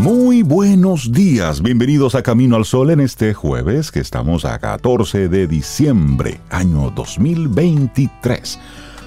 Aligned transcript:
Muy 0.00 0.42
buenos 0.42 1.12
días, 1.12 1.62
bienvenidos 1.62 2.14
a 2.14 2.22
Camino 2.22 2.56
al 2.56 2.64
Sol 2.64 2.90
en 2.90 3.00
este 3.00 3.34
jueves 3.34 3.90
que 3.90 4.00
estamos 4.00 4.44
a 4.44 4.58
14 4.58 5.28
de 5.28 5.46
diciembre, 5.46 6.40
año 6.50 6.90
2023. 6.90 8.58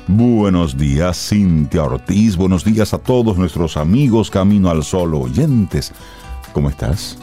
Buenos 0.07 0.77
días 0.77 1.29
Cintia 1.29 1.83
Ortiz, 1.83 2.35
buenos 2.35 2.63
días 2.63 2.93
a 2.93 2.97
todos 2.97 3.37
nuestros 3.37 3.77
amigos 3.77 4.31
Camino 4.31 4.69
al 4.69 4.83
Sol 4.83 5.13
oyentes. 5.15 5.91
¿Cómo 6.53 6.69
estás? 6.69 7.17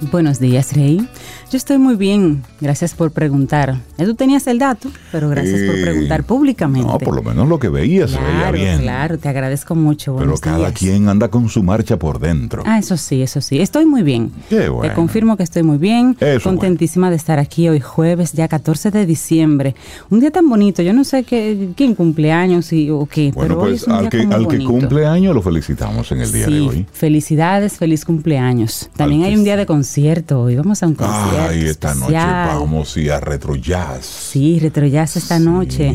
Buenos 0.00 0.38
días, 0.38 0.72
Rey. 0.72 1.06
Yo 1.50 1.56
estoy 1.56 1.78
muy 1.78 1.96
bien, 1.96 2.44
gracias 2.60 2.94
por 2.94 3.10
preguntar. 3.10 3.76
Tú 3.98 4.14
tenías 4.14 4.46
el 4.46 4.60
dato, 4.60 4.88
pero 5.10 5.28
gracias 5.28 5.60
por 5.62 5.74
Eh, 5.74 5.82
preguntar 5.82 6.22
públicamente. 6.22 6.86
No, 6.86 6.98
por 6.98 7.12
lo 7.16 7.24
menos 7.24 7.48
lo 7.48 7.58
que 7.58 7.68
veía 7.68 8.06
se 8.06 8.18
veía 8.18 8.30
Claro, 8.38 8.52
bien. 8.56 8.78
Claro, 8.78 9.18
te 9.18 9.28
agradezco 9.28 9.74
mucho. 9.74 10.14
Pero 10.16 10.34
cada 10.36 10.58
días. 10.58 10.72
quien 10.74 11.08
anda 11.08 11.26
con 11.26 11.48
su 11.48 11.64
marcha 11.64 11.96
por 11.98 12.20
dentro. 12.20 12.62
Ah, 12.64 12.78
eso 12.78 12.96
sí, 12.96 13.20
eso 13.20 13.40
sí. 13.40 13.58
Estoy 13.60 13.84
muy 13.84 14.04
bien. 14.04 14.30
Qué 14.48 14.68
bueno. 14.68 14.88
Te 14.88 14.94
confirmo 14.94 15.36
que 15.36 15.42
estoy 15.42 15.64
muy 15.64 15.78
bien. 15.78 16.16
Eso 16.20 16.48
Contentísima 16.48 17.10
de 17.10 17.16
estar 17.16 17.40
aquí 17.40 17.68
hoy 17.68 17.80
jueves, 17.80 18.32
ya 18.32 18.46
14 18.46 18.92
de 18.92 19.04
diciembre. 19.04 19.74
Un 20.08 20.20
día 20.20 20.30
tan 20.30 20.48
bonito. 20.48 20.82
Yo 20.82 20.92
no 20.92 21.02
sé 21.02 21.24
qué, 21.24 21.70
quién 21.74 21.96
cumpleaños 21.96 22.72
y, 22.72 22.90
o 22.90 23.06
qué, 23.06 23.32
Bueno, 23.32 23.56
pero 23.56 23.60
hoy 23.62 23.70
pues 23.70 23.82
es 23.82 23.88
un 23.88 23.94
al 23.94 24.00
día 24.02 24.10
que, 24.10 24.18
como 24.22 24.34
al 24.34 24.40
que 24.42 24.46
bonito. 24.58 24.70
cumple 24.70 25.04
año 25.04 25.34
lo 25.34 25.42
felicitamos 25.42 26.12
en 26.12 26.20
el 26.20 26.30
día 26.30 26.46
sí, 26.46 26.52
de 26.52 26.60
hoy. 26.60 26.86
felicidades, 26.92 27.76
feliz 27.76 28.04
cumpleaños. 28.04 28.88
También 28.96 29.22
Al 29.22 29.30
hay 29.30 29.34
un 29.36 29.42
día 29.42 29.56
de 29.56 29.66
concierto 29.66 30.42
hoy. 30.42 30.54
Vamos 30.54 30.80
a 30.84 30.86
un 30.86 30.94
concierto. 30.94 31.39
Ay, 31.48 31.66
esta 31.66 31.88
noche 31.94 32.16
especial. 32.16 32.58
vamos 32.58 32.96
a 32.96 33.00
ir 33.00 33.12
a 33.12 33.20
Retro 33.20 33.56
Jazz. 33.56 34.04
Sí, 34.04 34.58
retrojazz 34.60 35.16
esta 35.16 35.38
Sí. 35.38 35.44
noche. 35.44 35.92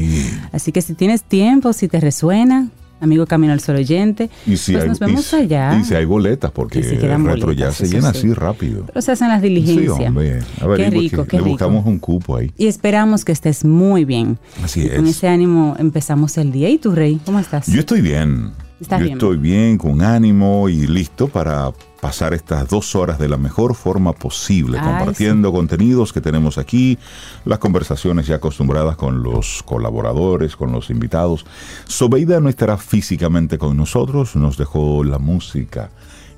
Así 0.52 0.72
que 0.72 0.82
si 0.82 0.94
tienes 0.94 1.24
tiempo, 1.24 1.74
si 1.74 1.88
te 1.88 2.00
resuena, 2.00 2.70
amigo 3.02 3.26
Camino 3.28 3.54
al 3.54 3.60
Sol 3.60 3.76
oyente, 3.76 4.30
Y 4.48 4.58
si 4.58 4.72
pues 4.72 4.84
hay, 4.84 4.90
nos 4.90 5.02
y 5.02 5.06
vemos 5.06 5.26
si- 5.26 5.36
allá. 5.36 5.78
Y 5.80 5.84
si 5.84 5.94
hay 5.96 6.06
boletas, 6.06 6.52
porque 6.52 6.80
Y 6.80 6.84
si 6.84 6.98
quedan 6.98 7.26
Retro 7.26 7.52
Jazz 7.52 7.76
se 7.76 7.88
llena 7.88 8.12
sí. 8.14 8.20
así 8.20 8.34
rápido. 8.34 8.86
Pero 8.88 9.02
se 9.02 9.12
hacen 9.12 9.28
las 9.28 9.42
Sí, 9.42 9.50
diligencias. 9.50 10.00
hombre. 10.00 10.40
A 10.62 10.68
ver, 10.68 10.78
qué 10.78 10.88
y 10.88 10.90
rico, 11.02 11.26
qué 11.26 11.38
le 11.38 11.44
rico. 11.44 11.50
buscamos 11.52 11.86
un 11.86 12.00
cupo 12.00 12.38
ahí. 12.38 12.52
Y 12.58 12.68
esperamos 12.68 13.26
que 13.26 13.32
estés 13.34 13.66
muy 13.66 14.06
bien. 14.06 14.38
Así 14.64 14.82
Y 14.82 14.90
Con 14.90 15.06
es. 15.06 15.18
ese 15.18 15.28
ánimo 15.28 15.76
empezamos 15.78 16.38
el 16.38 16.52
día. 16.52 16.70
¿Y 16.70 16.78
tú, 16.78 16.92
Rey? 16.92 17.20
¿Cómo 17.26 17.40
estás? 17.40 17.68
Yo 17.68 17.80
estoy 17.82 18.02
bien. 18.02 18.52
¿Estás 18.80 19.00
Yo 19.00 19.06
bien? 19.06 19.18
estoy 19.18 19.38
bien, 19.38 19.78
con 19.78 20.02
ánimo 20.02 20.68
y 20.68 20.86
listo 20.86 21.28
para 21.28 21.72
pasar 22.02 22.34
estas 22.34 22.68
dos 22.68 22.94
horas 22.96 23.18
de 23.18 23.30
la 23.30 23.38
mejor 23.38 23.74
forma 23.74 24.12
posible, 24.14 24.78
Ay, 24.80 24.86
compartiendo 24.86 25.52
contenidos 25.52 26.12
que 26.12 26.22
tenemos 26.22 26.58
aquí, 26.58 27.00
las 27.46 27.60
conversaciones 27.60 28.28
ya 28.28 28.36
acostumbradas 28.36 28.98
con 28.98 29.24
los 29.24 29.64
colaboradores, 29.64 30.56
con 30.56 30.72
los 30.72 30.90
invitados. 30.90 31.46
Sobeida 31.86 32.40
no 32.42 32.50
estará 32.50 32.78
físicamente 32.78 33.58
con 33.58 33.78
nosotros, 33.78 34.36
nos 34.36 34.58
dejó 34.58 35.04
la 35.04 35.20
música 35.20 35.90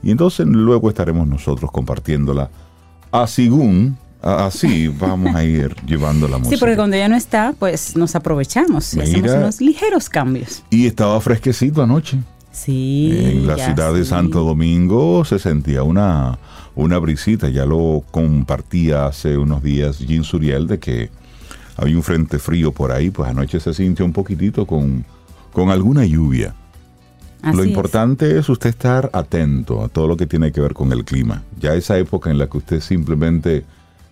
y 0.04 0.12
entonces 0.12 0.46
luego 0.46 0.90
estaremos 0.90 1.28
nosotros 1.28 1.72
compartiéndola. 1.72 2.50
Así, 3.12 3.50
así 4.22 4.88
vamos 4.88 5.36
a 5.36 5.44
ir 5.44 5.76
llevando 5.86 6.28
la 6.28 6.38
música. 6.38 6.56
Sí, 6.56 6.60
porque 6.60 6.76
cuando 6.76 6.96
ella 6.96 7.10
no 7.10 7.16
está, 7.16 7.54
pues 7.58 7.96
nos 7.96 8.16
aprovechamos 8.16 8.94
y 8.94 9.02
hacemos 9.02 9.32
unos 9.32 9.62
ligeros 9.62 10.10
cambios. 10.10 10.64
Y 10.70 10.88
estaba 10.88 11.20
fresquecito 11.22 11.82
anoche. 11.82 12.18
Sí. 12.52 13.12
En 13.14 13.48
la 13.48 13.56
ciudad 13.58 13.94
de. 13.94 14.04
Santo 14.04 14.44
Domingo 14.44 15.24
se 15.26 15.38
sentía 15.38 15.84
una, 15.84 16.40
una 16.76 16.98
brisita, 16.98 17.50
ya 17.50 17.66
lo 17.66 18.04
compartía 18.10 19.06
hace 19.06 19.38
unos 19.38 19.62
días 19.62 20.00
Jean 20.00 20.24
Suriel 20.24 20.66
de 20.66 20.80
que 20.80 21.10
había 21.76 21.96
un 21.96 22.04
frente 22.04 22.40
frío 22.40 22.72
por 22.72 22.92
ahí, 22.92 23.12
pues 23.12 23.30
anoche 23.30 23.60
se 23.60 23.74
sintió 23.74 24.04
un 24.06 24.14
poquitito 24.14 24.66
con, 24.66 25.06
con 25.54 25.70
alguna 25.70 26.06
lluvia. 26.06 26.56
Así 27.44 27.56
lo 27.56 27.64
es. 27.64 27.70
importante 27.70 28.40
es. 28.40 28.50
usted 28.50 28.72
estar 28.72 29.12
atento 29.14 29.84
a 29.84 29.90
todo 29.90 30.08
lo 30.08 30.18
que 30.18 30.26
tiene 30.26 30.52
que 30.52 30.60
ver 30.60 30.74
con 30.74 30.92
el 30.92 31.06
clima. 31.06 31.44
Ya 31.60 31.76
esa 31.76 31.98
época 31.98 32.32
en 32.32 32.40
la 32.40 32.48
que 32.48 32.58
usted 32.58 32.82
simplemente 32.82 33.64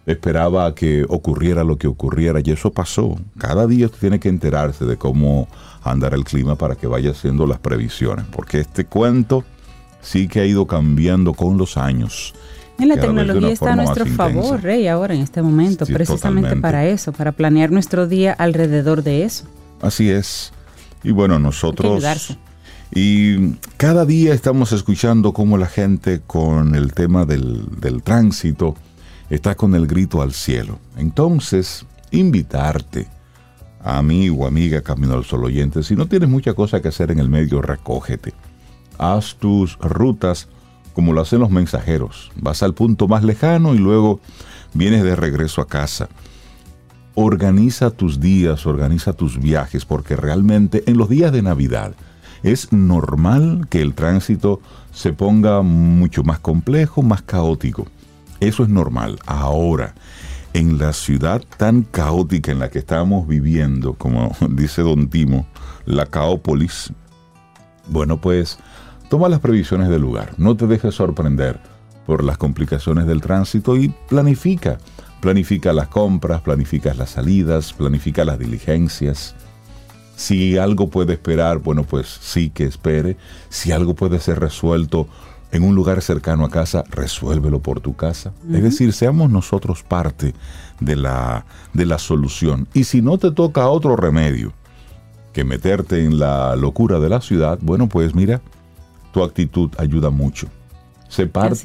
esperaba 0.06 0.74
que 0.76 1.06
ocurriera 1.10 1.64
lo 1.64 1.78
que 1.78 1.88
ocurriera 1.88 2.40
y 2.44 2.52
eso 2.52 2.72
pasó. 2.72 3.16
Cada 3.38 3.66
día 3.68 3.88
usted 3.88 4.00
tiene 4.00 4.20
que 4.20 4.30
enterarse 4.30 4.86
de 4.86 4.98
cómo 4.98 5.48
andar 5.84 6.14
el 6.14 6.24
clima 6.24 6.56
para 6.56 6.76
que 6.76 6.88
vaya 6.88 7.12
haciendo 7.12 7.48
las 7.48 7.60
previsiones, 7.60 8.26
porque 8.32 8.60
este 8.60 8.86
cuento 8.86 9.44
sí 10.02 10.28
que 10.28 10.42
ha 10.42 10.46
ido 10.46 10.68
cambiando 10.68 11.34
con 11.34 11.58
los 11.58 11.78
años. 11.78 12.34
Y 12.78 12.86
la 12.86 12.98
tecnología 12.98 13.52
está 13.52 13.74
a 13.74 13.76
nuestro 13.76 14.06
favor, 14.06 14.44
intensa. 14.44 14.58
Rey, 14.58 14.88
ahora 14.88 15.16
en 15.16 15.22
este 15.22 15.42
momento, 15.42 15.86
Sí, 15.86 15.94
precisamente 15.94 16.50
totalmente. 16.50 16.62
para 16.62 16.86
eso, 16.86 17.14
para 17.14 17.32
planear 17.32 17.72
nuestro 17.72 18.06
día 18.06 18.34
alrededor 18.34 19.02
de 19.02 19.24
eso. 19.24 19.46
Así 19.82 20.10
es. 20.10 20.52
Y 21.04 21.12
bueno, 21.12 21.40
nosotros... 21.40 22.04
Y 22.94 23.56
cada 23.78 24.06
día 24.06 24.34
estamos 24.34 24.72
escuchando 24.72 25.34
cómo 25.34 25.58
la 25.58 25.66
gente 25.66 26.22
con 26.26 26.76
el 26.76 26.94
tema 26.94 27.26
del, 27.26 27.66
del 27.80 28.04
tránsito 28.04 28.76
está 29.30 29.56
con 29.56 29.76
el 29.76 29.88
grito 29.88 30.22
al 30.22 30.34
cielo. 30.34 30.80
Entonces, 30.98 31.86
invitarte, 32.12 33.08
amigo, 33.84 34.48
amiga, 34.48 34.82
Camino 34.82 35.14
al 35.14 35.26
Sol 35.26 35.46
oyente, 35.46 35.84
si 35.84 35.96
no 35.96 36.08
tienes 36.08 36.30
mucha 36.30 36.54
cosa 36.54 36.82
que 36.82 36.90
hacer 36.90 37.12
en 37.12 37.20
el 37.20 37.30
medio, 37.30 37.62
recógete. 37.62 38.34
Haz 38.98 39.36
tus 39.36 39.78
rutas 39.80 40.48
como 40.96 41.12
lo 41.12 41.22
hacen 41.22 41.42
los 41.42 41.52
mensajeros. 41.52 42.32
Vas 42.38 42.64
al 42.64 42.74
punto 42.74 43.08
más 43.08 43.24
lejano 43.24 43.76
y 43.76 43.78
luego 43.78 44.22
vienes 44.74 45.04
de 45.04 45.16
regreso 45.16 45.62
a 45.62 45.68
casa. 45.68 46.08
Organiza 47.16 47.92
tus 47.92 48.20
días, 48.20 48.66
organiza 48.66 49.14
tus 49.14 49.40
viajes, 49.40 49.86
porque 49.86 50.16
realmente 50.16 50.84
en 50.88 50.98
los 50.98 51.10
días 51.10 51.32
de 51.34 51.42
Navidad 51.42 51.94
es 52.44 52.72
normal 52.72 53.68
que 53.70 53.82
el 53.82 53.94
tránsito 53.94 54.62
se 54.94 55.12
ponga 55.12 55.62
mucho 55.62 56.24
más 56.24 56.40
complejo, 56.40 57.02
más 57.02 57.22
caótico. 57.22 57.88
Eso 58.46 58.62
es 58.62 58.70
normal. 58.70 59.18
Ahora, 59.26 59.96
en 60.54 60.78
la 60.78 60.94
ciudad 60.94 61.42
tan 61.58 61.82
caótica 61.82 62.52
en 62.52 62.60
la 62.60 62.70
que 62.70 62.78
estamos 62.78 63.28
viviendo, 63.28 63.96
como 63.96 64.36
dice 64.52 64.84
Don 64.84 65.10
Timo, 65.10 65.48
la 65.88 66.06
caópolis, 66.06 66.94
bueno, 67.88 68.22
pues 68.22 68.60
toma 69.10 69.30
las 69.30 69.40
previsiones 69.40 69.90
del 69.90 70.04
lugar. 70.04 70.36
No 70.38 70.56
te 70.56 70.68
dejes 70.68 70.94
sorprender 70.94 71.60
por 72.06 72.24
las 72.24 72.38
complicaciones 72.38 73.08
del 73.08 73.20
tránsito 73.20 73.78
y 73.78 73.90
planifica. 74.08 74.78
Planifica 75.22 75.74
las 75.74 75.88
compras, 75.88 76.42
planifica 76.42 76.94
las 76.94 77.10
salidas, 77.10 77.74
planifica 77.74 78.26
las 78.26 78.38
diligencias. 78.38 79.34
Si 80.16 80.60
algo 80.60 80.92
puede 80.92 81.14
esperar, 81.14 81.58
bueno, 81.58 81.84
pues 81.84 82.08
sí 82.22 82.52
que 82.52 82.66
espere. 82.66 83.18
Si 83.50 83.72
algo 83.72 83.96
puede 83.96 84.20
ser 84.20 84.40
resuelto 84.40 85.08
en 85.56 85.64
un 85.64 85.76
lugar 85.76 86.02
cercano 86.02 86.46
a 86.46 86.50
casa, 86.50 86.84
resuélvelo 86.90 87.60
por 87.62 87.80
tu 87.80 87.96
casa. 87.96 88.34
Es 88.52 88.62
decir, 88.64 88.94
seamos 88.94 89.30
nosotros 89.30 89.84
parte 89.84 90.34
de 90.80 90.96
la, 90.96 91.46
de 91.74 91.86
la 91.86 91.98
solución. 91.98 92.68
Y 92.74 92.84
si 92.84 93.02
no 93.02 93.18
te 93.18 93.32
toca 93.32 93.68
otro 93.70 93.96
remedio 93.96 94.54
que 95.34 95.44
meterte 95.44 96.04
en 96.04 96.20
la 96.20 96.56
locura 96.56 97.00
de 97.00 97.10
la 97.10 97.22
ciudad, 97.22 97.58
bueno, 97.62 97.88
pues 97.90 98.14
mira, 98.16 98.42
tu 99.14 99.24
actitud 99.24 99.70
ayuda 99.78 100.10
mucho. 100.10 100.48
Sé 101.08 101.28
parte 101.28 101.62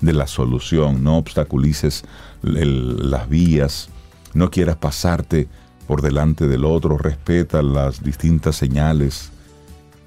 de 0.00 0.12
la 0.12 0.26
solución, 0.26 1.02
no 1.04 1.16
obstaculices 1.18 2.04
el- 2.42 3.10
las 3.10 3.28
vías, 3.28 3.88
no 4.34 4.50
quieras 4.50 4.76
pasarte 4.76 5.48
por 5.86 6.02
delante 6.02 6.46
del 6.48 6.64
otro, 6.64 6.98
respeta 6.98 7.62
las 7.62 8.02
distintas 8.02 8.56
señales, 8.56 9.30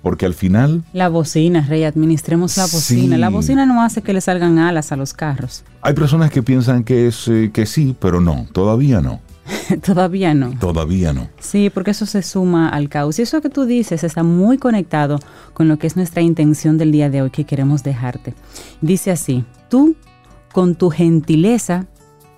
porque 0.04 0.28
al 0.28 0.36
final 0.36 0.84
La 0.94 1.10
bocina, 1.10 1.66
Rey, 1.68 1.84
administremos 1.86 2.56
la 2.58 2.66
bocina. 2.66 3.16
Sí. 3.16 3.20
La 3.22 3.30
bocina 3.30 3.66
no 3.66 3.82
hace 3.82 4.04
que 4.04 4.14
le 4.14 4.22
salgan 4.22 4.60
alas 4.60 4.92
a 4.92 4.96
los 4.98 5.14
carros. 5.14 5.64
hay 5.82 5.94
personas 5.96 6.30
que 6.30 6.44
piensan 6.44 6.84
que 6.84 7.08
es 7.08 7.28
eh, 7.28 7.50
que 7.52 7.66
sí, 7.66 7.96
pero 8.00 8.22
no, 8.22 8.46
todavía 8.52 9.02
no, 9.02 9.22
Todavía 9.84 10.34
no. 10.34 10.52
todavía 10.60 11.14
no. 11.14 11.30
Sí, 11.40 11.70
porque 11.70 11.92
eso 11.92 12.06
se 12.06 12.22
suma 12.22 12.70
al 12.70 12.90
caos. 12.90 13.20
Y 13.20 13.24
eso 13.24 13.42
que 13.42 13.50
tú 13.50 13.66
dices 13.66 14.04
está 14.04 14.24
muy 14.24 14.58
conectado 14.58 15.20
con 15.54 15.68
lo 15.68 15.78
que 15.78 15.88
es 15.88 15.96
nuestra 15.96 16.22
intención 16.22 16.78
del 16.78 16.92
día 16.92 17.10
de 17.10 17.22
hoy 17.22 17.30
que 17.30 17.44
queremos 17.46 17.84
dejarte. 17.84 18.34
Dice 18.82 19.12
así, 19.12 19.44
tú 19.70 19.96
con 20.52 20.76
tu 20.76 20.90
gentileza 20.90 21.88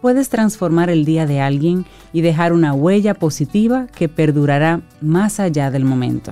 puedes 0.01 0.29
transformar 0.29 0.89
el 0.89 1.03
día 1.05 1.25
de 1.25 1.41
alguien 1.41 1.85
y 2.13 2.21
dejar 2.21 2.53
una 2.53 2.73
huella 2.73 3.13
positiva 3.15 3.87
que 3.87 4.07
perdurará 4.09 4.81
más 5.01 5.39
allá 5.39 5.71
del 5.71 5.83
momento. 5.85 6.31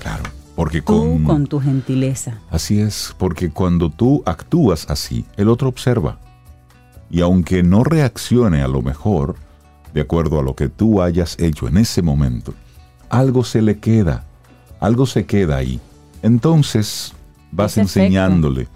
Claro. 0.00 0.24
Porque 0.54 0.82
Tú 0.82 1.20
con, 1.24 1.46
tu 1.46 1.60
gentileza. 1.60 2.38
Así 2.50 2.80
es, 2.80 3.14
porque 3.18 3.50
cuando 3.50 3.90
tú 3.90 4.22
actúas 4.24 4.86
así, 4.88 5.24
el 5.36 5.48
otro 5.48 5.68
observa. 5.68 6.18
Y 7.10 7.20
aunque 7.20 7.62
no 7.62 7.82
reaccione 7.82 8.62
a 8.62 8.68
lo 8.68 8.82
mejor, 8.82 9.36
de 9.92 10.00
acuerdo 10.00 10.38
a 10.38 10.42
lo 10.42 10.54
que 10.54 10.68
tú 10.68 11.02
hayas 11.02 11.38
hecho 11.40 11.66
en 11.68 11.76
ese 11.76 12.02
momento, 12.02 12.54
algo 13.08 13.44
se 13.44 13.62
le 13.62 13.78
queda, 13.78 14.24
algo 14.80 15.06
se 15.06 15.26
queda 15.26 15.56
ahí. 15.56 15.80
Entonces 16.22 17.12
vas 17.50 17.76
efecto. 17.76 18.00
enseñándole, 18.00 18.68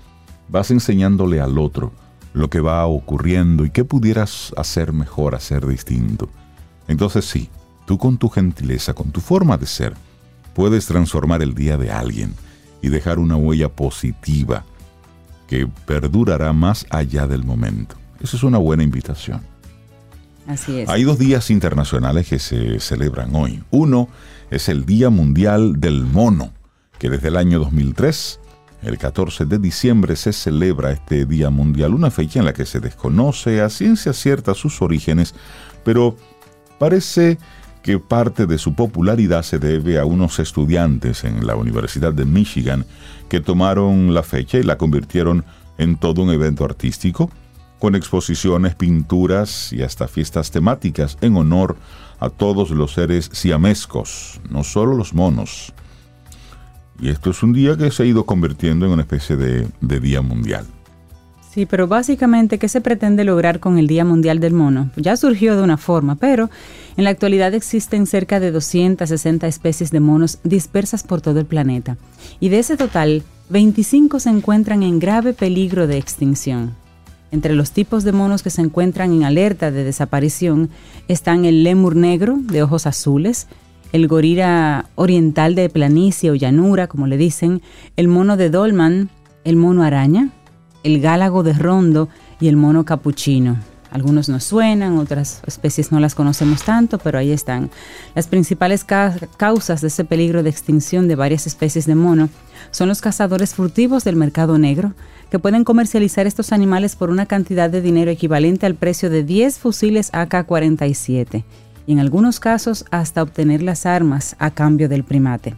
vas 0.49 0.71
enseñándole 0.71 1.41
al 1.41 1.59
otro 1.59 1.93
lo 2.33 2.51
que 2.51 2.61
va 2.61 2.87
ocurriendo 2.87 3.65
y 3.65 3.71
qué 3.71 3.85
pudieras 3.85 4.53
hacer 4.57 4.93
mejor, 4.93 5.35
hacer 5.35 5.67
distinto. 5.67 6.29
Entonces 6.87 7.25
sí, 7.25 7.51
tú 7.87 7.99
con 7.99 8.19
tu 8.19 8.29
gentileza, 8.29 8.95
con 8.95 9.11
tu 9.11 9.21
forma 9.21 9.57
de 9.57 9.67
ser, 9.67 9.95
puedes 10.59 10.87
transformar 10.87 11.41
el 11.41 11.55
día 11.55 11.77
de 11.77 11.93
alguien 11.93 12.35
y 12.83 12.89
dejar 12.89 13.21
una 13.21 13.37
huella 13.37 13.69
positiva 13.69 14.65
que 15.47 15.69
perdurará 15.87 16.53
más 16.53 16.85
allá 16.91 17.29
del 17.29 17.45
momento. 17.45 17.95
Esa 18.21 18.37
es 18.37 18.43
una 18.43 18.59
buena 18.59 18.83
invitación. 18.83 19.41
Así 20.49 20.81
es. 20.81 20.89
Hay 20.89 21.05
dos 21.05 21.17
días 21.17 21.53
internacionales 21.53 22.27
que 22.27 22.41
se 22.41 22.81
celebran 22.81 23.37
hoy. 23.37 23.63
Uno 23.71 24.09
es 24.51 24.69
el 24.69 24.85
Día 24.85 25.11
Mundial 25.11 25.79
del 25.79 26.05
Mono, 26.05 26.53
que 26.99 27.09
desde 27.09 27.29
el 27.29 27.37
año 27.37 27.61
2003, 27.61 28.41
el 28.83 28.99
14 28.99 29.45
de 29.45 29.61
diciembre, 29.61 30.17
se 30.17 30.33
celebra 30.33 30.91
este 30.91 31.25
Día 31.25 31.51
Mundial, 31.51 31.95
una 31.95 32.11
fecha 32.11 32.41
en 32.41 32.47
la 32.47 32.53
que 32.53 32.67
se 32.67 32.81
desconoce 32.81 33.61
a 33.61 33.71
ciencia 33.71 34.13
cierta 34.13 34.55
sus 34.55 34.83
orígenes, 34.83 35.37
pero 35.85 36.17
parece 36.81 37.39
que 37.83 37.99
parte 37.99 38.47
de 38.47 38.59
su 38.59 38.75
popularidad 38.75 39.43
se 39.43 39.59
debe 39.59 39.99
a 39.99 40.05
unos 40.05 40.39
estudiantes 40.39 41.25
en 41.25 41.47
la 41.47 41.57
Universidad 41.57 42.13
de 42.13 42.25
Michigan 42.25 42.85
que 43.29 43.41
tomaron 43.41 44.15
la 44.15 44.23
fecha 44.23 44.59
y 44.59 44.63
la 44.63 44.79
convirtieron 44.79 45.45
en 45.79 45.97
todo 45.97 46.23
un 46.23 46.31
evento 46.31 46.65
artístico, 46.65 47.31
con 47.79 47.95
exposiciones, 47.95 48.75
pinturas 48.75 49.73
y 49.73 49.83
hasta 49.83 50.09
fiestas 50.09 50.51
temáticas 50.51 51.17
en 51.21 51.37
honor 51.37 51.77
a 52.19 52.31
todos 52.31 52.71
los 52.71 52.95
seres 52.95 53.31
siamescos, 53.33 54.41
no 54.51 54.65
solo 54.65 54.95
los 54.95 55.15
monos. 55.15 55.73
Y 57.01 57.11
esto 57.11 57.31
es 57.31 57.43
un 57.45 57.53
día 57.53 57.77
que 57.77 57.93
se 57.93 58.03
ha 58.03 58.07
ido 58.07 58.27
convirtiendo 58.27 58.87
en 58.87 58.93
una 58.93 59.03
especie 59.03 59.37
de, 59.37 59.69
de 59.81 60.01
día 60.01 60.21
mundial. 60.21 60.67
Sí, 61.59 61.67
pero 61.67 61.89
básicamente, 61.89 62.57
¿qué 62.61 62.69
se 62.69 62.81
pretende 62.81 63.25
lograr 63.25 63.59
con 63.59 63.79
el 63.79 63.89
Día 63.89 64.05
Mundial 64.05 64.39
del 64.39 64.53
Mono? 64.53 64.91
Ya 64.95 65.17
surgió 65.17 65.57
de 65.57 65.63
una 65.65 65.77
forma, 65.77 66.15
pero 66.15 66.51
en 66.97 67.03
la 67.03 67.11
actualidad 67.11 67.53
existen 67.53 68.07
cerca 68.07 68.39
de 68.39 68.53
260 68.53 69.49
especies 69.49 69.91
de 69.91 69.99
monos 69.99 70.39
dispersas 70.45 71.03
por 71.03 71.21
todo 71.21 71.41
el 71.41 71.47
planeta. 71.47 71.97
Y 72.39 72.51
de 72.51 72.61
ese 72.61 72.77
total, 72.77 73.25
25 73.49 74.21
se 74.21 74.31
encuentran 74.31 74.85
en 74.85 75.01
grave 75.01 75.33
peligro 75.33 75.89
de 75.89 75.99
extinción. 75.99 76.77
Entre 77.33 77.57
los 77.57 77.73
tipos 77.73 78.05
de 78.05 78.13
monos 78.13 78.45
que 78.45 78.51
se 78.51 78.63
encuentran 78.63 79.13
en 79.13 79.25
alerta 79.25 79.73
de 79.73 79.83
desaparición 79.83 80.71
están 81.09 81.45
el 81.45 81.65
lémur 81.65 81.97
negro 81.97 82.39
de 82.41 82.63
ojos 82.63 82.87
azules, 82.87 83.49
el 83.91 84.07
gorila 84.07 84.91
oriental 84.95 85.57
de 85.57 85.69
planicie 85.71 86.31
o 86.31 86.37
llanura, 86.37 86.87
como 86.87 87.09
le 87.09 87.17
dicen, 87.17 87.63
el 87.97 88.07
mono 88.07 88.37
de 88.37 88.49
dolman, 88.49 89.11
el 89.43 89.57
mono 89.57 89.83
araña, 89.83 90.29
el 90.83 91.01
gálago 91.01 91.43
de 91.43 91.53
rondo 91.53 92.09
y 92.41 92.49
el 92.49 92.57
mono 92.57 92.85
capuchino. 92.85 93.59
Algunos 93.91 94.29
nos 94.29 94.45
suenan, 94.45 94.99
otras 94.99 95.41
especies 95.47 95.93
no 95.93 96.01
las 96.01 96.15
conocemos 96.15 96.63
tanto, 96.63 96.99
pero 96.99 97.19
ahí 97.19 97.33
están. 97.33 97.71
Las 98.15 98.27
principales 98.27 98.85
ca 98.85 99.17
causas 99.39 99.81
de 99.81 99.89
ese 99.89 100.05
peligro 100.05 100.43
de 100.43 100.51
extinción 100.51 101.09
de 101.09 101.17
varias 101.17 101.47
especies 101.47 101.87
de 101.87 101.95
mono 101.95 102.29
son 102.71 102.89
los 102.89 103.01
cazadores 103.01 103.55
furtivos 103.55 104.05
del 104.05 104.17
mercado 104.17 104.59
negro, 104.59 104.93
que 105.31 105.39
pueden 105.39 105.65
comercializar 105.65 106.27
estos 106.27 106.53
animales 106.53 106.97
por 106.97 107.11
una 107.11 107.27
cantidad 107.27 107.71
de 107.71 107.81
dinero 107.81 108.11
equivalente 108.11 108.67
al 108.67 108.75
precio 108.75 109.09
de 109.09 109.25
10 109.25 109.59
fusiles 109.59 110.11
AK-47 110.13 111.45
y 111.87 111.93
en 111.93 112.01
algunos 112.01 112.41
casos 112.41 112.85
hasta 112.91 113.23
obtener 113.23 113.63
las 113.63 113.87
armas 113.87 114.37
a 114.39 114.51
cambio 114.51 114.91
del 114.91 115.05
primate. 115.05 115.57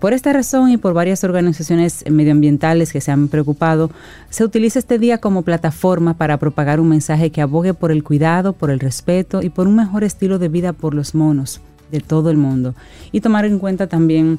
Por 0.00 0.14
esta 0.14 0.32
razón 0.32 0.70
y 0.70 0.78
por 0.78 0.94
varias 0.94 1.24
organizaciones 1.24 2.04
medioambientales 2.10 2.90
que 2.90 3.02
se 3.02 3.12
han 3.12 3.28
preocupado, 3.28 3.90
se 4.30 4.44
utiliza 4.44 4.78
este 4.78 4.98
día 4.98 5.18
como 5.18 5.42
plataforma 5.42 6.14
para 6.14 6.38
propagar 6.38 6.80
un 6.80 6.88
mensaje 6.88 7.30
que 7.30 7.42
abogue 7.42 7.74
por 7.74 7.92
el 7.92 8.02
cuidado, 8.02 8.54
por 8.54 8.70
el 8.70 8.80
respeto 8.80 9.42
y 9.42 9.50
por 9.50 9.68
un 9.68 9.76
mejor 9.76 10.02
estilo 10.02 10.38
de 10.38 10.48
vida 10.48 10.72
por 10.72 10.94
los 10.94 11.14
monos 11.14 11.60
de 11.92 12.00
todo 12.00 12.30
el 12.30 12.38
mundo. 12.38 12.74
Y 13.12 13.20
tomar 13.20 13.44
en 13.44 13.58
cuenta 13.58 13.88
también 13.88 14.38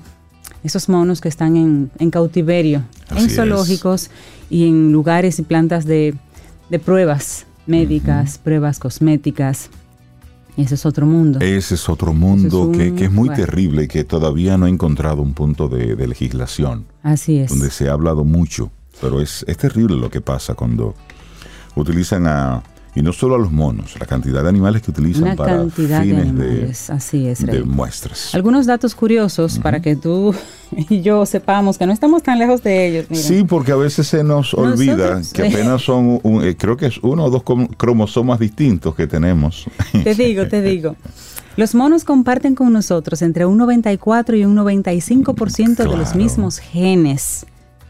esos 0.63 0.89
monos 0.89 1.21
que 1.21 1.29
están 1.29 1.55
en, 1.55 1.91
en 1.99 2.09
cautiverio, 2.09 2.83
Así 3.09 3.25
en 3.25 3.29
es. 3.29 3.35
zoológicos 3.35 4.09
y 4.49 4.67
en 4.67 4.91
lugares 4.91 5.37
y 5.37 5.43
plantas 5.43 5.85
de, 5.85 6.15
de 6.69 6.79
pruebas 6.79 7.45
médicas, 7.67 8.39
pruebas 8.39 8.79
cosméticas. 8.79 9.69
Ese 10.57 10.75
es 10.75 10.85
otro 10.85 11.05
mundo. 11.05 11.39
Ese 11.39 11.75
es 11.75 11.87
otro 11.89 12.13
mundo 12.13 12.69
es 12.71 12.77
que, 12.77 12.89
un- 12.89 12.95
que 12.97 13.05
es 13.05 13.11
muy 13.11 13.29
bueno. 13.29 13.43
terrible 13.45 13.83
y 13.83 13.87
que 13.87 14.03
todavía 14.03 14.57
no 14.57 14.65
ha 14.65 14.69
encontrado 14.69 15.21
un 15.21 15.33
punto 15.33 15.67
de, 15.69 15.95
de 15.95 16.07
legislación, 16.07 16.85
Así 17.03 17.37
es. 17.37 17.49
donde 17.49 17.69
se 17.71 17.89
ha 17.89 17.93
hablado 17.93 18.23
mucho, 18.25 18.69
pero 18.99 19.21
es, 19.21 19.43
es 19.47 19.57
terrible 19.57 19.95
lo 19.97 20.09
que 20.09 20.21
pasa 20.21 20.53
cuando 20.53 20.93
utilizan 21.75 22.27
a, 22.27 22.63
y 22.93 23.01
no 23.01 23.13
solo 23.13 23.35
a 23.35 23.37
los 23.37 23.51
monos, 23.51 23.97
la 23.99 24.05
cantidad 24.05 24.43
de 24.43 24.49
animales 24.49 24.81
que 24.81 24.91
utilizan 24.91 25.23
Una 25.23 25.35
para 25.35 25.57
cantidad 25.57 25.99
de 26.01 26.05
fines 26.07 26.21
animales. 26.27 26.89
Así 26.89 27.25
es, 27.27 27.45
de 27.45 27.63
muestras. 27.63 28.35
Algunos 28.35 28.65
datos 28.65 28.95
curiosos 28.95 29.59
para 29.59 29.81
que 29.81 29.95
tú 29.95 30.35
y 30.89 31.01
yo 31.01 31.25
sepamos 31.25 31.77
que 31.77 31.85
no 31.85 31.93
estamos 31.93 32.21
tan 32.21 32.37
lejos 32.37 32.61
de 32.63 32.87
ellos. 32.87 33.05
Sí, 33.11 33.43
porque 33.47 33.71
a 33.71 33.77
veces 33.77 34.07
se 34.07 34.23
nos 34.23 34.53
olvida 34.53 34.95
Nosotros- 35.19 35.33
que 35.33 35.47
apenas 35.47 35.81
son, 35.83 36.19
un- 36.23 36.43
eh, 36.43 36.55
creo 36.57 36.75
que 36.75 36.87
es 36.87 36.97
uno 37.01 37.25
o 37.25 37.29
dos 37.29 37.43
cromosomas 37.77 38.39
distintos 38.39 38.93
que 38.95 39.07
tenemos. 39.07 39.65
Te 40.03 40.13
digo, 40.15 40.47
te 40.47 40.61
digo. 40.61 40.95
Los 41.57 41.75
monos 41.75 42.03
comparten 42.05 42.55
con 42.55 42.71
nosotros 42.71 43.21
entre 43.21 43.45
un 43.45 43.57
94 43.57 44.35
y 44.37 44.45
un 44.45 44.55
95% 44.55 45.75
de 45.77 45.85
los 45.85 45.95
Claro. 45.95 46.15
mismos 46.17 46.59
genes. 46.59 47.45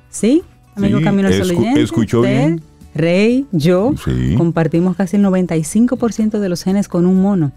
¿Sí? 0.09 0.43
Amigo 0.75 0.97
Sí, 0.99 1.03
Camino 1.03 1.29
escu- 1.29 1.57
oyente, 1.57 1.81
escuchó 1.81 2.21
bien. 2.21 2.61
Rey, 2.93 3.45
yo, 3.51 3.93
Sí. 4.03 4.35
compartimos 4.37 4.95
casi 4.97 5.15
el 5.17 5.23
95% 5.23 6.39
de 6.39 6.49
los 6.49 6.63
genes 6.63 6.87
con 6.87 7.05
un 7.05 7.21
mono. 7.21 7.51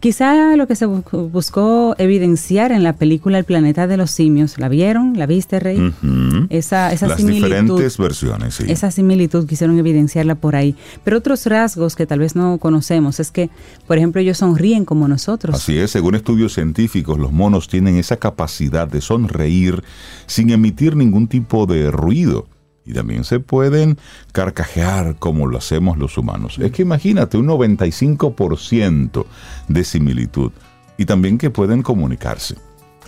Quizá 0.00 0.56
lo 0.56 0.66
que 0.66 0.74
se 0.76 0.86
bu- 0.88 1.30
buscó 1.30 1.94
evidenciar 1.98 2.72
en 2.72 2.82
la 2.82 2.94
película 2.94 3.36
El 3.36 3.44
planeta 3.44 3.86
de 3.86 3.98
los 3.98 4.10
simios, 4.10 4.58
¿la 4.58 4.70
vieron? 4.70 5.18
¿La 5.18 5.26
viste, 5.26 5.60
Rey? 5.60 5.78
Ujú. 5.78 6.46
Esa, 6.48 6.90
esa 6.92 7.06
Las 7.08 7.18
similitud. 7.18 7.48
diferentes 7.48 7.98
versiones, 7.98 8.54
sí. 8.54 8.64
Esa 8.68 8.90
similitud 8.90 9.46
quisieron 9.46 9.78
evidenciarla 9.78 10.36
por 10.36 10.56
ahí. 10.56 10.74
Pero 11.04 11.18
otros 11.18 11.44
rasgos 11.44 11.96
que 11.96 12.06
tal 12.06 12.20
vez 12.20 12.34
no 12.34 12.56
conocemos 12.56 13.20
es 13.20 13.30
que, 13.30 13.50
por 13.86 13.98
ejemplo, 13.98 14.22
ellos 14.22 14.38
sonríen 14.38 14.86
como 14.86 15.06
nosotros. 15.06 15.54
Así 15.56 15.76
es, 15.76 15.90
según 15.90 16.14
estudios 16.14 16.54
científicos, 16.54 17.18
los 17.18 17.30
monos 17.30 17.68
tienen 17.68 17.96
esa 17.96 18.16
capacidad 18.16 18.88
de 18.88 19.02
sonreír 19.02 19.82
sin 20.26 20.48
emitir 20.48 20.96
ningún 20.96 21.28
tipo 21.28 21.66
de 21.66 21.90
ruido. 21.90 22.46
Y 22.90 22.92
también 22.92 23.24
se 23.24 23.40
pueden 23.40 23.98
carcajear 24.32 25.16
como 25.16 25.46
lo 25.46 25.58
hacemos 25.58 25.96
los 25.96 26.18
humanos. 26.18 26.58
Es 26.58 26.72
que 26.72 26.82
imagínate, 26.82 27.38
un 27.38 27.46
95% 27.46 29.24
de 29.68 29.84
similitud. 29.84 30.52
Y 30.98 31.06
también 31.06 31.38
que 31.38 31.50
pueden 31.50 31.82
comunicarse. 31.82 32.56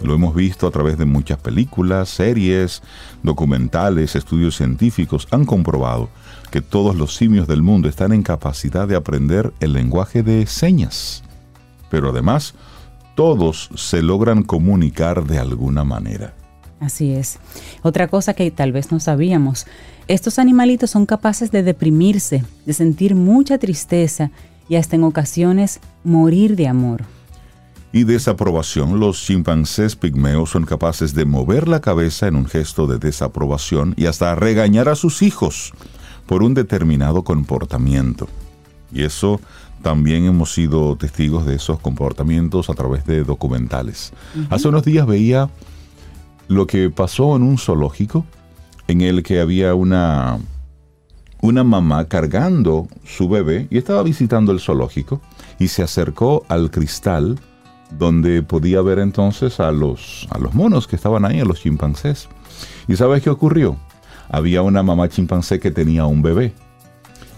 Lo 0.03 0.15
hemos 0.15 0.35
visto 0.35 0.67
a 0.67 0.71
través 0.71 0.99
de 0.99 1.05
muchas 1.05 1.39
películas, 1.39 2.09
series, 2.09 2.83
documentales, 3.23 4.17
estudios 4.17 4.57
científicos. 4.57 5.29
Han 5.31 5.45
comprobado 5.45 6.09
que 6.51 6.63
todos 6.63 6.97
los 6.97 7.15
simios 7.15 7.47
del 7.47 7.63
mundo 7.63 7.89
están 7.89 8.13
en 8.13 8.23
capacidad 8.23 8.89
de 8.89 8.97
aprender 8.97 9.53
el 9.61 9.73
lenguaje 9.73 10.23
de 10.23 10.47
señas 10.47 11.23
pero 11.93 12.09
además 12.09 12.55
todos 13.15 13.69
se 13.75 14.01
logran 14.03 14.45
comunicar 14.45 15.27
de 15.27 15.39
alguna 15.39 15.85
manera. 15.85 16.33
Así 16.83 17.13
es. 17.13 17.39
Otra 17.83 18.09
cosa 18.09 18.35
que 18.35 18.51
tal 18.51 18.73
vez 18.73 18.91
no 18.91 18.99
sabíamos, 18.99 19.67
estos 20.09 20.41
animalitos 20.41 20.91
son 20.91 21.07
capaces 21.07 21.53
de 21.53 21.63
deprimirse, 21.63 22.45
de 22.67 22.73
sentir 22.73 23.15
mucha 23.15 23.57
tristeza 23.59 24.33
y 24.69 24.75
hasta 24.75 24.97
en 24.97 25.05
ocasiones 25.05 25.79
morir 26.03 26.57
de 26.57 26.67
amor. 26.67 27.05
Y 27.93 28.03
desaprobación, 28.03 28.99
los 28.99 29.23
chimpancés 29.23 29.95
pigmeos 29.95 30.51
son 30.51 30.65
capaces 30.65 31.15
de 31.15 31.25
mover 31.25 31.69
la 31.69 31.81
cabeza 31.81 32.27
en 32.27 32.35
un 32.35 32.47
gesto 32.47 32.89
de 32.89 32.99
desaprobación 32.99 33.95
y 33.97 34.07
hasta 34.07 34.35
regañar 34.35 34.89
a 34.89 34.97
sus 34.97 35.23
hijos 35.23 35.73
por 36.27 36.43
un 36.43 36.53
determinado 36.53 37.23
comportamiento. 37.23 38.27
Y 38.93 39.05
eso 39.05 39.41
también 39.83 40.25
hemos 40.25 40.53
sido 40.53 40.97
testigos 40.97 41.47
de 41.47 41.55
esos 41.55 41.79
comportamientos 41.79 42.71
a 42.71 42.75
través 42.75 43.07
de 43.07 43.23
documentales. 43.23 44.13
Hace 44.51 44.69
unos 44.69 44.85
días 44.85 45.07
veía 45.07 45.49
lo 46.53 46.67
que 46.67 46.91
pasó 46.91 47.37
en 47.37 47.43
un 47.43 47.59
zoológico 47.59 48.25
en 48.89 49.01
el 49.01 49.23
que 49.23 49.41
había 49.41 49.75
una, 49.75 50.39
una 51.41 51.65
mamá 51.65 52.07
cargando 52.09 52.89
su 53.05 53.29
bebé 53.29 53.67
y 53.71 53.79
estaba 53.79 54.03
visitando 54.03 54.53
el 54.53 54.61
zoológico 54.61 55.21
y 55.59 55.69
se 55.69 55.83
acercó 55.83 56.45
al 56.49 56.71
cristal 56.71 57.39
donde 57.99 58.43
podía 58.43 58.81
ver 58.83 58.99
entonces 58.99 59.61
a 59.61 59.71
los, 59.71 60.27
a 60.31 60.39
los 60.39 60.55
monos 60.55 60.87
que 60.87 60.97
estaban 60.97 61.25
ahí, 61.25 61.41
a 61.41 61.45
los 61.45 61.61
chimpancés. 61.61 62.29
¿Y 62.89 62.97
sabes 62.97 63.23
qué 63.23 63.31
ocurrió? 63.31 63.77
Había 64.29 64.63
una 64.63 64.83
mamá 64.83 65.09
chimpancé 65.09 65.61
que 65.61 65.71
tenía 65.71 66.07
un 66.07 66.23
bebé. 66.23 66.53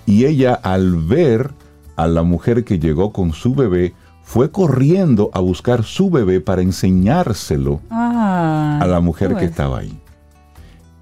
Y 0.07 0.27
ella 0.27 0.55
al 0.55 0.97
ver 0.97 1.51
a 1.97 2.07
la 2.07 2.23
mujer 2.23 2.65
que 2.65 2.79
llegó 2.79 3.13
con 3.13 3.33
su 3.33 3.55
bebé, 3.55 3.95
fue 4.25 4.51
corriendo 4.51 5.31
a 5.33 5.41
buscar 5.41 5.85
su 5.85 6.11
bebé 6.11 6.41
para 6.41 6.63
enseñárselo 6.63 7.81
Ah, 7.91 8.79
a 8.83 8.87
la 8.87 9.01
mujer 9.01 9.29
que 9.29 9.35
pues. 9.35 9.51
estaba 9.51 9.79
ahí. 9.79 9.97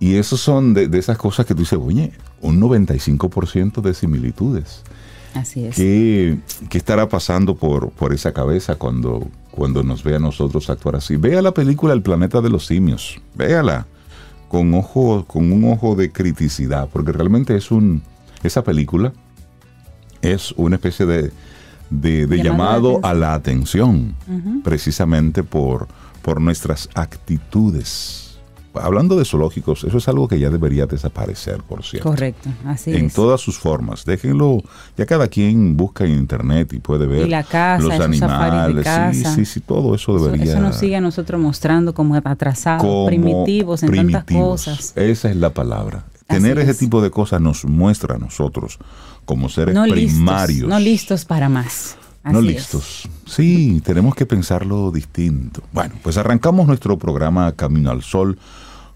Y 0.01 0.17
esos 0.17 0.41
son 0.41 0.75
de, 0.75 0.89
de 0.89 0.99
esas 0.99 1.17
cosas 1.17 1.47
que 1.47 1.55
tú 1.55 1.61
dices, 1.61 1.79
oye, 1.81 2.13
un 2.41 2.61
95% 2.61 3.81
de 3.81 3.95
similitudes. 3.95 4.83
Así 5.35 5.65
es. 5.65 5.77
¿Qué, 5.77 6.39
qué 6.69 6.77
estará 6.77 7.09
pasando 7.09 7.55
por, 7.55 7.91
por 7.91 8.13
esa 8.13 8.33
cabeza 8.33 8.75
cuando, 8.75 9.27
cuando 9.53 9.83
nos 9.83 10.03
ve 10.03 10.17
a 10.17 10.19
nosotros 10.19 10.69
actuar 10.69 10.97
así? 10.97 11.17
Vea 11.17 11.41
la 11.41 11.55
película 11.55 11.95
El 11.95 12.03
planeta 12.03 12.41
de 12.41 12.51
los 12.51 12.67
simios. 12.67 13.21
Véala 13.35 13.87
con, 14.49 14.75
ojo, 14.75 15.25
con 15.27 15.51
un 15.53 15.65
ojo 15.73 15.95
de 15.95 16.13
criticidad, 16.13 16.89
porque 16.93 17.13
realmente 17.13 17.57
es 17.57 17.71
un. 17.71 18.03
Esa 18.43 18.63
película 18.65 19.13
es 20.21 20.53
una 20.57 20.77
especie 20.77 21.07
de, 21.07 21.33
de- 22.01 22.27
de 22.27 22.43
Llamado 22.43 22.95
llamado 22.95 23.01
a 23.07 23.15
la 23.15 23.35
atención, 23.35 24.15
precisamente 24.65 25.43
por, 25.43 25.89
por 26.23 26.41
nuestras 26.41 26.89
actitudes. 26.95 28.19
Hablando 28.75 29.17
de 29.17 29.27
zoológicos, 29.27 29.85
eso 29.85 29.99
es 29.99 30.09
algo 30.09 30.27
que 30.29 30.39
ya 30.41 30.49
debería 30.49 30.87
desaparecer, 30.87 31.59
por 31.63 31.85
cierto 31.85 32.09
Correcto, 32.09 32.49
así 32.65 32.95
en 32.95 33.07
es. 33.07 33.13
todas 33.13 33.39
sus 33.39 33.59
formas. 33.59 34.07
Déjenlo, 34.07 34.63
ya 34.97 35.05
cada 35.05 35.29
quien 35.29 35.77
busca 35.77 36.07
en 36.07 36.13
internet 36.13 36.73
y 36.73 36.79
puede 36.79 37.07
ver 37.07 37.27
Y 37.27 37.29
la 37.29 37.43
casa, 37.43 37.83
los 37.83 37.93
safaris 37.93 38.21
de 38.21 38.25
animales. 38.27 38.77
Sí, 38.79 39.23
casa. 39.23 39.35
sí, 39.35 39.45
sí, 39.45 39.61
todo 39.61 39.95
eso 39.95 40.17
Eso- 40.17 40.25
debería. 40.25 40.53
Eso 40.55 40.63
nos 40.63 40.77
sigue 40.77 40.97
a 40.97 41.03
nosotros 41.03 41.39
mostrando 41.39 41.93
como 41.93 42.15
atrasados, 42.15 42.81
como 42.83 43.07
primitivos 43.09 43.83
en 43.83 43.93
tantas 43.95 44.25
cosas. 44.25 44.95
Esa 44.97 45.29
es 45.29 45.37
la 45.37 45.51
palabra. 45.51 46.05
Así 46.33 46.43
Tener 46.43 46.59
ese 46.59 46.73
es. 46.73 46.79
tipo 46.79 47.01
de 47.03 47.11
cosas 47.11 47.41
nos 47.41 47.65
muestra 47.65 48.17
a 48.17 48.19
nosotros 48.19 48.79
como 49.25 49.49
seres 49.49 49.75
No 49.75 49.85
primarios. 49.85 50.49
listos, 50.51 50.69
no 50.69 50.79
listos 50.81 51.25
para 51.25 51.49
más. 51.49 51.97
no 52.25 52.39
es. 52.41 52.45
listos. 52.45 53.09
Sí, 53.27 53.81
tenemos 53.85 54.15
que 54.15 54.27
pensarlo 54.27 54.91
distinto. 54.91 55.63
Bueno, 55.73 55.95
pues 56.03 56.17
arrancamos 56.17 56.67
nuestro 56.67 56.99
programa 56.99 57.53
Camino 57.53 57.91
al 57.91 58.03
Sol, 58.03 58.39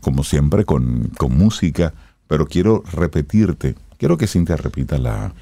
como 0.00 0.23
siempre, 0.25 0.64
con, 0.64 1.11
con 1.16 1.37
música, 1.37 1.93
pero 2.28 2.47
quiero 2.47 2.83
repetirte, 2.93 3.75
quiero 3.99 4.16
que 4.16 4.26
Cintia 4.26 4.57
repita 4.57 4.99
la, 4.99 5.33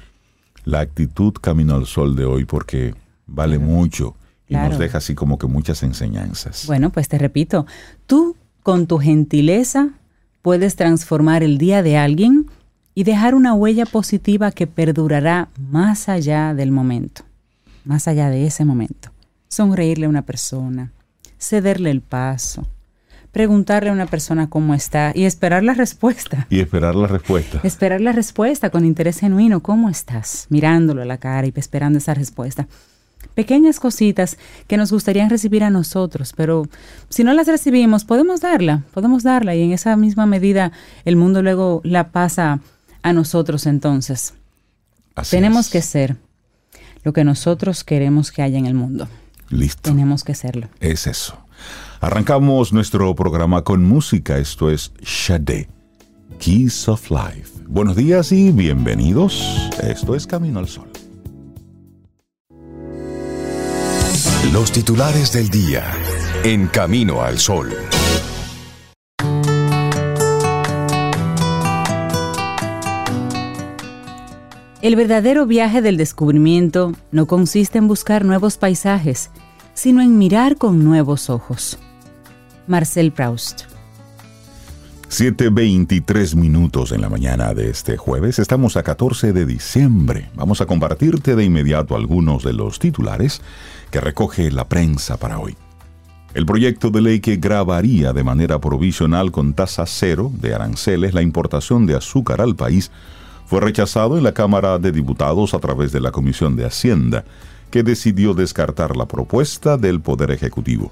la 0.65 0.79
actitud 0.79 1.33
Camino 1.41 1.75
al 1.75 1.85
Sol 1.85 2.15
de 2.15 2.25
hoy, 2.25 2.45
porque 2.45 2.95
vale 3.27 3.57
mucho 3.59 4.15
y 4.47 4.53
Claro. 4.53 4.69
nos 4.69 4.79
deja 4.79 4.99
así 4.99 5.15
como 5.15 5.39
que 5.39 5.47
muchas 5.47 5.81
enseñanzas. 5.81 6.65
Bueno, 6.67 6.91
pues 6.91 7.07
te 7.07 7.17
repito, 7.17 7.65
tú 8.05 8.35
con 8.61 8.85
tu 8.87 8.99
gentileza 8.99 9.89
puedes 10.45 10.75
transformar 10.75 11.41
el 11.41 11.57
día 11.57 11.81
de 11.81 11.97
alguien 11.97 12.45
y 12.93 13.03
dejar 13.03 13.33
una 13.33 13.55
huella 13.55 13.87
positiva 13.87 14.51
que 14.51 14.67
perdurará 14.67 15.49
más 15.57 16.07
allá 16.07 16.53
del 16.53 16.69
momento, 16.69 17.23
más 17.83 18.07
allá 18.07 18.29
de 18.29 18.45
ese 18.45 18.63
momento. 18.63 19.09
Sonreírle 19.47 20.05
a 20.05 20.09
una 20.09 20.21
persona, 20.21 20.91
cederle 21.39 21.89
el 21.89 22.01
paso, 22.01 22.67
preguntarle 23.31 23.89
a 23.89 23.93
una 23.93 24.05
persona 24.05 24.47
cómo 24.47 24.75
está 24.75 25.13
y 25.15 25.23
esperar 25.23 25.63
la 25.63 25.73
respuesta. 25.73 26.45
Y 26.51 26.59
esperar 26.59 26.93
la 26.93 27.07
respuesta. 27.07 27.61
Esperar 27.63 28.01
la 28.01 28.11
respuesta 28.11 28.69
con 28.69 28.85
interés 28.85 29.21
genuino. 29.21 29.63
¿Cómo 29.63 29.89
estás? 29.89 30.45
Mirándolo 30.49 31.01
a 31.01 31.05
la 31.05 31.17
cara 31.17 31.47
y 31.47 31.53
esperando 31.55 31.97
esa 31.97 32.13
respuesta. 32.13 32.67
Pequeñas 33.33 33.79
cositas 33.79 34.37
que 34.67 34.77
nos 34.77 34.91
gustaría 34.91 35.27
recibir 35.27 35.63
a 35.63 35.69
nosotros, 35.69 36.33
pero 36.35 36.67
si 37.09 37.23
no 37.23 37.33
las 37.33 37.47
recibimos, 37.47 38.05
podemos 38.05 38.41
darla, 38.41 38.83
podemos 38.93 39.23
darla 39.23 39.55
y 39.55 39.63
en 39.63 39.71
esa 39.71 39.95
misma 39.97 40.25
medida 40.25 40.71
el 41.03 41.15
mundo 41.15 41.41
luego 41.41 41.81
la 41.83 42.11
pasa 42.11 42.59
a 43.01 43.13
nosotros 43.13 43.65
entonces. 43.65 44.33
Así 45.15 45.31
Tenemos 45.37 45.67
es. 45.67 45.71
que 45.71 45.81
ser 45.81 46.17
lo 47.03 47.13
que 47.13 47.23
nosotros 47.23 47.83
queremos 47.83 48.31
que 48.31 48.41
haya 48.41 48.57
en 48.57 48.65
el 48.65 48.73
mundo. 48.73 49.07
Listo. 49.49 49.89
Tenemos 49.89 50.23
que 50.23 50.33
serlo. 50.35 50.69
Es 50.79 51.07
eso. 51.07 51.37
Arrancamos 52.01 52.73
nuestro 52.73 53.13
programa 53.15 53.63
con 53.63 53.83
música. 53.83 54.37
Esto 54.37 54.69
es 54.71 54.91
Shade, 55.01 55.69
Keys 56.39 56.89
of 56.89 57.09
Life. 57.11 57.51
Buenos 57.67 57.95
días 57.95 58.31
y 58.31 58.51
bienvenidos. 58.51 59.41
Esto 59.83 60.15
es 60.15 60.27
Camino 60.27 60.59
al 60.59 60.67
Sol. 60.67 60.87
Los 64.55 64.71
titulares 64.71 65.33
del 65.33 65.49
día 65.49 65.83
en 66.45 66.67
Camino 66.67 67.21
al 67.21 67.39
Sol. 67.39 67.75
El 74.81 74.95
verdadero 74.95 75.45
viaje 75.45 75.81
del 75.81 75.97
descubrimiento 75.97 76.93
no 77.11 77.25
consiste 77.25 77.79
en 77.79 77.89
buscar 77.89 78.23
nuevos 78.23 78.55
paisajes, 78.55 79.29
sino 79.73 80.01
en 80.01 80.17
mirar 80.17 80.55
con 80.55 80.85
nuevos 80.85 81.29
ojos. 81.29 81.77
Marcel 82.65 83.11
Proust. 83.11 83.63
7.23 85.09 86.35
minutos 86.35 86.93
en 86.93 87.01
la 87.01 87.09
mañana 87.09 87.53
de 87.53 87.69
este 87.69 87.97
jueves. 87.97 88.39
Estamos 88.39 88.77
a 88.77 88.83
14 88.83 89.33
de 89.33 89.45
diciembre. 89.45 90.29
Vamos 90.33 90.61
a 90.61 90.65
compartirte 90.65 91.35
de 91.35 91.43
inmediato 91.43 91.97
algunos 91.97 92.43
de 92.43 92.53
los 92.53 92.79
titulares 92.79 93.41
recoge 94.01 94.51
la 94.51 94.67
prensa 94.67 95.17
para 95.17 95.39
hoy. 95.39 95.55
El 96.33 96.45
proyecto 96.45 96.89
de 96.89 97.01
ley 97.01 97.19
que 97.21 97.37
grabaría 97.37 98.11
de 98.11 98.23
manera 98.23 98.59
provisional 98.59 99.31
con 99.31 99.53
tasa 99.53 99.85
cero 99.85 100.31
de 100.33 100.53
aranceles 100.53 101.13
la 101.13 101.21
importación 101.21 101.85
de 101.85 101.95
azúcar 101.95 102.41
al 102.41 102.55
país 102.55 102.91
fue 103.45 103.61
rechazado 103.61 104.17
en 104.17 104.23
la 104.23 104.33
Cámara 104.33 104.77
de 104.79 104.91
Diputados 104.91 105.53
a 105.53 105.59
través 105.59 105.91
de 105.91 106.01
la 106.01 106.11
Comisión 106.11 106.55
de 106.55 106.65
Hacienda, 106.65 107.23
que 107.71 107.83
decidió 107.83 108.33
descartar 108.33 108.97
la 108.97 109.05
propuesta 109.05 109.77
del 109.77 110.01
Poder 110.01 110.31
Ejecutivo. 110.31 110.91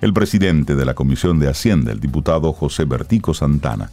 El 0.00 0.12
presidente 0.12 0.74
de 0.74 0.84
la 0.84 0.94
Comisión 0.94 1.38
de 1.38 1.48
Hacienda, 1.48 1.92
el 1.92 2.00
diputado 2.00 2.52
José 2.52 2.84
Bertico 2.84 3.34
Santana, 3.34 3.90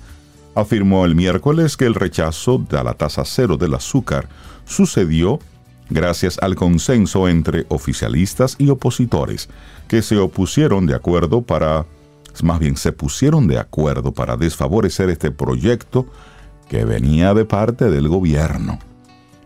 afirmó 0.55 1.05
el 1.05 1.15
miércoles 1.15 1.77
que 1.77 1.85
el 1.85 1.95
rechazo 1.95 2.57
de 2.57 2.83
la 2.83 2.93
tasa 2.93 3.23
cero 3.25 3.57
del 3.57 3.73
azúcar 3.73 4.27
sucedió 4.65 5.39
gracias 5.89 6.37
al 6.41 6.55
consenso 6.55 7.27
entre 7.27 7.65
oficialistas 7.69 8.55
y 8.57 8.69
opositores, 8.69 9.49
que 9.87 10.01
se 10.01 10.17
opusieron 10.17 10.85
de 10.85 10.95
acuerdo 10.95 11.41
para, 11.41 11.85
más 12.43 12.59
bien 12.59 12.77
se 12.77 12.91
pusieron 12.91 13.47
de 13.47 13.59
acuerdo 13.59 14.13
para 14.13 14.37
desfavorecer 14.37 15.09
este 15.09 15.31
proyecto 15.31 16.05
que 16.69 16.85
venía 16.85 17.33
de 17.33 17.45
parte 17.45 17.89
del 17.89 18.07
gobierno. 18.07 18.79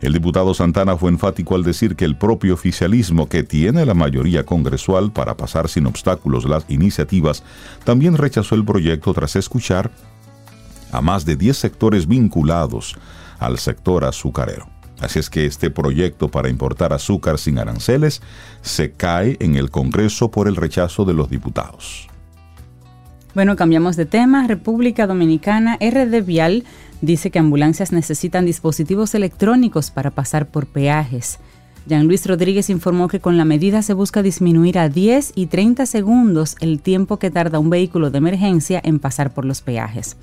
El 0.02 0.12
diputado 0.12 0.54
Santana 0.54 0.98
fue 0.98 1.10
enfático 1.12 1.56
al 1.56 1.64
decir 1.64 1.96
que 1.96 2.04
el 2.04 2.18
propio 2.18 2.56
oficialismo, 2.56 3.30
que 3.30 3.44
tiene 3.44 3.86
la 3.86 3.94
mayoría 3.94 4.46
congresual 4.46 5.14
para 5.14 5.38
pasar 5.38 5.70
sin 5.70 5.86
obstáculos 5.86 6.44
las 6.44 6.66
iniciativas, 6.68 7.42
también 7.86 8.18
rechazó 8.18 8.56
el 8.56 8.66
proyecto 8.66 9.14
tras 9.14 9.38
escuchar 9.38 9.92
a 10.92 11.02
más 11.02 11.24
de 11.24 11.38
10 11.38 11.58
sectores 11.58 12.06
vinculados 12.06 12.98
al 13.40 13.58
sector 13.60 14.04
azucarero. 14.04 14.73
Así 15.00 15.20
es 15.20 15.30
que 15.30 15.46
este 15.46 15.70
proyecto 15.70 16.30
para 16.30 16.50
importar 16.50 16.94
azúcar 16.94 17.38
sin 17.38 17.60
aranceles 17.60 18.22
se 18.62 18.92
cae 18.92 19.38
en 19.40 19.56
el 19.56 19.70
Congreso 19.70 20.32
por 20.32 20.48
el 20.48 20.56
rechazo 20.56 21.06
de 21.06 21.14
los 21.14 21.30
diputados. 21.30 22.08
Bueno, 23.36 23.56
cambiamos 23.56 23.96
de 23.96 24.06
tema. 24.06 24.48
República 24.48 25.08
Dominicana, 25.08 25.78
RD 25.82 26.24
Vial 26.24 26.64
dice 27.02 27.32
que 27.32 27.40
ambulancias 27.40 27.92
necesitan 27.92 28.46
dispositivos 28.46 29.16
electrónicos 29.16 29.90
para 29.90 30.12
pasar 30.12 30.48
por 30.48 30.68
peajes. 30.68 31.40
Jean 31.86 32.08
Luis 32.08 32.26
Rodríguez 32.26 32.70
informó 32.70 33.08
que 33.10 33.20
con 33.20 33.38
la 33.38 33.44
medida 33.44 33.82
se 33.82 33.94
busca 33.94 34.22
disminuir 34.22 34.80
a 34.80 34.88
10 34.88 35.34
y 35.36 35.48
30 35.48 35.86
segundos 35.86 36.56
el 36.62 36.80
tiempo 36.80 37.18
que 37.18 37.32
tarda 37.32 37.60
un 37.60 37.70
vehículo 37.70 38.10
de 38.10 38.20
emergencia 38.20 38.80
en 38.84 39.00
pasar 39.00 39.34
por 39.34 39.44
los 39.44 39.62
peajes. 39.62 40.16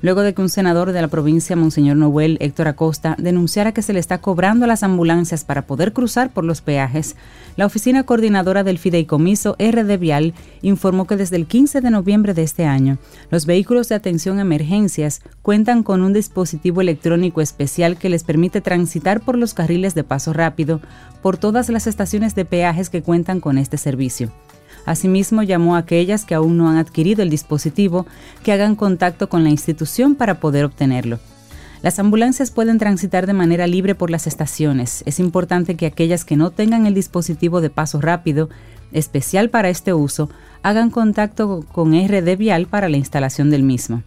Luego 0.00 0.22
de 0.22 0.32
que 0.32 0.42
un 0.42 0.48
senador 0.48 0.92
de 0.92 1.02
la 1.02 1.08
provincia, 1.08 1.56
Monseñor 1.56 1.96
Noel 1.96 2.38
Héctor 2.40 2.68
Acosta, 2.68 3.16
denunciara 3.18 3.72
que 3.72 3.82
se 3.82 3.92
le 3.92 3.98
está 3.98 4.18
cobrando 4.18 4.64
a 4.64 4.68
las 4.68 4.84
ambulancias 4.84 5.44
para 5.44 5.66
poder 5.66 5.92
cruzar 5.92 6.30
por 6.30 6.44
los 6.44 6.60
peajes, 6.60 7.16
la 7.56 7.66
oficina 7.66 8.04
coordinadora 8.04 8.62
del 8.62 8.78
fideicomiso 8.78 9.56
RD 9.58 9.98
Vial 9.98 10.34
informó 10.62 11.06
que 11.06 11.16
desde 11.16 11.36
el 11.36 11.46
15 11.46 11.80
de 11.80 11.90
noviembre 11.90 12.32
de 12.32 12.44
este 12.44 12.64
año, 12.64 12.98
los 13.30 13.44
vehículos 13.44 13.88
de 13.88 13.96
atención 13.96 14.38
a 14.38 14.42
emergencias 14.42 15.20
cuentan 15.42 15.82
con 15.82 16.02
un 16.02 16.12
dispositivo 16.12 16.80
electrónico 16.80 17.40
especial 17.40 17.98
que 17.98 18.08
les 18.08 18.22
permite 18.22 18.60
transitar 18.60 19.20
por 19.20 19.36
los 19.36 19.52
carriles 19.52 19.94
de 19.94 20.04
paso 20.04 20.32
rápido 20.32 20.80
por 21.22 21.36
todas 21.36 21.68
las 21.68 21.88
estaciones 21.88 22.36
de 22.36 22.44
peajes 22.44 22.90
que 22.90 23.02
cuentan 23.02 23.40
con 23.40 23.58
este 23.58 23.76
servicio. 23.76 24.30
Asimismo, 24.88 25.42
llamó 25.42 25.76
a 25.76 25.80
aquellas 25.80 26.24
que 26.24 26.34
aún 26.34 26.56
no 26.56 26.70
han 26.70 26.78
adquirido 26.78 27.22
el 27.22 27.28
dispositivo 27.28 28.06
que 28.42 28.52
hagan 28.52 28.74
contacto 28.74 29.28
con 29.28 29.44
la 29.44 29.50
institución 29.50 30.14
para 30.14 30.40
poder 30.40 30.64
obtenerlo. 30.64 31.18
Las 31.82 31.98
ambulancias 31.98 32.50
pueden 32.50 32.78
transitar 32.78 33.26
de 33.26 33.34
manera 33.34 33.66
libre 33.66 33.94
por 33.94 34.10
las 34.10 34.26
estaciones. 34.26 35.02
Es 35.04 35.20
importante 35.20 35.74
que 35.74 35.84
aquellas 35.84 36.24
que 36.24 36.36
no 36.38 36.52
tengan 36.52 36.86
el 36.86 36.94
dispositivo 36.94 37.60
de 37.60 37.68
paso 37.68 38.00
rápido, 38.00 38.48
especial 38.90 39.50
para 39.50 39.68
este 39.68 39.92
uso, 39.92 40.30
hagan 40.62 40.88
contacto 40.88 41.66
con 41.70 41.92
RD 41.92 42.38
Vial 42.38 42.66
para 42.66 42.88
la 42.88 42.96
instalación 42.96 43.50
del 43.50 43.64
mismo. 43.64 44.02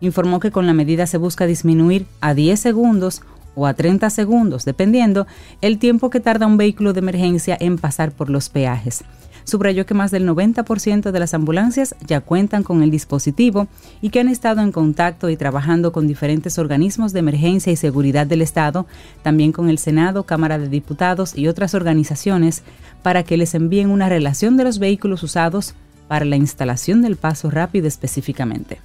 Informó 0.00 0.40
que 0.40 0.50
con 0.50 0.66
la 0.66 0.74
medida 0.74 1.06
se 1.06 1.16
busca 1.16 1.46
disminuir 1.46 2.06
a 2.20 2.34
10 2.34 2.58
segundos 2.58 3.22
o 3.54 3.68
a 3.68 3.74
30 3.74 4.10
segundos, 4.10 4.64
dependiendo 4.64 5.28
el 5.60 5.78
tiempo 5.78 6.10
que 6.10 6.18
tarda 6.18 6.48
un 6.48 6.56
vehículo 6.56 6.92
de 6.92 6.98
emergencia 6.98 7.56
en 7.60 7.78
pasar 7.78 8.10
por 8.10 8.30
los 8.30 8.48
peajes. 8.48 9.04
Subrayó 9.44 9.84
que 9.86 9.94
más 9.94 10.10
del 10.10 10.26
90% 10.26 11.10
de 11.10 11.20
las 11.20 11.34
ambulancias 11.34 11.94
ya 12.06 12.20
cuentan 12.20 12.62
con 12.62 12.82
el 12.82 12.90
dispositivo 12.90 13.68
y 14.00 14.10
que 14.10 14.20
han 14.20 14.28
estado 14.28 14.62
en 14.62 14.72
contacto 14.72 15.28
y 15.28 15.36
trabajando 15.36 15.92
con 15.92 16.06
diferentes 16.06 16.58
organismos 16.58 17.12
de 17.12 17.20
emergencia 17.20 17.72
y 17.72 17.76
seguridad 17.76 18.26
del 18.26 18.42
Estado, 18.42 18.86
también 19.22 19.52
con 19.52 19.68
el 19.68 19.78
Senado, 19.78 20.24
Cámara 20.24 20.58
de 20.58 20.68
Diputados 20.68 21.36
y 21.36 21.48
otras 21.48 21.74
organizaciones, 21.74 22.62
para 23.02 23.22
que 23.22 23.36
les 23.36 23.54
envíen 23.54 23.90
una 23.90 24.08
relación 24.08 24.56
de 24.56 24.64
los 24.64 24.78
vehículos 24.78 25.22
usados 25.22 25.74
para 26.08 26.24
la 26.24 26.36
instalación 26.36 27.02
del 27.02 27.16
paso 27.16 27.50
rápido 27.50 27.86
específicamente. 27.86 28.80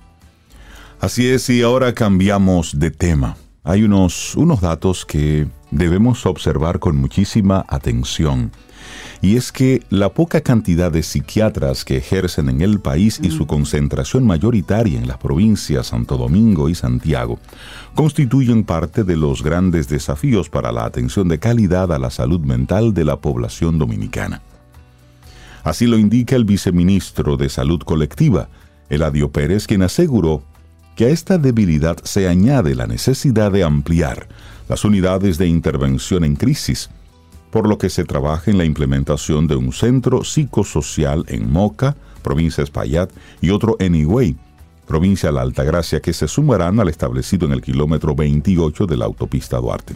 Así 0.99 1.27
es, 1.27 1.49
y 1.49 1.61
ahora 1.61 1.93
cambiamos 1.93 2.77
de 2.77 2.91
tema. 2.91 3.37
Hay 3.63 3.83
unos, 3.83 4.35
unos 4.35 4.59
datos 4.59 5.05
que 5.05 5.47
debemos 5.71 6.25
observar 6.25 6.79
con 6.79 6.97
muchísima 6.97 7.65
atención. 7.69 8.51
Y 9.21 9.35
es 9.35 9.51
que 9.51 9.83
la 9.89 10.09
poca 10.09 10.41
cantidad 10.41 10.91
de 10.91 11.03
psiquiatras 11.03 11.83
que 11.83 11.97
ejercen 11.97 12.47
en 12.47 12.61
el 12.61 12.79
país 12.79 13.19
y 13.21 13.31
su 13.31 13.47
concentración 13.47 14.25
mayoritaria 14.25 14.97
en 14.97 15.07
las 15.07 15.17
provincias 15.17 15.87
Santo 15.87 16.15
Domingo 16.15 16.69
y 16.69 16.75
Santiago 16.75 17.37
constituyen 17.95 18.63
parte 18.63 19.03
de 19.03 19.17
los 19.17 19.43
grandes 19.43 19.89
desafíos 19.89 20.49
para 20.49 20.71
la 20.71 20.85
atención 20.85 21.27
de 21.27 21.37
calidad 21.37 21.91
a 21.91 21.99
la 21.99 22.11
salud 22.11 22.39
mental 22.39 22.93
de 22.93 23.03
la 23.03 23.17
población 23.17 23.77
dominicana. 23.77 24.41
Así 25.63 25.85
lo 25.85 25.97
indica 25.97 26.37
el 26.37 26.45
viceministro 26.45 27.35
de 27.35 27.49
Salud 27.49 27.81
Colectiva, 27.81 28.47
Eladio 28.89 29.31
Pérez, 29.31 29.67
quien 29.67 29.83
aseguró 29.83 30.43
que 30.95 31.05
a 31.05 31.09
esta 31.09 31.37
debilidad 31.37 31.97
se 32.03 32.27
añade 32.27 32.75
la 32.75 32.87
necesidad 32.87 33.51
de 33.51 33.63
ampliar 33.63 34.27
las 34.69 34.85
unidades 34.85 35.37
de 35.37 35.47
intervención 35.47 36.23
en 36.23 36.35
crisis, 36.35 36.89
por 37.51 37.67
lo 37.67 37.77
que 37.77 37.89
se 37.89 38.03
trabaja 38.03 38.51
en 38.51 38.57
la 38.57 38.65
implementación 38.65 39.47
de 39.47 39.55
un 39.55 39.73
centro 39.73 40.23
psicosocial 40.23 41.25
en 41.27 41.51
Moca, 41.51 41.95
provincia 42.21 42.63
Espaillat, 42.63 43.11
y 43.41 43.49
otro 43.49 43.75
en 43.79 43.95
Higüey, 43.95 44.35
provincia 44.87 45.29
de 45.29 45.33
la 45.33 45.41
Altagracia, 45.41 46.01
que 46.01 46.13
se 46.13 46.27
sumarán 46.27 46.79
al 46.79 46.89
establecido 46.89 47.45
en 47.47 47.53
el 47.53 47.61
kilómetro 47.61 48.15
28 48.15 48.85
de 48.85 48.97
la 48.97 49.05
autopista 49.05 49.57
Duarte. 49.57 49.95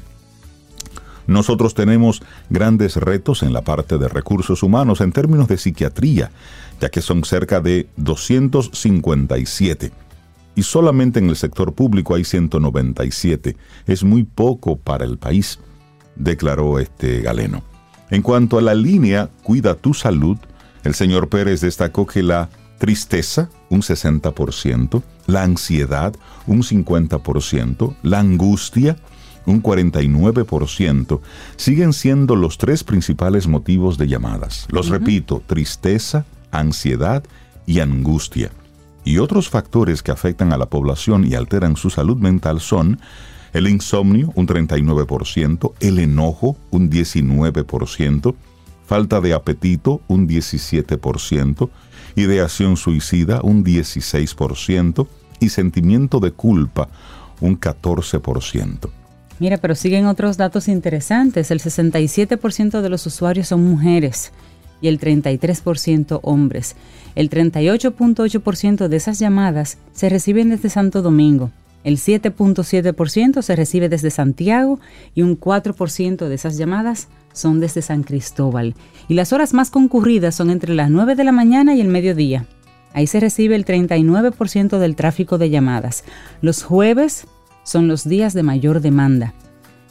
Nosotros 1.26 1.74
tenemos 1.74 2.22
grandes 2.50 2.98
retos 2.98 3.44
en 3.44 3.54
la 3.54 3.62
parte 3.62 3.98
de 3.98 4.10
recursos 4.10 4.62
humanos 4.62 5.00
en 5.00 5.12
términos 5.12 5.48
de 5.48 5.58
psiquiatría, 5.58 6.32
ya 6.82 6.90
que 6.90 7.02
son 7.02 7.24
cerca 7.24 7.62
de 7.62 7.88
257 7.96 9.92
y 10.56 10.64
solamente 10.64 11.20
en 11.20 11.30
el 11.30 11.36
sector 11.36 11.74
público 11.74 12.16
hay 12.16 12.24
197. 12.24 13.56
Es 13.88 14.04
muy 14.04 14.24
poco 14.24 14.78
para 14.78 15.06
el 15.06 15.18
país 15.18 15.60
declaró 16.16 16.80
este 16.80 17.22
galeno. 17.22 17.64
En 18.10 18.22
cuanto 18.22 18.58
a 18.58 18.62
la 18.62 18.76
línea 18.76 19.30
Cuida 19.44 19.76
tu 19.76 19.94
salud, 19.94 20.38
el 20.84 20.94
señor 20.94 21.30
Pérez 21.30 21.62
destacó 21.62 22.06
que 22.06 22.22
la 22.22 22.50
tristeza, 22.78 23.50
un 23.70 23.82
60%, 23.82 25.02
la 25.28 25.44
ansiedad, 25.44 26.14
un 26.46 26.64
50%, 26.64 27.96
la 28.04 28.20
angustia, 28.20 28.98
un 29.46 29.64
49%, 29.64 31.22
siguen 31.56 31.94
siendo 31.94 32.36
los 32.36 32.58
tres 32.58 32.84
principales 32.84 33.48
motivos 33.48 33.98
de 33.98 34.08
llamadas. 34.08 34.68
Los 34.70 34.90
repito, 34.90 35.42
tristeza, 35.46 36.26
ansiedad 36.52 37.24
y 37.66 37.80
angustia. 37.80 38.52
Y 39.06 39.18
otros 39.18 39.50
factores 39.50 40.02
que 40.02 40.12
afectan 40.12 40.54
a 40.54 40.58
la 40.58 40.70
población 40.70 41.26
y 41.26 41.36
alteran 41.36 41.76
su 41.76 41.90
salud 41.90 42.18
mental 42.18 42.62
son 42.62 43.00
el 43.54 43.68
insomnio 43.68 44.32
un 44.36 44.48
39%, 44.48 45.74
el 45.80 46.00
enojo 46.00 46.58
un 46.72 46.90
19%, 46.90 48.36
falta 48.86 49.22
de 49.22 49.34
apetito 49.34 50.02
un 50.08 50.28
17%, 50.28 51.70
ideación 52.16 52.78
suicida 52.78 53.42
un 53.42 53.64
16% 53.64 55.08
y 55.40 55.50
sentimiento 55.50 56.20
de 56.20 56.32
culpa 56.32 56.90
un 57.42 57.60
14%. 57.60 58.90
Mira, 59.40 59.58
pero 59.58 59.76
siguen 59.76 60.06
otros 60.06 60.38
datos 60.38 60.68
interesantes. 60.68 61.52
El 61.52 61.60
67% 61.60 62.82
de 62.82 62.90
los 62.90 63.06
usuarios 63.06 63.48
son 63.48 63.64
mujeres 63.64 64.32
y 64.80 64.88
el 64.88 65.00
33% 65.00 66.20
hombres. 66.24 66.76
El 67.16 67.30
38.8% 67.30 68.88
de 68.88 68.98
esas 68.98 69.20
llamadas 69.20 69.78
se 69.94 70.10
reciben 70.10 70.50
desde 70.50 70.70
Santo 70.70 71.02
Domingo, 71.02 71.52
el 71.84 71.98
7.7% 71.98 73.42
se 73.42 73.56
recibe 73.56 73.90
desde 73.90 74.10
Santiago 74.10 74.80
y 75.14 75.22
un 75.22 75.40
4% 75.40 76.28
de 76.28 76.36
esas 76.36 76.58
llamadas 76.58 77.10
son 77.34 77.60
desde 77.60 77.82
San 77.82 78.04
Cristóbal. 78.04 78.76
Y 79.08 79.16
las 79.16 79.34
horas 79.34 79.54
más 79.54 79.70
concurridas 79.70 80.36
son 80.36 80.50
entre 80.50 80.74
las 80.74 80.90
9 80.90 81.16
de 81.16 81.24
la 81.24 81.32
mañana 81.32 81.76
y 81.76 81.82
el 81.82 81.88
mediodía. 81.88 82.46
Ahí 82.94 83.08
se 83.08 83.20
recibe 83.20 83.56
el 83.56 83.66
39% 83.66 84.78
del 84.78 84.96
tráfico 84.96 85.38
de 85.38 85.50
llamadas. 85.50 86.04
Los 86.42 86.64
jueves 86.64 87.28
son 87.64 87.88
los 87.88 88.08
días 88.08 88.34
de 88.34 88.44
mayor 88.44 88.82
demanda. 88.82 89.34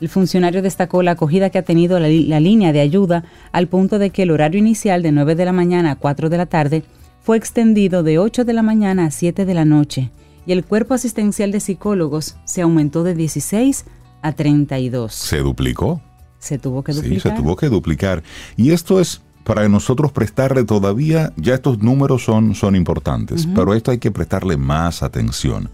El 0.01 0.09
funcionario 0.09 0.63
destacó 0.63 1.03
la 1.03 1.13
acogida 1.13 1.51
que 1.51 1.59
ha 1.59 1.63
tenido 1.63 2.01
la, 2.01 2.09
la, 2.09 2.41
línea 2.41 2.73
de 2.73 2.81
ayuda 2.81 3.25
al 3.53 3.69
punto 3.69 3.99
de 3.99 4.11
que 4.11 4.23
el 4.23 4.31
horario 4.31 4.59
inicial 4.59 5.03
de 5.03 5.13
9 5.13 5.35
de 5.35 5.45
la 5.45 5.53
mañana 5.53 5.93
a 5.93 5.97
4 5.97 6.29
de 6.29 6.39
la 6.39 6.47
tarde 6.47 6.85
fue 7.21 7.37
extendido 7.37 8.03
de 8.03 8.19
8 8.19 8.45
de 8.45 8.53
la 8.53 8.63
mañana 8.63 9.07
a 9.07 9.11
7 9.11 9.45
de 9.45 9.55
la 9.55 9.65
noche 9.65 10.11
y 10.47 10.53
el 10.53 10.65
cuerpo 10.65 10.95
asistencial 10.95 11.53
de 11.53 11.61
psicólogos 11.61 12.37
se 12.45 12.63
aumentó 12.63 13.05
de 13.05 13.15
16 13.15 13.85
a 14.23 14.33
32. 14.33 15.15
¿Se 15.15 15.39
duplicó? 15.39 16.01
Se 16.39 16.59
tuvo 16.59 16.83
que 16.83 16.93
duplicar. 16.93 17.21
Sí, 17.21 17.29
se 17.29 17.35
tuvo 17.35 17.57
que 17.57 17.69
duplicar. 17.69 18.23
Y 18.57 18.71
esto 18.71 19.01
es 19.01 19.21
para 19.45 19.69
nosotros 19.69 20.13
prestarle 20.13 20.65
todavía, 20.65 21.35
ya 21.37 21.53
estos 21.55 21.79
números 21.79 22.25
son, 22.25 22.55
son 22.55 22.77
importantes, 22.77 23.49
pero 23.55 23.75
esto 23.75 23.91
hay 23.91 23.99
que 23.99 24.13
prestarle 24.13 24.57
más 24.57 25.03
atención. 25.03 25.69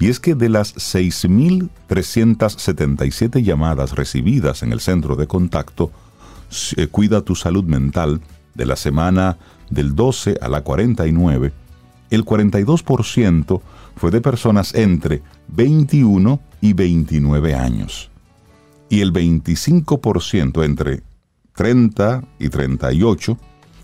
Y 0.00 0.08
es 0.08 0.18
que 0.18 0.34
de 0.34 0.48
las 0.48 0.74
6.377 0.74 3.42
llamadas 3.42 3.92
recibidas 3.92 4.64
en 4.64 4.72
el 4.72 4.80
centro 4.80 5.14
de 5.14 5.28
contacto, 5.28 5.92
eh, 6.76 6.88
Cuida 6.88 7.20
tu 7.22 7.36
salud 7.36 7.64
mental, 7.64 8.20
de 8.54 8.66
la 8.66 8.76
semana 8.76 9.36
del 9.70 9.94
12 9.94 10.38
a 10.40 10.48
la 10.48 10.62
49, 10.62 11.52
el 12.10 12.24
42% 12.24 13.60
fue 13.96 14.10
de 14.10 14.20
personas 14.20 14.74
entre 14.74 15.22
21 15.48 16.40
y 16.60 16.72
29 16.72 17.54
años 17.54 18.10
y 18.88 19.00
el 19.00 19.12
25% 19.12 20.64
entre 20.64 21.02
30 21.54 22.24
y 22.38 22.48
38 22.48 23.38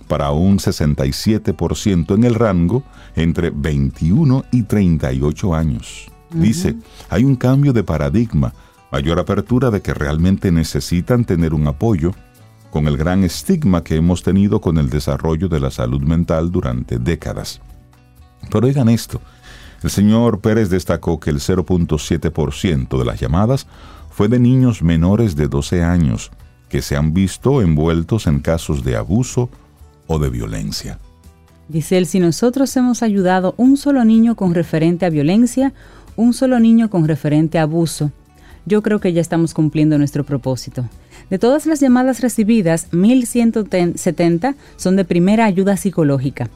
para 0.08 0.30
un 0.32 0.58
67% 0.58 2.14
en 2.14 2.24
el 2.24 2.34
rango 2.34 2.82
entre 3.14 3.50
21 3.50 4.44
y 4.50 4.62
38 4.64 5.54
años. 5.54 6.10
Dice, 6.32 6.76
hay 7.08 7.24
un 7.24 7.36
cambio 7.36 7.72
de 7.72 7.82
paradigma, 7.82 8.52
mayor 8.92 9.18
apertura 9.18 9.70
de 9.70 9.82
que 9.82 9.94
realmente 9.94 10.52
necesitan 10.52 11.24
tener 11.24 11.54
un 11.54 11.66
apoyo 11.66 12.12
con 12.70 12.86
el 12.86 12.96
gran 12.96 13.24
estigma 13.24 13.82
que 13.82 13.96
hemos 13.96 14.22
tenido 14.22 14.60
con 14.60 14.78
el 14.78 14.90
desarrollo 14.90 15.48
de 15.48 15.60
la 15.60 15.70
salud 15.70 16.02
mental 16.02 16.52
durante 16.52 16.98
décadas. 16.98 17.60
Pero 18.50 18.66
oigan 18.66 18.88
esto, 18.88 19.20
el 19.82 19.90
señor 19.90 20.40
Pérez 20.40 20.68
destacó 20.68 21.18
que 21.20 21.30
el 21.30 21.38
0.7% 21.38 22.98
de 22.98 23.04
las 23.04 23.20
llamadas 23.20 23.66
fue 24.10 24.28
de 24.28 24.38
niños 24.38 24.82
menores 24.82 25.36
de 25.36 25.48
12 25.48 25.82
años 25.82 26.30
que 26.68 26.82
se 26.82 26.96
han 26.96 27.14
visto 27.14 27.62
envueltos 27.62 28.26
en 28.26 28.40
casos 28.40 28.84
de 28.84 28.96
abuso 28.96 29.48
o 30.06 30.18
de 30.18 30.30
violencia. 30.30 30.98
Dice 31.68 31.98
él, 31.98 32.06
si 32.06 32.20
nosotros 32.20 32.76
hemos 32.76 33.02
ayudado 33.02 33.54
un 33.56 33.76
solo 33.76 34.04
niño 34.04 34.34
con 34.34 34.54
referente 34.54 35.06
a 35.06 35.10
violencia, 35.10 35.72
un 36.16 36.34
solo 36.34 36.58
niño 36.58 36.90
con 36.90 37.06
referente 37.06 37.58
a 37.58 37.62
abuso, 37.62 38.10
yo 38.66 38.82
creo 38.82 39.00
que 39.00 39.12
ya 39.12 39.20
estamos 39.20 39.54
cumpliendo 39.54 39.96
nuestro 39.96 40.24
propósito. 40.24 40.88
De 41.30 41.38
todas 41.38 41.66
las 41.66 41.80
llamadas 41.80 42.20
recibidas, 42.20 42.90
1.170 42.90 44.54
son 44.76 44.96
de 44.96 45.04
primera 45.04 45.44
ayuda 45.44 45.76
psicológica. 45.76 46.50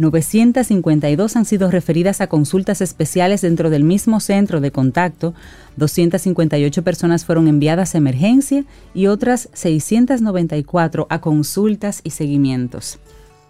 952 0.00 1.36
han 1.36 1.44
sido 1.44 1.70
referidas 1.70 2.22
a 2.22 2.26
consultas 2.26 2.80
especiales 2.80 3.42
dentro 3.42 3.68
del 3.68 3.84
mismo 3.84 4.18
centro 4.20 4.62
de 4.62 4.70
contacto, 4.70 5.34
258 5.76 6.82
personas 6.82 7.26
fueron 7.26 7.48
enviadas 7.48 7.94
a 7.94 7.98
emergencia 7.98 8.64
y 8.94 9.08
otras 9.08 9.50
694 9.52 11.06
a 11.10 11.20
consultas 11.20 12.00
y 12.02 12.10
seguimientos. 12.10 12.98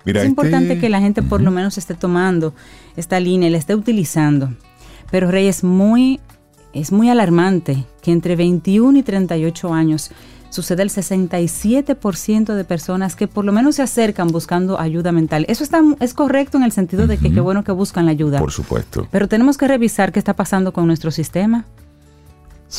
es 0.05 0.17
este 0.17 0.27
importante 0.27 0.79
que 0.81 0.89
la 0.89 1.01
gente 1.01 1.23
por 1.23 1.41
lo 1.41 1.53
menos 1.53 1.79
esté 1.79 1.95
tomando 1.95 2.53
esta 2.97 3.21
línea 3.21 3.49
y 3.49 3.53
la 3.53 3.59
esté 3.59 3.77
utilizando. 3.77 4.53
Pero 5.13 5.31
Rey 5.31 5.47
es 5.47 5.63
muy 5.63 6.19
es 6.73 6.91
muy 6.91 7.11
alarmante 7.11 7.85
que 8.03 8.11
entre 8.13 8.35
21 8.35 8.99
y 8.99 9.03
38 9.03 9.73
años 9.73 10.11
sucede 10.51 10.83
el 10.83 10.91
67% 10.91 12.55
de 12.55 12.65
personas 12.65 13.17
que 13.17 13.29
por 13.29 13.45
lo 13.45 13.53
menos 13.53 13.77
se 13.77 13.83
acercan 13.83 14.29
buscando 14.29 14.79
ayuda 14.79 15.13
mental. 15.13 15.47
Eso 15.49 15.65
está, 15.65 15.81
es 16.01 16.13
correcto 16.15 16.59
en 16.59 16.65
el 16.65 16.73
sentido 16.73 17.07
de 17.07 17.19
que 17.19 17.33
qué 17.33 17.41
bueno 17.41 17.65
que 17.65 17.73
buscan 17.73 18.05
la 18.05 18.11
ayuda. 18.11 18.39
Por 18.39 18.53
supuesto. 18.53 19.09
Pero 19.11 19.29
tenemos 19.29 19.57
que 19.57 19.69
revisar 19.69 20.13
qué 20.13 20.19
está 20.19 20.35
pasando 20.35 20.73
con 20.73 20.87
nuestro 20.87 21.11
sistema. 21.11 21.65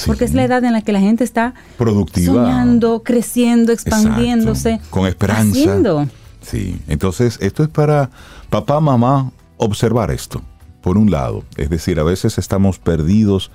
Porque 0.05 0.23
es 0.23 0.33
la 0.33 0.45
edad 0.45 0.63
en 0.63 0.71
la 0.71 0.81
que 0.81 0.93
la 0.93 1.01
gente 1.01 1.25
está 1.25 1.53
productiva, 1.77 2.33
soñando, 2.33 3.03
creciendo, 3.03 3.73
expandiéndose, 3.73 4.79
con 4.89 5.05
esperanza. 5.05 6.07
Sí, 6.41 6.81
entonces 6.87 7.37
esto 7.41 7.63
es 7.63 7.69
para 7.69 8.09
papá, 8.49 8.79
mamá 8.79 9.31
observar 9.57 10.11
esto. 10.11 10.41
Por 10.81 10.97
un 10.97 11.11
lado, 11.11 11.43
es 11.57 11.69
decir, 11.69 11.99
a 11.99 12.03
veces 12.03 12.37
estamos 12.37 12.79
perdidos 12.79 13.51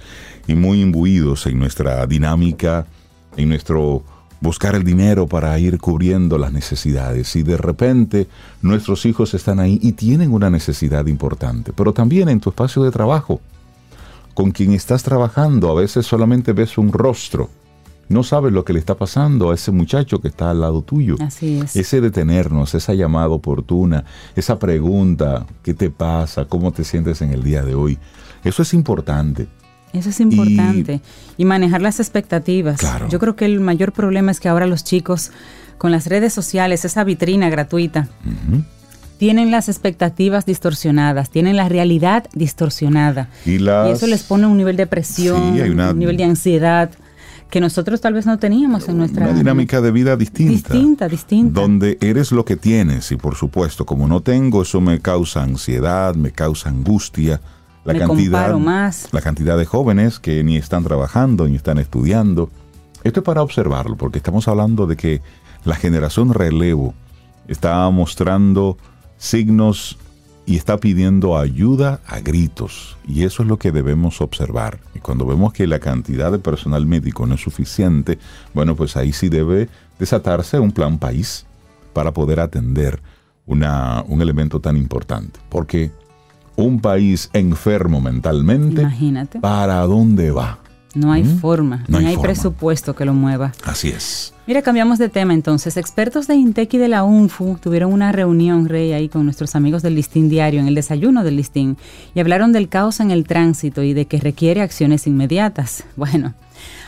y 0.47 0.55
muy 0.55 0.81
imbuidos 0.81 1.47
en 1.47 1.59
nuestra 1.59 2.07
dinámica 2.07 2.87
en 3.37 3.49
nuestro 3.49 4.03
buscar 4.41 4.75
el 4.75 4.85
dinero 4.85 5.27
para 5.27 5.59
ir 5.59 5.79
cubriendo 5.79 6.39
las 6.39 6.53
necesidades 6.53 7.35
y 7.37 7.43
de 7.43 7.57
repente 7.57 8.29
nuestros 8.63 9.07
hijos 9.07 9.35
están 9.35 9.61
ahí 9.61 9.79
y 9.83 9.93
tienen 9.93 10.33
una 10.33 10.51
necesidad 10.51 11.07
importante, 11.07 11.73
pero 11.73 11.93
también 11.93 12.29
en 12.29 12.41
tu 12.41 12.51
espacio 12.51 12.83
de 12.83 12.91
trabajo, 12.91 13.41
con 14.35 14.51
quien 14.51 14.73
estás 14.73 15.03
trabajando, 15.03 15.71
a 15.71 15.75
veces 15.75 16.05
solamente 16.05 16.53
ves 16.53 16.77
un 16.77 16.93
rostro, 16.93 17.49
no 18.09 18.23
sabes 18.23 18.53
lo 18.53 18.65
que 18.65 18.73
le 18.73 18.79
está 18.79 18.95
pasando 18.95 19.51
a 19.51 19.55
ese 19.55 19.73
muchacho 19.73 20.21
que 20.21 20.29
está 20.29 20.51
al 20.51 20.61
lado 20.61 20.83
tuyo. 20.83 21.17
Así 21.21 21.59
es. 21.59 21.75
Ese 21.75 22.01
detenernos, 22.01 22.75
esa 22.75 22.95
llamada 22.95 23.31
oportuna, 23.31 24.05
esa 24.37 24.59
pregunta, 24.59 25.45
¿qué 25.63 25.75
te 25.75 25.91
pasa? 25.91 26.45
¿Cómo 26.45 26.71
te 26.71 26.85
sientes 26.85 27.21
en 27.23 27.33
el 27.33 27.43
día 27.43 27.63
de 27.63 27.75
hoy? 27.75 27.99
Eso 28.45 28.63
es 28.63 28.75
importante. 28.75 29.49
Eso 29.97 30.11
es 30.11 30.21
importante. 30.21 31.01
Y, 31.37 31.45
manejar 31.45 31.83
las 31.83 32.01
expectativas. 32.01 32.81
Yo 33.09 33.19
creo 33.19 33.37
que 33.37 33.45
el 33.45 33.61
mayor 33.61 33.93
problema 33.93 34.31
es 34.31 34.41
que 34.41 34.49
ahora 34.49 34.67
los 34.67 34.85
chicos, 34.85 35.31
con 35.79 35.91
las 35.91 36.07
redes 36.07 36.33
sociales, 36.33 36.85
esa 36.85 37.05
vitrina 37.05 37.49
gratuita, 37.49 38.09
tienen 39.19 39.51
las 39.51 39.69
expectativas 39.69 40.47
distorsionadas, 40.47 41.31
tienen 41.31 41.57
la 41.57 41.69
realidad 41.69 42.27
distorsionada. 42.35 43.29
Y, 43.45 43.57
eso 43.91 44.07
les 44.07 44.23
pone 44.23 44.47
un 44.47 44.57
nivel 44.57 44.77
de 44.77 44.87
presión, 44.87 45.43
un 45.43 45.99
nivel 45.99 46.17
de 46.17 46.25
ansiedad 46.25 46.91
que 47.51 47.61
nosotros 47.61 48.01
tal 48.01 48.15
vez 48.15 48.27
no 48.27 48.39
teníamos 48.39 48.89
en 48.89 48.99
nuestra... 48.99 49.27
Una 49.27 49.39
dinámica 49.39 49.81
de 49.81 49.91
vida 49.93 50.17
distinta. 50.17 50.73
Distinta, 50.73 51.09
distinta. 51.09 51.61
Donde 51.61 51.97
eres 52.01 52.33
lo 52.33 52.45
que 52.45 52.57
tienes 52.57 53.13
y 53.13 53.17
por 53.17 53.37
supuesto, 53.37 53.87
como 53.87 54.09
no 54.09 54.21
tengo, 54.21 54.63
eso 54.63 54.81
me 54.81 55.01
causa 55.01 55.43
ansiedad, 55.43 56.15
me 56.17 56.33
causa 56.33 56.71
angustia, 56.71 57.41
la 57.87 57.99
cantidad, 57.99 58.55
más. 58.55 59.09
La 59.13 59.21
cantidad 59.21 59.57
de 59.57 59.65
jóvenes 59.65 60.19
que 60.19 60.43
ni 60.43 60.57
están 60.57 60.85
trabajando 60.85 61.47
ni 61.47 61.57
están 61.57 61.79
estudiando. 61.79 62.51
Esto 63.05 63.21
es 63.21 63.25
para 63.25 63.43
observarlo, 63.43 63.97
porque 63.97 64.19
estamos 64.19 64.49
hablando 64.49 64.87
de 64.87 64.97
que 64.97 65.21
la 65.65 65.77
generación 65.77 66.35
relevo 66.35 66.95
está 67.49 67.89
mostrando 67.91 68.77
signos 69.19 69.99
y 70.47 70.57
está 70.57 70.79
pidiendo 70.79 71.37
ayuda 71.37 72.01
a 72.07 72.21
gritos. 72.21 72.97
Y 73.07 73.25
eso 73.25 73.43
es 73.43 73.49
lo 73.49 73.59
que 73.59 73.73
debemos 73.73 74.21
observar. 74.21 74.79
Y 74.95 75.01
cuando 75.01 75.27
vemos 75.27 75.53
que 75.53 75.67
la 75.67 75.81
cantidad 75.81 76.31
de 76.31 76.39
personal 76.39 76.87
médico 76.87 77.27
no 77.27 77.35
es 77.35 77.41
suficiente, 77.41 78.19
bueno, 78.55 78.77
pues 78.77 78.97
ahí 78.97 79.13
sí 79.13 79.29
debe 79.29 79.69
desatarse 79.99 80.61
un 80.61 80.73
plan 80.73 80.99
país 80.99 81.47
para 81.93 82.13
poder 82.13 82.41
atender 82.41 83.01
una, 83.45 84.05
un 84.07 84.23
elemento 84.23 84.61
tan 84.61 84.77
importante. 84.77 85.41
Porque 85.49 85.91
un 86.57 86.81
país 86.81 87.31
enfermo 87.33 88.01
mentalmente, 88.01 88.81
Imagínate. 88.81 89.41
¿para 89.41 89.81
dónde 89.83 90.31
va? 90.31 90.59
No 90.97 91.13
hay 91.13 91.25
¿Mm? 91.25 91.39
forma, 91.41 91.85
no 91.89 91.99
hay, 91.99 92.17
presupuesto 92.17 92.97
que 92.97 93.05
lo 93.05 93.13
mueva. 93.13 93.53
Así 93.65 93.89
es. 93.89 94.33
Mira, 94.47 94.63
cambiamos 94.63 94.99
de 94.99 95.11
tema 95.11 95.35
entonces. 95.35 95.77
Expertos 95.77 96.27
de 96.27 96.37
INTEC 96.37 96.73
y 96.73 96.79
de 96.79 96.89
la 96.89 97.05
UNFU 97.05 97.59
tuvieron 97.61 97.93
una 97.93 98.13
reunión, 98.13 98.67
Rey, 98.67 98.95
ahí 98.95 99.11
con 99.11 99.25
nuestros 99.25 99.55
amigos 99.55 99.83
del 99.83 99.95
Listín 99.95 100.31
Diario, 100.31 100.59
en 100.59 100.69
el 100.69 100.75
desayuno 100.75 101.23
del 101.23 101.37
Listín, 101.37 101.77
y 102.15 102.21
hablaron 102.21 102.53
del 102.53 102.71
caos 102.71 103.01
en 103.01 103.11
el 103.11 103.25
tránsito 103.25 103.83
y 103.83 103.93
de 103.93 104.07
que 104.07 104.19
requiere 104.19 104.63
acciones 104.63 105.07
inmediatas. 105.07 105.85
Bueno, 105.97 106.35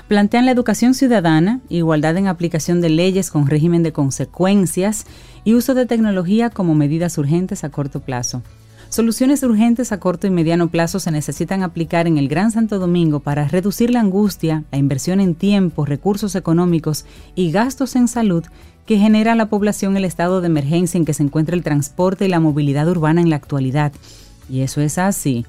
plantean 0.06 0.46
la 0.46 0.52
educación 0.52 0.94
ciudadana, 0.94 1.60
igualdad 1.68 2.16
en 2.16 2.28
aplicación 2.28 2.80
de 2.80 2.88
leyes 2.88 3.30
con 3.30 3.46
régimen 3.46 3.82
de 3.82 3.92
consecuencias 3.92 5.04
y 5.44 5.52
uso 5.54 5.74
de 5.74 5.84
tecnología 5.84 6.48
como 6.48 6.74
medidas 6.74 7.18
urgentes 7.18 7.62
a 7.64 7.68
corto 7.68 8.00
plazo. 8.00 8.42
Soluciones 8.90 9.42
urgentes 9.42 9.92
a 9.92 10.00
corto 10.00 10.26
y 10.26 10.30
mediano 10.30 10.68
plazo 10.68 10.98
se 10.98 11.10
necesitan 11.10 11.62
aplicar 11.62 12.06
en 12.06 12.16
el 12.16 12.26
Gran 12.26 12.50
Santo 12.50 12.78
Domingo 12.78 13.20
para 13.20 13.46
reducir 13.46 13.90
la 13.90 14.00
angustia, 14.00 14.64
la 14.72 14.78
inversión 14.78 15.20
en 15.20 15.34
tiempo, 15.34 15.84
recursos 15.84 16.34
económicos 16.34 17.04
y 17.34 17.52
gastos 17.52 17.96
en 17.96 18.08
salud 18.08 18.44
que 18.86 18.96
genera 18.96 19.32
a 19.32 19.36
la 19.36 19.50
población 19.50 19.98
el 19.98 20.06
estado 20.06 20.40
de 20.40 20.46
emergencia 20.46 20.96
en 20.96 21.04
que 21.04 21.12
se 21.12 21.22
encuentra 21.22 21.54
el 21.54 21.62
transporte 21.62 22.24
y 22.24 22.28
la 22.28 22.40
movilidad 22.40 22.88
urbana 22.88 23.20
en 23.20 23.28
la 23.28 23.36
actualidad. 23.36 23.92
Y 24.48 24.62
eso 24.62 24.80
es 24.80 24.96
así. 24.96 25.44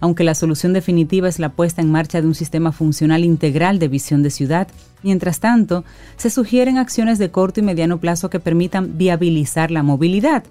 Aunque 0.00 0.24
la 0.24 0.34
solución 0.34 0.72
definitiva 0.72 1.28
es 1.28 1.38
la 1.38 1.50
puesta 1.50 1.82
en 1.82 1.92
marcha 1.92 2.20
de 2.20 2.26
un 2.26 2.34
sistema 2.34 2.72
funcional 2.72 3.22
integral 3.22 3.78
de 3.78 3.86
visión 3.86 4.24
de 4.24 4.30
ciudad, 4.30 4.66
mientras 5.04 5.38
tanto, 5.38 5.84
se 6.16 6.28
sugieren 6.28 6.76
acciones 6.76 7.20
de 7.20 7.30
corto 7.30 7.60
y 7.60 7.62
mediano 7.62 7.98
plazo 7.98 8.30
que 8.30 8.40
permitan 8.40 8.98
viabilizar 8.98 9.70
la 9.70 9.84
movilidad 9.84 10.42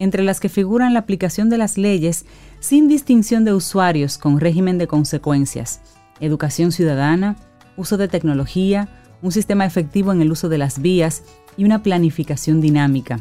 entre 0.00 0.24
las 0.24 0.40
que 0.40 0.48
figuran 0.48 0.92
la 0.92 1.00
aplicación 1.00 1.48
de 1.48 1.58
las 1.58 1.78
leyes 1.78 2.26
sin 2.58 2.88
distinción 2.88 3.44
de 3.44 3.54
usuarios 3.54 4.18
con 4.18 4.40
régimen 4.40 4.78
de 4.78 4.88
consecuencias, 4.88 5.80
educación 6.18 6.72
ciudadana, 6.72 7.36
uso 7.76 7.96
de 7.96 8.08
tecnología, 8.08 8.88
un 9.22 9.30
sistema 9.30 9.66
efectivo 9.66 10.10
en 10.10 10.22
el 10.22 10.32
uso 10.32 10.48
de 10.48 10.58
las 10.58 10.80
vías 10.80 11.22
y 11.56 11.64
una 11.64 11.82
planificación 11.82 12.60
dinámica. 12.60 13.20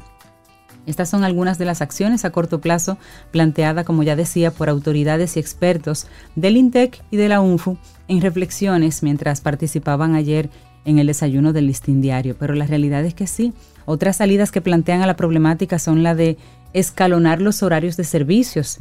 Estas 0.86 1.10
son 1.10 1.24
algunas 1.24 1.58
de 1.58 1.65
las 1.65 1.82
acciones 1.82 2.26
a 2.26 2.32
corto 2.32 2.62
plazo 2.62 2.98
planteadas, 3.32 3.86
como 3.86 4.02
ya 4.02 4.15
decía, 4.15 4.50
por 4.50 4.70
autoridades 4.70 5.38
y 5.38 5.39
expertos 5.39 6.08
del 6.36 6.58
INTEC 6.58 7.04
y 7.12 7.18
de 7.18 7.30
la 7.30 7.42
UNFU 7.42 7.78
en 8.08 8.22
reflexiones 8.22 9.04
mientras 9.04 9.42
participaban 9.42 10.15
ayer 10.15 10.50
en 10.86 10.98
el 10.98 11.08
desayuno 11.08 11.54
del 11.54 11.68
listín 11.68 12.02
diario. 12.02 12.36
Pero 12.39 12.56
la 12.56 12.65
realidad 12.65 13.06
es 13.06 13.13
que 13.13 13.28
sí. 13.28 13.54
Otras 13.86 14.18
salidas 14.18 14.52
que 14.52 14.62
plantean 14.62 15.02
a 15.02 15.08
la 15.08 15.15
problemática 15.15 15.78
son 15.78 16.02
la 16.02 16.15
de 16.15 16.38
escalonar 16.73 17.41
los 17.41 17.63
horarios 17.63 17.97
de 17.97 18.03
servicios, 18.03 18.77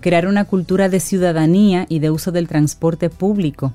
crear 0.00 0.26
una 0.26 0.44
cultura 0.44 0.88
de 0.88 1.00
ciudadanía 1.00 1.86
y 1.88 1.98
de 1.98 2.10
uso 2.10 2.32
del 2.32 2.48
transporte 2.48 3.10
público, 3.10 3.72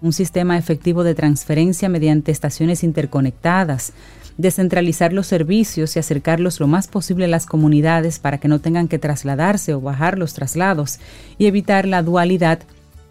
un 0.00 0.12
sistema 0.12 0.58
efectivo 0.58 1.04
de 1.04 1.14
transferencia 1.14 1.88
mediante 1.88 2.32
estaciones 2.32 2.82
interconectadas, 2.82 3.92
descentralizar 4.38 5.12
los 5.12 5.26
servicios 5.26 5.94
y 5.94 5.98
acercarlos 5.98 6.58
lo 6.58 6.66
más 6.66 6.88
posible 6.88 7.26
a 7.26 7.28
las 7.28 7.46
comunidades 7.46 8.18
para 8.18 8.38
que 8.38 8.48
no 8.48 8.60
tengan 8.60 8.88
que 8.88 8.98
trasladarse 8.98 9.74
o 9.74 9.80
bajar 9.80 10.18
los 10.18 10.34
traslados 10.34 10.98
y 11.38 11.46
evitar 11.46 11.86
la 11.86 12.02
dualidad 12.02 12.60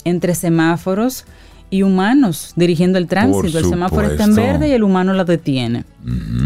entre 0.03 0.35
semáforos 0.35 1.25
y 1.69 1.83
humanos 1.83 2.53
dirigiendo 2.55 2.97
el 2.97 3.07
tránsito. 3.07 3.59
el 3.59 3.65
semáforo 3.65 4.07
está 4.07 4.25
en 4.25 4.35
verde 4.35 4.67
y 4.67 4.71
el 4.71 4.83
humano 4.83 5.13
lo 5.13 5.23
detiene. 5.23 5.85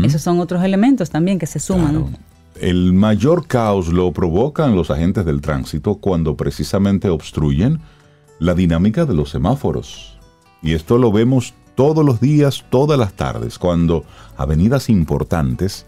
Esos 0.04 0.22
son 0.22 0.40
otros 0.40 0.64
elementos 0.64 1.10
también 1.10 1.40
que 1.40 1.48
se 1.48 1.60
suman. 1.60 2.16
El 2.60 2.94
mayor 2.94 3.48
caos 3.48 3.90
lo 3.90 4.12
provocan 4.14 4.76
los 4.76 4.90
agentes 4.90 5.26
del 5.26 5.42
tránsito 5.42 5.96
cuando 5.96 6.38
precisamente 6.38 7.10
obstruyen 7.10 7.82
la 8.40 8.54
dinámica 8.54 9.06
de 9.06 9.14
los 9.14 9.30
semáforos. 9.30 10.18
Y 10.62 10.74
esto 10.74 10.98
lo 10.98 11.12
vemos 11.12 11.54
todos 11.76 12.06
los 12.06 12.22
días, 12.22 12.66
todas 12.70 12.98
las 12.98 13.14
tardes, 13.14 13.60
cuando 13.60 14.06
avenidas 14.38 14.90
importantes, 14.90 15.86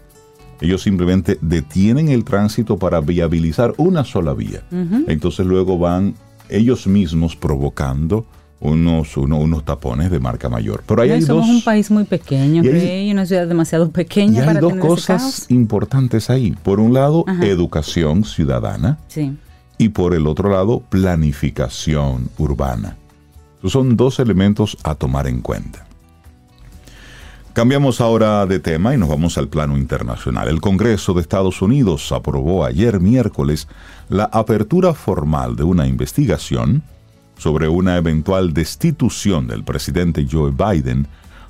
ellos 0.60 0.82
simplemente 0.82 1.38
detienen 1.40 2.08
el 2.08 2.24
tránsito 2.24 2.78
para 2.78 3.00
viabilizar 3.00 3.72
una 3.78 4.04
sola 4.04 4.34
vía. 4.34 4.62
Entonces 5.06 5.46
luego 5.46 5.78
van 5.78 6.14
ellos 6.50 6.86
mismos 6.86 7.36
provocando 7.36 8.26
unos, 8.60 9.16
unos 9.16 9.64
tapones 9.64 10.10
de 10.10 10.18
marca 10.18 10.48
mayor. 10.48 10.82
Pero 10.86 11.02
ahí 11.02 11.10
hay 11.10 11.22
somos 11.22 11.48
un 11.48 11.62
país 11.62 11.90
muy 11.90 12.04
pequeño, 12.04 12.64
y 12.64 12.68
hay, 12.68 13.10
una 13.10 13.26
ciudad 13.26 13.46
demasiado 13.46 13.90
pequeña. 13.90 14.44
Y 14.44 14.48
hay 14.48 14.56
dos 14.56 14.74
cosas 14.74 15.46
importantes 15.48 16.30
ahí. 16.30 16.52
Por 16.62 16.80
un 16.80 16.92
lado, 16.92 17.24
educación 17.42 18.24
ciudadana. 18.24 18.98
Sí. 19.08 19.36
Y 19.78 19.90
por 19.90 20.14
el 20.14 20.26
otro 20.26 20.50
lado, 20.50 20.82
planificación 20.88 22.28
urbana. 22.36 22.96
son 23.64 23.96
dos 23.96 24.18
elementos 24.18 24.76
a 24.82 24.94
tomar 24.94 25.28
en 25.28 25.40
cuenta. 25.40 25.88
Cambiamos 27.52 28.00
ahora 28.00 28.46
de 28.46 28.60
tema 28.60 28.94
y 28.94 28.98
nos 28.98 29.08
vamos 29.08 29.36
al 29.36 29.48
plano 29.48 29.76
internacional. 29.76 30.48
El 30.48 30.60
Congreso 30.60 31.12
de 31.14 31.22
Estados 31.22 31.60
Unidos 31.60 32.12
aprobó 32.12 32.64
ayer 32.64 33.00
miércoles 33.00 33.66
la 34.08 34.24
apertura 34.24 34.94
formal 34.94 35.56
de 35.56 35.64
una 35.64 35.86
investigación 35.88 36.84
sobre 37.38 37.68
una 37.68 37.96
eventual 37.96 38.52
destitución 38.52 39.46
del 39.46 39.64
presidente 39.64 40.26
Joe 40.30 40.52
Biden 40.52 41.06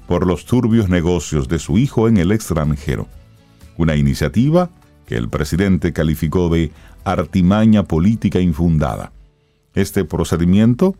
por 0.07 0.27
los 0.27 0.45
turbios 0.47 0.89
negocios 0.89 1.49
de 1.49 1.59
su 1.59 1.79
hijo 1.79 2.09
en 2.09 2.17
el 2.17 2.31
extranjero. 2.31 3.09
Una 3.77 3.97
iniciativa 3.97 4.71
que 5.07 5.17
el 5.17 5.29
presidente 5.29 5.93
calificó 5.93 6.49
de 6.49 6.71
artimaña 7.05 7.83
política 7.83 8.39
infundada. 8.39 9.13
Este 9.75 10.05
procedimiento 10.05 10.95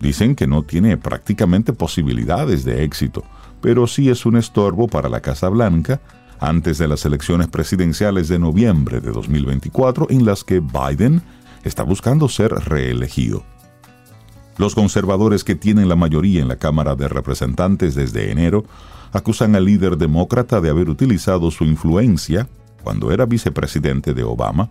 Dicen 0.00 0.34
que 0.34 0.46
no 0.46 0.62
tiene 0.62 0.96
prácticamente 0.96 1.72
posibilidades 1.72 2.64
de 2.64 2.84
éxito, 2.84 3.24
pero 3.60 3.86
sí 3.86 4.10
es 4.10 4.26
un 4.26 4.36
estorbo 4.36 4.88
para 4.88 5.08
la 5.08 5.20
Casa 5.20 5.48
Blanca 5.48 6.00
antes 6.40 6.78
de 6.78 6.88
las 6.88 7.06
elecciones 7.06 7.48
presidenciales 7.48 8.28
de 8.28 8.38
noviembre 8.38 9.00
de 9.00 9.12
2024 9.12 10.08
en 10.10 10.26
las 10.26 10.44
que 10.44 10.60
Biden 10.60 11.22
está 11.62 11.84
buscando 11.84 12.28
ser 12.28 12.50
reelegido. 12.50 13.44
Los 14.56 14.74
conservadores 14.74 15.42
que 15.42 15.54
tienen 15.54 15.88
la 15.88 15.96
mayoría 15.96 16.40
en 16.40 16.48
la 16.48 16.56
Cámara 16.56 16.94
de 16.94 17.08
Representantes 17.08 17.94
desde 17.94 18.30
enero 18.30 18.64
acusan 19.12 19.54
al 19.56 19.64
líder 19.64 19.96
demócrata 19.96 20.60
de 20.60 20.70
haber 20.70 20.88
utilizado 20.88 21.50
su 21.50 21.64
influencia, 21.64 22.48
cuando 22.82 23.12
era 23.12 23.26
vicepresidente 23.26 24.14
de 24.14 24.24
Obama, 24.24 24.70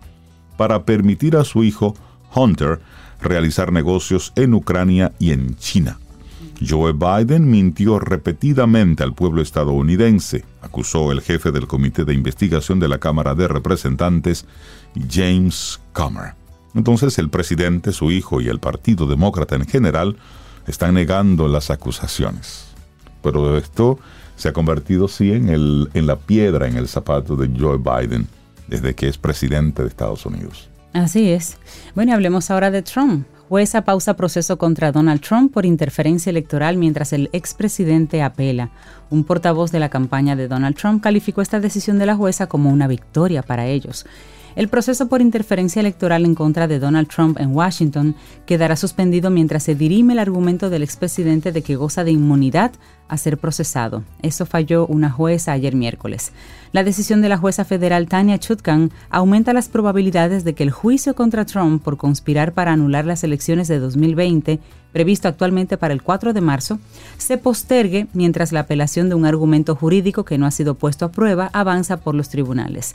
para 0.56 0.84
permitir 0.84 1.36
a 1.36 1.44
su 1.44 1.64
hijo, 1.64 1.94
Hunter, 2.34 2.80
realizar 3.20 3.72
negocios 3.72 4.32
en 4.36 4.54
Ucrania 4.54 5.12
y 5.18 5.32
en 5.32 5.56
China. 5.56 5.98
Joe 6.66 6.92
Biden 6.92 7.50
mintió 7.50 7.98
repetidamente 7.98 9.02
al 9.02 9.14
pueblo 9.14 9.42
estadounidense, 9.42 10.44
acusó 10.62 11.10
el 11.10 11.20
jefe 11.20 11.50
del 11.50 11.66
Comité 11.66 12.04
de 12.04 12.14
Investigación 12.14 12.78
de 12.78 12.88
la 12.88 12.98
Cámara 12.98 13.34
de 13.34 13.48
Representantes, 13.48 14.46
James 15.10 15.80
Comer. 15.92 16.43
Entonces 16.74 17.18
el 17.18 17.30
presidente, 17.30 17.92
su 17.92 18.10
hijo 18.10 18.40
y 18.40 18.48
el 18.48 18.58
Partido 18.58 19.06
Demócrata 19.06 19.54
en 19.56 19.66
general 19.66 20.16
están 20.66 20.94
negando 20.94 21.48
las 21.48 21.70
acusaciones. 21.70 22.66
Pero 23.22 23.56
esto 23.56 23.98
se 24.36 24.48
ha 24.48 24.52
convertido, 24.52 25.08
sí, 25.08 25.32
en, 25.32 25.48
el, 25.48 25.88
en 25.94 26.06
la 26.06 26.16
piedra 26.16 26.66
en 26.66 26.76
el 26.76 26.88
zapato 26.88 27.36
de 27.36 27.50
Joe 27.58 27.78
Biden 27.78 28.26
desde 28.66 28.94
que 28.94 29.08
es 29.08 29.18
presidente 29.18 29.82
de 29.82 29.88
Estados 29.88 30.26
Unidos. 30.26 30.68
Así 30.92 31.30
es. 31.30 31.58
Bueno, 31.94 32.14
hablemos 32.14 32.50
ahora 32.50 32.70
de 32.70 32.82
Trump. 32.82 33.26
Jueza 33.48 33.82
pausa 33.82 34.14
proceso 34.14 34.56
contra 34.56 34.90
Donald 34.90 35.20
Trump 35.20 35.52
por 35.52 35.66
interferencia 35.66 36.30
electoral 36.30 36.78
mientras 36.78 37.12
el 37.12 37.28
expresidente 37.32 38.22
apela. 38.22 38.70
Un 39.10 39.24
portavoz 39.24 39.70
de 39.70 39.80
la 39.80 39.90
campaña 39.90 40.34
de 40.34 40.48
Donald 40.48 40.76
Trump 40.76 41.02
calificó 41.02 41.42
esta 41.42 41.60
decisión 41.60 41.98
de 41.98 42.06
la 42.06 42.16
jueza 42.16 42.46
como 42.46 42.70
una 42.70 42.86
victoria 42.86 43.42
para 43.42 43.66
ellos. 43.66 44.06
El 44.56 44.68
proceso 44.68 45.08
por 45.08 45.20
interferencia 45.20 45.80
electoral 45.80 46.24
en 46.24 46.34
contra 46.34 46.68
de 46.68 46.78
Donald 46.78 47.08
Trump 47.08 47.40
en 47.40 47.54
Washington 47.54 48.14
quedará 48.46 48.76
suspendido 48.76 49.30
mientras 49.30 49.64
se 49.64 49.74
dirime 49.74 50.12
el 50.12 50.20
argumento 50.20 50.70
del 50.70 50.84
expresidente 50.84 51.50
de 51.50 51.62
que 51.62 51.74
goza 51.74 52.04
de 52.04 52.12
inmunidad 52.12 52.72
a 53.08 53.16
ser 53.16 53.36
procesado. 53.36 54.04
Eso 54.22 54.46
falló 54.46 54.86
una 54.86 55.10
jueza 55.10 55.52
ayer 55.52 55.74
miércoles. 55.74 56.32
La 56.72 56.84
decisión 56.84 57.20
de 57.20 57.28
la 57.28 57.36
jueza 57.36 57.64
federal 57.64 58.06
Tania 58.08 58.38
Chutkan 58.38 58.90
aumenta 59.10 59.52
las 59.52 59.68
probabilidades 59.68 60.44
de 60.44 60.54
que 60.54 60.62
el 60.62 60.70
juicio 60.70 61.14
contra 61.14 61.44
Trump 61.44 61.82
por 61.82 61.96
conspirar 61.96 62.52
para 62.52 62.72
anular 62.72 63.04
las 63.06 63.24
elecciones 63.24 63.68
de 63.68 63.80
2020, 63.80 64.60
previsto 64.94 65.26
actualmente 65.26 65.76
para 65.76 65.92
el 65.92 66.02
4 66.02 66.32
de 66.32 66.40
marzo, 66.40 66.78
se 67.18 67.36
postergue 67.36 68.06
mientras 68.12 68.52
la 68.52 68.60
apelación 68.60 69.08
de 69.08 69.16
un 69.16 69.26
argumento 69.26 69.74
jurídico 69.74 70.24
que 70.24 70.38
no 70.38 70.46
ha 70.46 70.52
sido 70.52 70.76
puesto 70.76 71.04
a 71.04 71.10
prueba 71.10 71.50
avanza 71.52 71.96
por 71.96 72.14
los 72.14 72.28
tribunales. 72.28 72.94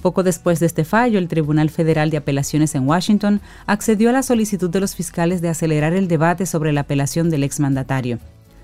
Poco 0.00 0.22
después 0.22 0.60
de 0.60 0.66
este 0.66 0.84
fallo, 0.84 1.18
el 1.18 1.26
Tribunal 1.26 1.68
Federal 1.68 2.08
de 2.08 2.18
Apelaciones 2.18 2.76
en 2.76 2.86
Washington 2.86 3.40
accedió 3.66 4.10
a 4.10 4.12
la 4.12 4.22
solicitud 4.22 4.70
de 4.70 4.78
los 4.78 4.94
fiscales 4.94 5.42
de 5.42 5.48
acelerar 5.48 5.92
el 5.92 6.06
debate 6.06 6.46
sobre 6.46 6.72
la 6.72 6.82
apelación 6.82 7.30
del 7.30 7.42
exmandatario. 7.42 8.20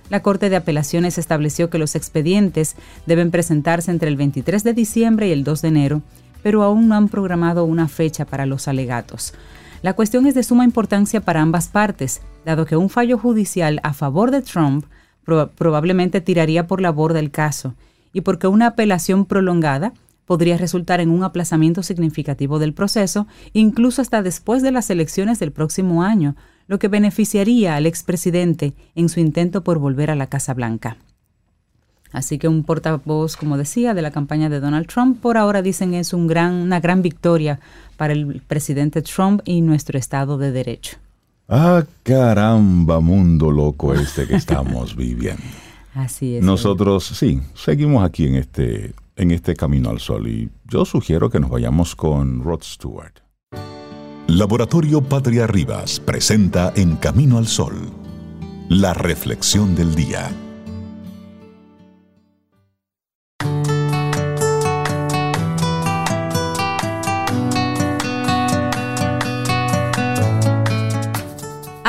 La 0.08 0.22
Corte 0.22 0.48
de 0.48 0.54
Apelaciones 0.54 1.18
estableció 1.18 1.68
que 1.68 1.78
los 1.78 1.96
expedientes 1.96 2.76
deben 3.04 3.32
presentarse 3.32 3.90
entre 3.90 4.08
el 4.08 4.16
23 4.16 4.62
de 4.62 4.74
diciembre 4.74 5.26
y 5.26 5.32
el 5.32 5.42
2 5.42 5.62
de 5.62 5.68
enero, 5.68 6.02
pero 6.44 6.62
aún 6.62 6.86
no 6.86 6.94
han 6.94 7.08
programado 7.08 7.64
una 7.64 7.88
fecha 7.88 8.24
para 8.24 8.46
los 8.46 8.68
alegatos. 8.68 9.34
La 9.82 9.92
cuestión 9.92 10.26
es 10.26 10.34
de 10.34 10.42
suma 10.42 10.64
importancia 10.64 11.20
para 11.20 11.42
ambas 11.42 11.68
partes, 11.68 12.22
dado 12.44 12.66
que 12.66 12.76
un 12.76 12.88
fallo 12.88 13.18
judicial 13.18 13.80
a 13.82 13.92
favor 13.92 14.30
de 14.30 14.42
Trump 14.42 14.86
probablemente 15.24 16.20
tiraría 16.20 16.66
por 16.66 16.80
la 16.80 16.90
borda 16.90 17.18
el 17.18 17.30
caso, 17.30 17.74
y 18.12 18.22
porque 18.22 18.46
una 18.46 18.68
apelación 18.68 19.26
prolongada 19.26 19.92
podría 20.24 20.56
resultar 20.56 21.00
en 21.00 21.10
un 21.10 21.22
aplazamiento 21.22 21.82
significativo 21.82 22.58
del 22.58 22.74
proceso, 22.74 23.26
incluso 23.52 24.02
hasta 24.02 24.22
después 24.22 24.62
de 24.62 24.72
las 24.72 24.90
elecciones 24.90 25.38
del 25.38 25.52
próximo 25.52 26.02
año, 26.02 26.34
lo 26.66 26.78
que 26.78 26.88
beneficiaría 26.88 27.76
al 27.76 27.86
expresidente 27.86 28.74
en 28.94 29.08
su 29.08 29.20
intento 29.20 29.62
por 29.62 29.78
volver 29.78 30.10
a 30.10 30.16
la 30.16 30.28
Casa 30.28 30.52
Blanca. 30.54 30.96
Así 32.12 32.38
que 32.38 32.48
un 32.48 32.62
portavoz, 32.64 33.36
como 33.36 33.58
decía, 33.58 33.94
de 33.94 34.02
la 34.02 34.10
campaña 34.10 34.48
de 34.48 34.60
Donald 34.60 34.86
Trump, 34.86 35.20
por 35.20 35.36
ahora 35.36 35.62
dicen 35.62 35.94
es 35.94 36.12
un 36.12 36.26
gran, 36.26 36.54
una 36.54 36.80
gran 36.80 37.02
victoria 37.02 37.60
para 37.96 38.12
el 38.12 38.42
presidente 38.46 39.02
Trump 39.02 39.42
y 39.44 39.60
nuestro 39.60 39.98
Estado 39.98 40.38
de 40.38 40.52
Derecho. 40.52 40.96
Ah, 41.48 41.84
caramba, 42.02 43.00
mundo 43.00 43.50
loco 43.50 43.94
este 43.94 44.26
que 44.26 44.36
estamos 44.36 44.96
viviendo. 44.96 45.42
Así 45.94 46.36
es. 46.36 46.44
Nosotros, 46.44 47.04
sí, 47.04 47.40
seguimos 47.54 48.04
aquí 48.04 48.26
en 48.26 48.36
este 48.36 48.94
en 49.16 49.30
este 49.30 49.56
camino 49.56 49.90
al 49.90 49.98
sol 49.98 50.28
y 50.28 50.50
yo 50.66 50.84
sugiero 50.84 51.30
que 51.30 51.40
nos 51.40 51.50
vayamos 51.50 51.96
con 51.96 52.42
Rod 52.42 52.62
Stewart. 52.62 53.20
Laboratorio 54.28 55.02
Patria 55.02 55.46
Rivas 55.46 56.00
presenta 56.00 56.72
En 56.76 56.96
Camino 56.96 57.38
al 57.38 57.46
Sol, 57.46 57.74
la 58.68 58.92
reflexión 58.92 59.74
del 59.74 59.94
día. 59.94 60.30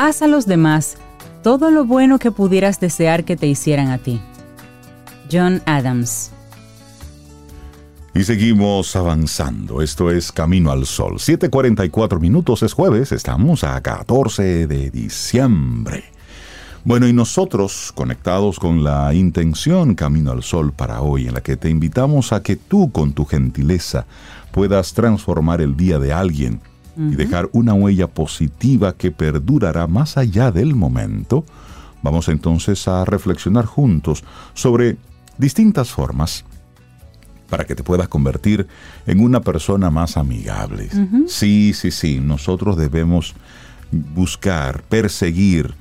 Haz 0.08 0.22
a 0.22 0.26
los 0.26 0.46
demás 0.46 0.96
todo 1.42 1.70
lo 1.70 1.84
bueno 1.84 2.18
que 2.18 2.30
pudieras 2.30 2.80
desear 2.80 3.24
que 3.24 3.36
te 3.36 3.46
hicieran 3.46 3.88
a 3.88 3.98
ti. 3.98 4.22
John 5.30 5.60
Adams 5.66 6.30
y 8.14 8.24
seguimos 8.24 8.96
avanzando. 8.96 9.82
Esto 9.82 10.10
es 10.10 10.32
Camino 10.32 10.70
al 10.70 10.86
Sol. 10.86 11.18
7:44 11.18 12.20
minutos 12.20 12.62
es 12.62 12.72
jueves. 12.72 13.12
Estamos 13.12 13.64
a 13.64 13.78
14 13.82 14.66
de 14.66 14.90
diciembre. 14.90 16.04
Bueno, 16.84 17.06
y 17.06 17.12
nosotros 17.12 17.92
conectados 17.94 18.58
con 18.58 18.82
la 18.82 19.12
intención 19.12 19.94
Camino 19.94 20.32
al 20.32 20.42
Sol 20.42 20.72
para 20.72 21.02
hoy, 21.02 21.28
en 21.28 21.34
la 21.34 21.42
que 21.42 21.58
te 21.58 21.68
invitamos 21.68 22.32
a 22.32 22.42
que 22.42 22.56
tú 22.56 22.90
con 22.92 23.12
tu 23.12 23.26
gentileza 23.26 24.06
puedas 24.52 24.94
transformar 24.94 25.60
el 25.60 25.76
día 25.76 25.98
de 25.98 26.14
alguien 26.14 26.62
y 26.98 27.14
dejar 27.14 27.48
una 27.52 27.74
huella 27.74 28.08
positiva 28.08 28.96
que 28.96 29.12
perdurará 29.12 29.86
más 29.86 30.16
allá 30.16 30.50
del 30.50 30.74
momento, 30.74 31.44
vamos 32.02 32.28
entonces 32.28 32.88
a 32.88 33.04
reflexionar 33.04 33.66
juntos 33.66 34.24
sobre 34.54 34.96
distintas 35.38 35.90
formas 35.90 36.44
para 37.48 37.64
que 37.64 37.74
te 37.74 37.82
puedas 37.82 38.08
convertir 38.08 38.66
en 39.06 39.20
una 39.20 39.40
persona 39.40 39.90
más 39.90 40.16
amigable. 40.16 40.88
Sí, 41.26 41.72
sí, 41.72 41.90
sí, 41.90 42.20
nosotros 42.20 42.76
debemos 42.76 43.34
buscar, 43.90 44.82
perseguir, 44.82 45.74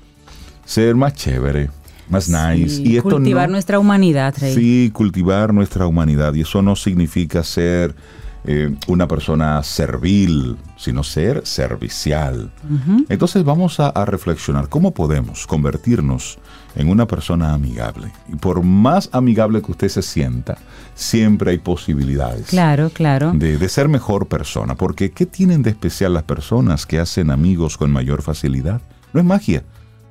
ser 0.66 0.96
más 0.96 1.14
chévere, 1.14 1.70
más 2.10 2.30
nice. 2.30 2.82
Y 2.82 2.98
esto 2.98 3.10
cultivar 3.10 3.50
nuestra 3.50 3.80
humanidad, 3.80 4.36
Rey. 4.40 4.54
Sí, 4.54 4.92
cultivar 4.94 5.54
nuestra 5.54 5.88
humanidad. 5.88 6.34
Y 6.36 6.42
eso 6.42 6.62
no 6.62 6.76
significa 6.76 7.44
ser 7.44 7.96
eh, 8.48 8.74
una 8.88 9.08
persona 9.10 9.62
servil, 9.62 10.56
sino 10.78 11.04
ser 11.04 11.46
servicial. 11.46 12.50
Entonces 13.10 13.44
vamos 13.44 13.82
a, 13.82 13.90
a 13.90 14.06
reflexionar 14.06 14.70
cómo 14.70 14.94
podemos 14.94 15.46
convertirnos 15.46 16.40
en 16.76 16.90
una 16.90 17.08
persona 17.08 17.54
amigable. 17.54 18.12
Y 18.32 18.38
por 18.38 18.64
más 18.64 19.10
amigable 19.12 19.62
que 19.62 19.72
usted 19.72 19.90
se 19.90 20.02
sienta, 20.02 20.58
siempre 20.96 21.52
hay 21.52 21.58
posibilidades. 21.58 22.48
Claro, 22.48 22.90
claro. 22.90 23.34
De, 23.34 23.58
de, 23.58 23.70
ser 23.70 23.90
mejor 23.90 24.28
persona. 24.28 24.76
Porque 24.76 25.12
¿qué 25.12 25.26
tienen 25.26 25.62
de 25.62 25.72
especial 25.72 26.14
las 26.14 26.24
personas 26.24 26.86
que 26.86 27.00
hacen 27.00 27.32
amigos 27.32 27.78
con 27.78 27.92
mayor 27.92 28.22
facilidad? 28.22 28.82
No 29.12 29.20
es 29.20 29.26
magia. 29.26 29.64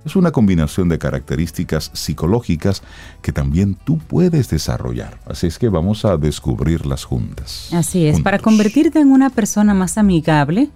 Es 0.07 0.17
una 0.17 0.31
combinación 0.31 0.89
de 0.89 0.99
características 0.99 1.91
psicológicas 1.93 2.83
que 3.21 3.33
también 3.33 3.75
tú 3.75 3.99
puedes 3.99 4.49
desarrollar. 4.49 5.19
Así 5.27 5.49
es 5.49 5.59
que 5.59 5.69
vamos 5.69 6.05
a 6.05 6.17
descubrirlas 6.17 7.05
juntas. 7.05 7.69
Así 7.73 8.07
es. 8.07 8.21
Para 8.21 8.39
convertirte 8.39 9.01
en 9.01 9.11
una 9.11 9.29
persona 9.29 9.75
más 9.75 9.99
amigable, 9.99 10.71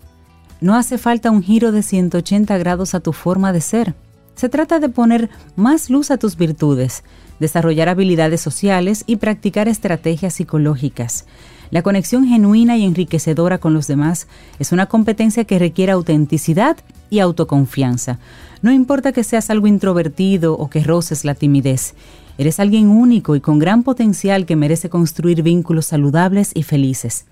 no 0.61 0.77
hace 0.77 0.99
falta 0.99 1.31
un 1.31 1.43
giro 1.43 1.73
de 1.73 1.83
180 1.83 2.59
grados 2.59 2.95
a 2.95 3.01
tu 3.01 3.13
forma 3.13 3.53
de 3.53 3.63
ser 3.63 3.95
se 4.41 4.49
trata 4.49 4.81
de 4.81 4.89
poner 4.89 5.29
más 5.55 5.91
luz 5.91 6.11
a 6.11 6.17
tus 6.17 6.39
virtudes, 6.39 7.05
desarrollar 7.41 7.91
habilidades 7.91 8.41
sociales 8.41 9.05
y 9.07 9.17
practicar 9.17 9.69
estrategias 9.69 10.33
psicológicas. 10.33 11.27
La 11.71 11.83
conexión 11.83 12.25
genuina 12.27 12.79
y 12.79 12.87
enriquecedora 12.87 13.59
con 13.59 13.75
los 13.75 13.87
demás 13.87 14.29
es 14.59 14.73
una 14.73 14.87
competencia 14.87 15.45
que 15.45 15.59
requiere 15.59 15.93
autenticidad 15.93 16.79
y 17.11 17.19
autoconfianza. 17.19 18.19
No 18.63 18.71
importa 18.71 19.13
que 19.13 19.25
seas 19.25 19.51
algo 19.51 19.67
introvertido 19.67 20.55
o 20.55 20.69
que 20.69 20.85
roces 20.85 21.25
la 21.25 21.35
timidez, 21.35 21.95
eres 22.37 22.61
alguien 22.61 22.89
único 22.89 23.37
y 23.37 23.41
con 23.41 23.59
gran 23.59 23.83
potencial 23.83 24.47
que 24.47 24.57
merece 24.57 24.89
construir 24.89 25.43
vínculos 25.43 25.87
saludables 25.87 26.53
y 26.55 26.63
felices. 26.63 27.27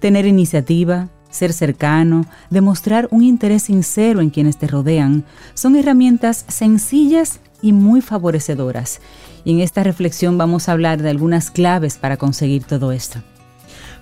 Tener 0.00 0.26
iniciativa, 0.26 1.08
ser 1.30 1.52
cercano, 1.52 2.26
demostrar 2.50 3.08
un 3.10 3.22
interés 3.22 3.64
sincero 3.64 4.20
en 4.20 4.30
quienes 4.30 4.58
te 4.58 4.66
rodean, 4.66 5.24
son 5.54 5.76
herramientas 5.76 6.44
sencillas 6.48 7.40
y 7.62 7.72
muy 7.72 8.00
favorecedoras. 8.00 9.00
Y 9.44 9.52
en 9.52 9.60
esta 9.60 9.82
reflexión 9.82 10.38
vamos 10.38 10.68
a 10.68 10.72
hablar 10.72 11.00
de 11.02 11.10
algunas 11.10 11.50
claves 11.50 11.96
para 11.96 12.16
conseguir 12.16 12.64
todo 12.64 12.92
esto. 12.92 13.20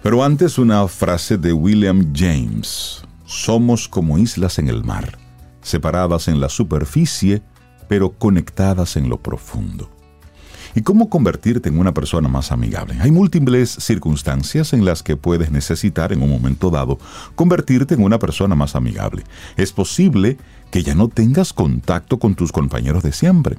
Pero 0.03 0.25
antes 0.25 0.59
una 0.59 0.87
frase 0.89 1.37
de 1.37 1.53
William 1.53 2.13
James. 2.15 3.03
Somos 3.27 3.87
como 3.87 4.19
islas 4.19 4.59
en 4.59 4.69
el 4.69 4.83
mar, 4.83 5.20
separadas 5.63 6.29
en 6.29 6.41
la 6.41 6.49
superficie, 6.49 7.43
pero 7.89 8.13
conectadas 8.13 8.97
en 8.97 9.09
lo 9.09 9.19
profundo. 9.19 9.91
¿Y 10.75 10.83
cómo 10.83 11.11
convertirte 11.11 11.69
en 11.69 11.79
una 11.79 11.93
persona 11.93 12.29
más 12.29 12.53
amigable? 12.53 12.97
Hay 13.01 13.11
múltiples 13.11 13.71
circunstancias 13.71 14.73
en 14.73 14.85
las 14.85 15.03
que 15.03 15.17
puedes 15.17 15.51
necesitar 15.51 16.13
en 16.13 16.23
un 16.23 16.31
momento 16.31 16.71
dado 16.71 16.99
convertirte 17.35 17.95
en 17.95 18.05
una 18.05 18.21
persona 18.21 18.55
más 18.55 18.77
amigable. 18.77 19.25
Es 19.57 19.73
posible 19.73 20.39
que 20.71 20.85
ya 20.85 20.95
no 20.95 21.09
tengas 21.09 21.53
contacto 21.53 22.21
con 22.21 22.37
tus 22.37 22.53
compañeros 22.53 23.03
de 23.03 23.13
siempre. 23.13 23.59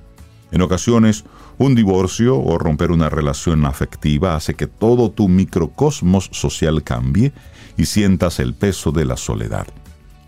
En 0.52 0.62
ocasiones, 0.62 1.26
un 1.58 1.76
divorcio 1.76 2.40
o 2.40 2.58
romper 2.58 2.92
una 2.92 3.10
relación 3.10 3.66
afectiva 3.66 4.36
hace 4.36 4.54
que 4.54 4.68
todo 4.68 5.12
tu 5.12 5.28
microcosmos 5.28 6.30
social 6.32 6.84
cambie 6.84 7.34
y 7.78 7.86
sientas 7.86 8.40
el 8.40 8.54
peso 8.54 8.92
de 8.92 9.06
la 9.06 9.18
soledad. 9.18 9.68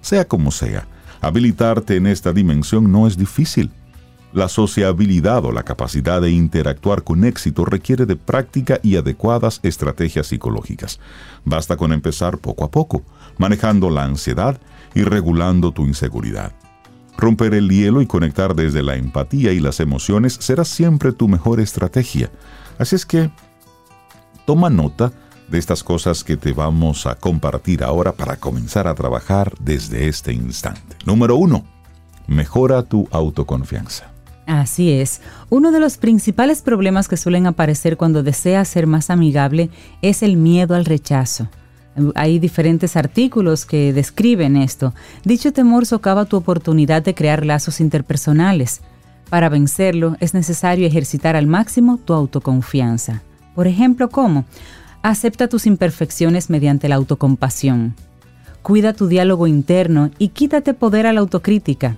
Sea 0.02 0.26
como 0.28 0.52
sea, 0.52 0.88
habilitarte 1.24 1.96
en 1.96 2.06
esta 2.06 2.34
dimensión 2.34 2.92
no 2.92 3.08
es 3.08 3.18
difícil. 3.18 3.72
La 4.34 4.50
sociabilidad 4.50 5.46
o 5.46 5.52
la 5.52 5.64
capacidad 5.64 6.22
de 6.22 6.32
interactuar 6.32 7.04
con 7.04 7.24
éxito 7.24 7.66
requiere 7.66 8.06
de 8.06 8.16
práctica 8.16 8.80
y 8.84 8.98
adecuadas 8.98 9.60
estrategias 9.64 10.28
psicológicas. 10.28 11.00
Basta 11.46 11.78
con 11.78 11.94
empezar 11.94 12.40
poco 12.40 12.66
a 12.66 12.72
poco, 12.72 13.04
manejando 13.38 13.90
la 13.90 14.04
ansiedad 14.04 14.60
y 14.94 15.04
regulando 15.04 15.72
tu 15.72 15.86
inseguridad. 15.86 16.52
Romper 17.16 17.54
el 17.54 17.70
hielo 17.70 18.02
y 18.02 18.08
conectar 18.08 18.54
desde 18.54 18.84
la 18.84 18.96
empatía 18.96 19.54
y 19.54 19.60
las 19.60 19.80
emociones 19.80 20.34
será 20.42 20.66
siempre 20.66 21.14
tu 21.14 21.28
mejor 21.30 21.60
estrategia. 21.60 22.32
Así 22.80 22.96
es 22.96 23.06
que 23.06 23.30
toma 24.46 24.70
nota 24.70 25.14
de 25.54 25.60
estas 25.60 25.84
cosas 25.84 26.24
que 26.24 26.36
te 26.36 26.52
vamos 26.52 27.06
a 27.06 27.14
compartir 27.14 27.84
ahora 27.84 28.12
para 28.12 28.38
comenzar 28.38 28.88
a 28.88 28.96
trabajar 28.96 29.54
desde 29.60 30.08
este 30.08 30.34
instante. 30.34 30.98
Número 31.06 31.36
uno, 31.36 31.64
mejora 32.26 32.82
tu 32.82 33.08
autoconfianza. 33.12 34.12
Así 34.48 34.92
es. 34.92 35.22
Uno 35.52 35.72
de 35.72 35.80
los 35.80 35.98
principales 35.98 36.64
problemas 36.64 37.08
que 37.08 37.18
suelen 37.18 37.46
aparecer 37.46 37.98
cuando 37.98 38.24
deseas 38.24 38.68
ser 38.68 38.88
más 38.88 39.12
amigable 39.12 39.70
es 40.02 40.24
el 40.24 40.38
miedo 40.38 40.74
al 40.74 40.86
rechazo. 40.86 41.48
Hay 42.16 42.40
diferentes 42.40 42.98
artículos 42.98 43.68
que 43.68 43.94
describen 43.94 44.58
esto. 44.58 44.96
Dicho 45.24 45.54
temor 45.54 45.86
socava 45.86 46.26
tu 46.26 46.36
oportunidad 46.36 47.04
de 47.04 47.14
crear 47.14 47.46
lazos 47.46 47.80
interpersonales. 47.80 48.82
Para 49.30 49.50
vencerlo 49.50 50.18
es 50.20 50.34
necesario 50.34 50.88
ejercitar 50.88 51.36
al 51.36 51.46
máximo 51.46 52.00
tu 52.04 52.14
autoconfianza. 52.14 53.22
Por 53.54 53.68
ejemplo, 53.68 54.10
¿cómo? 54.10 54.46
Acepta 55.04 55.50
tus 55.50 55.68
imperfecciones 55.68 56.50
mediante 56.50 56.88
la 56.88 56.96
autocompasión. 56.96 57.94
Cuida 58.62 58.94
tu 58.94 59.08
diálogo 59.08 59.48
interno 59.48 60.12
y 60.18 60.30
quítate 60.30 60.74
poder 60.74 61.08
a 61.08 61.12
la 61.12 61.20
autocrítica. 61.20 61.98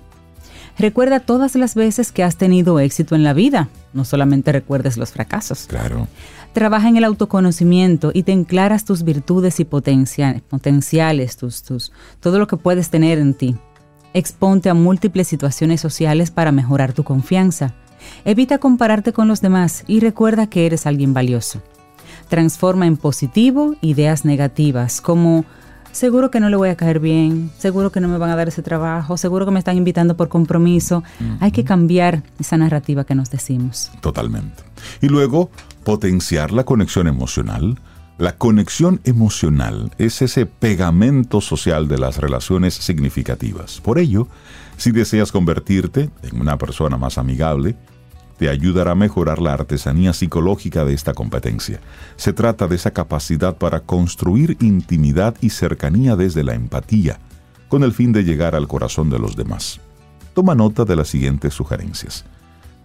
Recuerda 0.76 1.20
todas 1.20 1.54
las 1.54 1.76
veces 1.76 2.10
que 2.10 2.24
has 2.24 2.36
tenido 2.36 2.80
éxito 2.80 3.14
en 3.14 3.22
la 3.22 3.32
vida, 3.32 3.68
no 3.94 4.04
solamente 4.04 4.50
recuerdes 4.50 4.96
los 4.96 5.12
fracasos. 5.12 5.66
Claro. 5.68 6.08
Trabaja 6.52 6.88
en 6.88 6.96
el 6.96 7.04
autoconocimiento 7.04 8.10
y 8.12 8.24
te 8.24 8.32
enclaras 8.32 8.84
tus 8.84 9.04
virtudes 9.04 9.60
y 9.60 9.64
potenciales, 9.64 11.36
tus, 11.36 11.62
tus, 11.62 11.92
todo 12.18 12.40
lo 12.40 12.48
que 12.48 12.56
puedes 12.56 12.90
tener 12.90 13.18
en 13.18 13.34
ti. 13.34 13.54
Exponte 14.14 14.68
a 14.68 14.74
múltiples 14.74 15.28
situaciones 15.28 15.80
sociales 15.80 16.32
para 16.32 16.50
mejorar 16.50 16.92
tu 16.92 17.04
confianza. 17.04 17.72
Evita 18.24 18.58
compararte 18.58 19.12
con 19.12 19.28
los 19.28 19.40
demás 19.40 19.84
y 19.86 20.00
recuerda 20.00 20.48
que 20.48 20.66
eres 20.66 20.86
alguien 20.86 21.14
valioso. 21.14 21.62
Transforma 22.28 22.86
en 22.86 22.96
positivo 22.96 23.76
ideas 23.80 24.24
negativas 24.24 25.00
como 25.00 25.44
seguro 25.96 26.30
que 26.30 26.40
no 26.40 26.50
le 26.50 26.56
voy 26.56 26.68
a 26.68 26.76
caer 26.76 27.00
bien, 27.00 27.50
seguro 27.58 27.90
que 27.90 28.00
no 28.00 28.08
me 28.08 28.18
van 28.18 28.30
a 28.30 28.36
dar 28.36 28.48
ese 28.48 28.62
trabajo, 28.62 29.16
seguro 29.16 29.46
que 29.46 29.52
me 29.52 29.58
están 29.58 29.76
invitando 29.76 30.16
por 30.16 30.28
compromiso. 30.28 31.02
Hay 31.40 31.50
que 31.52 31.64
cambiar 31.64 32.22
esa 32.38 32.56
narrativa 32.56 33.04
que 33.04 33.14
nos 33.14 33.30
decimos. 33.30 33.90
Totalmente. 34.00 34.62
Y 35.00 35.08
luego, 35.08 35.50
potenciar 35.84 36.52
la 36.52 36.64
conexión 36.64 37.08
emocional. 37.08 37.78
La 38.18 38.36
conexión 38.36 39.00
emocional 39.04 39.92
es 39.98 40.22
ese 40.22 40.46
pegamento 40.46 41.40
social 41.40 41.86
de 41.86 41.98
las 41.98 42.16
relaciones 42.16 42.74
significativas. 42.74 43.80
Por 43.80 43.98
ello, 43.98 44.26
si 44.78 44.90
deseas 44.90 45.32
convertirte 45.32 46.10
en 46.22 46.40
una 46.40 46.56
persona 46.56 46.96
más 46.96 47.18
amigable, 47.18 47.76
te 48.38 48.48
ayudará 48.48 48.92
a 48.92 48.94
mejorar 48.94 49.40
la 49.40 49.54
artesanía 49.54 50.12
psicológica 50.12 50.84
de 50.84 50.94
esta 50.94 51.14
competencia. 51.14 51.80
Se 52.16 52.32
trata 52.32 52.68
de 52.68 52.76
esa 52.76 52.90
capacidad 52.90 53.56
para 53.56 53.80
construir 53.80 54.56
intimidad 54.60 55.34
y 55.40 55.50
cercanía 55.50 56.16
desde 56.16 56.44
la 56.44 56.54
empatía, 56.54 57.18
con 57.68 57.82
el 57.82 57.92
fin 57.92 58.12
de 58.12 58.24
llegar 58.24 58.54
al 58.54 58.68
corazón 58.68 59.10
de 59.10 59.18
los 59.18 59.36
demás. 59.36 59.80
Toma 60.34 60.54
nota 60.54 60.84
de 60.84 60.96
las 60.96 61.08
siguientes 61.08 61.54
sugerencias. 61.54 62.24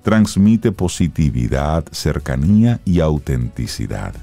Transmite 0.04 0.72
positividad, 0.72 1.86
cercanía 1.92 2.80
y 2.86 3.02
autenticidad. 3.02 4.14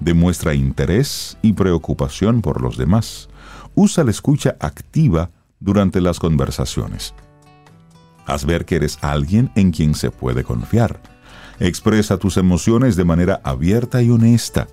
Demuestra 0.00 0.54
interés 0.54 1.36
y 1.42 1.52
preocupación 1.52 2.40
por 2.40 2.62
los 2.62 2.76
demás. 2.76 3.28
Usa 3.74 4.02
la 4.02 4.10
escucha 4.10 4.56
activa 4.60 5.30
durante 5.60 6.00
las 6.00 6.18
conversaciones 6.18 7.14
Haz 8.28 8.44
ver 8.44 8.66
que 8.66 8.76
eres 8.76 8.98
alguien 9.00 9.50
en 9.54 9.72
quien 9.72 9.94
se 9.94 10.10
puede 10.10 10.44
confiar. 10.44 11.00
Expresa 11.58 12.18
tus 12.18 12.36
emociones 12.36 12.94
de 12.94 13.04
manera 13.04 13.40
abierta 13.42 14.02
y 14.02 14.10
honesta. 14.10 14.68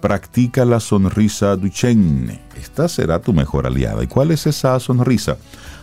Practica 0.00 0.64
la 0.64 0.80
sonrisa 0.80 1.54
Duchenne. 1.54 2.40
Esta 2.60 2.88
será 2.88 3.20
tu 3.20 3.34
mejor 3.34 3.66
aliada. 3.66 4.02
¿Y 4.02 4.08
cuál 4.08 4.32
es 4.32 4.46
esa 4.46 4.80
sonrisa? 4.80 5.36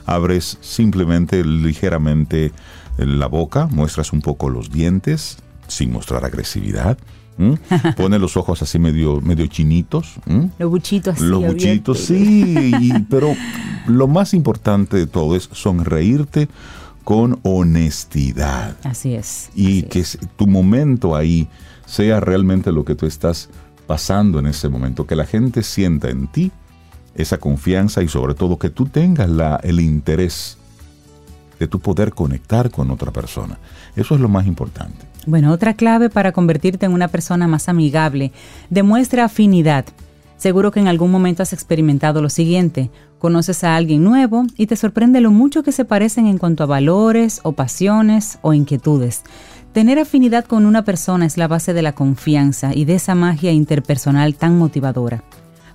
Abres 0.05 0.57
simplemente 0.61 1.43
ligeramente 1.45 2.51
la 2.97 3.27
boca, 3.27 3.67
muestras 3.67 4.11
un 4.11 4.21
poco 4.21 4.49
los 4.49 4.71
dientes, 4.71 5.37
sin 5.67 5.91
mostrar 5.91 6.25
agresividad. 6.25 6.97
Pone 7.97 8.19
los 8.19 8.35
ojos 8.37 8.61
así 8.61 8.79
medio, 8.79 9.21
medio 9.21 9.47
chinitos. 9.47 10.15
Los 10.57 10.69
buchitos 10.69 11.19
Los 11.21 11.45
buchitos, 11.45 11.99
sí. 11.99 12.91
pero 13.09 13.33
lo 13.87 14.07
más 14.07 14.33
importante 14.33 14.97
de 14.97 15.07
todo 15.07 15.35
es 15.35 15.49
sonreírte 15.51 16.49
con 17.03 17.39
honestidad. 17.43 18.75
Así 18.83 19.15
es. 19.15 19.49
Y 19.55 19.83
que 19.83 20.03
tu 20.35 20.47
momento 20.47 21.15
ahí 21.15 21.47
sea 21.85 22.19
realmente 22.19 22.71
lo 22.71 22.85
que 22.85 22.95
tú 22.95 23.05
estás 23.05 23.49
pasando 23.87 24.37
en 24.37 24.45
ese 24.45 24.69
momento, 24.69 25.07
que 25.07 25.15
la 25.15 25.25
gente 25.25 25.63
sienta 25.63 26.09
en 26.09 26.27
ti 26.27 26.51
esa 27.15 27.37
confianza 27.37 28.03
y 28.03 28.07
sobre 28.07 28.35
todo 28.35 28.59
que 28.59 28.69
tú 28.69 28.85
tengas 28.85 29.29
la, 29.29 29.59
el 29.63 29.79
interés 29.79 30.57
de 31.59 31.67
tu 31.67 31.79
poder 31.79 32.13
conectar 32.13 32.69
con 32.69 32.91
otra 32.91 33.11
persona. 33.11 33.57
Eso 33.95 34.13
es 34.13 34.21
lo 34.21 34.29
más 34.29 34.45
importante. 34.45 35.08
Bueno, 35.25 35.51
otra 35.51 35.73
clave 35.73 36.09
para 36.09 36.31
convertirte 36.31 36.85
en 36.85 36.93
una 36.93 37.07
persona 37.07 37.47
más 37.47 37.69
amigable, 37.69 38.31
demuestra 38.69 39.25
afinidad. 39.25 39.85
Seguro 40.37 40.71
que 40.71 40.79
en 40.79 40.87
algún 40.87 41.11
momento 41.11 41.43
has 41.43 41.51
experimentado 41.51 42.21
lo 42.21 42.29
siguiente, 42.29 42.89
conoces 43.19 43.65
a 43.65 43.75
alguien 43.75 44.03
nuevo 44.03 44.45
y 44.55 44.67
te 44.67 44.77
sorprende 44.77 45.19
lo 45.19 45.31
mucho 45.31 45.63
que 45.63 45.73
se 45.73 45.83
parecen 45.83 46.27
en 46.27 46.37
cuanto 46.37 46.63
a 46.63 46.67
valores 46.67 47.41
o 47.43 47.51
pasiones 47.51 48.39
o 48.41 48.53
inquietudes. 48.53 49.23
Tener 49.73 49.99
afinidad 49.99 50.45
con 50.45 50.65
una 50.65 50.83
persona 50.83 51.25
es 51.25 51.37
la 51.37 51.47
base 51.49 51.73
de 51.73 51.81
la 51.81 51.91
confianza 51.91 52.73
y 52.73 52.85
de 52.85 52.95
esa 52.95 53.13
magia 53.15 53.51
interpersonal 53.51 54.35
tan 54.35 54.57
motivadora. 54.57 55.23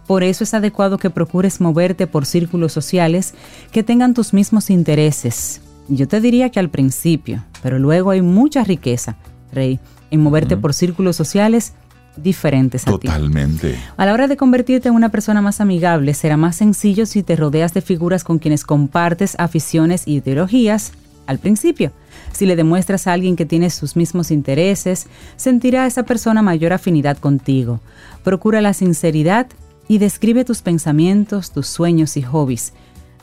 Por 0.06 0.22
eso 0.22 0.44
es 0.44 0.54
adecuado 0.54 0.98
que 0.98 1.10
procures 1.10 1.60
moverte 1.60 2.06
por 2.06 2.26
círculos 2.26 2.72
sociales 2.72 3.34
que 3.70 3.82
tengan 3.82 4.14
tus 4.14 4.32
mismos 4.32 4.70
intereses. 4.70 5.60
Yo 5.88 6.08
te 6.08 6.20
diría 6.20 6.50
que 6.50 6.60
al 6.60 6.70
principio, 6.70 7.44
pero 7.62 7.78
luego 7.78 8.10
hay 8.10 8.22
mucha 8.22 8.64
riqueza, 8.64 9.16
Rey, 9.54 9.80
en 10.10 10.20
moverte 10.20 10.56
por 10.56 10.74
círculos 10.74 11.16
sociales 11.16 11.72
diferentes 12.16 12.86
a 12.86 12.90
Totalmente. 12.90 13.78
A 13.96 14.06
la 14.06 14.12
hora 14.12 14.28
de 14.28 14.36
convertirte 14.36 14.88
en 14.88 14.94
una 14.94 15.08
persona 15.08 15.40
más 15.40 15.60
amigable, 15.60 16.14
será 16.14 16.36
más 16.36 16.56
sencillo 16.56 17.06
si 17.06 17.22
te 17.22 17.36
rodeas 17.36 17.74
de 17.74 17.80
figuras 17.80 18.24
con 18.24 18.38
quienes 18.38 18.64
compartes 18.64 19.34
aficiones 19.38 20.06
y 20.06 20.16
ideologías 20.16 20.92
al 21.26 21.38
principio. 21.38 21.92
Si 22.32 22.46
le 22.46 22.56
demuestras 22.56 23.06
a 23.06 23.12
alguien 23.12 23.36
que 23.36 23.46
tiene 23.46 23.70
sus 23.70 23.96
mismos 23.96 24.30
intereses, 24.30 25.06
sentirá 25.36 25.84
a 25.84 25.86
esa 25.86 26.04
persona 26.04 26.42
mayor 26.42 26.72
afinidad 26.72 27.16
contigo. 27.18 27.80
Procura 28.22 28.60
la 28.60 28.74
sinceridad 28.74 29.46
y 29.88 29.98
describe 29.98 30.44
tus 30.44 30.62
pensamientos, 30.62 31.50
tus 31.50 31.66
sueños 31.66 32.16
y 32.16 32.22
hobbies. 32.22 32.72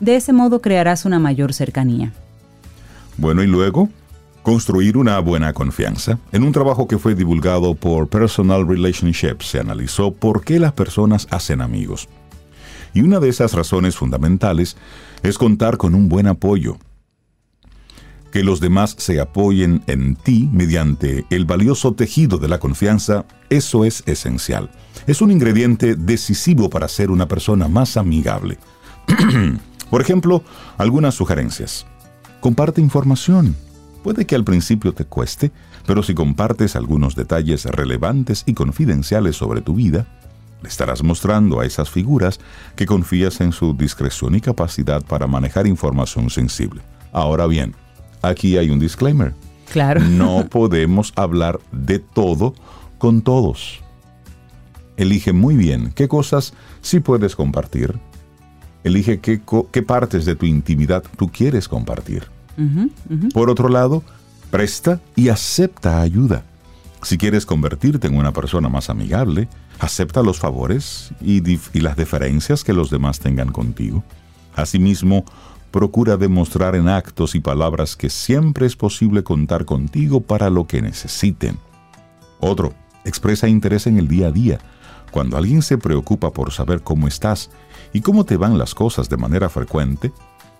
De 0.00 0.16
ese 0.16 0.32
modo 0.32 0.60
crearás 0.60 1.04
una 1.04 1.18
mayor 1.18 1.52
cercanía. 1.52 2.12
Bueno, 3.18 3.42
y 3.42 3.46
luego, 3.46 3.88
Construir 4.42 4.96
una 4.96 5.20
buena 5.20 5.52
confianza. 5.52 6.18
En 6.32 6.42
un 6.42 6.50
trabajo 6.50 6.88
que 6.88 6.98
fue 6.98 7.14
divulgado 7.14 7.76
por 7.76 8.08
Personal 8.08 8.66
Relationships 8.66 9.46
se 9.46 9.60
analizó 9.60 10.12
por 10.12 10.44
qué 10.44 10.58
las 10.58 10.72
personas 10.72 11.28
hacen 11.30 11.60
amigos. 11.60 12.08
Y 12.92 13.02
una 13.02 13.20
de 13.20 13.28
esas 13.28 13.52
razones 13.52 13.94
fundamentales 13.94 14.76
es 15.22 15.38
contar 15.38 15.76
con 15.76 15.94
un 15.94 16.08
buen 16.08 16.26
apoyo. 16.26 16.76
Que 18.32 18.42
los 18.42 18.58
demás 18.58 18.96
se 18.98 19.20
apoyen 19.20 19.84
en 19.86 20.16
ti 20.16 20.50
mediante 20.52 21.24
el 21.30 21.44
valioso 21.44 21.92
tejido 21.94 22.38
de 22.38 22.48
la 22.48 22.58
confianza, 22.58 23.26
eso 23.48 23.84
es 23.84 24.02
esencial. 24.06 24.70
Es 25.06 25.22
un 25.22 25.30
ingrediente 25.30 25.94
decisivo 25.94 26.68
para 26.68 26.88
ser 26.88 27.12
una 27.12 27.28
persona 27.28 27.68
más 27.68 27.96
amigable. 27.96 28.58
Por 29.90 30.00
ejemplo, 30.00 30.42
algunas 30.78 31.14
sugerencias. 31.14 31.86
Comparte 32.40 32.80
información. 32.80 33.54
Puede 34.02 34.26
que 34.26 34.34
al 34.34 34.44
principio 34.44 34.92
te 34.92 35.04
cueste, 35.04 35.52
pero 35.86 36.02
si 36.02 36.14
compartes 36.14 36.74
algunos 36.74 37.14
detalles 37.14 37.64
relevantes 37.64 38.42
y 38.46 38.54
confidenciales 38.54 39.36
sobre 39.36 39.60
tu 39.60 39.74
vida, 39.74 40.06
le 40.62 40.68
estarás 40.68 41.02
mostrando 41.02 41.60
a 41.60 41.66
esas 41.66 41.90
figuras 41.90 42.40
que 42.76 42.86
confías 42.86 43.40
en 43.40 43.52
su 43.52 43.74
discreción 43.74 44.34
y 44.34 44.40
capacidad 44.40 45.02
para 45.02 45.26
manejar 45.26 45.66
información 45.66 46.30
sensible. 46.30 46.82
Ahora 47.12 47.46
bien, 47.46 47.74
aquí 48.22 48.56
hay 48.56 48.70
un 48.70 48.78
disclaimer. 48.78 49.34
Claro. 49.70 50.00
No 50.08 50.46
podemos 50.48 51.12
hablar 51.16 51.60
de 51.70 51.98
todo 51.98 52.54
con 52.98 53.22
todos. 53.22 53.80
Elige 54.96 55.32
muy 55.32 55.56
bien 55.56 55.92
qué 55.94 56.08
cosas 56.08 56.54
sí 56.80 57.00
puedes 57.00 57.34
compartir. 57.34 57.98
Elige 58.84 59.20
qué, 59.20 59.40
qué 59.70 59.82
partes 59.82 60.24
de 60.24 60.34
tu 60.34 60.46
intimidad 60.46 61.04
tú 61.16 61.28
quieres 61.28 61.68
compartir. 61.68 62.24
Por 63.32 63.50
otro 63.50 63.68
lado, 63.68 64.02
presta 64.50 65.00
y 65.16 65.28
acepta 65.28 66.00
ayuda. 66.00 66.44
Si 67.02 67.18
quieres 67.18 67.46
convertirte 67.46 68.06
en 68.06 68.16
una 68.16 68.32
persona 68.32 68.68
más 68.68 68.88
amigable, 68.88 69.48
acepta 69.80 70.22
los 70.22 70.38
favores 70.38 71.12
y, 71.20 71.40
las 71.80 71.96
deferencias 71.96 72.62
que 72.62 72.72
los 72.72 72.90
demás 72.90 73.18
tengan 73.18 73.50
contigo. 73.50 74.04
Asimismo, 74.54 75.24
procura 75.72 76.16
demostrar 76.16 76.76
en 76.76 76.88
actos 76.88 77.34
y 77.34 77.40
palabras 77.40 77.96
que 77.96 78.08
siempre 78.08 78.66
es 78.66 78.76
posible 78.76 79.24
contar 79.24 79.64
contigo 79.64 80.20
para 80.20 80.48
lo 80.48 80.66
que 80.68 80.80
necesiten. 80.80 81.58
Otro, 82.38 82.74
expresa 83.04 83.48
interés 83.48 83.88
en 83.88 83.98
el 83.98 84.06
día 84.06 84.28
a 84.28 84.32
día. 84.32 84.58
Cuando 85.10 85.36
alguien 85.36 85.62
se 85.62 85.78
preocupa 85.78 86.32
por 86.32 86.52
saber 86.52 86.82
cómo 86.82 87.08
estás 87.08 87.50
y 87.92 88.00
cómo 88.00 88.24
te 88.24 88.36
van 88.36 88.58
las 88.58 88.74
cosas 88.74 89.08
de 89.08 89.16
manera 89.16 89.48
frecuente, 89.48 90.12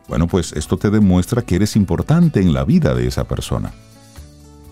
bueno, 0.09 0.26
pues 0.26 0.53
esto 0.53 0.76
te 0.76 0.90
demuestra 0.90 1.42
que 1.42 1.57
eres 1.57 1.76
importante 1.76 2.40
en 2.40 2.53
la 2.53 2.64
vida 2.64 2.94
de 2.94 3.07
esa 3.07 3.24
persona. 3.24 3.72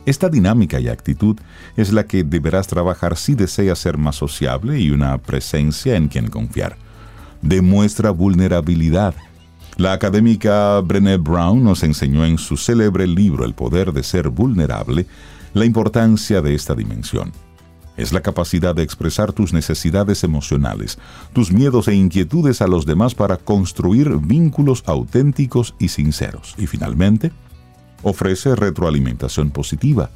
Esta 0.06 0.28
dinámica 0.28 0.80
y 0.80 0.88
actitud 0.88 1.36
es 1.76 1.92
la 1.92 2.04
que 2.04 2.24
deberás 2.24 2.66
trabajar 2.66 3.16
si 3.16 3.34
deseas 3.34 3.78
ser 3.78 3.98
más 3.98 4.16
sociable 4.16 4.80
y 4.80 4.90
una 4.90 5.18
presencia 5.18 5.96
en 5.96 6.08
quien 6.08 6.28
confiar. 6.28 6.76
Demuestra 7.42 8.10
vulnerabilidad. 8.10 9.14
La 9.76 9.92
académica 9.92 10.80
Brené 10.80 11.16
Brown 11.16 11.62
nos 11.62 11.82
enseñó 11.82 12.24
en 12.24 12.38
su 12.38 12.56
célebre 12.56 13.06
libro 13.06 13.44
El 13.44 13.54
poder 13.54 13.92
de 13.92 14.02
ser 14.02 14.28
vulnerable 14.28 15.06
la 15.52 15.64
importancia 15.64 16.40
de 16.40 16.54
esta 16.54 16.74
dimensión 16.74 17.32
es 18.00 18.12
la 18.12 18.22
capacidad 18.22 18.74
de 18.74 18.82
expresar 18.82 19.32
tus 19.32 19.52
necesidades 19.52 20.24
emocionales, 20.24 20.98
tus 21.32 21.52
miedos 21.52 21.88
e 21.88 21.94
inquietudes 21.94 22.62
a 22.62 22.66
los 22.66 22.86
demás 22.86 23.14
para 23.14 23.36
construir 23.36 24.16
vínculos 24.16 24.82
auténticos 24.86 25.74
y 25.78 25.88
sinceros. 25.88 26.54
Y 26.56 26.66
finalmente, 26.66 27.32
ofrece 28.02 28.54
retroalimentación 28.56 29.50
positiva. 29.50 30.10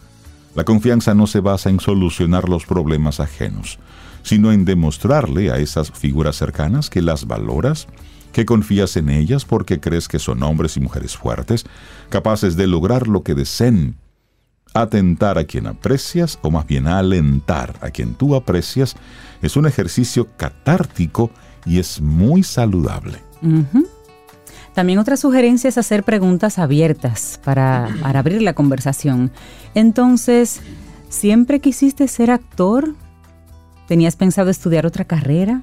La 0.54 0.64
confianza 0.64 1.14
no 1.14 1.26
se 1.26 1.40
basa 1.40 1.68
en 1.68 1.80
solucionar 1.80 2.48
los 2.48 2.64
problemas 2.64 3.20
ajenos, 3.20 3.78
sino 4.22 4.52
en 4.52 4.64
demostrarle 4.64 5.50
a 5.50 5.58
esas 5.58 5.90
figuras 5.90 6.36
cercanas 6.36 6.88
que 6.88 7.02
las 7.02 7.26
valoras, 7.26 7.86
que 8.32 8.46
confías 8.46 8.96
en 8.96 9.10
ellas 9.10 9.44
porque 9.44 9.80
crees 9.80 10.08
que 10.08 10.18
son 10.18 10.42
hombres 10.42 10.76
y 10.76 10.80
mujeres 10.80 11.16
fuertes, 11.16 11.66
capaces 12.08 12.56
de 12.56 12.66
lograr 12.66 13.08
lo 13.08 13.22
que 13.22 13.34
deseen 13.34 13.96
Atentar 14.74 15.38
a 15.38 15.44
quien 15.44 15.68
aprecias, 15.68 16.38
o 16.42 16.50
más 16.50 16.66
bien 16.66 16.88
alentar 16.88 17.76
a 17.80 17.90
quien 17.90 18.14
tú 18.14 18.34
aprecias, 18.34 18.96
es 19.40 19.56
un 19.56 19.66
ejercicio 19.66 20.28
catártico 20.36 21.30
y 21.64 21.78
es 21.78 22.00
muy 22.00 22.42
saludable. 22.42 23.18
También 24.74 24.98
otra 24.98 25.16
sugerencia 25.16 25.68
es 25.68 25.78
hacer 25.78 26.02
preguntas 26.02 26.58
abiertas 26.58 27.40
para, 27.44 27.88
para 28.02 28.18
abrir 28.18 28.42
la 28.42 28.54
conversación. 28.54 29.30
Entonces, 29.74 30.60
¿siempre 31.08 31.60
quisiste 31.60 32.08
ser 32.08 32.32
actor? 32.32 32.94
¿Tenías 33.86 34.16
pensado 34.16 34.50
estudiar 34.50 34.86
otra 34.86 35.04
carrera? 35.04 35.62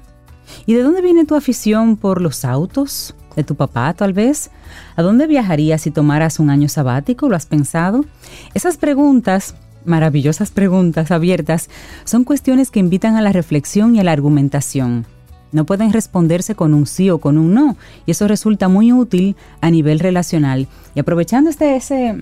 ¿Y 0.64 0.72
de 0.72 0.82
dónde 0.82 1.02
viene 1.02 1.26
tu 1.26 1.34
afición 1.34 1.98
por 1.98 2.22
los 2.22 2.46
autos? 2.46 3.14
¿De 3.36 3.44
tu 3.44 3.54
papá 3.54 3.94
tal 3.94 4.12
vez? 4.12 4.50
¿A 4.96 5.02
dónde 5.02 5.26
viajarías 5.26 5.82
si 5.82 5.90
tomaras 5.90 6.38
un 6.38 6.50
año 6.50 6.68
sabático? 6.68 7.28
¿Lo 7.28 7.36
has 7.36 7.46
pensado? 7.46 8.04
Esas 8.52 8.76
preguntas, 8.76 9.54
maravillosas 9.84 10.50
preguntas 10.50 11.10
abiertas, 11.10 11.70
son 12.04 12.24
cuestiones 12.24 12.70
que 12.70 12.80
invitan 12.80 13.16
a 13.16 13.22
la 13.22 13.32
reflexión 13.32 13.96
y 13.96 14.00
a 14.00 14.04
la 14.04 14.12
argumentación. 14.12 15.06
No 15.50 15.64
pueden 15.64 15.92
responderse 15.92 16.54
con 16.54 16.74
un 16.74 16.86
sí 16.86 17.10
o 17.10 17.18
con 17.18 17.38
un 17.38 17.54
no, 17.54 17.76
y 18.06 18.12
eso 18.12 18.26
resulta 18.28 18.68
muy 18.68 18.92
útil 18.92 19.36
a 19.60 19.70
nivel 19.70 19.98
relacional. 19.98 20.66
Y 20.94 21.00
aprovechando 21.00 21.50
este, 21.50 21.76
ese, 21.76 22.16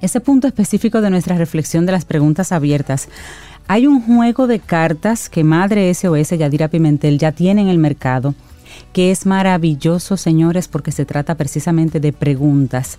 ese 0.00 0.20
punto 0.20 0.46
específico 0.46 1.00
de 1.00 1.10
nuestra 1.10 1.36
reflexión 1.36 1.86
de 1.86 1.92
las 1.92 2.04
preguntas 2.04 2.52
abiertas, 2.52 3.08
hay 3.66 3.86
un 3.86 4.00
juego 4.00 4.46
de 4.46 4.60
cartas 4.60 5.28
que 5.28 5.44
Madre 5.44 5.92
SOS 5.92 6.30
Yadira 6.30 6.68
Pimentel 6.68 7.18
ya 7.18 7.32
tiene 7.32 7.60
en 7.60 7.68
el 7.68 7.78
mercado 7.78 8.34
que 8.92 9.10
es 9.10 9.26
maravilloso, 9.26 10.16
señores, 10.16 10.68
porque 10.68 10.92
se 10.92 11.04
trata 11.04 11.34
precisamente 11.36 12.00
de 12.00 12.12
preguntas. 12.12 12.98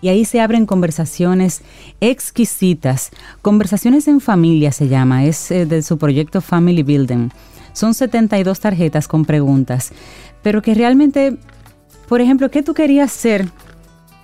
Y 0.00 0.08
ahí 0.08 0.24
se 0.24 0.40
abren 0.40 0.66
conversaciones 0.66 1.62
exquisitas. 2.00 3.10
Conversaciones 3.42 4.08
en 4.08 4.20
familia 4.20 4.72
se 4.72 4.88
llama, 4.88 5.24
es 5.24 5.50
eh, 5.50 5.66
de 5.66 5.82
su 5.82 5.98
proyecto 5.98 6.40
Family 6.40 6.82
Building. 6.82 7.30
Son 7.72 7.94
72 7.94 8.60
tarjetas 8.60 9.08
con 9.08 9.24
preguntas, 9.24 9.92
pero 10.42 10.62
que 10.62 10.74
realmente, 10.74 11.38
por 12.08 12.20
ejemplo, 12.20 12.50
¿qué 12.50 12.62
tú 12.62 12.72
querías 12.72 13.12
ser 13.12 13.48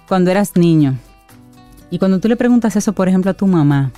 cuando 0.09 0.30
eras 0.30 0.57
niño? 0.57 0.99
Y 1.90 1.99
cuando 1.99 2.20
tú 2.20 2.28
le 2.28 2.36
preguntas 2.36 2.76
eso, 2.76 2.95
por 2.95 3.09
ejemplo, 3.09 3.30
a 3.30 3.34
tu 3.34 3.47
mamá, 3.47 3.93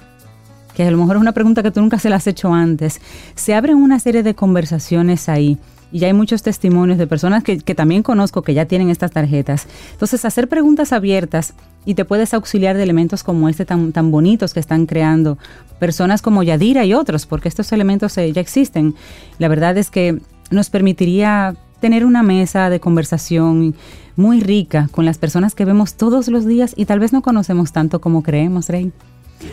que 0.74 0.82
a 0.82 0.90
lo 0.90 0.99
mejor 0.99 1.16
es 1.16 1.22
una 1.22 1.32
pregunta 1.32 1.62
que 1.62 1.70
tú 1.70 1.80
nunca 1.80 1.99
se 2.01 2.11
la 2.11 2.16
has 2.16 2.26
hecho 2.26 2.53
antes, 2.53 3.01
se 3.36 3.55
abren 3.55 3.76
una 3.76 4.01
serie 4.01 4.24
de 4.24 4.34
conversaciones 4.34 5.28
ahí 5.28 5.59
y 5.95 6.01
ya 6.01 6.09
hay 6.09 6.12
muchos 6.12 6.42
testimonios 6.42 6.99
de 6.99 7.07
personas 7.07 7.45
que, 7.45 7.57
también 7.57 8.03
conozco 8.03 8.42
que 8.42 8.53
ya 8.53 8.64
tienen 8.64 8.90
estas 8.90 9.12
tarjetas. 9.12 9.68
Entonces, 9.92 10.24
hacer 10.24 10.49
preguntas 10.49 10.92
abiertas 10.92 11.55
y 11.84 11.95
te 11.95 12.05
puedes 12.05 12.34
auxiliar 12.34 12.76
de 12.76 12.82
elementos 12.82 13.22
como 13.22 13.49
este 13.49 13.64
tan, 13.64 13.92
tan 13.92 14.11
bonitos 14.11 14.55
que 14.55 14.59
están 14.59 14.86
creando 14.86 15.38
personas 15.78 16.20
como 16.20 16.42
Yadira 16.42 16.84
y 16.84 16.95
otros, 16.95 17.26
porque 17.26 17.49
estos 17.49 17.70
elementos 17.70 18.18
eh, 18.18 18.32
ya 18.32 18.40
existen. 18.40 18.97
La 19.38 19.47
verdad 19.47 19.78
es 19.78 19.88
que 19.88 20.18
nos 20.51 20.68
permitiría 20.68 21.55
tener 21.78 22.05
una 22.05 22.24
mesa 22.24 22.70
de 22.70 22.80
conversación 22.80 23.76
muy 24.16 24.40
rica 24.40 24.88
con 24.90 25.05
las 25.05 25.18
personas 25.18 25.55
que 25.55 25.64
vemos 25.64 25.95
todos 25.95 26.26
los 26.26 26.45
días 26.45 26.74
y 26.76 26.86
tal 26.86 26.99
vez 26.99 27.12
no 27.12 27.22
conocemos 27.22 27.70
tanto 27.70 28.01
como 28.01 28.24
creemos, 28.24 28.68
Rey. 28.68 28.90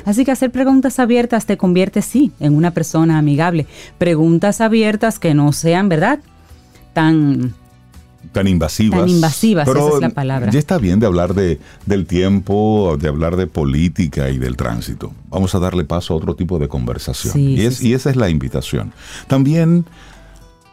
Así 0.06 0.26
que 0.26 0.32
hacer 0.32 0.50
preguntas 0.50 0.98
abiertas 0.98 1.46
te 1.46 1.58
convierte, 1.58 2.02
sí, 2.02 2.32
en 2.40 2.56
una 2.56 2.72
persona 2.72 3.20
amigable. 3.20 3.68
Preguntas 4.00 4.60
abiertas 4.60 5.20
que 5.20 5.36
no 5.36 5.54
sean, 5.54 5.88
¿verdad? 5.88 6.20
Tan 6.94 7.54
tan 8.32 8.48
invasivas. 8.48 9.00
Tan 9.00 9.10
invasivas, 9.10 9.68
esa 9.68 9.90
es 9.90 10.00
la 10.00 10.10
palabra. 10.10 10.52
Ya 10.52 10.60
está 10.60 10.78
bien 10.78 11.00
de 11.00 11.06
hablar 11.06 11.34
de, 11.34 11.60
del 11.86 12.06
tiempo, 12.06 12.98
de 13.00 13.08
hablar 13.08 13.36
de 13.36 13.48
política 13.48 14.30
y 14.30 14.38
del 14.38 14.56
tránsito. 14.56 15.12
Vamos 15.30 15.56
a 15.56 15.60
darle 15.60 15.84
paso 15.84 16.14
a 16.14 16.18
otro 16.18 16.36
tipo 16.36 16.60
de 16.60 16.68
conversación. 16.68 17.38
y, 17.38 17.62
es, 17.62 17.82
y 17.82 17.94
esa 17.94 18.10
es 18.10 18.16
la 18.16 18.30
invitación. 18.30 18.94
También 19.28 19.86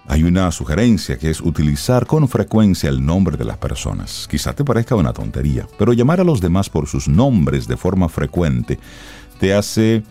hay 0.08 0.24
una 0.24 0.50
sugerencia 0.52 1.18
que 1.18 1.28
es 1.28 1.40
utilizar 1.42 2.06
con 2.06 2.28
frecuencia 2.28 2.88
el 2.88 3.04
nombre 3.04 3.36
de 3.36 3.44
las 3.44 3.58
personas. 3.58 4.26
Quizá 4.30 4.54
te 4.54 4.64
parezca 4.64 4.94
una 4.94 5.12
tontería, 5.12 5.66
pero 5.78 5.92
llamar 5.92 6.20
a 6.20 6.24
los 6.24 6.40
demás 6.40 6.70
por 6.70 6.86
sus 6.86 7.08
nombres 7.08 7.68
de 7.68 7.76
forma 7.76 8.08
frecuente 8.08 8.78
te 9.38 9.52
hace, 9.52 10.02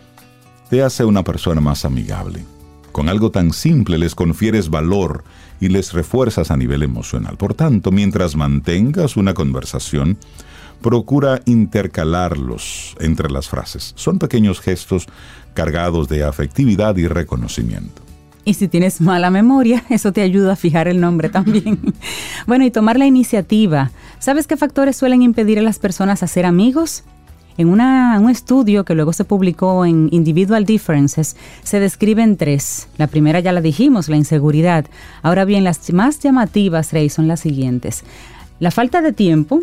te 0.70 0.84
hace 0.84 1.04
una 1.04 1.24
persona 1.24 1.62
más 1.62 1.84
amigable. 1.84 2.46
Con 2.92 3.10
algo 3.10 3.32
tan 3.32 3.52
simple 3.54 3.98
les 3.98 4.14
confieres 4.14 4.70
valor 4.70 5.24
y 5.60 5.70
les 5.70 5.94
refuerzas 5.94 6.52
a 6.52 6.58
nivel 6.58 6.84
emocional. 6.84 7.38
Por 7.38 7.54
tanto, 7.54 7.92
mientras 7.92 8.36
mantengas 8.36 9.18
una 9.18 9.34
conversación, 9.34 10.18
procura 10.82 11.42
intercalarlos 11.46 12.96
entre 13.00 13.30
las 13.30 13.50
frases. 13.50 13.94
Son 13.96 14.20
pequeños 14.20 14.60
gestos 14.60 15.08
cargados 15.54 16.08
de 16.08 16.24
afectividad 16.24 16.96
y 16.98 17.08
reconocimiento. 17.08 18.02
Y 18.46 18.54
si 18.54 18.70
tienes 18.70 19.02
mala 19.02 19.30
memoria, 19.30 19.84
eso 19.90 20.14
te 20.14 20.22
ayuda 20.22 20.54
a 20.54 20.56
fijar 20.56 20.88
el 20.88 21.02
nombre 21.02 21.30
también. 21.30 21.80
bueno, 22.48 22.66
y 22.66 22.72
tomar 22.72 22.98
la 22.98 23.06
iniciativa. 23.06 23.92
¿Sabes 24.20 24.48
qué 24.48 24.56
factores 24.56 24.96
suelen 24.96 25.22
impedir 25.22 25.60
a 25.60 25.64
las 25.64 25.80
personas 25.80 26.24
a 26.24 26.28
ser 26.28 26.46
amigos? 26.46 27.04
En 27.58 27.70
un 27.70 28.30
estudio 28.30 28.86
que 28.86 28.94
luego 28.94 29.14
se 29.14 29.24
publicó 29.24 29.84
en 29.84 30.10
Individual 30.12 30.64
Differences, 30.64 31.36
se 31.64 31.80
describen 31.80 32.38
tres. 32.38 32.88
La 32.98 33.08
primera 33.08 33.40
ya 33.40 33.52
la 33.52 33.62
dijimos, 33.62 34.10
la 34.10 34.16
inseguridad. 34.16 34.86
Ahora 35.24 35.44
bien, 35.44 35.64
las 35.64 35.92
más 35.92 36.20
llamativas, 36.20 36.92
son 37.10 37.28
las 37.28 37.40
siguientes. 37.40 38.04
La 38.60 38.70
falta 38.70 39.02
de 39.02 39.12
tiempo, 39.12 39.62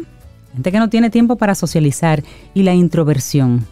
gente 0.54 0.72
que 0.72 0.78
no 0.78 0.88
tiene 0.88 1.08
tiempo 1.10 1.36
para 1.36 1.54
socializar, 1.54 2.24
y 2.52 2.64
la 2.64 2.74
introversión. 2.74 3.64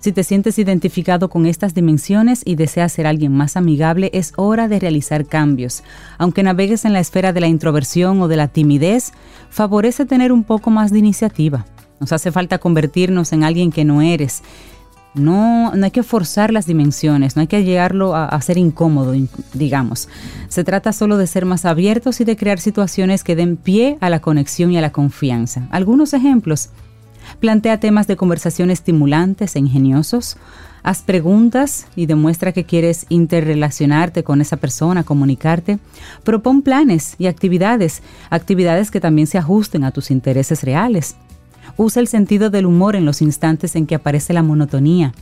Si 0.00 0.12
te 0.12 0.24
sientes 0.24 0.58
identificado 0.58 1.28
con 1.28 1.44
estas 1.44 1.74
dimensiones 1.74 2.42
y 2.44 2.54
deseas 2.54 2.92
ser 2.92 3.06
alguien 3.06 3.32
más 3.32 3.56
amigable, 3.56 4.10
es 4.14 4.32
hora 4.36 4.68
de 4.68 4.78
realizar 4.78 5.26
cambios. 5.26 5.82
Aunque 6.18 6.42
navegues 6.42 6.84
en 6.84 6.92
la 6.92 7.00
esfera 7.00 7.32
de 7.32 7.40
la 7.40 7.48
introversión 7.48 8.22
o 8.22 8.28
de 8.28 8.36
la 8.36 8.48
timidez, 8.48 9.12
favorece 9.50 10.06
tener 10.06 10.32
un 10.32 10.44
poco 10.44 10.70
más 10.70 10.92
de 10.92 11.00
iniciativa. 11.00 11.66
Nos 12.00 12.12
hace 12.12 12.32
falta 12.32 12.58
convertirnos 12.58 13.32
en 13.32 13.44
alguien 13.44 13.72
que 13.72 13.84
no 13.84 14.02
eres. 14.02 14.42
No, 15.14 15.74
no 15.74 15.84
hay 15.84 15.90
que 15.90 16.02
forzar 16.02 16.52
las 16.52 16.66
dimensiones, 16.66 17.34
no 17.34 17.40
hay 17.40 17.48
que 17.48 17.64
llegarlo 17.64 18.14
a, 18.14 18.26
a, 18.26 18.40
ser 18.40 18.58
incómodo, 18.58 19.14
digamos. 19.54 20.08
Se 20.48 20.64
trata 20.64 20.92
solo 20.92 21.16
de 21.16 21.26
ser 21.26 21.44
más 21.44 21.64
abiertos 21.64 22.20
y 22.20 22.24
de 22.24 22.36
crear 22.36 22.60
situaciones 22.60 23.24
que 23.24 23.34
den 23.34 23.56
pie 23.56 23.98
a 24.00 24.10
la 24.10 24.20
conexión 24.20 24.70
y 24.70 24.78
a 24.78 24.82
la 24.82 24.92
confianza. 24.92 25.66
Algunos 25.70 26.12
ejemplos. 26.12 26.70
Plantea 27.40 27.80
temas 27.80 28.06
de 28.06 28.16
conversación 28.16 28.70
estimulantes 28.70 29.56
e 29.56 29.58
ingeniosos. 29.58 30.36
Haz 30.82 31.02
preguntas 31.02 31.86
y 31.96 32.06
demuestra 32.06 32.52
que 32.52 32.64
quieres 32.64 33.06
interrelacionarte 33.08 34.22
con 34.24 34.40
esa 34.40 34.56
persona, 34.56 35.04
comunicarte. 35.04 35.78
Propon 36.24 36.62
planes 36.62 37.14
y 37.18 37.26
actividades, 37.26 38.02
actividades 38.30 38.90
que 38.90 39.00
también 39.00 39.26
se 39.26 39.38
ajusten 39.38 39.84
a 39.84 39.90
tus 39.90 40.10
intereses 40.10 40.62
reales. 40.62 41.16
Usa 41.78 42.00
el 42.00 42.08
sentido 42.08 42.50
del 42.50 42.66
humor 42.66 42.96
en 42.96 43.04
los 43.04 43.22
instantes 43.22 43.76
en 43.76 43.86
que 43.86 43.94
aparece 43.94 44.32
la 44.32 44.42
monotonía. 44.42 45.14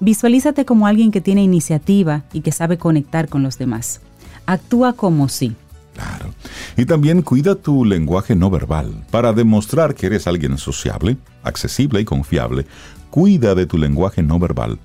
Visualízate 0.00 0.64
como 0.64 0.88
alguien 0.88 1.12
que 1.12 1.20
tiene 1.20 1.44
iniciativa 1.44 2.24
y 2.32 2.40
que 2.40 2.50
sabe 2.50 2.76
conectar 2.76 3.28
con 3.28 3.44
los 3.44 3.56
demás. 3.56 4.00
Actúa 4.44 4.94
como 4.94 5.28
si. 5.28 5.54
Claro. 5.94 6.34
Y 6.76 6.86
también 6.86 7.22
cuida 7.22 7.54
tu 7.54 7.84
lenguaje 7.84 8.34
no 8.34 8.50
verbal. 8.50 9.04
Para 9.12 9.32
demostrar 9.32 9.94
que 9.94 10.06
eres 10.06 10.26
alguien 10.26 10.58
sociable, 10.58 11.18
accesible 11.44 12.00
y 12.00 12.04
confiable, 12.04 12.66
cuida 13.10 13.54
de 13.54 13.66
tu 13.66 13.78
lenguaje 13.78 14.24
no 14.24 14.40
verbal. 14.40 14.80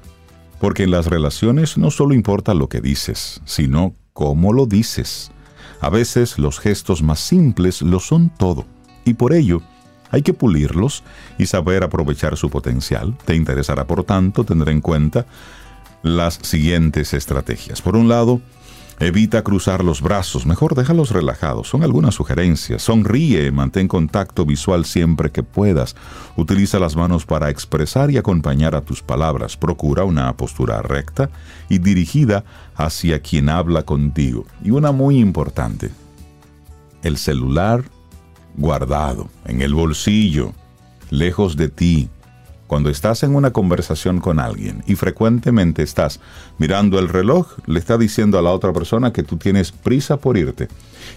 Porque 0.60 0.84
en 0.84 0.92
las 0.92 1.08
relaciones 1.08 1.80
no 1.80 1.90
solo 1.90 2.14
importa 2.14 2.54
lo 2.54 2.70
que 2.70 2.80
dices, 2.80 3.42
sino 3.44 3.96
cómo 4.14 4.54
lo 4.54 4.68
dices. 4.68 5.32
A 5.82 5.90
veces 5.90 6.38
los 6.38 6.60
gestos 6.60 7.02
más 7.02 7.20
simples 7.20 7.82
lo 7.82 8.00
son 8.00 8.30
todo. 8.30 8.66
Y 9.04 9.16
por 9.16 9.34
ello, 9.34 9.64
hay 10.12 10.22
que 10.22 10.34
pulirlos 10.34 11.04
y 11.38 11.46
saber 11.46 11.84
aprovechar 11.84 12.38
su 12.38 12.50
potencial. 12.50 13.18
Te 13.26 13.36
interesará, 13.36 13.86
por 13.86 14.04
tanto, 14.04 14.44
tener 14.44 14.70
en 14.70 14.82
cuenta 14.82 15.26
las 16.04 16.40
siguientes 16.42 17.14
estrategias. 17.14 17.82
Por 17.82 17.96
un 17.96 18.08
lado, 18.08 18.42
Evita 19.00 19.44
cruzar 19.44 19.84
los 19.84 20.02
brazos, 20.02 20.48
mejor 20.48 20.74
déjalos 20.74 21.12
relajados. 21.12 21.70
Son 21.70 21.84
algunas 21.84 22.16
sugerencias. 22.16 22.82
Sonríe, 22.82 23.52
mantén 23.52 23.88
contacto 23.88 24.44
visual 24.44 24.86
siempre 24.86 25.30
que 25.30 25.44
puedas. 25.44 25.96
Utiliza 26.36 26.80
las 26.80 26.96
manos 26.96 27.24
para 27.24 27.52
expresar 27.52 28.10
y 28.10 28.18
acompañar 28.18 28.74
a 28.74 28.82
tus 28.82 29.04
palabras. 29.04 29.56
Procura 29.56 30.04
una 30.04 30.36
postura 30.36 30.82
recta 30.82 31.30
y 31.70 31.78
dirigida 31.78 32.44
hacia 32.76 33.22
quien 33.22 33.50
habla 33.50 33.84
contigo. 33.84 34.48
Y 34.64 34.72
una 34.72 34.92
muy 34.92 35.20
importante, 35.20 35.92
el 37.04 37.18
celular 37.18 37.84
guardado, 38.58 39.30
en 39.46 39.62
el 39.62 39.74
bolsillo, 39.74 40.54
lejos 41.10 41.56
de 41.56 41.70
ti, 41.70 42.10
cuando 42.68 42.90
estás 42.90 43.24
en 43.24 43.34
una 43.34 43.52
conversación 43.52 44.20
con 44.20 44.40
alguien 44.40 44.84
y 44.86 44.96
frecuentemente 44.96 45.84
estás 45.84 46.20
mirando 46.58 47.00
el 47.00 47.10
reloj, 47.10 47.58
le 47.66 47.80
está 47.80 47.98
diciendo 47.98 48.38
a 48.38 48.42
la 48.42 48.52
otra 48.52 48.74
persona 48.74 49.14
que 49.14 49.24
tú 49.24 49.38
tienes 49.38 49.72
prisa 49.72 50.18
por 50.18 50.38
irte. 50.38 50.68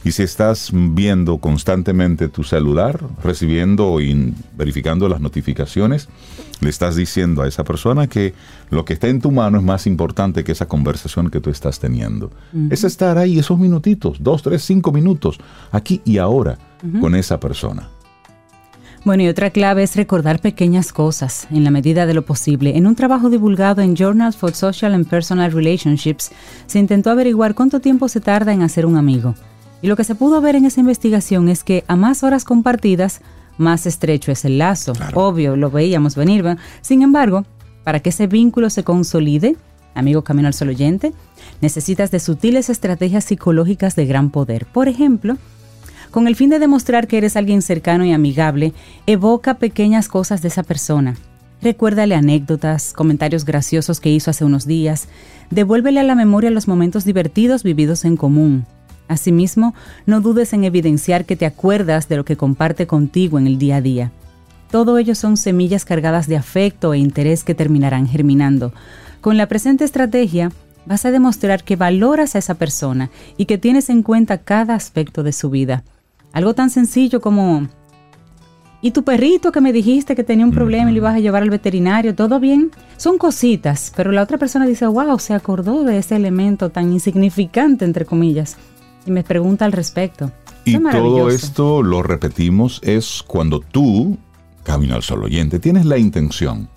Y 0.05 0.13
si 0.13 0.23
estás 0.23 0.71
viendo 0.73 1.39
constantemente 1.39 2.29
tu 2.29 2.45
celular, 2.45 3.01
recibiendo 3.23 4.01
y 4.01 4.33
verificando 4.57 5.09
las 5.09 5.21
notificaciones, 5.21 6.09
le 6.61 6.71
estás 6.71 6.95
diciendo 6.95 7.43
a 7.43 7.49
esa 7.49 7.65
persona 7.65 8.07
que 8.07 8.35
lo 8.71 8.85
que 8.85 8.93
está 8.93 9.09
en 9.09 9.21
tu 9.21 9.33
mano 9.33 9.59
es 9.59 9.65
más 9.65 9.87
importante 9.87 10.45
que 10.45 10.53
esa 10.53 10.69
conversación 10.69 11.31
que 11.31 11.41
tú 11.41 11.51
estás 11.51 11.81
teniendo. 11.81 12.31
Es 12.71 12.85
estar 12.85 13.19
ahí 13.19 13.39
esos 13.39 13.59
minutitos, 13.59 14.19
dos, 14.21 14.43
tres, 14.43 14.63
cinco 14.63 14.93
minutos, 14.93 15.39
aquí 15.73 16.01
y 16.05 16.19
ahora, 16.19 16.59
con 17.01 17.17
esa 17.17 17.41
persona. 17.41 17.89
Bueno, 19.03 19.23
y 19.23 19.29
otra 19.29 19.49
clave 19.49 19.83
es 19.83 19.97
recordar 19.97 20.41
pequeñas 20.41 20.93
cosas 20.93 21.49
en 21.51 21.65
la 21.65 21.71
medida 21.71 22.05
de 22.05 22.13
lo 22.13 22.23
posible. 22.23 22.77
En 22.77 22.87
un 22.87 22.95
trabajo 22.95 23.31
divulgado 23.31 23.81
en 23.81 23.97
Journals 23.97 24.37
for 24.37 24.55
Social 24.55 24.93
and 24.93 25.09
Personal 25.09 25.53
Relationships, 25.53 26.31
se 26.67 26.79
intentó 26.79 27.09
averiguar 27.09 27.55
cuánto 27.55 27.81
tiempo 27.81 28.09
se 28.09 28.21
tarda 28.21 28.53
en 28.53 28.61
hacer 28.61 28.85
un 28.85 28.99
amigo. 28.99 29.35
Y 29.81 29.87
lo 29.87 29.97
que 29.97 30.05
se 30.05 30.15
pudo 30.15 30.43
ver 30.43 30.55
en 30.55 30.67
esa 30.67 30.81
investigación 30.81 31.49
es 31.49 31.65
que 31.65 31.83
a 31.89 31.97
más 31.97 32.23
horas 32.23 32.45
compartidas, 32.45 33.23
más 33.57 33.87
estrecho 33.87 34.33
es 34.33 34.45
el 34.45 34.59
lazo. 34.59 34.93
Obvio, 35.15 35.57
lo 35.57 35.71
veíamos 35.71 36.15
venir. 36.15 36.45
Sin 36.83 37.01
embargo, 37.01 37.47
para 37.85 38.01
que 38.01 38.11
ese 38.11 38.27
vínculo 38.27 38.69
se 38.69 38.85
consolide, 38.85 39.57
amigo 39.95 40.23
Camino 40.25 40.49
al 40.49 40.55
Sol 40.55 40.69
oyente, 40.69 41.15
necesitas 41.63 42.11
de 42.11 42.21
sutiles 42.21 42.69
estrategias 42.69 43.25
psicológicas 43.25 43.97
de 43.97 44.05
gran 44.05 44.29
poder. 44.29 44.67
Por 44.67 44.89
ejemplo, 44.89 45.39
con 46.11 46.27
el 46.27 46.37
fin 46.37 46.51
de 46.51 46.59
demostrar 46.59 47.07
que 47.07 47.19
eres 47.19 47.37
alguien 47.37 47.63
cercano 47.63 48.05
y 48.05 48.13
amigable, 48.13 48.73
evoca 49.07 49.55
pequeñas 49.55 50.09
cosas 50.09 50.43
de 50.43 50.49
esa 50.49 50.63
persona. 50.63 51.17
Recuérdale 51.63 52.15
anécdotas, 52.15 52.93
comentarios 52.93 53.45
graciosos 53.45 54.01
que 54.01 54.11
hizo 54.11 54.31
hace 54.31 54.45
unos 54.45 54.67
días. 54.67 55.09
Devuélvele 55.51 56.01
a 56.01 56.05
la 56.05 56.15
memoria 56.15 56.51
los 56.51 56.69
momentos 56.69 57.05
divertidos 57.05 57.63
vividos 57.63 58.05
en 58.05 58.17
común. 58.17 58.65
Asimismo, 59.09 59.75
no 60.07 60.21
dudes 60.21 60.53
en 60.53 60.65
evidenciar 60.65 61.25
que 61.25 61.37
te 61.37 61.45
acuerdas 61.45 62.09
de 62.09 62.17
lo 62.17 62.25
que 62.25 62.37
comparte 62.37 62.87
contigo 62.87 63.39
en 63.39 63.47
el 63.47 63.59
día 63.59 63.77
a 63.77 63.81
día. 63.83 64.13
Todo 64.71 64.99
ello 64.99 65.15
son 65.15 65.37
semillas 65.37 65.85
cargadas 65.85 66.29
de 66.29 66.37
afecto 66.37 66.95
e 66.95 66.99
interés 66.99 67.45
que 67.45 67.57
terminarán 67.57 68.07
germinando. 68.07 68.73
Con 69.21 69.37
la 69.37 69.49
presente 69.49 69.85
estrategia, 69.85 70.53
vas 70.87 71.05
a 71.05 71.11
demostrar 71.11 71.65
que 71.65 71.77
valoras 71.77 72.35
a 72.35 72.39
esa 72.39 72.55
persona 72.55 73.11
y 73.37 73.45
que 73.47 73.59
tienes 73.59 73.91
en 73.91 74.03
cuenta 74.03 74.39
cada 74.39 74.75
aspecto 74.75 75.23
de 75.23 75.33
su 75.33 75.51
vida. 75.51 75.83
Algo 76.33 76.55
tan 76.55 76.71
sencillo 76.71 77.21
como, 77.21 77.69
¿y 78.81 78.93
tu 78.93 79.03
perrito 79.03 79.51
que 79.53 79.61
me 79.61 79.73
dijiste 79.73 80.15
que 80.15 80.25
tenía 80.25 80.45
un 80.45 80.53
problema 80.53 80.91
y 80.91 80.95
lo 80.95 80.99
ibas 80.99 81.17
a 81.17 81.21
llevar 81.21 81.43
al 81.43 81.51
veterinario? 81.51 82.15
¿Todo 82.15 82.39
bien? 82.39 82.71
Son 82.97 83.19
cositas, 83.19 83.93
pero 83.97 84.13
la 84.13 84.23
otra 84.23 84.39
persona 84.39 84.67
dice, 84.67 84.87
wow, 84.87 85.19
se 85.19 85.35
acordó 85.35 85.83
de 85.83 85.99
ese 85.99 86.17
elemento 86.17 86.71
tan 86.71 86.93
insignificante, 86.93 87.85
entre 87.85 88.05
comillas, 88.05 88.57
y 89.07 89.11
me 89.11 89.25
pregunta 89.25 89.65
al 89.65 89.73
respecto. 89.73 90.31
Y 90.65 90.79
todo 90.79 91.31
esto, 91.31 91.83
lo 91.83 92.03
repetimos, 92.03 92.81
es 92.85 93.25
cuando 93.27 93.61
tú, 93.61 94.19
Camino 94.63 94.95
al 94.95 95.03
Sol 95.03 95.25
oyente, 95.25 95.59
tienes 95.59 95.87
la 95.87 95.99
intención 95.99 96.69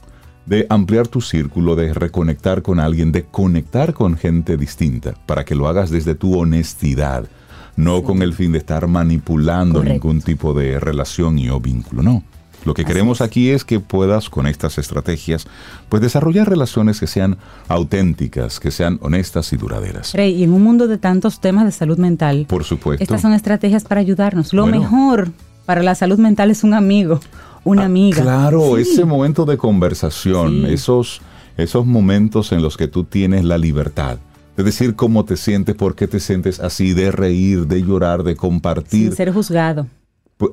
de 0.45 0.65
ampliar 0.69 1.07
tu 1.07 1.21
círculo, 1.21 1.75
de 1.75 1.93
reconectar 1.93 2.61
con 2.63 2.79
alguien, 2.79 3.11
de 3.11 3.23
conectar 3.23 3.93
con 3.93 4.17
gente 4.17 4.57
distinta, 4.57 5.13
para 5.25 5.45
que 5.45 5.55
lo 5.55 5.67
hagas 5.67 5.89
desde 5.89 6.15
tu 6.15 6.37
honestidad 6.39 7.27
no 7.75 8.03
con 8.03 8.21
el 8.21 8.33
fin 8.33 8.51
de 8.51 8.59
estar 8.59 8.87
manipulando 8.87 9.83
ningún 9.83 10.21
tipo 10.21 10.53
de 10.53 10.79
relación 10.79 11.39
y 11.39 11.49
o 11.49 11.59
vínculo, 11.59 12.03
no. 12.03 12.23
Lo 12.65 12.73
que 12.73 12.85
queremos 12.85 13.21
aquí 13.21 13.49
es 13.49 13.65
que 13.65 13.81
puedas 13.81 14.29
con 14.29 14.47
estas 14.47 14.77
estrategias 14.77 15.47
pues 15.89 16.01
desarrollar 16.01 16.49
relaciones 16.49 16.99
que 16.99 17.07
sean 17.07 17.37
auténticas, 17.67 18.59
que 18.59 18.71
sean 18.71 18.99
honestas 19.01 19.51
y 19.51 19.57
duraderas. 19.57 20.13
Rey, 20.13 20.33
y 20.33 20.43
en 20.43 20.53
un 20.53 20.63
mundo 20.63 20.87
de 20.87 20.97
tantos 20.97 21.41
temas 21.41 21.65
de 21.65 21.71
salud 21.71 21.97
mental, 21.97 22.45
por 22.47 22.63
supuesto. 22.63 23.03
Estas 23.03 23.21
son 23.21 23.33
estrategias 23.33 23.83
para 23.83 23.99
ayudarnos. 23.99 24.53
Lo 24.53 24.65
mejor 24.65 25.31
para 25.65 25.83
la 25.83 25.95
salud 25.95 26.19
mental 26.19 26.51
es 26.51 26.63
un 26.63 26.73
amigo, 26.73 27.19
una 27.65 27.83
ah, 27.83 27.85
amiga. 27.85 28.21
Claro, 28.21 28.77
ese 28.77 29.03
momento 29.03 29.45
de 29.45 29.57
conversación, 29.57 30.65
esos 30.65 31.21
esos 31.57 31.85
momentos 31.85 32.51
en 32.51 32.61
los 32.61 32.77
que 32.77 32.87
tú 32.87 33.03
tienes 33.03 33.45
la 33.45 33.57
libertad 33.57 34.17
de 34.55 34.63
decir 34.63 34.95
cómo 34.95 35.25
te 35.25 35.37
sientes, 35.37 35.75
por 35.75 35.95
qué 35.95 36.07
te 36.07 36.19
sientes 36.19 36.59
así, 36.59 36.93
de 36.93 37.11
reír, 37.11 37.67
de 37.67 37.81
llorar, 37.81 38.23
de 38.23 38.35
compartir. 38.35 39.07
Sin 39.07 39.15
ser 39.15 39.33
juzgado. 39.33 39.87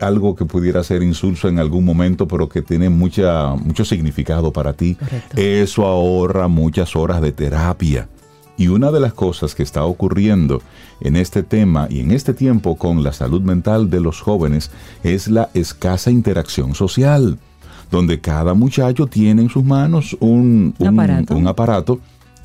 Algo 0.01 0.36
que 0.36 0.44
pudiera 0.44 0.84
ser 0.84 1.03
insulso 1.03 1.48
en 1.48 1.59
algún 1.59 1.84
momento, 1.84 2.28
pero 2.28 2.48
que 2.48 2.62
tiene 2.62 2.88
mucha, 2.90 3.55
mucho 3.57 3.84
significado 3.84 4.53
para 4.53 4.72
ti. 4.72 4.96
Eso 5.36 5.84
ahorra 5.84 6.48
muchas 6.48 6.94
horas 6.94 7.20
de 7.20 7.32
terapia. 7.32 8.09
Y 8.57 8.68
una 8.68 8.92
de 8.92 9.01
las 9.01 9.14
cosas 9.14 9.55
que 9.55 9.62
está 9.62 9.84
ocurriendo 9.84 10.62
en 11.01 11.16
este 11.16 11.42
tema 11.42 11.86
y 11.90 12.01
en 12.01 12.11
este 12.12 12.34
tiempo 12.34 12.76
con 12.76 13.03
la 13.03 13.12
salud 13.12 13.40
mental 13.40 13.88
de 13.88 14.01
los 14.01 14.20
jóvenes 14.20 14.70
es 15.03 15.28
la 15.28 15.48
escasa 15.55 16.11
interacción 16.11 16.74
social, 16.74 17.38
donde 17.90 18.20
cada 18.20 18.53
muchacho 18.55 19.07
tiene 19.07 19.42
en 19.42 19.48
sus 19.48 19.64
manos 19.64 20.14
un, 20.20 20.74
un 20.78 21.48
aparato 21.48 22.01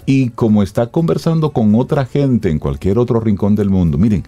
y 0.05 0.29
como 0.29 0.63
está 0.63 0.87
conversando 0.87 1.51
con 1.51 1.75
otra 1.75 2.05
gente 2.05 2.49
en 2.49 2.59
cualquier 2.59 2.97
otro 2.97 3.19
rincón 3.19 3.55
del 3.55 3.69
mundo, 3.69 3.97
miren, 3.97 4.23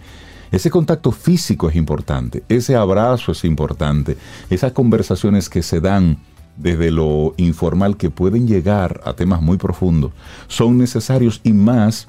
ese 0.52 0.70
contacto 0.70 1.12
físico 1.12 1.70
es 1.70 1.76
importante, 1.76 2.44
ese 2.48 2.76
abrazo 2.76 3.34
es 3.34 3.44
importante, 3.44 4.18
esas 4.50 4.72
conversaciones 4.72 5.50
que 5.50 5.62
se 5.62 5.82
dan 5.82 6.18
desde 6.56 6.90
lo 6.90 7.34
informal 7.38 7.98
que 7.98 8.10
pueden 8.10 8.48
llegar 8.48 9.02
a 9.06 9.14
temas 9.14 9.42
muy 9.42 9.58
profundos, 9.58 10.12
son 10.48 10.78
necesarios 10.78 11.42
y 11.44 11.54
más 11.54 12.08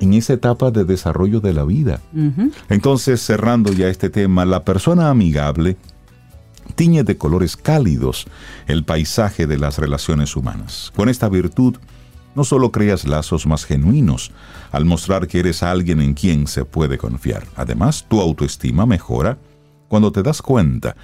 en 0.00 0.14
esa 0.14 0.32
etapa 0.32 0.70
de 0.70 0.84
desarrollo 0.84 1.40
de 1.40 1.52
la 1.52 1.64
vida. 1.64 2.00
Entonces, 2.68 3.20
cerrando 3.20 3.72
ya 3.72 3.88
este 3.88 4.10
tema, 4.10 4.44
la 4.44 4.64
persona 4.64 5.10
amigable 5.10 5.76
tiñe 6.74 7.04
de 7.04 7.16
colores 7.16 7.56
cálidos 7.56 8.26
el 8.66 8.84
paisaje 8.84 9.46
de 9.46 9.58
las 9.58 9.78
relaciones 9.78 10.34
humanas. 10.34 10.92
Con 10.96 11.08
esta 11.08 11.28
virtud, 11.28 11.76
no 12.34 12.44
solo 12.44 12.72
creas 12.72 13.04
lazos 13.06 13.46
más 13.46 13.64
genuinos 13.64 14.32
al 14.72 14.84
mostrar 14.84 15.26
que 15.26 15.40
eres 15.40 15.62
alguien 15.62 16.00
en 16.00 16.14
quien 16.14 16.46
se 16.46 16.64
puede 16.64 16.98
confiar, 16.98 17.44
además 17.56 18.04
tu 18.08 18.20
autoestima 18.20 18.86
mejora 18.86 19.38
cuando 19.88 20.12
te 20.12 20.22
das 20.22 20.42
cuenta 20.42 20.96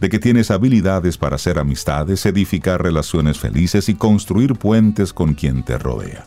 de 0.00 0.08
que 0.08 0.18
tienes 0.18 0.50
habilidades 0.50 1.18
para 1.18 1.36
hacer 1.36 1.58
amistades, 1.58 2.24
edificar 2.24 2.82
relaciones 2.82 3.38
felices 3.38 3.88
y 3.88 3.94
construir 3.94 4.54
puentes 4.54 5.12
con 5.12 5.34
quien 5.34 5.62
te 5.64 5.76
rodea. 5.76 6.24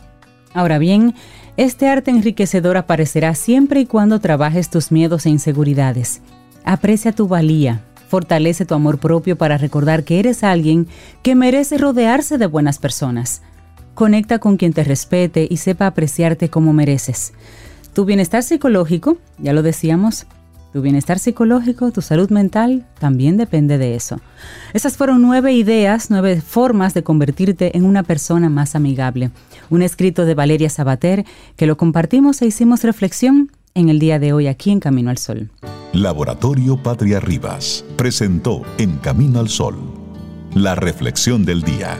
Ahora 0.54 0.78
bien, 0.78 1.14
este 1.56 1.88
arte 1.88 2.10
enriquecedor 2.10 2.76
aparecerá 2.76 3.34
siempre 3.34 3.80
y 3.80 3.86
cuando 3.86 4.20
trabajes 4.20 4.68
tus 4.68 4.92
miedos 4.92 5.24
e 5.26 5.30
inseguridades. 5.30 6.20
Aprecia 6.64 7.12
tu 7.12 7.26
valía, 7.26 7.82
fortalece 8.08 8.66
tu 8.66 8.74
amor 8.74 8.98
propio 8.98 9.36
para 9.36 9.56
recordar 9.56 10.04
que 10.04 10.20
eres 10.20 10.44
alguien 10.44 10.86
que 11.22 11.34
merece 11.34 11.78
rodearse 11.78 12.36
de 12.36 12.46
buenas 12.46 12.78
personas. 12.78 13.42
Conecta 13.94 14.38
con 14.38 14.56
quien 14.56 14.72
te 14.72 14.84
respete 14.84 15.46
y 15.48 15.58
sepa 15.58 15.86
apreciarte 15.86 16.48
como 16.48 16.72
mereces. 16.72 17.32
Tu 17.92 18.04
bienestar 18.04 18.42
psicológico, 18.42 19.18
ya 19.38 19.52
lo 19.52 19.62
decíamos, 19.62 20.26
tu 20.72 20.80
bienestar 20.80 21.18
psicológico, 21.18 21.92
tu 21.92 22.00
salud 22.00 22.30
mental, 22.30 22.86
también 22.98 23.36
depende 23.36 23.76
de 23.76 23.94
eso. 23.94 24.20
Esas 24.72 24.96
fueron 24.96 25.20
nueve 25.20 25.52
ideas, 25.52 26.10
nueve 26.10 26.40
formas 26.40 26.94
de 26.94 27.02
convertirte 27.02 27.76
en 27.76 27.84
una 27.84 28.02
persona 28.02 28.48
más 28.48 28.74
amigable. 28.74 29.30
Un 29.68 29.82
escrito 29.82 30.24
de 30.24 30.34
Valeria 30.34 30.70
Sabater 30.70 31.26
que 31.56 31.66
lo 31.66 31.76
compartimos 31.76 32.40
e 32.40 32.46
hicimos 32.46 32.84
reflexión 32.84 33.52
en 33.74 33.90
el 33.90 33.98
día 33.98 34.18
de 34.18 34.32
hoy 34.32 34.46
aquí 34.46 34.70
en 34.70 34.80
Camino 34.80 35.10
al 35.10 35.18
Sol. 35.18 35.50
Laboratorio 35.92 36.82
Patria 36.82 37.20
Rivas 37.20 37.84
presentó 37.96 38.62
En 38.78 38.96
Camino 38.96 39.40
al 39.40 39.50
Sol 39.50 40.02
la 40.54 40.74
reflexión 40.74 41.44
del 41.44 41.62
día. 41.62 41.98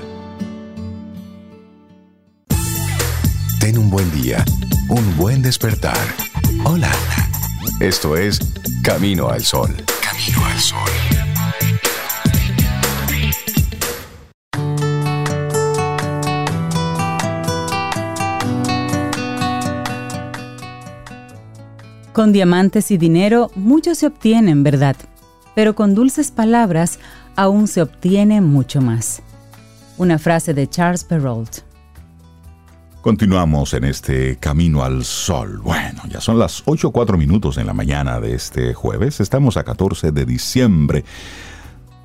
Ten 3.63 3.79
un 3.79 3.91
buen 3.91 4.11
día, 4.11 4.45
un 4.89 5.17
buen 5.17 5.41
despertar. 5.41 5.97
Hola. 6.65 6.91
Esto 7.79 8.17
es 8.17 8.41
Camino 8.83 9.29
al 9.29 9.45
Sol. 9.45 9.71
Camino 10.03 10.45
al 10.45 10.59
Sol. 10.59 10.91
Con 22.13 22.33
diamantes 22.33 22.91
y 22.91 22.99
dinero 22.99 23.53
mucho 23.55 23.95
se 23.95 24.09
obtiene, 24.09 24.57
¿verdad? 24.57 24.97
Pero 25.55 25.77
con 25.77 25.95
dulces 25.95 26.33
palabras 26.33 26.99
aún 27.37 27.69
se 27.69 27.81
obtiene 27.81 28.41
mucho 28.41 28.81
más. 28.81 29.23
Una 29.99 30.19
frase 30.19 30.53
de 30.53 30.69
Charles 30.69 31.05
Perrault. 31.05 31.72
Continuamos 33.03 33.75
en 33.75 33.83
este 33.83 34.37
camino 34.37 34.85
al 34.85 35.05
sol. 35.05 35.59
Bueno, 35.59 36.03
ya 36.09 36.21
son 36.21 36.39
las 36.39 36.63
8 36.67 36.87
o 36.87 36.93
4 36.93 37.19
minutos 37.19 37.59
en 37.59 37.67
la 37.67 37.73
mañana 37.73 38.21
de 38.21 38.33
este 38.37 38.75
jueves. 38.75 39.19
Estamos 39.19 39.57
a 39.57 39.65
14 39.65 40.13
de 40.13 40.25
diciembre. 40.25 41.05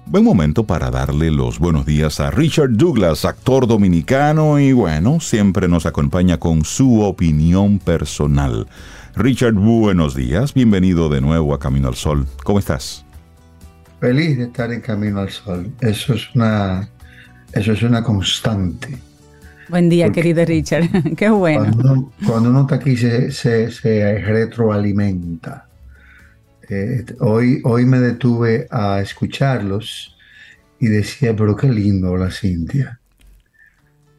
Buen 0.08 0.24
momento 0.24 0.64
para 0.64 0.90
darle 0.90 1.30
los 1.30 1.60
buenos 1.60 1.86
días 1.86 2.20
a 2.20 2.32
Richard 2.32 2.72
Douglas, 2.72 3.26
actor 3.26 3.68
dominicano 3.68 4.58
y 4.58 4.74
bueno, 4.74 5.20
siempre 5.20 5.68
nos 5.68 5.86
acompaña 5.86 6.40
con 6.40 6.66
su 6.66 7.02
opinión 7.02 7.78
personal. 7.78 8.68
Richard, 9.16 9.54
buenos 9.54 10.16
días, 10.16 10.56
bienvenido 10.56 11.10
de 11.10 11.22
nuevo 11.22 11.54
a 11.54 11.60
Camino 11.60 11.90
al 11.90 11.96
Sol. 11.96 12.26
¿Cómo 12.44 12.58
estás? 12.58 13.06
Feliz 14.00 14.36
de 14.40 14.46
estar 14.46 14.74
en 14.74 14.82
Camino 14.82 15.20
al 15.20 15.30
Sol. 15.30 15.72
Eso 15.80 16.16
es 16.16 16.34
una, 16.34 16.90
eso 17.54 17.72
es 17.74 17.84
una 17.84 18.04
constante. 18.04 18.98
Buen 19.70 19.90
día, 19.90 20.12
querido 20.12 20.46
Richard. 20.46 20.88
Qué 21.18 21.30
bueno. 21.30 22.10
Cuando 22.26 22.50
uno, 22.50 22.62
está 22.62 22.76
aquí 22.76 22.96
se, 22.96 23.32
se, 23.32 23.70
retroalimenta. 24.20 25.68
Eh, 26.70 27.06
hoy, 27.20 27.62
hoy 27.64 27.86
me 27.86 28.00
detuve 28.00 28.68
a 28.72 29.02
escucharlos 29.02 30.16
y 30.80 30.88
decía, 30.88 31.36
pero 31.36 31.56
qué 31.56 31.68
lindo 31.70 32.10
habla 32.10 32.32
Cintia. 32.32 33.00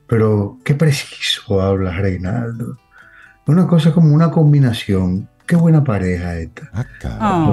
Pero 0.06 0.58
qué 0.64 0.74
preciso 0.74 1.60
habla 1.60 1.92
Reinaldo. 1.92 2.78
Una 3.46 3.66
cosa 3.66 3.92
como 3.92 4.14
una 4.14 4.30
combinación. 4.30 5.28
Qué 5.46 5.56
buena 5.56 5.82
pareja 5.82 6.36
esta. 6.38 6.70
Ah, 7.02 7.50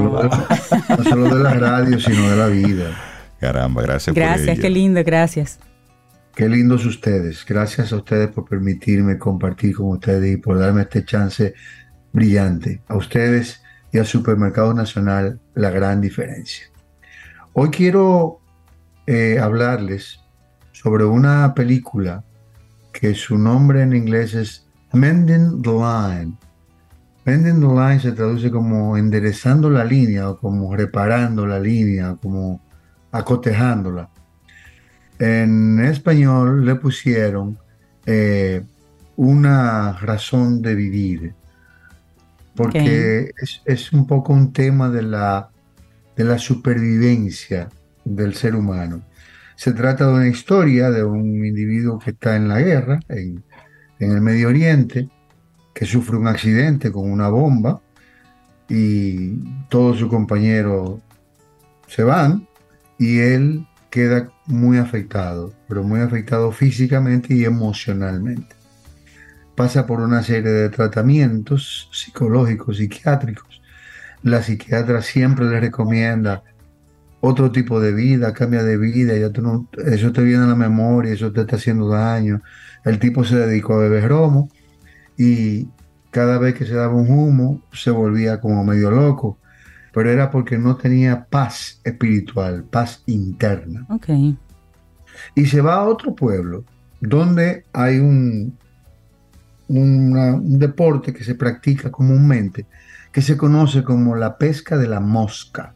no, 0.90 1.04
solo 1.04 1.34
de, 1.34 1.44
la 1.44 1.54
radio, 1.54 1.98
sino 2.00 2.30
de 2.30 2.36
la 2.36 2.48
vida. 2.48 2.92
Caramba, 3.40 3.82
gracias. 3.82 4.14
Gracias, 4.14 4.60
qué 4.60 4.70
lindo, 4.70 5.02
gracias. 5.06 5.60
Qué 6.36 6.50
lindos 6.50 6.86
ustedes. 6.86 7.46
Gracias 7.48 7.94
a 7.94 7.96
ustedes 7.96 8.28
por 8.28 8.44
permitirme 8.44 9.18
compartir 9.18 9.74
con 9.74 9.88
ustedes 9.88 10.34
y 10.34 10.38
por 10.38 10.60
darme 10.60 10.82
este 10.82 11.06
chance 11.06 11.54
brillante. 12.12 12.82
A 12.90 12.98
ustedes 12.98 13.62
y 13.94 14.00
al 14.00 14.06
Supermercado 14.06 14.74
Nacional, 14.74 15.40
la 15.54 15.70
gran 15.70 16.02
diferencia. 16.02 16.66
Hoy 17.54 17.70
quiero 17.70 18.42
eh, 19.08 19.40
hablarles 19.40 20.20
sobre 20.74 21.06
una 21.06 21.54
película 21.54 22.26
que 22.92 23.16
su 23.16 23.38
nombre 23.38 23.82
en 23.82 23.96
inglés 23.96 24.34
es 24.34 24.68
Mending 24.92 25.62
the 25.62 25.72
Line. 25.72 26.38
Mending 27.24 27.62
the 27.62 27.74
Line 27.74 28.02
se 28.02 28.12
traduce 28.12 28.52
como 28.52 28.98
enderezando 28.98 29.70
la 29.70 29.86
línea 29.86 30.30
o 30.32 30.38
como 30.38 30.76
reparando 30.76 31.48
la 31.48 31.62
línea, 31.62 32.18
como 32.22 32.62
acotejándola. 33.14 34.10
En 35.20 35.80
español 35.80 36.66
le 36.66 36.76
pusieron 36.76 37.58
eh, 38.06 38.64
una 39.16 39.94
razón 39.94 40.62
de 40.62 40.76
vivir, 40.76 41.34
porque 42.56 43.32
es, 43.66 43.94
un 43.94 44.08
poco 44.08 44.34
un 44.34 44.52
tema 44.52 44.90
de 44.90 45.04
la, 45.04 45.50
de 46.16 46.24
la 46.24 46.38
supervivencia 46.38 47.70
del 48.04 48.36
ser 48.36 48.56
humano. 48.56 49.04
Se 49.56 49.72
trata 49.72 50.08
de 50.08 50.14
una 50.14 50.28
historia 50.28 50.92
de 50.92 51.04
un 51.04 51.46
individuo 51.46 51.98
que 51.98 52.12
está 52.12 52.36
en 52.36 52.50
la 52.50 52.60
guerra, 52.60 53.00
en, 53.08 53.44
en 54.00 54.12
el 54.12 54.22
Medio 54.22 54.50
Oriente, 54.50 55.10
que 55.74 55.86
sufre 55.86 56.18
un 56.18 56.28
accidente 56.28 56.92
con 56.92 57.10
una 57.10 57.30
bomba 57.30 57.82
y 58.68 59.38
todos 59.70 60.00
sus 60.00 60.10
compañeros 60.10 61.00
se 61.88 62.04
van 62.04 62.48
y 62.98 63.20
él 63.20 63.68
queda 63.90 64.32
muy 64.48 64.78
afectado, 64.78 65.54
pero 65.68 65.84
muy 65.84 66.02
afectado 66.02 66.52
físicamente 66.52 67.34
y 67.34 67.46
emocionalmente. 67.46 68.56
Pasa 69.56 69.86
por 69.86 70.02
una 70.02 70.22
serie 70.24 70.52
de 70.52 70.70
tratamientos 70.70 71.90
psicológicos, 71.92 72.78
psiquiátricos. 72.78 73.62
La 74.22 74.44
psiquiatra 74.44 75.02
siempre 75.02 75.46
le 75.46 75.60
recomienda 75.60 76.44
otro 77.22 77.52
tipo 77.52 77.80
de 77.80 77.94
vida, 77.94 78.34
cambia 78.34 78.64
de 78.64 78.78
vida, 78.78 79.16
ya 79.18 79.32
eso 79.86 80.12
te 80.12 80.22
viene 80.22 80.44
a 80.44 80.48
la 80.48 80.56
memoria, 80.56 81.14
eso 81.14 81.32
te 81.32 81.42
está 81.42 81.56
haciendo 81.56 81.90
daño. 81.90 82.42
El 82.84 83.00
tipo 83.00 83.24
se 83.24 83.38
dedicó 83.38 83.76
a 83.76 83.80
beber 83.80 84.10
romo 84.10 84.50
y 85.18 85.68
cada 86.12 86.38
vez 86.38 86.54
que 86.54 86.66
se 86.66 86.76
daba 86.76 86.94
un 86.94 87.10
humo 87.10 87.62
se 87.74 87.92
volvía 87.92 88.40
como 88.40 88.64
medio 88.64 88.92
loco 88.92 89.40
pero 89.96 90.12
era 90.12 90.30
porque 90.30 90.58
no 90.58 90.76
tenía 90.76 91.24
paz 91.24 91.80
espiritual, 91.86 92.66
paz 92.66 93.02
interna. 93.06 93.86
Okay. 93.90 94.38
Y 95.34 95.46
se 95.46 95.62
va 95.62 95.76
a 95.76 95.84
otro 95.86 96.14
pueblo 96.14 96.66
donde 97.00 97.64
hay 97.72 98.00
un, 98.00 98.58
un 99.70 100.60
deporte 100.60 101.14
que 101.14 101.24
se 101.24 101.34
practica 101.34 101.90
comúnmente 101.90 102.66
que 103.14 103.22
se 103.22 103.38
conoce 103.38 103.86
como 103.86 104.18
la 104.18 104.38
pesca 104.38 104.78
de 104.78 104.90
la 104.90 105.00
mosca, 105.00 105.74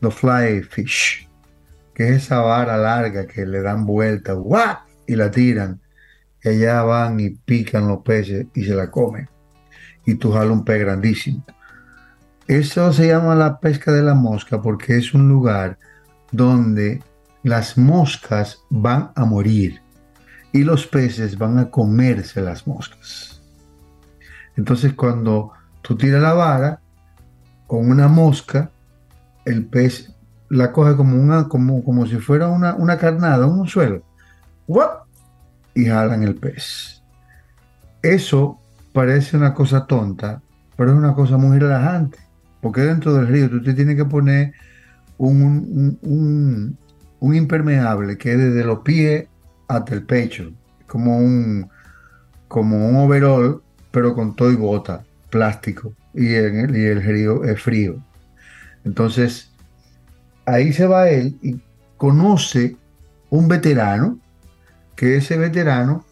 the 0.00 0.12
fly 0.12 0.62
fish, 0.62 1.28
que 1.92 2.10
es 2.10 2.22
esa 2.22 2.38
vara 2.38 2.76
larga 2.76 3.26
que 3.26 3.44
le 3.44 3.60
dan 3.60 3.86
vuelta 3.86 4.36
y 5.08 5.16
la 5.16 5.32
tiran, 5.32 5.80
y 6.44 6.50
allá 6.50 6.82
van 6.84 7.18
y 7.18 7.30
pican 7.30 7.88
los 7.88 8.02
peces 8.04 8.46
y 8.54 8.62
se 8.62 8.76
la 8.76 8.88
comen, 8.88 9.28
y 10.06 10.14
tú 10.14 10.30
jalas 10.30 10.52
un 10.52 10.64
pez 10.64 10.78
grandísimo. 10.78 11.44
Eso 12.50 12.92
se 12.92 13.06
llama 13.06 13.36
la 13.36 13.60
pesca 13.60 13.92
de 13.92 14.02
la 14.02 14.14
mosca 14.14 14.60
porque 14.60 14.96
es 14.96 15.14
un 15.14 15.28
lugar 15.28 15.78
donde 16.32 17.00
las 17.44 17.78
moscas 17.78 18.64
van 18.70 19.12
a 19.14 19.24
morir 19.24 19.80
y 20.50 20.64
los 20.64 20.84
peces 20.88 21.38
van 21.38 21.58
a 21.60 21.70
comerse 21.70 22.42
las 22.42 22.66
moscas. 22.66 23.40
Entonces 24.56 24.94
cuando 24.94 25.52
tú 25.80 25.96
tiras 25.96 26.20
la 26.20 26.32
vara 26.32 26.80
con 27.68 27.88
una 27.88 28.08
mosca, 28.08 28.72
el 29.44 29.66
pez 29.66 30.12
la 30.48 30.72
coge 30.72 30.96
como, 30.96 31.22
una, 31.22 31.46
como, 31.46 31.84
como 31.84 32.04
si 32.04 32.16
fuera 32.16 32.48
una, 32.48 32.74
una 32.74 32.98
carnada, 32.98 33.46
un 33.46 33.68
suelo, 33.68 34.02
y 35.72 35.84
jalan 35.84 36.24
el 36.24 36.34
pez. 36.34 37.00
Eso 38.02 38.58
parece 38.92 39.36
una 39.36 39.54
cosa 39.54 39.86
tonta, 39.86 40.42
pero 40.76 40.90
es 40.90 40.96
una 40.96 41.14
cosa 41.14 41.36
muy 41.36 41.56
relajante, 41.56 42.18
porque 42.60 42.82
dentro 42.82 43.14
del 43.14 43.28
río 43.28 43.50
tú 43.50 43.62
te 43.62 43.74
tienes 43.74 43.96
que 43.96 44.04
poner 44.04 44.52
un, 45.18 46.76
impermeable 47.20 48.16
que 48.16 48.32
es 48.32 48.38
desde 48.38 48.64
los 48.64 48.80
pies 48.80 49.26
hasta 49.68 49.94
el 49.94 50.04
pecho, 50.04 50.52
como 50.86 51.18
un, 51.18 51.68
como 52.48 52.88
un 52.88 52.96
overall, 52.96 53.62
pero 53.90 54.14
con 54.14 54.34
todo 54.34 54.50
y 54.50 54.56
bota, 54.56 55.04
plástico, 55.30 55.94
y, 56.14 56.34
el, 56.34 56.76
y 56.76 56.86
el 56.86 57.02
río 57.02 57.44
es 57.44 57.60
frío. 57.60 58.02
Entonces, 58.84 59.50
ahí 60.46 60.72
se 60.72 60.86
va 60.86 61.08
él 61.08 61.38
y 61.42 61.60
conoce 61.96 62.76
un 63.30 63.46
veterano, 63.48 64.18
que 64.96 65.16
ese 65.16 65.38
veterano 65.38 66.04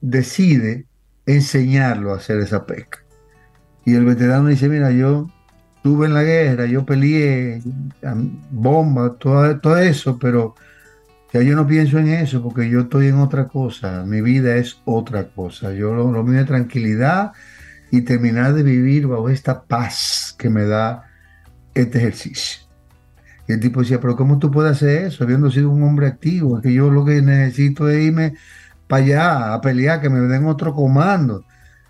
decide 0.00 0.86
enseñarlo 1.26 2.12
a 2.12 2.16
hacer 2.16 2.38
esa 2.38 2.66
pesca. 2.66 2.98
Y 3.84 3.94
el 3.94 4.04
veterano 4.04 4.48
dice, 4.48 4.68
mira, 4.68 4.90
yo 4.90 5.28
estuve 5.88 6.06
en 6.06 6.12
la 6.12 6.22
guerra, 6.22 6.66
yo 6.66 6.84
peleé, 6.84 7.62
bomba, 8.50 9.14
todo, 9.14 9.58
todo 9.58 9.78
eso, 9.78 10.18
pero 10.18 10.54
ya 11.32 11.40
yo 11.40 11.56
no 11.56 11.66
pienso 11.66 11.98
en 11.98 12.08
eso 12.08 12.42
porque 12.42 12.68
yo 12.68 12.80
estoy 12.80 13.06
en 13.06 13.16
otra 13.16 13.48
cosa, 13.48 14.04
mi 14.04 14.20
vida 14.20 14.56
es 14.56 14.82
otra 14.84 15.28
cosa. 15.28 15.72
Yo 15.72 15.94
lo, 15.94 16.12
lo 16.12 16.22
mío 16.24 16.44
tranquilidad 16.44 17.32
y 17.90 18.02
terminar 18.02 18.52
de 18.52 18.62
vivir 18.62 19.06
bajo 19.06 19.30
esta 19.30 19.62
paz 19.62 20.34
que 20.38 20.50
me 20.50 20.64
da 20.64 21.04
este 21.74 21.98
ejercicio. 21.98 22.68
Y 23.46 23.52
el 23.52 23.60
tipo 23.60 23.80
decía, 23.80 23.98
pero 23.98 24.14
¿cómo 24.14 24.38
tú 24.38 24.50
puedes 24.50 24.72
hacer 24.72 25.06
eso 25.06 25.24
habiendo 25.24 25.50
sido 25.50 25.70
un 25.70 25.82
hombre 25.84 26.06
activo? 26.06 26.58
Es 26.58 26.62
que 26.62 26.74
yo 26.74 26.90
lo 26.90 27.02
que 27.02 27.22
necesito 27.22 27.88
es 27.88 28.04
irme 28.04 28.34
para 28.86 29.04
allá 29.04 29.54
a 29.54 29.60
pelear, 29.62 30.02
que 30.02 30.10
me 30.10 30.20
den 30.20 30.44
otro 30.44 30.74
comando. 30.74 31.46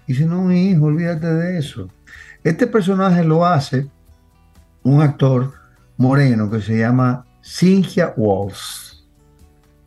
Y 0.06 0.12
dice, 0.12 0.24
no, 0.24 0.44
mi 0.44 0.70
hijo, 0.70 0.84
olvídate 0.84 1.26
de 1.26 1.58
eso. 1.58 1.88
Este 2.44 2.66
personaje 2.66 3.24
lo 3.24 3.44
hace 3.44 3.88
un 4.82 5.02
actor 5.02 5.52
moreno 5.96 6.50
que 6.50 6.60
se 6.60 6.78
llama 6.78 7.26
Cynthia 7.42 8.14
Walls. 8.16 9.04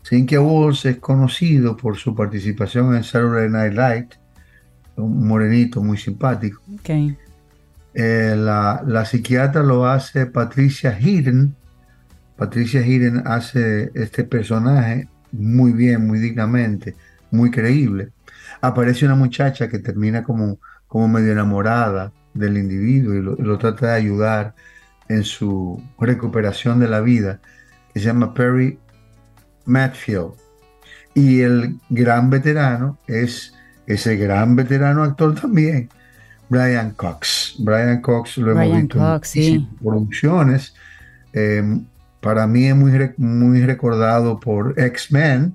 Cynthia 0.04 0.42
Walls 0.42 0.86
es 0.86 0.98
conocido 0.98 1.78
por 1.78 1.96
su 1.96 2.14
participación 2.14 2.96
en 2.96 3.04
Saturday 3.04 3.50
Night 3.50 3.74
Live, 3.74 4.10
un 4.98 5.26
morenito 5.26 5.82
muy 5.82 5.98
simpático. 5.98 6.62
Okay. 6.80 7.18
Eh, 7.94 8.36
la, 8.38 8.84
la, 8.86 9.06
psiquiatra 9.06 9.64
lo 9.64 9.86
hace 9.86 10.26
Patricia 10.26 10.98
Heaton. 11.00 11.56
Patricia 12.36 12.82
Heaton 12.82 13.24
hace 13.26 13.92
este 13.94 14.26
personaje 14.26 15.08
muy 15.32 15.72
bien, 15.72 16.06
muy 16.06 16.20
dignamente, 16.20 16.96
muy 17.32 17.50
creíble. 17.50 18.10
Aparece 18.60 19.06
una 19.06 19.16
muchacha 19.16 19.70
que 19.70 19.80
termina 19.80 20.24
como, 20.24 20.60
como 20.88 21.08
medio 21.08 21.32
enamorada 21.32 22.12
del 22.34 22.58
individuo 22.58 23.14
y 23.16 23.22
lo, 23.22 23.36
lo, 23.36 23.58
trata 23.58 23.88
de 23.88 23.94
ayudar 23.94 24.54
en 25.08 25.24
su 25.24 25.82
recuperación 26.00 26.80
de 26.80 26.88
la 26.88 27.02
vida, 27.02 27.40
que 27.94 28.00
se 28.00 28.06
llama 28.06 28.34
Perry 28.34 28.80
Matfield. 29.66 30.34
Y 31.14 31.42
el 31.42 31.78
gran 31.90 32.30
veterano 32.30 32.98
es 33.08 33.54
ese 33.86 34.16
gran 34.16 34.56
veterano 34.56 35.04
actor 35.04 35.36
también, 35.36 35.90
Brian 36.50 36.92
Cox. 36.92 37.56
Brian 37.60 38.02
Cox 38.02 38.38
lo 38.38 38.52
hemos 38.52 38.64
Brian 38.64 38.82
visto 38.82 39.00
Cox, 39.00 39.36
en 39.36 39.44
sí. 39.44 39.70
producciones. 39.82 40.74
Eh, 41.34 41.64
para 42.22 42.48
mí 42.48 42.68
es 42.68 42.76
muy, 42.76 42.92
muy 43.18 43.66
recordado 43.66 44.40
por 44.40 44.80
X-Men, 44.80 45.54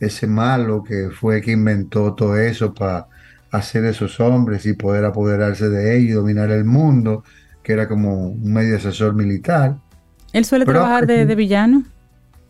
ese 0.00 0.26
malo 0.26 0.82
que 0.82 1.10
fue 1.10 1.40
que 1.40 1.52
inventó 1.52 2.14
todo 2.14 2.36
eso 2.38 2.72
para 2.72 3.08
hacer 3.56 3.84
esos 3.84 4.20
hombres 4.20 4.66
y 4.66 4.74
poder 4.74 5.04
apoderarse 5.04 5.68
de 5.68 5.96
ellos 5.96 6.10
y 6.10 6.12
dominar 6.12 6.50
el 6.50 6.64
mundo, 6.64 7.24
que 7.62 7.72
era 7.72 7.88
como 7.88 8.28
un 8.28 8.52
medio 8.52 8.76
asesor 8.76 9.14
militar. 9.14 9.76
¿Él 10.32 10.44
suele 10.44 10.64
Pero- 10.66 10.80
trabajar 10.80 11.06
de, 11.06 11.26
de 11.26 11.34
villano? 11.34 11.84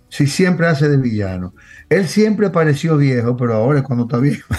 Sí, 0.08 0.28
siempre 0.28 0.68
hace 0.68 0.88
de 0.88 0.96
villano. 0.96 1.54
Él 1.88 2.06
siempre 2.06 2.48
pareció 2.50 2.96
viejo, 2.96 3.36
pero 3.36 3.54
ahora 3.54 3.80
es 3.80 3.84
cuando 3.84 4.04
está 4.04 4.18
viejo. 4.18 4.46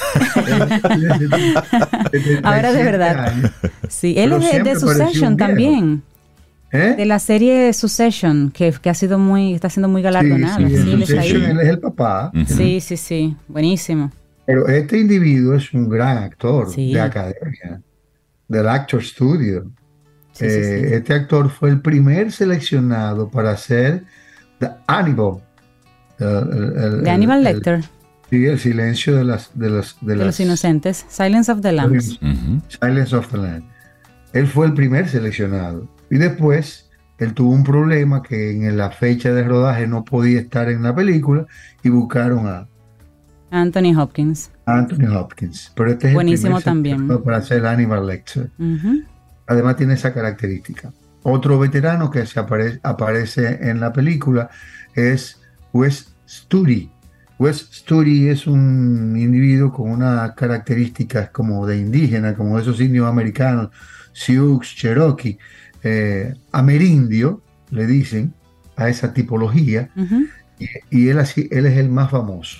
Ahora 2.43 2.73
de 2.73 2.83
verdad. 2.83 3.19
Años. 3.29 3.51
Sí, 3.89 4.15
él 4.17 4.31
Pero 4.31 4.41
es 4.43 4.63
de, 4.63 4.75
Succession 4.79 5.37
también. 5.37 6.03
¿Eh? 6.71 6.95
De 6.97 7.05
la 7.05 7.19
serie 7.19 7.71
Succession, 7.71 8.51
que, 8.51 8.73
que 8.81 8.89
ha 8.89 8.93
sido 8.93 9.17
muy, 9.17 9.53
está 9.53 9.69
siendo 9.69 9.87
muy 9.87 10.01
galardonada. 10.01 10.57
sí, 10.57 11.05
Sí, 11.05 11.15
él 11.35 11.59
es 11.61 11.69
el 11.69 11.79
papá. 11.79 12.31
Sí, 12.47 12.81
sí, 12.81 12.97
sí. 12.97 13.37
Buenísimo. 13.47 14.11
Pero 14.45 14.67
este 14.67 14.99
individuo 14.99 15.55
es 15.55 15.73
un 15.73 15.89
gran 15.89 16.17
actor 16.19 16.71
Sí. 16.71 16.93
de 16.93 17.01
academia, 17.01 17.81
del 18.47 18.67
Actor 18.69 19.03
Studio. 19.03 19.71
Sí, 20.33 20.45
Eh, 20.45 20.85
sí. 20.89 20.93
Este 20.93 21.13
actor 21.13 21.49
fue 21.49 21.69
el 21.69 21.81
primer 21.81 22.31
seleccionado 22.31 23.29
para 23.29 23.51
hacer 23.51 24.03
The 24.59 24.69
Hannibal. 24.87 25.37
El- 26.19 26.27
el- 26.27 27.07
el- 27.07 27.07
el- 27.31 27.43
Lecter, 27.43 27.81
sí, 28.29 28.45
el 28.45 28.59
silencio 28.59 29.15
de 29.15 29.23
las 29.25 29.51
de 29.57 29.69
las 29.69 29.97
de, 30.01 30.07
de 30.13 30.15
las 30.17 30.25
los 30.27 30.39
inocentes. 30.39 31.05
Silence 31.09 31.51
of 31.51 31.61
the 31.61 31.71
Lambs. 31.71 32.19
Silence 32.79 33.15
of 33.15 33.29
the 33.31 33.37
Land. 33.37 33.63
Él 34.33 34.47
fue 34.47 34.65
el 34.67 34.73
primer 34.73 35.09
seleccionado. 35.09 35.87
Y 36.09 36.17
después 36.17 36.89
él 37.17 37.33
tuvo 37.33 37.51
un 37.51 37.63
problema 37.63 38.21
que 38.21 38.51
en 38.51 38.77
la 38.77 38.91
fecha 38.91 39.33
de 39.33 39.43
rodaje 39.43 39.87
no 39.87 40.03
podía 40.05 40.39
estar 40.39 40.69
en 40.69 40.83
la 40.83 40.93
película 40.93 41.45
y 41.83 41.89
buscaron 41.89 42.47
a 42.47 42.67
Anthony 43.51 43.93
Hopkins. 43.97 44.51
Anthony 44.65 45.07
Hopkins. 45.15 45.71
Pero 45.75 45.91
este 45.91 46.07
es 46.09 46.13
Buenísimo 46.13 46.59
también. 46.61 47.07
para 47.23 47.37
hacer 47.37 47.63
Hannibal 47.63 48.05
Lecter. 48.07 48.49
Ujú. 48.57 49.03
Además 49.47 49.75
tiene 49.77 49.93
esa 49.93 50.13
característica. 50.13 50.91
Otro 51.23 51.57
veterano 51.59 52.09
que 52.11 52.25
se 52.25 52.39
apare- 52.39 52.79
aparece 52.83 53.69
en 53.69 53.79
la 53.79 53.91
película 53.93 54.49
es 54.95 55.41
Wes 55.73 56.13
Studi. 56.27 56.89
Wes 57.37 57.67
Studi 57.71 58.29
es 58.29 58.47
un 58.47 59.15
individuo 59.17 59.71
con 59.71 59.91
unas 59.91 60.33
características 60.35 61.29
como 61.31 61.65
de 61.67 61.77
indígena, 61.79 62.33
como 62.35 62.57
esos 62.57 62.79
indios 62.79 63.07
americanos, 63.07 63.69
Sioux, 64.13 64.61
Cherokee, 64.61 65.37
eh, 65.83 66.33
amerindio, 66.51 67.41
le 67.71 67.85
dicen 67.87 68.33
a 68.77 68.87
esa 68.89 69.13
tipología, 69.13 69.89
y, 70.59 70.67
y 70.89 71.09
él, 71.09 71.19
así, 71.19 71.47
él 71.51 71.65
es 71.65 71.77
el 71.77 71.89
más 71.89 72.09
famoso. 72.11 72.59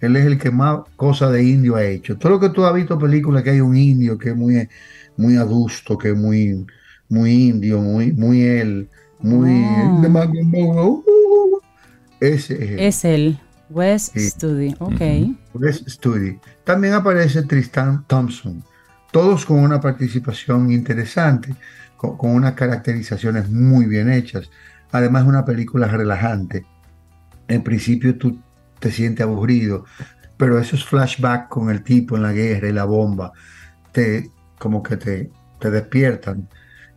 Él 0.00 0.16
es 0.16 0.26
el 0.26 0.38
que 0.38 0.50
más 0.50 0.80
cosa 0.96 1.30
de 1.30 1.42
indio 1.42 1.76
ha 1.76 1.84
hecho. 1.84 2.18
Todo 2.18 2.32
lo 2.32 2.40
que 2.40 2.50
tú 2.50 2.64
has 2.64 2.74
visto 2.74 2.98
películas 2.98 3.42
que 3.42 3.50
hay 3.50 3.60
un 3.60 3.76
indio 3.76 4.18
que 4.18 4.30
es 4.30 4.36
muy, 4.36 4.68
muy 5.16 5.36
adusto, 5.36 5.96
que 5.96 6.10
es 6.10 6.16
muy, 6.16 6.66
muy 7.08 7.48
indio, 7.48 7.80
muy, 7.80 8.12
muy 8.12 8.42
él, 8.42 8.88
muy 9.20 9.64
Oh. 10.66 11.02
ese 12.20 12.54
es 12.54 12.70
él. 12.70 12.78
Es 12.78 13.04
él. 13.04 13.38
Wes 13.70 14.12
Sí. 14.14 14.30
Studi. 14.30 14.74
Ok. 14.78 15.00
Wes 15.54 15.84
Studi. 15.86 16.38
También 16.64 16.94
aparece 16.94 17.42
Tristan 17.42 18.04
Thompson, 18.06 18.62
todos 19.10 19.46
con 19.46 19.58
una 19.60 19.80
participación 19.80 20.70
interesante, 20.70 21.54
con, 21.96 22.16
con 22.18 22.30
unas 22.32 22.52
caracterizaciones 22.52 23.50
muy 23.50 23.86
bien 23.86 24.10
hechas. 24.10 24.50
Además, 24.92 25.22
es 25.22 25.28
una 25.28 25.44
película 25.44 25.88
relajante. 25.88 26.66
En 27.48 27.62
principio 27.62 28.16
tú 28.16 28.38
te 28.78 28.90
sientes 28.90 29.24
aburrido, 29.24 29.84
pero 30.36 30.58
esos 30.58 30.84
flashbacks 30.84 31.48
con 31.48 31.70
el 31.70 31.82
tipo 31.82 32.16
en 32.16 32.22
la 32.22 32.32
guerra 32.32 32.68
y 32.68 32.72
la 32.72 32.84
bomba, 32.84 33.32
te, 33.92 34.30
como 34.58 34.82
que 34.82 34.96
te, 34.96 35.30
te 35.60 35.70
despiertan 35.70 36.48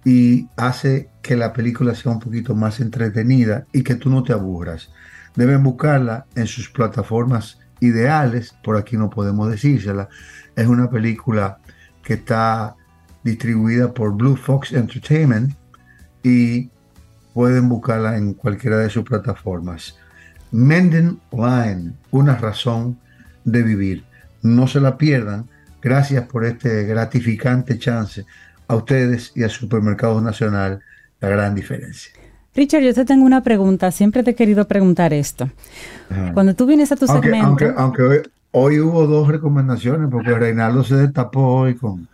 y 0.04 0.48
hace 0.56 1.10
que 1.22 1.36
la 1.36 1.52
película 1.52 1.94
sea 1.94 2.14
un 2.14 2.20
poquito 2.20 2.56
más 2.56 2.80
entretenida 2.80 3.66
y 3.74 3.84
que 3.84 3.96
tú 3.96 4.10
no 4.10 4.24
te 4.24 4.34
aburras. 4.34 4.90
Deben 5.36 5.64
buscarla 5.64 6.26
en 6.36 6.48
sus 6.48 6.70
plataformas 6.70 7.60
ideales, 7.80 8.56
por 8.64 8.78
aquí 8.78 8.98
no 8.98 9.10
podemos 9.10 9.50
decírsela. 9.50 10.08
Es 10.56 10.68
una 10.68 10.90
película 10.90 11.60
que 12.04 12.14
está 12.14 12.76
distribuida 13.24 13.94
por 13.94 14.16
Blue 14.16 14.38
Fox 14.38 14.72
Entertainment 14.72 15.54
y 16.24 16.72
pueden 17.34 17.68
buscarla 17.68 18.18
en 18.18 18.34
cualquiera 18.34 18.78
de 18.78 18.90
sus 18.90 19.04
plataformas. 19.04 19.98
Menden 20.52 21.20
Line, 21.32 21.94
una 22.12 22.36
razón 22.36 22.98
de 23.44 23.64
vivir. 23.64 24.04
No 24.42 24.68
se 24.68 24.80
la 24.80 24.98
pierdan. 24.98 25.46
Gracias 25.82 26.26
por 26.26 26.46
este 26.46 26.84
gratificante 26.84 27.78
chance 27.78 28.26
a 28.68 28.76
ustedes 28.76 29.32
y 29.36 29.44
a 29.44 29.50
Supermercados 29.50 30.22
Nacional, 30.22 30.80
la 31.20 31.30
gran 31.30 31.56
diferencia. 31.56 32.12
Richard, 32.56 32.82
yo 32.82 32.94
te 32.94 33.06
tengo 33.06 33.26
una 33.26 33.44
pregunta. 33.44 33.92
Siempre 33.92 34.24
te 34.24 34.32
he 34.32 34.36
querido 34.36 34.68
preguntar 34.68 35.14
esto. 35.14 35.50
Ajá. 36.10 36.34
Cuando 36.34 36.56
tú 36.56 36.66
vienes 36.66 36.92
a 36.92 36.96
tu 36.96 37.06
Aunque, 37.08 37.30
segmento. 37.30 37.48
aunque, 37.48 37.74
aunque 37.78 38.02
hoy, 38.02 38.18
hoy 38.52 38.80
hubo 38.80 39.06
dos 39.06 39.28
recomendaciones, 39.28 40.10
porque 40.10 40.34
Reinaldo 40.34 40.84
se 40.84 40.96
destapó 40.96 41.42
hoy 41.42 41.76
con, 41.76 42.08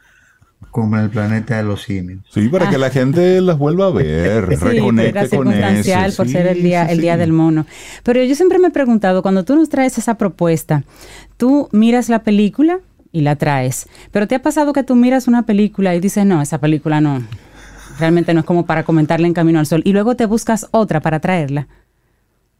como 0.71 0.97
el 0.97 1.09
planeta 1.09 1.57
de 1.57 1.63
los 1.63 1.83
simios. 1.83 2.21
Sí, 2.29 2.47
para 2.49 2.69
que 2.69 2.77
la 2.77 2.89
gente 2.89 3.39
las 3.41 3.57
vuelva 3.57 3.87
a 3.87 3.89
ver, 3.93 4.49
Sí, 4.49 4.55
reconecte 4.55 5.19
con 5.29 5.47
circunstancial 5.47 6.09
eso. 6.09 6.17
por 6.17 6.27
Sí, 6.27 6.33
ser 6.33 6.47
el 6.47 6.63
día, 6.63 6.85
sí, 6.87 6.93
el 6.93 7.01
día 7.01 7.13
sí. 7.13 7.19
del 7.19 7.31
mono. 7.33 7.65
Pero 8.03 8.23
yo 8.23 8.35
siempre 8.35 8.59
me 8.59 8.67
he 8.67 8.71
preguntado, 8.71 9.21
cuando 9.21 9.43
tú 9.45 9.55
nos 9.55 9.69
traes 9.69 9.97
esa 9.97 10.15
propuesta, 10.17 10.83
tú 11.37 11.69
miras 11.71 12.09
la 12.09 12.23
película 12.23 12.79
y 13.11 13.21
la 13.21 13.35
traes. 13.35 13.87
Pero 14.11 14.27
¿te 14.27 14.35
ha 14.35 14.41
pasado 14.41 14.73
que 14.73 14.83
tú 14.83 14.95
miras 14.95 15.27
una 15.27 15.45
película 15.45 15.95
y 15.95 15.99
dices, 15.99 16.25
no, 16.25 16.41
esa 16.41 16.59
película 16.59 16.99
no, 17.01 17.21
realmente 17.99 18.33
no 18.33 18.39
es 18.41 18.45
como 18.45 18.65
para 18.65 18.83
comentarla 18.83 19.27
en 19.27 19.33
Camino 19.33 19.59
al 19.59 19.65
Sol, 19.67 19.81
y 19.85 19.93
luego 19.93 20.15
te 20.15 20.25
buscas 20.25 20.67
otra 20.71 20.99
para 21.01 21.19
traerla? 21.19 21.67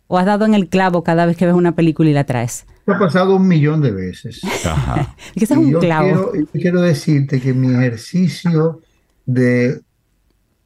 ¿O 0.08 0.18
has 0.20 0.26
dado 0.26 0.46
en 0.46 0.54
el 0.54 0.68
clavo 0.68 1.04
cada 1.04 1.26
vez 1.26 1.38
que 1.38 1.46
ves 1.46 1.56
una 1.56 1.72
película 1.74 2.10
y 2.10 2.14
la 2.14 2.26
traes? 2.26 2.66
Esto 2.84 2.92
ha 2.92 3.00
pasado 3.00 3.38
un 3.38 3.48
millón 3.48 3.82
de 3.82 3.92
veces. 3.92 4.42
Ajá. 4.66 5.16
Es 5.36 5.50
un 5.52 5.72
yo 5.72 5.80
clavo. 5.80 6.32
Quiero, 6.32 6.36
yo 6.36 6.62
quiero 6.62 6.82
decirte 6.82 7.40
que 7.40 7.54
mi 7.54 7.74
ejercicio 7.74 8.82
de 9.26 9.82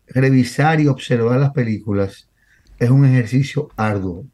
revisar 0.07 0.81
y 0.81 0.87
observar 0.87 1.39
las 1.39 1.51
películas 1.51 2.27
es 2.79 2.89
un 2.89 3.05
ejercicio 3.05 3.69
arduo, 3.75 4.25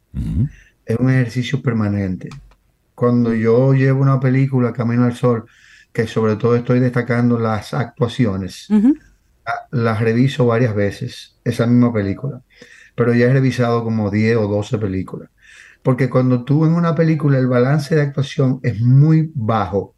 es 0.85 0.97
un 0.97 1.09
ejercicio 1.09 1.61
permanente. 1.61 2.29
Cuando 2.95 3.33
yo 3.33 3.73
llevo 3.73 4.01
una 4.01 4.19
película 4.19 4.71
Camino 4.71 5.03
al 5.03 5.15
Sol, 5.15 5.45
que 5.91 6.07
sobre 6.07 6.37
todo 6.37 6.55
estoy 6.55 6.79
destacando 6.79 7.37
las 7.37 7.73
actuaciones, 7.73 8.67
las 9.71 9.99
reviso 9.99 10.45
varias 10.45 10.75
veces, 10.75 11.35
esa 11.43 11.67
misma 11.67 11.93
película, 11.93 12.41
pero 12.95 13.13
ya 13.13 13.25
he 13.25 13.33
revisado 13.33 13.83
como 13.83 14.09
10 14.09 14.37
o 14.37 14.47
12 14.47 14.77
películas. 14.77 15.29
Porque 15.83 16.09
cuando 16.09 16.43
tú 16.45 16.65
en 16.65 16.73
una 16.73 16.95
película 16.95 17.37
el 17.37 17.47
balance 17.47 17.95
de 17.95 18.01
actuación 18.01 18.59
es 18.63 18.81
muy 18.81 19.31
bajo, 19.35 19.95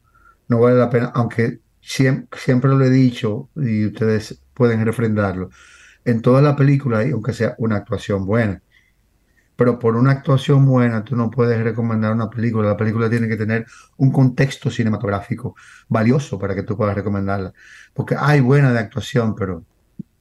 no 0.48 0.60
vale 0.60 0.78
la 0.78 0.90
pena, 0.90 1.12
aunque 1.16 1.60
siempre, 1.80 2.40
siempre 2.40 2.72
lo 2.72 2.84
he 2.84 2.90
dicho 2.90 3.50
y 3.56 3.86
ustedes 3.86 4.42
pueden 4.54 4.84
refrendarlo, 4.84 5.50
en 6.04 6.22
toda 6.22 6.42
la 6.42 6.56
película 6.56 7.00
hay, 7.00 7.12
aunque 7.12 7.34
sea 7.34 7.56
una 7.60 7.78
actuación 7.78 8.26
buena. 8.26 8.62
Pero 9.56 9.80
por 9.80 9.96
una 9.96 10.12
actuación 10.12 10.66
buena 10.66 11.04
tú 11.04 11.16
no 11.16 11.30
puedes 11.32 11.62
recomendar 11.64 12.14
una 12.14 12.30
película. 12.30 12.70
La 12.70 12.78
película 12.78 13.10
tiene 13.10 13.28
que 13.28 13.38
tener 13.38 13.66
un 13.98 14.12
contexto 14.12 14.70
cinematográfico 14.70 15.56
valioso 15.88 16.38
para 16.38 16.56
que 16.56 16.64
tú 16.64 16.76
puedas 16.76 16.96
recomendarla. 16.96 17.54
Porque 17.94 18.16
hay 18.20 18.42
buena 18.42 18.74
de 18.74 18.80
actuación, 18.80 19.34
pero, 19.34 19.64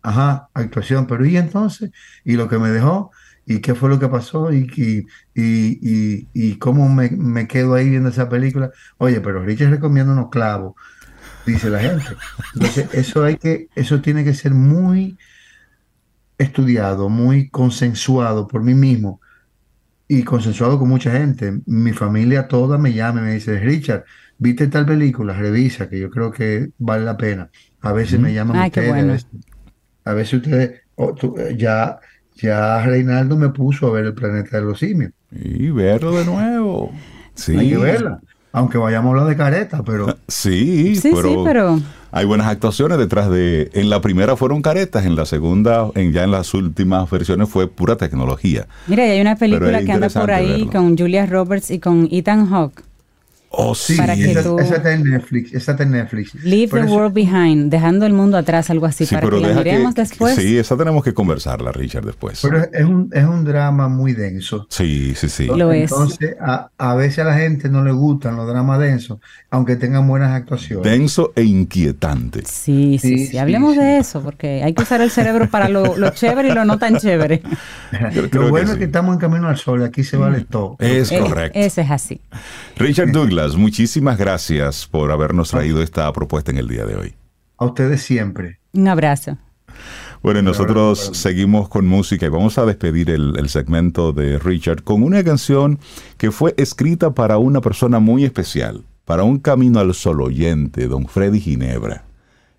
ajá, 0.03 0.49
actuación, 0.55 1.07
pero 1.07 1.25
¿y 1.27 1.37
entonces? 1.37 1.91
¿Y 2.25 2.35
lo 2.37 2.49
que 2.49 2.59
me 2.59 2.71
dejó? 2.71 3.11
¿Y 3.47 3.61
qué 3.61 3.75
fue 3.75 3.91
lo 3.91 3.99
que 4.01 4.09
pasó? 4.09 4.53
¿Y, 4.53 4.67
y, 4.77 4.99
y, 5.35 5.79
y- 5.83 6.31
y 6.33 6.59
cómo 6.59 6.89
me, 6.89 7.11
me 7.11 7.47
quedo 7.49 7.75
ahí 7.75 7.91
viendo 7.91 8.09
esa 8.11 8.29
película? 8.29 8.71
Oye, 8.99 9.21
pero 9.21 9.43
Richard 9.45 9.71
recomienda 9.71 10.13
unos 10.13 10.31
clavos, 10.31 10.75
dice 11.47 11.71
la 11.71 11.81
gente. 11.81 12.19
Entonces, 12.55 12.91
eso 12.93 13.25
hay 13.25 13.39
que, 13.39 13.69
eso 13.75 14.01
tiene 14.03 14.25
que 14.25 14.35
ser 14.35 14.55
muy 14.55 15.19
estudiado, 16.39 17.09
muy 17.09 17.49
consensuado 17.51 18.47
por 18.49 18.63
mí 18.63 18.75
mismo 18.75 19.21
y 20.09 20.25
consensuado 20.25 20.79
con 20.79 20.89
mucha 20.91 21.13
gente. 21.13 21.61
Mi 21.67 21.93
familia 21.93 22.49
toda 22.49 22.79
me 22.79 22.93
llama 22.93 23.21
y 23.21 23.25
me 23.25 23.35
dice, 23.35 23.59
Richard, 23.61 24.05
¿viste 24.39 24.69
tal 24.69 24.87
película? 24.87 25.35
Revisa, 25.35 25.89
que 25.89 26.01
yo 26.01 26.11
creo 26.11 26.33
que 26.33 26.69
vale 26.79 27.05
la 27.05 27.17
pena. 27.17 27.51
A 27.83 27.93
veces 27.93 28.21
me 28.21 28.35
llaman 28.35 28.59
Ay, 28.59 28.71
qué 28.71 28.81
ustedes, 28.81 29.05
a 29.05 29.13
veces, 29.13 29.31
a 30.05 30.15
veces 30.15 30.35
ustedes, 30.35 30.83
oh, 30.97 31.15
tú, 31.15 31.37
ya, 31.57 31.99
ya 32.37 32.85
Reinaldo 32.85 33.37
me 33.37 33.49
puso 33.51 33.87
a 33.89 33.93
ver 33.93 34.07
el 34.07 34.15
planeta 34.15 34.59
de 34.59 34.65
los 34.65 34.79
simios. 34.79 35.13
Y 35.33 35.71
verlo 35.71 36.13
de 36.13 36.25
nuevo. 36.25 36.93
Sí. 37.35 37.57
Hay 37.57 37.71
que 37.71 37.77
verla. 37.79 38.21
Aunque 38.53 38.79
vayamos 38.79 39.09
a 39.09 39.11
hablar 39.11 39.27
de 39.27 39.37
careta, 39.37 39.83
pero 39.83 40.17
Sí, 40.29 40.95
Sí, 40.97 41.11
pero, 41.13 41.29
sí, 41.29 41.37
pero 41.45 41.81
hay 42.13 42.25
buenas 42.27 42.47
actuaciones 42.47 42.99
detrás 42.99 43.29
de. 43.29 43.71
En 43.75 43.91
la 43.91 44.01
primera 44.01 44.37
fueron 44.37 44.63
caretas, 44.63 45.05
en 45.05 45.17
la 45.17 45.27
segunda, 45.27 45.91
en 45.97 46.13
ya 46.13 46.23
en 46.23 46.31
las 46.31 46.55
últimas 46.55 47.11
versiones 47.11 47.49
fue 47.49 47.67
pura 47.67 47.97
tecnología. 47.97 48.69
mira, 48.87 49.05
y 49.07 49.11
hay 49.11 49.21
una 49.21 49.35
película 49.35 49.83
que 49.85 49.91
anda 49.91 50.09
por 50.09 50.31
ahí 50.31 50.65
verlo. 50.65 50.71
con 50.71 50.97
Julia 50.97 51.27
Roberts 51.27 51.73
y 51.73 51.81
con 51.81 52.09
Ethan 52.13 52.47
Hawke. 52.49 52.85
Oh, 53.57 53.75
sí. 53.75 53.97
Para 53.97 54.15
que 54.15 54.31
esa, 54.33 54.43
tú- 54.43 54.59
esa 54.59 54.77
está 54.77 54.93
en 54.93 55.05
Netflix, 55.05 55.53
esa 55.55 55.73
está 55.73 55.85
en 55.85 55.91
Netflix. 55.93 56.35
Leave 56.45 56.69
Por 56.69 56.81
the 56.81 56.87
eso- 56.87 56.95
World 56.95 57.15
Behind, 57.15 57.71
dejando 57.71 58.07
el 58.07 58.13
mundo 58.13 58.37
atrás, 58.37 58.71
algo 58.71 58.87
así, 58.87 59.07
Sí, 59.07 59.15
para 59.15 59.27
pero 59.27 59.39
que 59.41 59.43
la 59.47 59.49
que- 59.63 59.71
miremos 59.71 59.95
después. 59.95 60.35
Sí, 60.35 60.59
esa 60.59 60.77
tenemos 60.77 61.03
que 61.05 61.15
conversarla, 61.15 61.73
Richard, 61.73 62.05
después. 62.05 62.41
pero 62.43 62.59
es- 62.59 62.69
es 62.73 62.85
un, 62.85 63.11
es 63.13 63.25
un 63.25 63.45
drama 63.45 63.89
muy 63.89 64.13
denso. 64.13 64.67
Sí, 64.71 65.15
sí, 65.17 65.29
sí. 65.29 65.47
Lo 65.47 65.73
es. 65.73 65.91
Entonces, 65.93 66.37
a, 66.41 66.71
a 66.79 66.95
veces 66.95 67.21
a 67.21 67.25
la 67.25 67.37
gente 67.39 67.69
no 67.69 67.85
le 67.85 67.93
gustan 67.93 68.37
los 68.37 68.47
dramas 68.49 68.79
densos, 68.81 69.19
aunque 69.51 69.77
tengan 69.77 70.07
buenas 70.09 70.33
actuaciones. 70.33 70.85
Denso 70.91 71.33
e 71.37 71.43
inquietante. 71.45 72.43
Sí, 72.47 72.99
sí, 73.01 73.27
Sí, 73.27 73.39
Hablemos 73.39 73.75
sí. 73.75 73.81
de 73.81 73.99
eso, 73.99 74.21
porque 74.23 74.63
hay 74.63 74.75
que 74.75 74.83
usar 74.83 75.01
el 75.01 75.11
cerebro 75.11 75.49
para 75.49 75.69
lo, 75.69 75.97
lo 75.97 76.11
chévere 76.11 76.49
y 76.49 76.53
lo 76.53 76.65
no 76.65 76.79
tan 76.79 76.97
chévere. 76.99 77.43
Lo 78.33 78.49
bueno 78.51 78.67
que 78.69 78.73
es 78.73 78.79
que 78.79 78.85
estamos 78.85 79.15
en 79.15 79.21
camino 79.21 79.49
al 79.49 79.57
sol, 79.57 79.83
aquí 79.85 80.03
se 80.03 80.17
vale 80.17 80.45
todo. 80.49 80.77
Es 80.79 81.13
Eh, 81.13 81.19
correcto. 81.21 81.59
Eso 81.59 81.81
es 81.81 81.91
así. 81.91 82.21
Richard 82.77 83.13
Douglas, 83.13 83.44
muchísimas 83.57 84.17
gracias 84.19 84.87
por 84.87 85.11
habernos 85.13 85.51
traído 85.51 85.83
esta 85.83 86.13
propuesta 86.13 86.51
en 86.51 86.59
el 86.59 86.69
día 86.69 86.85
de 86.85 86.97
hoy. 86.97 87.15
A 87.59 87.67
ustedes 87.67 88.03
siempre. 88.03 88.59
Un 88.73 88.89
abrazo. 88.89 89.37
Bueno, 90.23 90.41
nosotros 90.41 91.11
seguimos 91.13 91.69
con 91.69 91.87
música 91.87 92.25
y 92.27 92.31
vamos 92.31 92.57
a 92.57 92.65
despedir 92.65 93.11
el, 93.11 93.37
el 93.39 93.49
segmento 93.51 94.13
de 94.13 94.39
Richard 94.39 94.83
con 94.83 95.03
una 95.03 95.23
canción 95.23 95.79
que 96.17 96.31
fue 96.31 96.55
escrita 96.57 97.13
para 97.13 97.37
una 97.37 97.61
persona 97.61 97.99
muy 97.99 98.25
especial, 98.25 98.85
para 99.05 99.25
un 99.25 99.39
camino 99.39 99.81
al 99.81 99.93
sol 99.95 100.23
oyente, 100.23 100.89
don 100.89 101.07
Freddy 101.07 101.41
Ginebra, 101.41 102.05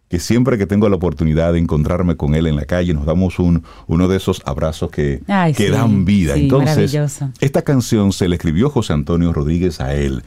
que 0.10 0.20
siempre 0.20 0.60
que 0.60 0.68
tengo 0.68 0.88
la 0.90 0.98
oportunidad 0.98 1.54
de 1.54 1.60
encontrarme 1.60 2.16
con 2.16 2.36
él 2.36 2.46
en 2.46 2.56
la 2.56 2.66
calle 2.66 2.94
nos 2.94 3.08
damos 3.08 3.40
un, 3.40 3.64
uno 3.88 4.08
de 4.08 4.18
esos 4.18 4.44
abrazos 4.46 4.92
que, 4.92 5.24
Ay, 5.28 5.54
que 5.54 5.66
sí, 5.68 5.72
dan 5.72 6.06
vida. 6.06 6.36
sí, 6.36 6.44
Entonces, 6.44 6.70
maravilloso. 6.94 7.32
esta 7.40 7.64
canción 7.64 8.12
se 8.14 8.28
le 8.30 8.36
escribió 8.36 8.70
José 8.70 8.94
Antonio 8.94 9.34
Rodríguez 9.34 9.82
a 9.82 9.96
él. 9.96 10.24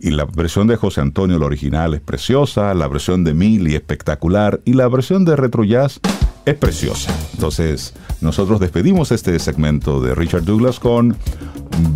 Y 0.00 0.10
la 0.10 0.24
versión 0.24 0.66
de 0.66 0.76
José 0.76 1.00
Antonio, 1.00 1.38
la 1.38 1.46
original, 1.46 1.94
es 1.94 2.00
preciosa, 2.00 2.74
la 2.74 2.88
versión 2.88 3.24
de 3.24 3.34
Mili 3.34 3.74
espectacular 3.74 4.60
y 4.64 4.74
la 4.74 4.88
versión 4.88 5.24
de 5.24 5.36
Retro 5.36 5.64
Jazz 5.64 6.00
es 6.44 6.54
preciosa. 6.56 7.14
Entonces, 7.32 7.94
nosotros 8.20 8.60
despedimos 8.60 9.12
este 9.12 9.38
segmento 9.38 10.00
de 10.00 10.14
Richard 10.14 10.44
Douglas 10.44 10.78
con 10.78 11.16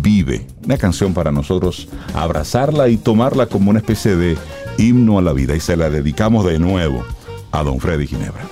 Vive, 0.01 0.47
una 0.65 0.77
canción 0.77 1.13
para 1.13 1.31
nosotros 1.31 1.87
abrazarla 2.13 2.89
y 2.89 2.97
tomarla 2.97 3.45
como 3.45 3.69
una 3.69 3.79
especie 3.79 4.15
de 4.15 4.37
himno 4.77 5.19
a 5.19 5.21
la 5.21 5.33
vida 5.33 5.55
y 5.55 5.59
se 5.59 5.77
la 5.77 5.89
dedicamos 5.89 6.45
de 6.45 6.59
nuevo 6.59 7.05
a 7.51 7.63
don 7.63 7.79
Freddy 7.79 8.07
Ginebra. 8.07 8.47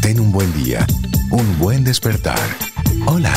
Ten 0.00 0.18
un 0.18 0.32
buen 0.32 0.52
día, 0.54 0.86
un 1.30 1.58
buen 1.58 1.84
despertar. 1.84 2.38
Hola. 3.06 3.32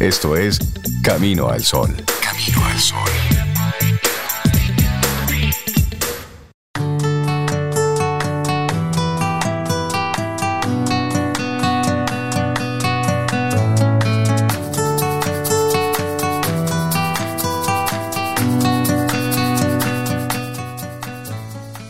Esto 0.00 0.34
es 0.34 0.58
Camino 1.02 1.50
al 1.50 1.62
Sol. 1.62 1.94
Camino 2.40 2.66
al. 2.66 2.80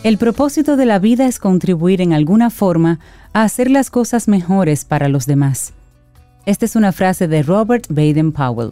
El 0.03 0.17
propósito 0.17 0.75
de 0.75 0.85
la 0.85 0.99
vida 0.99 1.27
es 1.27 1.39
contribuir 1.39 2.01
en 2.01 2.11
alguna 2.11 2.49
forma 2.49 2.99
a 3.33 3.43
hacer 3.43 3.69
las 3.69 3.89
cosas 3.89 4.27
mejores 4.27 4.83
para 4.83 5.07
los 5.07 5.25
demás. 5.25 5.73
Esta 6.45 6.65
es 6.65 6.75
una 6.75 6.91
frase 6.91 7.27
de 7.27 7.43
Robert 7.43 7.85
Baden 7.87 8.31
Powell. 8.31 8.71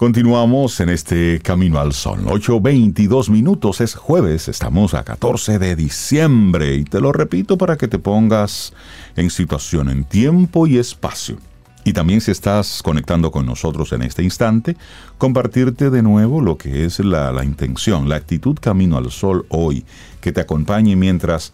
Continuamos 0.00 0.80
en 0.80 0.88
este 0.88 1.40
Camino 1.40 1.78
al 1.78 1.92
Sol. 1.92 2.24
8.22 2.24 3.28
minutos, 3.28 3.82
es 3.82 3.94
jueves, 3.94 4.48
estamos 4.48 4.94
a 4.94 5.04
14 5.04 5.58
de 5.58 5.76
diciembre 5.76 6.74
y 6.76 6.84
te 6.84 7.02
lo 7.02 7.12
repito 7.12 7.58
para 7.58 7.76
que 7.76 7.86
te 7.86 7.98
pongas 7.98 8.72
en 9.14 9.28
situación 9.28 9.90
en 9.90 10.04
tiempo 10.04 10.66
y 10.66 10.78
espacio. 10.78 11.36
Y 11.84 11.92
también 11.92 12.22
si 12.22 12.30
estás 12.30 12.82
conectando 12.82 13.30
con 13.30 13.44
nosotros 13.44 13.92
en 13.92 14.00
este 14.00 14.22
instante, 14.22 14.74
compartirte 15.18 15.90
de 15.90 16.00
nuevo 16.00 16.40
lo 16.40 16.56
que 16.56 16.86
es 16.86 17.00
la, 17.00 17.30
la 17.30 17.44
intención, 17.44 18.08
la 18.08 18.16
actitud 18.16 18.56
Camino 18.58 18.96
al 18.96 19.10
Sol 19.10 19.44
hoy, 19.50 19.84
que 20.22 20.32
te 20.32 20.40
acompañe 20.40 20.96
mientras 20.96 21.52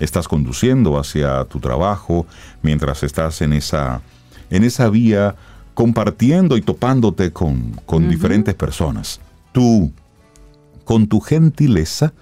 estás 0.00 0.26
conduciendo 0.26 0.98
hacia 0.98 1.44
tu 1.44 1.60
trabajo, 1.60 2.26
mientras 2.60 3.04
estás 3.04 3.40
en 3.40 3.52
esa, 3.52 4.00
en 4.50 4.64
esa 4.64 4.90
vía 4.90 5.36
compartiendo 5.74 6.56
y 6.56 6.62
topándote 6.62 7.32
con, 7.32 7.72
con 7.84 8.08
diferentes 8.08 8.54
personas. 8.54 9.20
Tú, 9.52 9.92
con 10.84 11.06
tu 11.08 11.20
gentileza, 11.20 12.12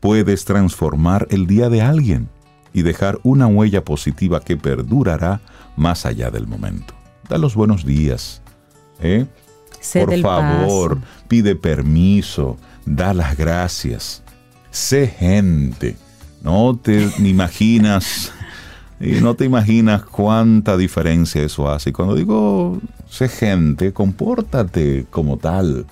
puedes 0.00 0.44
transformar 0.44 1.26
el 1.30 1.46
día 1.46 1.68
de 1.68 1.82
alguien 1.82 2.28
y 2.72 2.82
dejar 2.82 3.18
una 3.22 3.46
huella 3.46 3.84
positiva 3.84 4.40
que 4.40 4.56
perdurará 4.56 5.40
más 5.76 6.04
allá 6.04 6.30
del 6.30 6.46
momento. 6.46 6.94
Da 7.28 7.38
los 7.38 7.54
buenos 7.54 7.84
días. 7.84 8.42
¿eh? 9.00 9.26
Por 9.94 10.20
favor, 10.20 11.00
paso. 11.00 11.06
pide 11.28 11.54
permiso, 11.56 12.56
da 12.84 13.14
las 13.14 13.36
gracias. 13.36 14.22
sé 14.70 15.06
gente. 15.06 15.96
No 16.42 16.78
te 16.80 17.10
imaginas, 17.18 18.32
y 19.00 19.12
no 19.20 19.34
te 19.34 19.44
imaginas 19.44 20.02
cuánta 20.04 20.76
diferencia 20.76 21.42
eso 21.42 21.68
hace. 21.70 21.90
Y 21.90 21.92
cuando 21.92 22.14
digo 22.14 22.80
sé 23.08 23.28
gente, 23.28 23.92
compórtate 23.92 25.06
como 25.10 25.36
tal. 25.36 25.86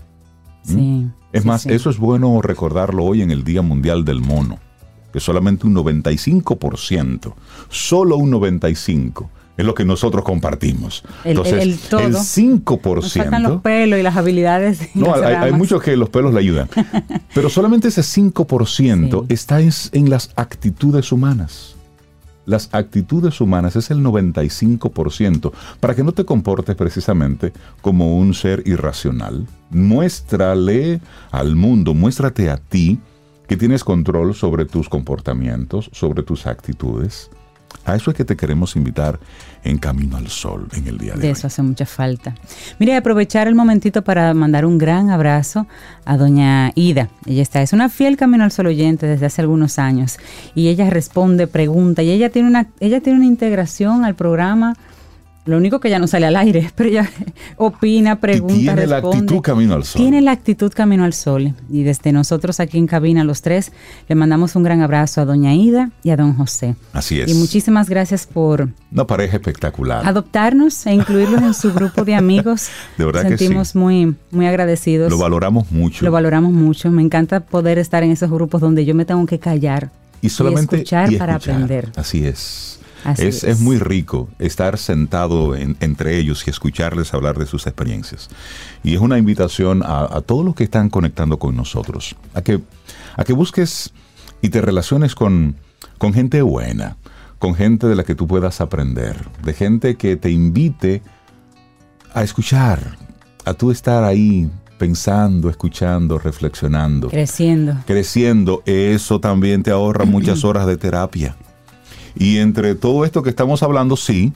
¿Mm? 0.66 0.72
Sí. 0.74 1.06
Es 1.32 1.42
sí, 1.42 1.48
más, 1.48 1.62
sí. 1.62 1.72
eso 1.72 1.90
es 1.90 1.98
bueno 1.98 2.40
recordarlo 2.42 3.04
hoy 3.04 3.22
en 3.22 3.30
el 3.30 3.44
Día 3.44 3.60
Mundial 3.62 4.04
del 4.04 4.20
Mono, 4.20 4.58
que 5.12 5.20
solamente 5.20 5.66
un 5.66 5.74
95%, 5.74 7.34
solo 7.68 8.16
un 8.16 8.30
95% 8.32 9.28
es 9.56 9.64
lo 9.64 9.72
que 9.74 9.84
nosotros 9.84 10.24
compartimos. 10.24 11.04
El- 11.24 11.30
Entonces, 11.32 11.62
el- 11.62 11.70
el 11.72 11.78
todo. 11.78 12.00
el 12.00 12.10
Nos 12.12 12.26
faltan 13.12 13.42
los 13.44 13.52
5%... 13.52 13.62
pelos 13.62 14.00
y 14.00 14.02
las 14.02 14.16
habilidades. 14.16 14.90
y 14.94 14.98
No, 14.98 15.14
las 15.16 15.22
hay, 15.42 15.52
muchos 15.52 15.80
que 15.80 15.96
los 15.96 16.08
pelos 16.08 16.34
le 16.34 16.40
ayudan. 16.40 16.68
Pero 17.34 17.48
solamente 17.48 17.88
ese 17.88 18.02
5% 18.02 19.20
Sí. 19.28 19.32
está 19.34 19.60
en, 19.60 19.70
en 19.92 20.10
las 20.10 20.30
actitudes 20.34 21.12
humanas. 21.12 21.73
Las 22.46 22.68
actitudes 22.72 23.40
humanas 23.40 23.76
es 23.76 23.90
el 23.90 23.98
95%. 24.00 25.52
Para 25.80 25.94
que 25.94 26.04
no 26.04 26.12
te 26.12 26.24
comportes 26.24 26.76
precisamente 26.76 27.52
como 27.80 28.16
un 28.18 28.34
ser 28.34 28.62
irracional, 28.66 29.46
muéstrale 29.70 31.00
al 31.30 31.56
mundo, 31.56 31.94
muéstrate 31.94 32.50
a 32.50 32.56
ti 32.56 33.00
que 33.46 33.56
tienes 33.56 33.84
control 33.84 34.34
sobre 34.34 34.64
tus 34.64 34.88
comportamientos, 34.88 35.90
sobre 35.92 36.22
tus 36.22 36.46
actitudes. 36.46 37.30
A 37.84 37.96
eso 37.96 38.10
es 38.10 38.16
que 38.16 38.24
te 38.24 38.36
queremos 38.36 38.76
invitar 38.76 39.18
en 39.62 39.78
Camino 39.78 40.16
al 40.16 40.28
Sol 40.28 40.68
en 40.74 40.86
el 40.86 40.98
día 40.98 41.14
de, 41.14 41.20
De 41.20 41.26
hoy. 41.28 41.32
eso 41.32 41.46
hace 41.46 41.62
mucha 41.62 41.86
falta. 41.86 42.34
Mire, 42.78 42.96
aprovechar 42.96 43.46
el 43.46 43.54
momentito 43.54 44.02
para 44.02 44.32
mandar 44.34 44.64
un 44.64 44.78
gran 44.78 45.10
abrazo 45.10 45.66
a 46.04 46.16
doña 46.16 46.72
Ida. 46.74 47.08
Ella 47.26 47.42
está, 47.42 47.62
es 47.62 47.72
una 47.72 47.88
fiel 47.88 48.16
Camino 48.16 48.44
al 48.44 48.52
Sol 48.52 48.66
oyente 48.66 49.06
desde 49.06 49.26
hace 49.26 49.42
algunos 49.42 49.78
años 49.78 50.18
y 50.54 50.68
ella 50.68 50.88
responde, 50.90 51.46
pregunta 51.46 52.02
y 52.02 52.10
ella 52.10 52.30
tiene 52.30 52.48
una, 52.48 52.68
ella 52.80 53.00
tiene 53.00 53.18
una 53.18 53.26
integración 53.26 54.04
al 54.04 54.14
programa. 54.14 54.74
Lo 55.46 55.58
único 55.58 55.78
que 55.78 55.90
ya 55.90 55.98
no 55.98 56.06
sale 56.06 56.26
al 56.26 56.36
aire, 56.36 56.70
pero 56.76 56.88
ella 56.88 57.10
opina, 57.56 58.18
pregunta, 58.20 58.54
y 58.54 58.60
tiene 58.64 58.86
la 58.86 58.96
actitud 58.98 59.40
Camino 59.40 59.74
al 59.74 59.84
Sol. 59.84 60.00
Tiene 60.00 60.20
la 60.22 60.32
actitud 60.32 60.72
Camino 60.72 61.04
al 61.04 61.12
Sol. 61.12 61.52
Y 61.70 61.82
desde 61.82 62.12
nosotros 62.12 62.60
aquí 62.60 62.78
en 62.78 62.86
cabina, 62.86 63.24
los 63.24 63.42
tres, 63.42 63.72
le 64.08 64.14
mandamos 64.14 64.56
un 64.56 64.62
gran 64.62 64.80
abrazo 64.80 65.20
a 65.20 65.24
doña 65.24 65.54
Ida 65.54 65.90
y 66.02 66.10
a 66.10 66.16
don 66.16 66.34
José. 66.34 66.76
Así 66.92 67.20
es. 67.20 67.30
Y 67.30 67.34
muchísimas 67.34 67.88
gracias 67.88 68.26
por 68.26 68.68
Una 68.92 69.06
pareja 69.06 69.36
espectacular. 69.36 70.06
adoptarnos 70.06 70.86
e 70.86 70.94
incluirlos 70.94 71.42
en 71.42 71.54
su 71.54 71.72
grupo 71.72 72.04
de 72.04 72.14
amigos. 72.14 72.68
De 72.96 73.04
verdad 73.04 73.22
Nos 73.24 73.32
que 73.32 73.38
sí. 73.38 73.44
sentimos 73.44 73.74
muy, 73.76 74.14
muy 74.30 74.46
agradecidos. 74.46 75.10
Lo 75.10 75.18
valoramos 75.18 75.70
mucho. 75.70 76.04
Lo 76.04 76.10
valoramos 76.10 76.52
mucho. 76.52 76.90
Me 76.90 77.02
encanta 77.02 77.40
poder 77.40 77.78
estar 77.78 78.02
en 78.02 78.10
esos 78.12 78.30
grupos 78.30 78.60
donde 78.60 78.84
yo 78.84 78.94
me 78.94 79.04
tengo 79.04 79.24
que 79.26 79.38
callar 79.38 79.90
y 80.22 80.30
solamente 80.30 80.76
escuchar 80.76 81.12
y 81.12 81.16
para 81.18 81.32
escuchar. 81.36 81.54
aprender. 81.54 81.92
Así 81.96 82.24
es. 82.26 82.78
Así 83.04 83.26
es, 83.26 83.36
es. 83.36 83.44
es 83.44 83.60
muy 83.60 83.78
rico 83.78 84.28
estar 84.38 84.78
sentado 84.78 85.54
en- 85.54 85.76
entre 85.80 86.18
ellos 86.18 86.46
y 86.46 86.50
escucharles 86.50 87.14
hablar 87.14 87.38
de 87.38 87.46
sus 87.46 87.66
experiencias. 87.66 88.28
Y 88.82 88.94
es 88.94 89.00
una 89.00 89.18
invitación 89.18 89.82
a, 89.82 90.00
a 90.16 90.20
todos 90.22 90.44
los 90.44 90.54
que 90.54 90.64
están 90.64 90.88
conectando 90.90 91.38
con 91.38 91.54
nosotros, 91.56 92.16
a 92.34 92.42
que, 92.42 92.60
a 93.16 93.24
que 93.24 93.32
busques 93.32 93.92
y 94.42 94.48
te 94.48 94.60
relaciones 94.60 95.14
con, 95.14 95.56
con 95.98 96.12
gente 96.14 96.42
buena, 96.42 96.96
con 97.38 97.54
gente 97.54 97.86
de 97.86 97.94
la 97.94 98.04
que 98.04 98.14
tú 98.14 98.26
puedas 98.26 98.60
aprender, 98.60 99.16
de 99.42 99.52
gente 99.54 99.96
que 99.96 100.16
te 100.16 100.30
invite 100.30 101.02
a 102.14 102.22
escuchar, 102.22 102.96
a 103.44 103.54
tú 103.54 103.70
estar 103.70 104.04
ahí 104.04 104.48
pensando, 104.78 105.48
escuchando, 105.50 106.18
reflexionando 106.18 107.08
creciendo. 107.08 107.76
creciendo, 107.86 108.62
eso 108.66 109.20
también 109.20 109.62
te 109.62 109.70
ahorra 109.70 110.04
muchas 110.04 110.44
horas 110.44 110.66
de 110.66 110.76
terapia. 110.76 111.36
Y 112.16 112.38
entre 112.38 112.74
todo 112.74 113.04
esto 113.04 113.22
que 113.22 113.30
estamos 113.30 113.62
hablando, 113.62 113.96
sí, 113.96 114.32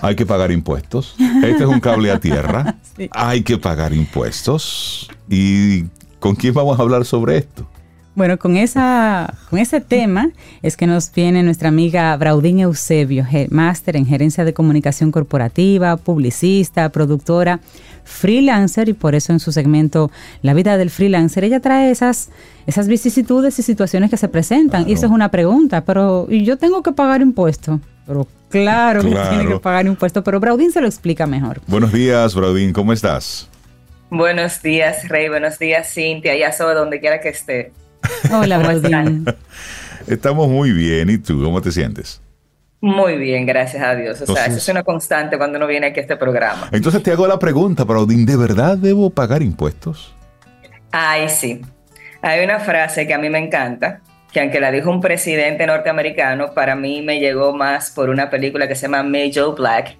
hay 0.00 0.16
que 0.16 0.26
pagar 0.26 0.50
impuestos. 0.50 1.14
Este 1.18 1.62
es 1.62 1.68
un 1.68 1.80
cable 1.80 2.10
a 2.10 2.20
tierra. 2.20 2.76
Sí. 2.94 3.08
Hay 3.12 3.42
que 3.42 3.56
pagar 3.56 3.94
impuestos. 3.94 5.08
¿Y 5.26 5.84
con 6.20 6.34
quién 6.34 6.52
vamos 6.52 6.78
a 6.78 6.82
hablar 6.82 7.06
sobre 7.06 7.38
esto? 7.38 7.66
Bueno, 8.14 8.38
con, 8.38 8.58
esa, 8.58 9.32
con 9.48 9.58
ese 9.58 9.80
tema 9.80 10.30
es 10.60 10.76
que 10.76 10.86
nos 10.86 11.10
viene 11.12 11.42
nuestra 11.42 11.70
amiga 11.70 12.14
Braudín 12.18 12.60
Eusebio, 12.60 13.26
máster 13.48 13.96
en 13.96 14.04
gerencia 14.04 14.44
de 14.44 14.52
comunicación 14.52 15.10
corporativa, 15.10 15.96
publicista, 15.96 16.90
productora, 16.90 17.60
freelancer 18.04 18.90
y 18.90 18.92
por 18.92 19.14
eso 19.14 19.32
en 19.32 19.40
su 19.40 19.52
segmento 19.52 20.10
La 20.42 20.52
vida 20.52 20.76
del 20.76 20.90
freelancer 20.90 21.44
ella 21.44 21.60
trae 21.60 21.90
esas, 21.90 22.28
esas 22.66 22.86
vicisitudes 22.86 23.58
y 23.58 23.62
situaciones 23.62 24.10
que 24.10 24.18
se 24.18 24.28
presentan. 24.28 24.86
Y 24.88 24.92
eso 24.92 25.06
es 25.06 25.12
una 25.12 25.30
pregunta, 25.30 25.84
pero 25.84 26.26
¿y 26.28 26.44
yo 26.44 26.58
tengo 26.58 26.82
que 26.82 26.92
pagar 26.92 27.22
impuestos? 27.22 27.80
Pero 28.06 28.26
claro, 28.50 29.00
que 29.00 29.08
tiene 29.08 29.46
que 29.46 29.58
pagar 29.58 29.86
impuestos, 29.86 30.22
pero 30.22 30.38
Braudín 30.38 30.70
se 30.70 30.82
lo 30.82 30.86
explica 30.86 31.26
mejor. 31.26 31.62
Buenos 31.66 31.92
días, 31.92 32.34
Braudín, 32.34 32.74
¿cómo 32.74 32.92
estás? 32.92 33.48
Buenos 34.10 34.60
días, 34.60 35.08
Rey. 35.08 35.30
Buenos 35.30 35.58
días, 35.58 35.94
Cintia. 35.94 36.36
Ya 36.36 36.52
sabe 36.52 36.74
donde 36.74 37.00
quiera 37.00 37.18
que 37.22 37.30
esté. 37.30 37.72
Hola, 38.32 38.56
¿Cómo 38.56 38.80
Braudín. 38.80 39.24
Estamos 40.06 40.48
muy 40.48 40.72
bien. 40.72 41.10
¿Y 41.10 41.18
tú, 41.18 41.42
cómo 41.42 41.60
te 41.60 41.70
sientes? 41.70 42.20
Muy 42.80 43.16
bien, 43.16 43.46
gracias 43.46 43.82
a 43.82 43.94
Dios. 43.94 44.20
O 44.22 44.26
sea, 44.26 44.46
eso 44.46 44.56
es 44.56 44.68
una 44.68 44.82
constante 44.82 45.38
cuando 45.38 45.56
uno 45.56 45.68
viene 45.68 45.86
aquí 45.86 46.00
a 46.00 46.02
este 46.02 46.16
programa. 46.16 46.68
Entonces 46.72 47.00
te 47.02 47.12
hago 47.12 47.28
la 47.28 47.38
pregunta, 47.38 47.84
Braudín, 47.84 48.26
¿de 48.26 48.36
verdad 48.36 48.76
debo 48.76 49.10
pagar 49.10 49.40
impuestos? 49.40 50.14
Ay, 50.90 51.28
sí. 51.28 51.60
Hay 52.22 52.44
una 52.44 52.58
frase 52.58 53.06
que 53.06 53.14
a 53.14 53.18
mí 53.18 53.30
me 53.30 53.38
encanta, 53.38 54.00
que 54.32 54.40
aunque 54.40 54.58
la 54.58 54.72
dijo 54.72 54.90
un 54.90 55.00
presidente 55.00 55.64
norteamericano, 55.64 56.54
para 56.54 56.74
mí 56.74 57.02
me 57.02 57.20
llegó 57.20 57.54
más 57.54 57.90
por 57.90 58.10
una 58.10 58.30
película 58.30 58.66
que 58.66 58.74
se 58.74 58.82
llama 58.82 59.04
May 59.04 59.32
Joe 59.32 59.54
Black, 59.54 59.96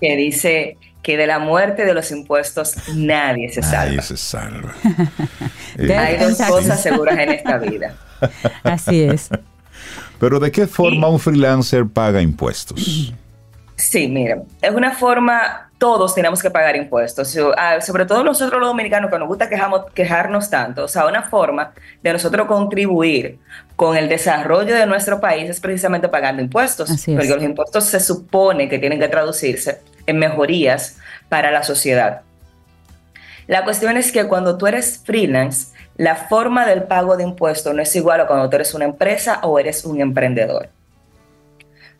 que 0.00 0.16
dice 0.16 0.76
que 1.02 1.16
de 1.16 1.26
la 1.26 1.38
muerte 1.38 1.84
de 1.84 1.94
los 1.94 2.10
impuestos 2.10 2.74
nadie 2.94 3.50
se 3.52 3.62
salva. 3.62 3.84
Nadie 3.86 4.02
se 4.02 4.16
salva. 4.16 4.74
De- 5.76 5.96
Hay 5.96 6.16
dos 6.18 6.36
cosas 6.48 6.82
seguras 6.82 7.18
en 7.18 7.30
esta 7.30 7.58
vida. 7.58 7.94
Así 8.62 9.02
es. 9.04 9.28
Pero 10.18 10.40
¿de 10.40 10.50
qué 10.50 10.66
forma 10.66 11.08
un 11.08 11.20
freelancer 11.20 11.86
paga 11.86 12.20
impuestos? 12.20 13.12
Sí, 13.76 14.08
miren, 14.08 14.42
es 14.60 14.72
una 14.72 14.90
forma, 14.90 15.70
todos 15.78 16.12
tenemos 16.16 16.42
que 16.42 16.50
pagar 16.50 16.74
impuestos, 16.74 17.38
ah, 17.56 17.80
sobre 17.80 18.04
todo 18.06 18.24
nosotros 18.24 18.58
los 18.58 18.68
dominicanos 18.70 19.08
que 19.08 19.16
nos 19.20 19.28
gusta 19.28 19.48
quejamos- 19.48 19.84
quejarnos 19.94 20.50
tanto, 20.50 20.82
o 20.82 20.88
sea, 20.88 21.06
una 21.06 21.22
forma 21.22 21.72
de 22.02 22.12
nosotros 22.12 22.48
contribuir 22.48 23.38
con 23.76 23.96
el 23.96 24.08
desarrollo 24.08 24.74
de 24.74 24.84
nuestro 24.86 25.20
país 25.20 25.48
es 25.48 25.60
precisamente 25.60 26.08
pagando 26.08 26.42
impuestos, 26.42 26.90
Así 26.90 27.12
es. 27.12 27.16
porque 27.18 27.32
los 27.32 27.44
impuestos 27.44 27.84
se 27.84 28.00
supone 28.00 28.68
que 28.68 28.80
tienen 28.80 28.98
que 28.98 29.06
traducirse 29.08 29.80
mejorías 30.12 30.98
para 31.28 31.50
la 31.50 31.62
sociedad. 31.62 32.22
La 33.46 33.64
cuestión 33.64 33.96
es 33.96 34.12
que 34.12 34.26
cuando 34.26 34.58
tú 34.58 34.66
eres 34.66 35.02
freelance, 35.04 35.72
la 35.96 36.14
forma 36.14 36.66
del 36.66 36.84
pago 36.84 37.16
de 37.16 37.24
impuestos 37.24 37.74
no 37.74 37.82
es 37.82 37.96
igual 37.96 38.20
a 38.20 38.26
cuando 38.26 38.48
tú 38.48 38.56
eres 38.56 38.74
una 38.74 38.84
empresa 38.84 39.40
o 39.42 39.58
eres 39.58 39.84
un 39.84 40.00
emprendedor. 40.00 40.68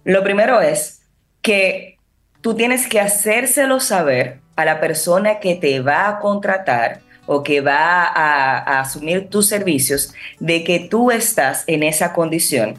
Lo 0.04 0.22
primero 0.22 0.60
es 0.60 1.00
que 1.42 1.98
tú 2.40 2.54
tienes 2.54 2.86
que 2.86 3.00
hacérselo 3.00 3.80
saber 3.80 4.40
a 4.56 4.64
la 4.64 4.78
persona 4.78 5.40
que 5.40 5.54
te 5.54 5.80
va 5.80 6.08
a 6.08 6.18
contratar 6.20 7.00
o 7.26 7.42
que 7.42 7.60
va 7.60 8.04
a, 8.04 8.58
a 8.58 8.80
asumir 8.80 9.28
tus 9.28 9.48
servicios 9.48 10.14
de 10.38 10.64
que 10.64 10.80
tú 10.80 11.10
estás 11.10 11.64
en 11.66 11.82
esa 11.82 12.12
condición. 12.12 12.74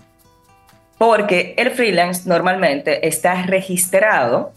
Porque 0.97 1.53
el 1.57 1.71
freelance 1.71 2.27
normalmente 2.27 3.07
está 3.07 3.43
registrado 3.43 4.53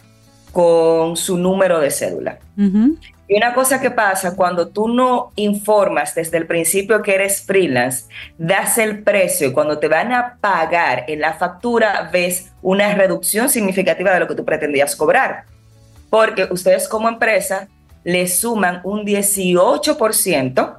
con 0.52 1.16
su 1.16 1.38
número 1.38 1.80
de 1.80 1.90
cédula. 1.90 2.38
Y 3.28 3.36
una 3.36 3.54
cosa 3.54 3.80
que 3.80 3.90
pasa 3.90 4.36
cuando 4.36 4.68
tú 4.68 4.88
no 4.88 5.32
informas 5.36 6.14
desde 6.14 6.36
el 6.36 6.46
principio 6.46 7.00
que 7.00 7.14
eres 7.14 7.42
freelance, 7.42 8.04
das 8.36 8.76
el 8.76 9.02
precio 9.02 9.48
y 9.48 9.52
cuando 9.52 9.78
te 9.78 9.88
van 9.88 10.12
a 10.12 10.36
pagar 10.40 11.04
en 11.08 11.20
la 11.20 11.32
factura 11.32 12.10
ves 12.12 12.52
una 12.60 12.94
reducción 12.94 13.48
significativa 13.48 14.12
de 14.12 14.20
lo 14.20 14.28
que 14.28 14.34
tú 14.34 14.44
pretendías 14.44 14.94
cobrar. 14.94 15.44
Porque 16.10 16.46
ustedes 16.50 16.86
como 16.88 17.08
empresa 17.08 17.68
le 18.04 18.28
suman 18.28 18.82
un 18.84 19.06
18% 19.06 20.76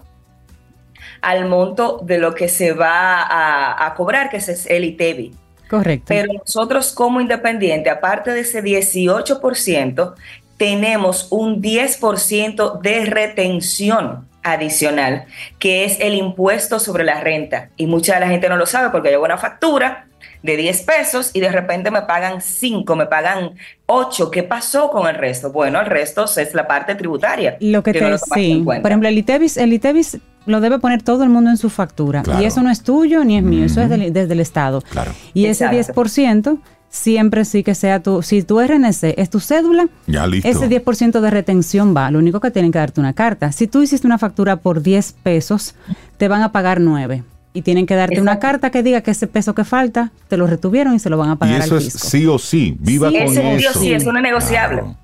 al 1.22 1.50
monto 1.50 2.02
de 2.04 2.18
lo 2.20 2.36
que 2.36 2.50
se 2.50 2.74
va 2.74 3.22
a, 3.22 3.86
a 3.88 3.96
cobrar, 3.96 4.30
que 4.30 4.38
es 4.38 4.68
el 4.68 4.84
ITEBI. 4.84 5.43
Correcto. 5.74 6.06
Pero 6.10 6.32
nosotros 6.32 6.92
como 6.92 7.20
independiente, 7.20 7.90
aparte 7.90 8.30
de 8.30 8.42
ese 8.42 8.64
18%, 8.64 10.14
tenemos 10.56 11.28
un 11.32 11.64
10% 11.64 12.80
de 12.80 13.06
retención 13.06 14.28
adicional, 14.44 15.26
que 15.58 15.84
es 15.84 16.00
el 16.00 16.14
impuesto 16.14 16.78
sobre 16.78 17.04
la 17.04 17.22
renta. 17.22 17.70
Y 17.76 17.88
mucha 17.88 18.14
de 18.14 18.20
la 18.20 18.28
gente 18.28 18.50
no 18.50 18.56
lo 18.56 18.68
sabe 18.68 18.92
porque 18.92 19.10
llevo 19.10 19.26
una 19.26 19.40
factura 19.40 20.06
de 20.44 20.58
10 20.58 20.84
pesos 20.84 21.32
y 21.34 21.40
de 21.40 21.52
repente 21.52 21.90
me 21.90 22.04
pagan 22.04 22.40
5, 22.40 22.96
me 22.96 23.08
pagan 23.08 23.56
8. 23.88 24.30
¿Qué 24.30 24.44
pasó 24.44 24.92
con 24.92 25.08
el 25.08 25.16
resto? 25.16 25.52
Bueno, 25.52 25.80
el 25.80 25.88
resto 25.88 26.26
es 26.26 26.54
la 26.54 26.68
parte 26.68 26.94
tributaria. 26.94 27.58
Lo 27.62 27.82
que 27.82 27.94
no 27.94 28.00
te 28.00 28.10
lo 28.12 28.20
tomaste 28.20 28.40
sí, 28.40 28.52
en 28.52 28.64
cuenta. 28.64 28.82
por 28.84 28.92
ejemplo, 28.92 29.10
el 29.10 29.18
ITEVIS, 29.18 29.58
el 29.58 29.74
ITEVIS 29.74 30.20
lo 30.46 30.62
debe 30.62 30.80
poner 30.80 31.02
todo 31.02 31.24
el 31.24 31.30
mundo 31.30 31.50
en 31.50 31.58
su 31.58 31.70
factura. 31.70 32.24
Claro. 32.24 32.42
Y 32.42 32.46
eso 32.46 32.62
no 32.62 32.70
es 32.70 32.82
tuyo 32.84 33.24
ni 33.24 33.38
es 33.38 33.44
mío, 33.44 33.66
eso 33.66 33.82
es 33.82 33.90
del- 33.90 34.12
desde 34.14 34.34
el 34.34 34.40
Estado. 34.40 34.82
Claro. 34.90 35.12
Y 35.34 35.46
ese 35.46 35.66
Exacto. 35.66 35.78
10% 35.94 36.58
siempre 36.90 37.44
sí 37.46 37.64
que 37.64 37.74
sea 37.74 38.02
tu, 38.02 38.22
si 38.22 38.44
tu 38.44 38.60
RNC 38.60 39.16
es 39.18 39.30
tu 39.30 39.40
cédula, 39.40 39.88
Ya 40.06 40.28
listo. 40.28 40.48
ese 40.48 40.68
10% 40.70 41.22
de 41.22 41.30
retención 41.32 41.96
va. 41.96 42.12
Lo 42.12 42.20
único 42.20 42.40
que 42.40 42.52
tienen 42.52 42.72
que 42.72 42.78
darte 42.80 43.00
una 43.00 43.14
carta. 43.14 43.52
Si 43.52 43.68
tú 43.68 43.82
hiciste 43.82 44.06
una 44.06 44.18
factura 44.20 44.58
por 44.58 44.84
10 44.84 45.14
pesos, 45.24 45.74
te 46.18 46.28
van 46.28 46.42
a 46.44 46.52
pagar 46.52 46.80
9. 46.80 47.24
Y 47.56 47.62
tienen 47.62 47.86
que 47.86 47.96
darte 47.96 48.20
una 48.22 48.40
carta 48.40 48.70
que 48.72 48.82
diga 48.84 49.02
que 49.02 49.12
ese 49.12 49.28
peso 49.28 49.54
que 49.56 49.64
falta, 49.64 50.12
te 50.28 50.38
lo 50.38 50.46
retuvieron 50.48 50.96
y 50.96 51.00
se 51.00 51.10
lo 51.10 51.18
van 51.18 51.30
a 51.30 51.34
y 51.34 51.38
pagar 51.38 51.62
eso 51.62 51.76
al 51.78 51.82
es 51.84 51.94
sí 51.94 52.26
o 52.28 52.38
sí. 52.40 52.76
Viva 52.80 53.10
Sí, 53.10 53.14
con 53.18 53.24
ese 53.24 53.34
sí 53.42 53.66
o 53.66 53.70
eso. 53.70 53.80
sí, 53.80 53.94
eso 53.94 54.12
no 54.12 54.20
es 54.20 54.24
negociable. 54.24 54.82
Claro. 54.82 54.96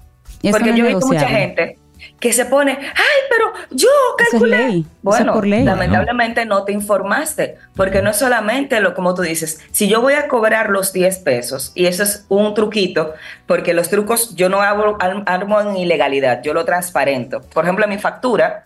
Eso 0.41 0.51
Porque 0.57 0.71
no 0.71 0.77
yo 0.77 0.85
he 0.85 0.87
visto 0.89 1.07
mucha 1.07 1.27
gente 1.27 1.77
que 2.19 2.33
se 2.33 2.45
pone, 2.45 2.71
ay, 2.71 3.19
pero 3.29 3.53
yo 3.71 3.87
Eso 3.87 4.23
es 4.23 4.29
calculé. 4.31 4.57
ley, 4.57 4.79
eso 4.79 4.87
es 4.89 5.01
Bueno, 5.01 5.33
por 5.33 5.47
ley. 5.47 5.63
lamentablemente 5.63 6.45
no 6.45 6.63
te 6.65 6.71
informaste, 6.73 7.57
porque 7.75 8.01
no 8.01 8.09
es 8.09 8.17
solamente 8.17 8.79
lo 8.81 8.93
como 8.93 9.13
tú 9.13 9.21
dices, 9.21 9.61
si 9.71 9.87
yo 9.87 10.01
voy 10.01 10.13
a 10.13 10.27
cobrar 10.27 10.69
los 10.69 10.91
10 10.91 11.19
pesos, 11.19 11.71
y 11.75 11.85
eso 11.85 12.03
es 12.03 12.25
un 12.29 12.53
truquito, 12.53 13.13
porque 13.47 13.73
los 13.73 13.89
trucos 13.89 14.35
yo 14.35 14.49
no 14.49 14.61
hago 14.61 14.97
armo 14.99 15.61
en 15.61 15.77
ilegalidad, 15.77 16.41
yo 16.43 16.53
lo 16.53 16.65
transparento. 16.65 17.41
Por 17.41 17.63
ejemplo, 17.63 17.85
en 17.85 17.91
mi 17.91 17.97
factura, 17.97 18.65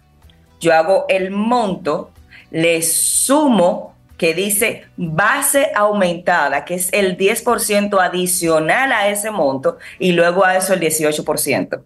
yo 0.59 0.73
hago 0.73 1.05
el 1.09 1.29
monto, 1.31 2.11
le 2.51 2.81
sumo 2.81 3.93
que 4.17 4.33
dice 4.33 4.85
base 4.95 5.71
aumentada, 5.75 6.65
que 6.65 6.75
es 6.75 6.89
el 6.93 7.17
10% 7.17 7.99
adicional 7.99 8.91
a 8.93 9.09
ese 9.09 9.31
monto, 9.31 9.77
y 9.99 10.13
luego 10.13 10.45
a 10.45 10.55
eso 10.55 10.73
el 10.73 10.79
18%. 10.79 11.81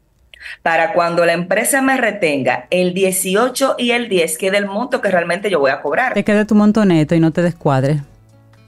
Para 0.61 0.93
cuando 0.93 1.25
la 1.25 1.33
empresa 1.33 1.81
me 1.81 1.97
retenga 1.97 2.67
el 2.69 2.93
18 2.93 3.75
y 3.77 3.91
el 3.91 4.09
10, 4.09 4.37
que 4.37 4.47
es 4.47 4.53
el 4.53 4.65
monto 4.65 5.01
que 5.01 5.09
realmente 5.09 5.49
yo 5.49 5.59
voy 5.59 5.71
a 5.71 5.81
cobrar. 5.81 6.13
Te 6.13 6.23
quede 6.23 6.45
tu 6.45 6.55
monto 6.55 6.85
neto 6.85 7.15
y 7.15 7.19
no 7.19 7.31
te 7.31 7.41
descuadres. 7.41 8.01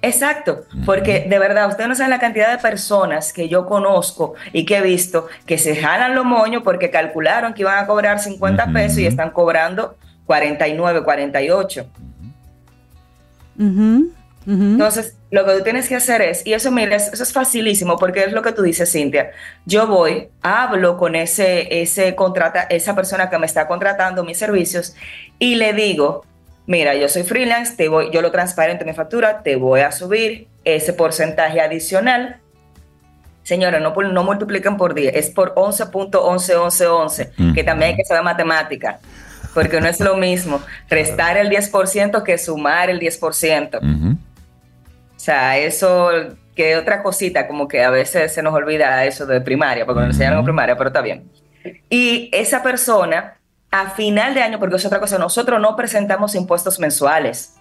Exacto, 0.02 0.64
porque 0.86 1.26
de 1.30 1.40
verdad, 1.40 1.68
ustedes 1.68 1.90
no 1.90 1.96
saben 1.96 2.12
la 2.12 2.20
cantidad 2.20 2.50
de 2.52 2.58
personas 2.58 3.34
que 3.34 3.50
yo 3.50 3.66
conozco 3.66 4.34
y 4.54 4.66
que 4.66 4.78
he 4.78 4.82
visto 4.82 5.28
que 5.46 5.58
se 5.58 5.76
jalan 5.76 6.16
los 6.16 6.24
moños 6.24 6.64
porque 6.64 6.90
calcularon 6.90 7.54
que 7.54 7.64
iban 7.64 7.78
a 7.84 7.86
cobrar 7.86 8.20
50 8.20 8.64
Ujú. 8.64 8.74
pesos 8.74 9.00
y 9.00 9.06
están 9.06 9.32
cobrando 9.32 9.98
49, 10.26 11.04
48. 11.04 11.86
Entonces, 14.48 15.16
lo 15.32 15.46
que 15.46 15.54
tú 15.54 15.64
tienes 15.64 15.88
que 15.90 15.96
hacer 15.96 16.22
es, 16.22 16.46
y 16.48 16.54
eso, 16.54 16.72
mira, 16.72 16.96
es- 16.96 17.12
eso 17.14 17.22
es 17.24 17.32
facilísimo 17.34 17.98
porque 17.98 18.24
es 18.24 18.32
lo 18.32 18.42
que 18.42 18.52
tú 18.52 18.62
dices, 18.64 18.92
Cintia. 18.92 19.32
Yo 19.66 19.86
voy, 19.86 20.30
hablo 20.42 20.98
con 20.98 21.16
ese, 21.16 21.82
ese 21.82 22.16
contrata, 22.16 22.62
esa 22.64 22.96
persona 22.96 23.30
que 23.30 23.38
me 23.38 23.46
está 23.46 23.68
contratando 23.68 24.24
mis 24.24 24.38
servicios 24.38 24.96
y 25.38 25.56
le 25.56 25.74
digo, 25.74 26.26
mira, 26.66 26.96
yo 26.96 27.10
soy 27.10 27.24
freelance, 27.24 27.76
te 27.76 27.90
voy, 27.90 28.10
yo 28.12 28.22
lo 28.22 28.32
transparento 28.32 28.84
en 28.84 28.90
mi 28.90 28.96
factura, 28.96 29.44
te 29.44 29.56
voy 29.56 29.82
a 29.82 29.92
subir 29.92 30.48
ese 30.64 30.94
porcentaje 30.94 31.62
adicional. 31.62 32.38
Señores, 33.44 33.82
no, 33.82 33.94
no 33.94 34.24
multipliquen 34.24 34.78
por 34.78 34.94
10, 34.94 35.16
es 35.16 35.30
por 35.32 35.54
11.111111, 35.56 37.54
que 37.54 37.64
también 37.64 37.92
hay 37.92 37.98
que 37.98 38.04
saber 38.06 38.24
matemática, 38.24 39.00
porque 39.54 39.82
no 39.82 39.88
es 39.88 40.00
lo 40.00 40.16
mismo 40.18 40.62
restar 40.90 41.38
el 41.38 41.50
10% 41.50 42.24
que 42.24 42.38
sumar 42.38 42.90
el 42.90 43.00
10%. 43.00 43.78
Ujú. 43.82 44.18
O 45.20 45.22
sea, 45.22 45.58
eso 45.58 46.12
que 46.56 46.78
otra 46.78 47.04
cosita, 47.04 47.46
como 47.46 47.68
que 47.68 47.84
a 47.84 47.90
veces 47.90 48.34
se 48.34 48.42
nos 48.42 48.54
olvida 48.54 49.04
eso 49.04 49.26
de 49.26 49.42
primaria, 49.42 49.86
porque 49.86 50.00
nos 50.00 50.12
enseñaron 50.12 50.40
en 50.40 50.46
primaria, 50.46 50.78
pero 50.78 50.88
está 50.92 51.02
bien. 51.02 51.30
Y 51.90 52.30
esa 52.32 52.64
persona, 52.64 53.36
a 53.70 53.90
final 53.90 54.34
de 54.34 54.42
año, 54.44 54.60
porque 54.60 54.78
es 54.78 54.86
otra 54.86 55.02
cosa, 55.02 55.18
nosotros 55.18 55.60
no 55.60 55.76
presentamos 55.76 56.36
impuestos 56.36 56.80
mensuales, 56.80 57.56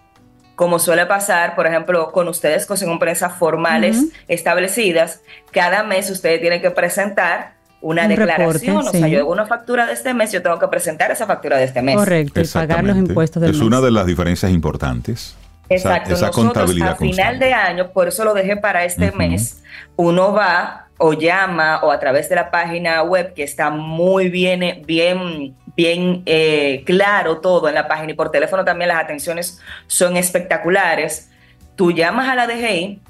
como 0.55 0.79
suele 0.79 1.05
pasar, 1.07 1.57
por 1.57 1.67
ejemplo, 1.67 2.13
con 2.13 2.29
ustedes 2.29 2.65
que 2.65 2.77
son 2.77 2.91
empresas 2.91 3.33
formales 3.35 3.97
Ujú. 3.97 4.11
establecidas, 4.29 5.23
cada 5.51 5.83
mes 5.83 6.11
ustedes 6.11 6.41
tienen 6.41 6.61
que 6.63 6.71
presentar 6.71 7.55
una 7.81 8.03
Un 8.03 8.09
declaración, 8.11 8.53
reporte, 8.53 8.71
o 8.71 8.83
sea, 8.93 9.05
sí. 9.05 9.11
yo 9.11 9.19
hago 9.19 9.33
una 9.33 9.47
factura 9.47 9.87
de 9.87 9.95
este 9.95 10.15
mes, 10.15 10.31
yo 10.31 10.43
tengo 10.43 10.61
que 10.61 10.69
presentar 10.69 11.11
esa 11.11 11.27
factura 11.27 11.57
de 11.59 11.65
este 11.65 11.83
mes. 11.83 11.97
Correcto, 11.97 12.41
y 12.41 12.45
pagar 12.45 12.69
los 12.69 12.79
Exactamente. 12.79 13.09
impuestos 13.11 13.43
del 13.43 13.51
Es 13.51 13.57
mes. 13.59 13.67
una 13.67 13.81
de 13.81 13.91
las 13.91 14.07
diferencias 14.07 14.53
importantes. 14.53 15.37
Exacto, 15.69 16.15
esa, 16.15 16.27
nosotros 16.27 16.47
contabilidad 16.47 16.93
a 16.93 16.97
final 16.97 17.09
constante. 17.11 17.45
de 17.45 17.53
año, 17.53 17.93
por 17.93 18.09
eso 18.09 18.25
lo 18.25 18.35
dejé 18.35 18.57
para 18.57 18.85
este 18.85 19.13
mes, 19.13 19.63
uno 19.97 20.33
va 20.33 20.89
o 20.99 21.13
llama 21.13 21.81
o 21.83 21.93
a 21.93 22.01
través 22.01 22.29
de 22.29 22.35
la 22.35 22.51
página 22.51 23.03
web 23.03 23.33
que 23.35 23.45
está 23.45 23.71
muy 23.71 24.29
bien, 24.29 24.63
eh, 24.63 24.83
bien, 24.85 25.57
bien 25.77 26.23
eh, 26.27 26.83
claro 26.85 27.39
todo 27.39 27.69
en 27.69 27.75
la 27.75 27.87
página 27.87 28.13
y 28.13 28.15
por 28.15 28.31
teléfono 28.31 28.65
también 28.65 28.89
las 28.89 29.03
atenciones 29.03 29.61
son 29.87 30.17
espectaculares. 30.17 31.31
Tú 31.77 31.93
llamas 31.93 32.29
a 32.29 32.35
la 32.35 32.47
DGI 32.49 33.01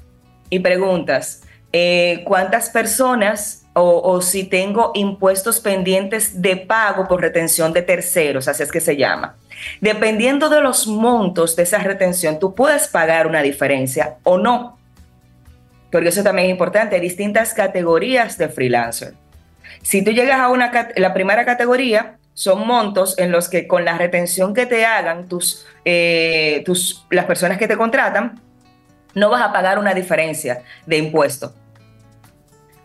y 0.51 0.59
preguntas 0.59 1.41
eh, 1.73 2.23
cuántas 2.25 2.69
personas 2.69 3.58
o, 3.73 4.21
si 4.21 4.43
tengo 4.43 4.91
impuestos 4.93 5.59
pendientes 5.59 6.41
de 6.41 6.57
pago 6.57 7.07
por 7.07 7.21
retención 7.21 7.71
de 7.71 7.81
terceros, 7.81 8.47
así 8.47 8.63
es 8.63 8.71
que 8.71 8.81
se 8.81 8.97
llama. 8.97 9.37
Dependiendo 9.79 10.49
de 10.49 10.61
los 10.61 10.87
montos 10.87 11.55
de 11.55 11.63
esa 11.63 11.77
retención, 11.79 12.39
tú 12.39 12.55
puedes 12.55 12.87
pagar 12.87 13.27
una 13.27 13.41
diferencia 13.41 14.17
o 14.23 14.37
no. 14.37 14.77
Porque 15.91 16.09
eso 16.09 16.23
también 16.23 16.47
es 16.47 16.51
importante. 16.51 16.95
Hay 16.95 17.01
distintas 17.01 17.53
categorías 17.53 18.37
de 18.37 18.49
freelancer. 18.49 19.13
Si 19.81 20.03
tú 20.03 20.11
llegas 20.11 20.39
a 20.39 20.49
una 20.49 20.71
la 20.95 21.13
primera 21.13 21.45
categoría, 21.45 22.17
son 22.33 22.65
montos 22.65 23.17
en 23.17 23.31
los 23.31 23.49
que 23.49 23.67
con 23.67 23.85
la 23.85 23.97
retención 23.97 24.53
que 24.53 24.65
te 24.65 24.85
hagan 24.85 25.27
tus, 25.27 25.65
eh, 25.83 26.63
tus, 26.65 27.05
las 27.09 27.25
personas 27.25 27.57
que 27.57 27.67
te 27.67 27.75
contratan, 27.75 28.39
no 29.13 29.29
vas 29.29 29.41
a 29.41 29.51
pagar 29.51 29.79
una 29.79 29.93
diferencia 29.93 30.63
de 30.85 30.97
impuesto. 30.97 31.53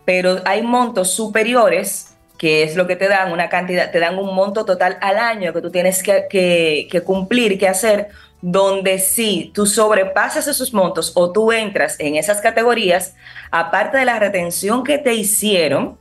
Pero 0.05 0.41
hay 0.45 0.61
montos 0.61 1.11
superiores, 1.11 2.15
que 2.37 2.63
es 2.63 2.75
lo 2.75 2.87
que 2.87 2.95
te 2.95 3.07
dan 3.07 3.31
una 3.31 3.49
cantidad, 3.49 3.91
te 3.91 3.99
dan 3.99 4.17
un 4.17 4.33
monto 4.35 4.65
total 4.65 4.97
al 5.01 5.17
año 5.17 5.51
que 5.53 5.61
tú 5.61 5.71
tienes 5.71 6.03
que, 6.03 7.03
cumplir, 7.05 7.57
que 7.57 7.67
hacer, 7.67 8.09
donde 8.41 8.99
si 8.99 9.51
tú 9.53 9.65
sobrepasas 9.65 10.47
esos 10.47 10.73
montos 10.73 11.13
o 11.15 11.31
tú 11.31 11.51
entras 11.51 11.99
en 11.99 12.15
esas 12.15 12.41
categorías, 12.41 13.15
aparte 13.49 13.97
de 13.97 14.05
la 14.05 14.19
retención 14.19 14.83
que 14.83 14.97
te 14.97 15.15
hicieron, 15.15 15.97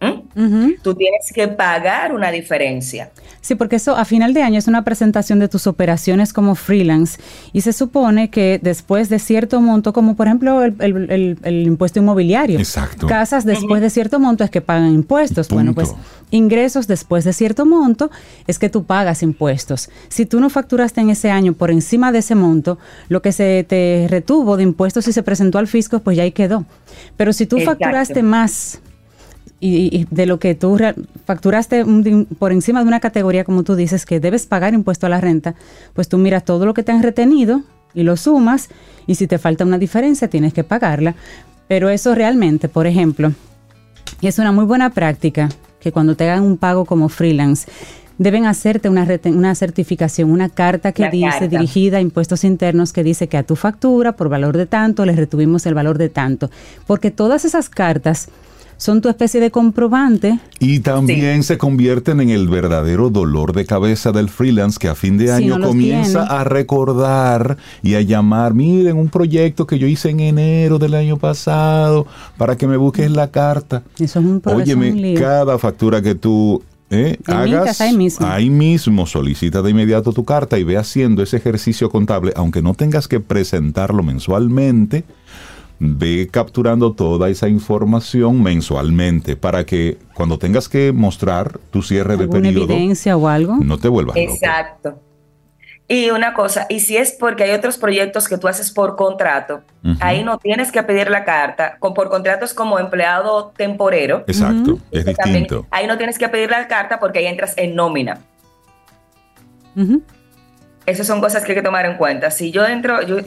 ¿m? 0.00 0.24
Ujú. 0.36 0.74
tú 0.82 0.94
tienes 0.94 1.30
que 1.32 1.46
pagar 1.48 2.12
una 2.12 2.30
diferencia. 2.32 3.10
Sí, 3.40 3.54
porque 3.54 3.76
eso 3.76 3.94
a 3.96 4.04
final 4.04 4.34
de 4.34 4.42
año 4.42 4.58
es 4.58 4.66
una 4.66 4.82
presentación 4.82 5.38
de 5.38 5.48
tus 5.48 5.66
operaciones 5.68 6.32
como 6.32 6.54
freelance 6.56 7.20
y 7.52 7.60
se 7.60 7.72
supone 7.72 8.30
que 8.30 8.58
después 8.60 9.08
de 9.08 9.18
cierto 9.20 9.60
monto, 9.60 9.92
como 9.92 10.16
por 10.16 10.26
ejemplo 10.26 10.64
el, 10.64 10.74
el- 10.80 11.10
el- 11.10 11.38
el 11.42 11.66
impuesto 11.66 12.00
inmobiliario, 12.00 12.58
Exacto. 12.58 13.06
casas 13.06 13.44
después 13.44 13.80
de 13.80 13.90
cierto 13.90 14.18
monto 14.18 14.42
es 14.44 14.50
que 14.50 14.60
pagan 14.60 14.92
impuestos. 14.92 15.48
Bueno, 15.50 15.72
pues 15.74 15.94
ingresos 16.30 16.86
después 16.88 17.22
de 17.24 17.32
cierto 17.32 17.64
monto 17.64 18.10
es 18.48 18.58
que 18.58 18.68
tú 18.68 18.84
pagas 18.84 19.22
impuestos. 19.22 19.88
Si 20.08 20.26
tú 20.26 20.40
no 20.40 20.50
facturaste 20.50 21.00
en 21.00 21.10
ese 21.10 21.30
año 21.30 21.52
por 21.52 21.70
encima 21.70 22.10
de 22.10 22.18
ese 22.18 22.34
monto, 22.34 22.78
lo 23.08 23.22
que 23.22 23.30
se 23.30 23.64
te 23.68 24.06
retuvo 24.10 24.56
de 24.56 24.64
impuestos 24.64 25.06
y 25.06 25.12
se 25.12 25.22
presentó 25.22 25.58
al 25.58 25.68
fisco, 25.68 26.00
pues 26.00 26.16
ya 26.16 26.24
ahí 26.24 26.32
quedó. 26.32 26.64
Pero 27.16 27.32
si 27.32 27.46
tú 27.46 27.58
Exacto. 27.58 27.84
facturaste 27.84 28.22
más 28.24 28.80
y, 29.64 29.96
y 29.96 30.06
de 30.10 30.26
lo 30.26 30.38
que 30.38 30.54
tú 30.54 30.78
facturaste 31.24 31.84
por 32.38 32.52
encima 32.52 32.82
de 32.82 32.88
una 32.88 33.00
categoría, 33.00 33.44
como 33.44 33.62
tú 33.62 33.74
dices, 33.76 34.04
que 34.04 34.20
debes 34.20 34.46
pagar 34.46 34.74
impuesto 34.74 35.06
a 35.06 35.08
la 35.08 35.20
renta, 35.20 35.54
pues 35.94 36.08
tú 36.08 36.18
miras 36.18 36.44
todo 36.44 36.66
lo 36.66 36.74
que 36.74 36.82
te 36.82 36.92
han 36.92 37.02
retenido 37.02 37.62
y 37.94 38.02
lo 38.02 38.16
sumas 38.16 38.68
y 39.06 39.14
si 39.14 39.26
te 39.26 39.38
falta 39.38 39.64
una 39.64 39.78
diferencia 39.78 40.28
tienes 40.28 40.52
que 40.52 40.64
pagarla. 40.64 41.14
Pero 41.66 41.88
eso 41.88 42.14
realmente, 42.14 42.68
por 42.68 42.86
ejemplo, 42.86 43.32
es 44.20 44.38
una 44.38 44.52
muy 44.52 44.66
buena 44.66 44.90
práctica 44.90 45.48
que 45.80 45.92
cuando 45.92 46.14
te 46.14 46.28
hagan 46.28 46.44
un 46.44 46.58
pago 46.58 46.84
como 46.84 47.08
freelance, 47.08 47.66
deben 48.18 48.46
hacerte 48.46 48.88
una, 48.88 49.06
una 49.26 49.54
certificación, 49.54 50.30
una 50.30 50.48
carta 50.48 50.92
que 50.92 51.02
La 51.04 51.10
dice 51.10 51.30
carta. 51.30 51.46
dirigida 51.46 51.98
a 51.98 52.00
impuestos 52.00 52.44
internos 52.44 52.92
que 52.92 53.02
dice 53.02 53.28
que 53.28 53.36
a 53.38 53.42
tu 53.42 53.56
factura 53.56 54.12
por 54.12 54.28
valor 54.28 54.56
de 54.56 54.66
tanto 54.66 55.04
le 55.04 55.12
retuvimos 55.16 55.66
el 55.66 55.74
valor 55.74 55.98
de 55.98 56.10
tanto. 56.10 56.50
Porque 56.86 57.10
todas 57.10 57.44
esas 57.44 57.68
cartas 57.68 58.28
son 58.76 59.00
tu 59.00 59.08
especie 59.08 59.40
de 59.40 59.50
comprobante. 59.50 60.38
Y 60.58 60.80
también 60.80 61.42
se 61.42 61.58
convierten 61.58 62.20
en 62.20 62.30
el 62.30 62.48
verdadero 62.48 63.10
dolor 63.10 63.52
de 63.52 63.66
cabeza 63.66 64.12
del 64.12 64.28
freelance 64.28 64.78
que 64.78 64.88
a 64.88 64.94
fin 64.94 65.18
de 65.18 65.26
Si 65.26 65.32
año 65.32 65.58
no 65.58 65.68
comienza 65.68 66.22
a 66.22 66.44
recordar 66.44 67.56
y 67.82 67.94
a 67.94 68.00
llamar, 68.00 68.54
miren, 68.54 68.96
un 68.96 69.08
proyecto 69.08 69.66
que 69.66 69.78
yo 69.78 69.86
hice 69.86 70.10
en 70.10 70.20
enero 70.20 70.78
del 70.78 70.94
año 70.94 71.16
pasado 71.16 72.06
para 72.36 72.56
que 72.56 72.66
me 72.66 72.76
busques 72.76 73.10
la 73.10 73.30
carta. 73.30 73.82
Eso 73.98 74.20
es 74.20 74.26
un 74.26 74.42
Óyeme, 74.44 74.92
un 74.92 75.14
cada 75.14 75.58
factura 75.58 76.02
que 76.02 76.14
tú 76.14 76.62
eh, 76.90 77.18
hagas, 77.26 77.80
ahí 77.80 77.96
mismo. 77.96 78.26
ahí 78.26 78.50
mismo 78.50 79.06
solicita 79.06 79.62
de 79.62 79.70
inmediato 79.70 80.12
tu 80.12 80.24
carta 80.24 80.58
y 80.58 80.64
ve 80.64 80.76
haciendo 80.76 81.22
ese 81.22 81.38
ejercicio 81.38 81.90
contable, 81.90 82.32
aunque 82.36 82.62
no 82.62 82.74
tengas 82.74 83.08
que 83.08 83.20
presentarlo 83.20 84.02
mensualmente, 84.02 85.04
ve 85.78 86.28
capturando 86.30 86.92
toda 86.92 87.28
esa 87.28 87.48
información 87.48 88.42
mensualmente 88.42 89.36
para 89.36 89.64
que 89.64 89.98
cuando 90.14 90.38
tengas 90.38 90.68
que 90.68 90.92
mostrar 90.92 91.58
tu 91.70 91.82
cierre 91.82 92.16
de 92.16 92.28
periodo, 92.28 92.64
evidencia 92.72 93.16
o 93.16 93.28
algo. 93.28 93.56
no 93.56 93.78
te 93.78 93.88
vuelvas 93.88 94.16
loco. 94.16 94.30
Exacto. 94.32 95.00
Y 95.86 96.08
una 96.08 96.32
cosa, 96.32 96.64
y 96.70 96.80
si 96.80 96.96
es 96.96 97.12
porque 97.12 97.44
hay 97.44 97.50
otros 97.50 97.76
proyectos 97.76 98.26
que 98.26 98.38
tú 98.38 98.48
haces 98.48 98.70
por 98.70 98.96
contrato, 98.96 99.60
ahí 100.00 100.24
no 100.24 100.38
tienes 100.38 100.72
que 100.72 100.82
pedir 100.82 101.10
la 101.10 101.24
carta, 101.26 101.76
con, 101.78 101.92
por 101.92 102.08
contratos 102.08 102.54
como 102.54 102.78
empleado 102.78 103.52
temporero. 103.54 104.24
Exacto, 104.26 104.78
es 104.90 105.04
que 105.04 105.12
también- 105.12 105.42
distinto. 105.42 105.66
ahí 105.70 105.86
no 105.86 105.98
tienes 105.98 106.16
que 106.16 106.26
pedir 106.30 106.48
la 106.48 106.66
carta 106.68 106.98
porque 106.98 107.18
ahí 107.18 107.26
entras 107.26 107.52
en 107.58 107.74
nómina. 107.74 108.18
Ujú. 109.76 110.00
Esas 110.86 111.06
son 111.06 111.20
cosas 111.20 111.44
que 111.44 111.52
hay 111.52 111.56
que 111.56 111.62
tomar 111.62 111.86
en 111.86 111.96
cuenta. 111.96 112.30
Si 112.30 112.50
yo 112.50 112.66
entro, 112.66 113.00
yo, 113.02 113.18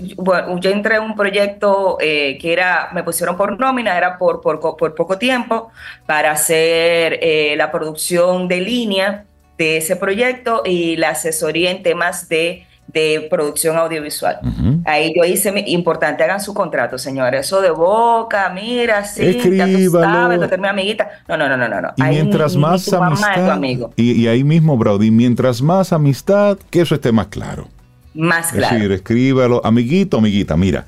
entré 0.70 0.98
en 0.98 1.02
un 1.02 1.16
proyecto 1.16 1.98
eh, 2.00 2.38
que 2.40 2.54
era, 2.54 2.90
me 2.94 3.04
pusieron 3.04 3.36
por 3.36 3.60
nómina, 3.60 3.98
era 3.98 4.18
por 4.18 4.42
poco 4.42 5.18
tiempo 5.18 5.72
para 6.06 6.32
hacer 6.32 7.20
eh, 7.22 7.56
la 7.58 7.72
producción 7.72 8.48
de 8.48 8.62
línea 8.62 9.26
de 9.58 9.78
ese 9.78 9.96
proyecto 9.96 10.62
y 10.66 10.98
la 10.98 11.10
asesoría 11.10 11.72
en 11.72 11.82
temas 11.82 12.30
de, 12.30 12.68
de 12.88 13.28
producción 13.30 13.76
audiovisual. 13.78 14.40
Ahí 14.86 15.14
yo 15.16 15.26
hice, 15.26 15.52
mi- 15.52 15.64
importante, 15.68 16.24
hagan 16.24 16.40
su 16.42 16.54
contrato, 16.54 16.98
señores. 16.98 17.46
Eso 17.48 17.62
de 17.62 17.70
boca, 17.70 18.50
mira, 18.54 19.04
sí, 19.06 19.40
ya 19.56 19.66
tú 19.68 19.92
sabes, 19.92 20.50
tú 20.50 20.58
mi 20.58 20.68
amiguita. 20.68 21.10
No, 21.28 21.38
no, 21.38 21.50
no, 21.50 21.58
no, 21.58 21.68
no. 21.82 21.90
Y 21.98 22.02
Ahí 22.02 22.16
mientras 22.16 22.56
más 22.56 22.88
es 22.88 22.94
amistad, 22.94 23.60
y, 23.96 24.12
y 24.14 24.28
ahí 24.28 24.44
mismo, 24.44 24.78
Brody, 24.78 25.12
mientras 25.12 25.62
más 25.62 25.92
amistad, 25.92 26.58
que 26.70 26.82
eso 26.82 26.96
esté 26.96 27.12
más 27.12 27.28
claro. 27.28 27.68
Más 28.14 28.48
Es 28.48 28.54
claro. 28.58 28.76
decir, 28.76 28.92
escríbalo, 28.94 29.62
amiguito, 29.64 30.18
amiguita, 30.18 30.58
mira, 30.58 30.86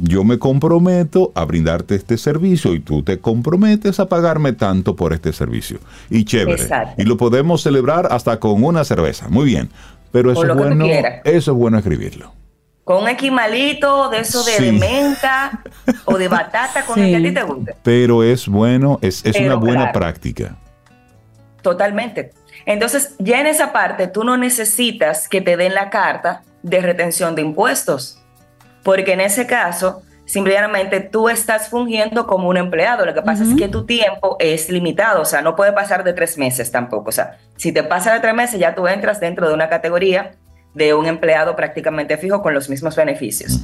yo 0.00 0.24
me 0.24 0.38
comprometo 0.38 1.30
a 1.34 1.44
brindarte 1.44 1.96
este 1.96 2.16
servicio 2.16 2.72
y 2.72 2.80
tú 2.80 3.02
te 3.02 3.18
comprometes 3.18 4.00
a 4.00 4.08
pagarme 4.08 4.52
tanto 4.54 4.96
por 4.96 5.12
este 5.12 5.32
servicio. 5.34 5.80
Y 6.08 6.24
chévere. 6.24 6.62
Exacto. 6.62 7.02
Y 7.02 7.04
lo 7.04 7.16
podemos 7.18 7.62
celebrar 7.62 8.08
hasta 8.10 8.38
con 8.40 8.64
una 8.64 8.84
cerveza. 8.84 9.28
Muy 9.28 9.44
bien. 9.44 9.68
Pero 10.12 10.30
eso 10.32 10.42
es 10.42 10.48
lo 10.48 10.56
que 10.56 10.62
tú 10.62 10.68
bueno, 10.76 10.84
eso 11.24 11.52
es 11.52 11.56
bueno 11.56 11.78
escribirlo. 11.78 12.32
Con 12.84 13.04
un 13.04 13.08
esquimalito 13.08 14.08
de 14.10 14.18
eso 14.20 14.42
de, 14.44 14.52
Sí. 14.52 14.64
de 14.66 14.72
menta 14.72 15.62
o 16.04 16.18
de 16.18 16.28
batata 16.28 16.84
con 16.84 16.98
el 17.00 17.10
que 17.10 17.16
a 17.16 17.30
ti 17.30 17.34
te 17.34 17.42
guste. 17.42 17.76
Pero 17.82 18.22
es 18.22 18.46
bueno, 18.48 18.98
es, 19.02 19.24
es 19.24 19.36
una 19.36 19.54
buena 19.54 19.84
claro. 19.84 19.98
práctica. 19.98 20.56
Totalmente. 21.62 22.32
Entonces, 22.66 23.14
ya 23.18 23.40
en 23.40 23.46
esa 23.46 23.72
parte, 23.72 24.08
tú 24.08 24.24
no 24.24 24.36
necesitas 24.36 25.28
que 25.28 25.40
te 25.40 25.56
den 25.56 25.74
la 25.74 25.90
carta 25.90 26.42
de 26.62 26.80
retención 26.80 27.34
de 27.34 27.42
impuestos, 27.42 28.20
porque 28.82 29.12
en 29.12 29.20
ese 29.20 29.46
caso, 29.46 30.02
simplemente 30.24 31.00
tú 31.00 31.28
estás 31.28 31.68
fungiendo 31.68 32.26
como 32.26 32.48
un 32.48 32.56
empleado. 32.56 33.04
Lo 33.04 33.14
que 33.14 33.22
pasa 33.22 33.44
es 33.44 33.54
que 33.54 33.68
tu 33.68 33.84
tiempo 33.84 34.36
es 34.38 34.68
limitado, 34.68 35.22
o 35.22 35.24
sea, 35.24 35.42
no 35.42 35.56
puede 35.56 35.72
pasar 35.72 36.04
de 36.04 36.12
tres 36.12 36.38
meses 36.38 36.70
tampoco. 36.70 37.10
O 37.10 37.12
sea, 37.12 37.38
si 37.56 37.72
te 37.72 37.82
pasa 37.82 38.14
de 38.14 38.20
tres 38.20 38.34
meses, 38.34 38.58
ya 38.58 38.74
tú 38.74 38.86
entras 38.86 39.20
dentro 39.20 39.48
de 39.48 39.54
una 39.54 39.68
categoría 39.68 40.32
de 40.74 40.94
un 40.94 41.06
empleado 41.06 41.54
prácticamente 41.54 42.16
fijo 42.16 42.42
con 42.42 42.54
los 42.54 42.68
mismos 42.68 42.96
beneficios. 42.96 43.60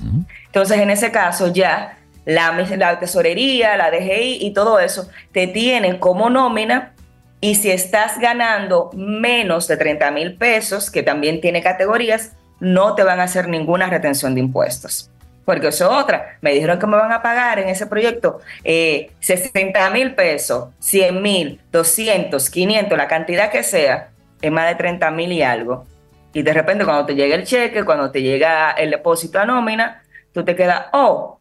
Entonces, 0.47 0.79
en 0.79 0.91
ese 0.91 1.11
caso, 1.11 1.49
ya 1.49 1.99
la, 2.25 2.53
la 2.53 2.99
tesorería, 2.99 3.77
la 3.77 3.91
DGI 3.91 4.39
y 4.41 4.53
todo 4.53 4.79
eso 4.79 5.09
te 5.33 5.47
tienen 5.47 5.99
como 5.99 6.29
nómina. 6.29 6.95
Y 7.41 7.55
si 7.55 7.71
estás 7.71 8.19
ganando 8.19 8.91
menos 8.95 9.69
de 9.69 9.77
30 9.77 10.11
mil 10.11 10.37
pesos, 10.37 10.91
que 10.91 11.03
también 11.03 11.41
tiene 11.41 11.63
categorías, 11.63 12.33
no 12.61 12.95
te 12.95 13.05
van 13.05 13.21
a 13.21 13.25
hacer 13.25 13.49
ninguna 13.49 13.89
retención 13.89 14.35
de 14.35 14.41
impuestos. 14.41 15.11
Porque 15.49 15.69
eso 15.69 15.87
es 15.87 16.03
otra. 16.05 16.37
Me 16.43 16.53
dijeron 16.53 16.79
que 16.79 16.87
me 16.87 16.99
van 16.99 17.11
a 17.11 17.23
pagar 17.23 17.59
en 17.59 17.71
ese 17.71 17.87
proyecto 17.87 18.41
eh, 18.65 19.13
60 19.21 19.89
mil 19.89 20.15
pesos, 20.15 20.69
100 20.79 21.23
mil, 21.23 21.59
200, 21.73 22.51
500, 22.51 22.99
la 22.99 23.09
cantidad 23.09 23.51
que 23.51 23.63
sea, 23.63 24.11
es 24.43 24.53
más 24.53 24.69
de 24.69 24.75
30 24.75 25.11
mil 25.11 25.33
y 25.33 25.41
algo. 25.41 25.87
Y 26.35 26.43
de 26.43 26.53
repente 26.53 26.85
cuando 26.85 27.07
te 27.07 27.15
llega 27.15 27.35
el 27.35 27.45
cheque, 27.45 27.83
cuando 27.83 28.11
te 28.11 28.21
llega 28.21 28.73
el 28.73 28.91
depósito 28.91 29.39
a 29.41 29.47
nómina, 29.47 30.03
tú 30.35 30.45
te 30.45 30.55
quedas, 30.55 30.89
oh, 30.93 31.41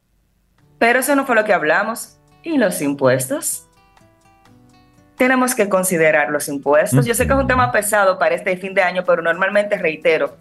pero 0.79 0.99
eso 0.99 1.13
no 1.13 1.25
fue 1.25 1.35
lo 1.35 1.43
que 1.43 1.51
hablamos. 1.51 2.17
¿Y 2.43 2.57
los 2.57 2.81
impuestos? 2.81 3.67
Tenemos 5.17 5.53
que 5.53 5.67
considerar 5.67 6.29
los 6.29 6.47
impuestos. 6.47 7.05
Yo 7.05 7.13
sé 7.13 7.27
que 7.27 7.33
es 7.33 7.39
un 7.39 7.47
tema 7.47 7.73
pesado 7.73 8.17
para 8.17 8.35
este 8.35 8.55
fin 8.55 8.73
de 8.73 8.83
año, 8.83 9.03
pero 9.03 9.21
normalmente 9.21 9.77
reitero, 9.77 10.37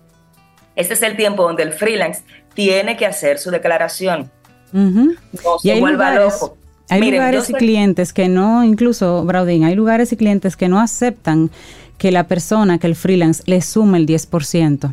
este 0.76 0.94
es 0.94 1.02
el 1.02 1.16
tiempo 1.16 1.42
donde 1.42 1.64
el 1.64 1.72
freelance 1.72 2.22
tiene 2.56 2.96
que 2.96 3.06
hacer 3.06 3.38
su 3.38 3.50
declaración. 3.52 4.28
Ujú. 4.72 5.14
No 5.44 5.56
Y 5.62 5.68
se 5.68 5.72
hay 5.72 5.80
vuelva 5.80 6.10
lugares, 6.10 6.40
loco. 6.40 6.56
hay 6.88 7.00
Miren, 7.00 7.20
lugares 7.20 7.48
y 7.48 7.52
soy- 7.52 7.58
clientes 7.60 8.12
que 8.12 8.28
no, 8.28 8.64
incluso, 8.64 9.24
Braudín, 9.24 9.62
hay 9.64 9.76
lugares 9.76 10.12
y 10.12 10.16
clientes 10.16 10.56
que 10.56 10.68
no 10.68 10.80
aceptan 10.80 11.50
que 11.98 12.10
la 12.10 12.24
persona, 12.26 12.78
que 12.78 12.88
el 12.88 12.96
freelance, 12.96 13.42
le 13.46 13.62
sume 13.62 13.98
el 13.98 14.06
10%. 14.06 14.92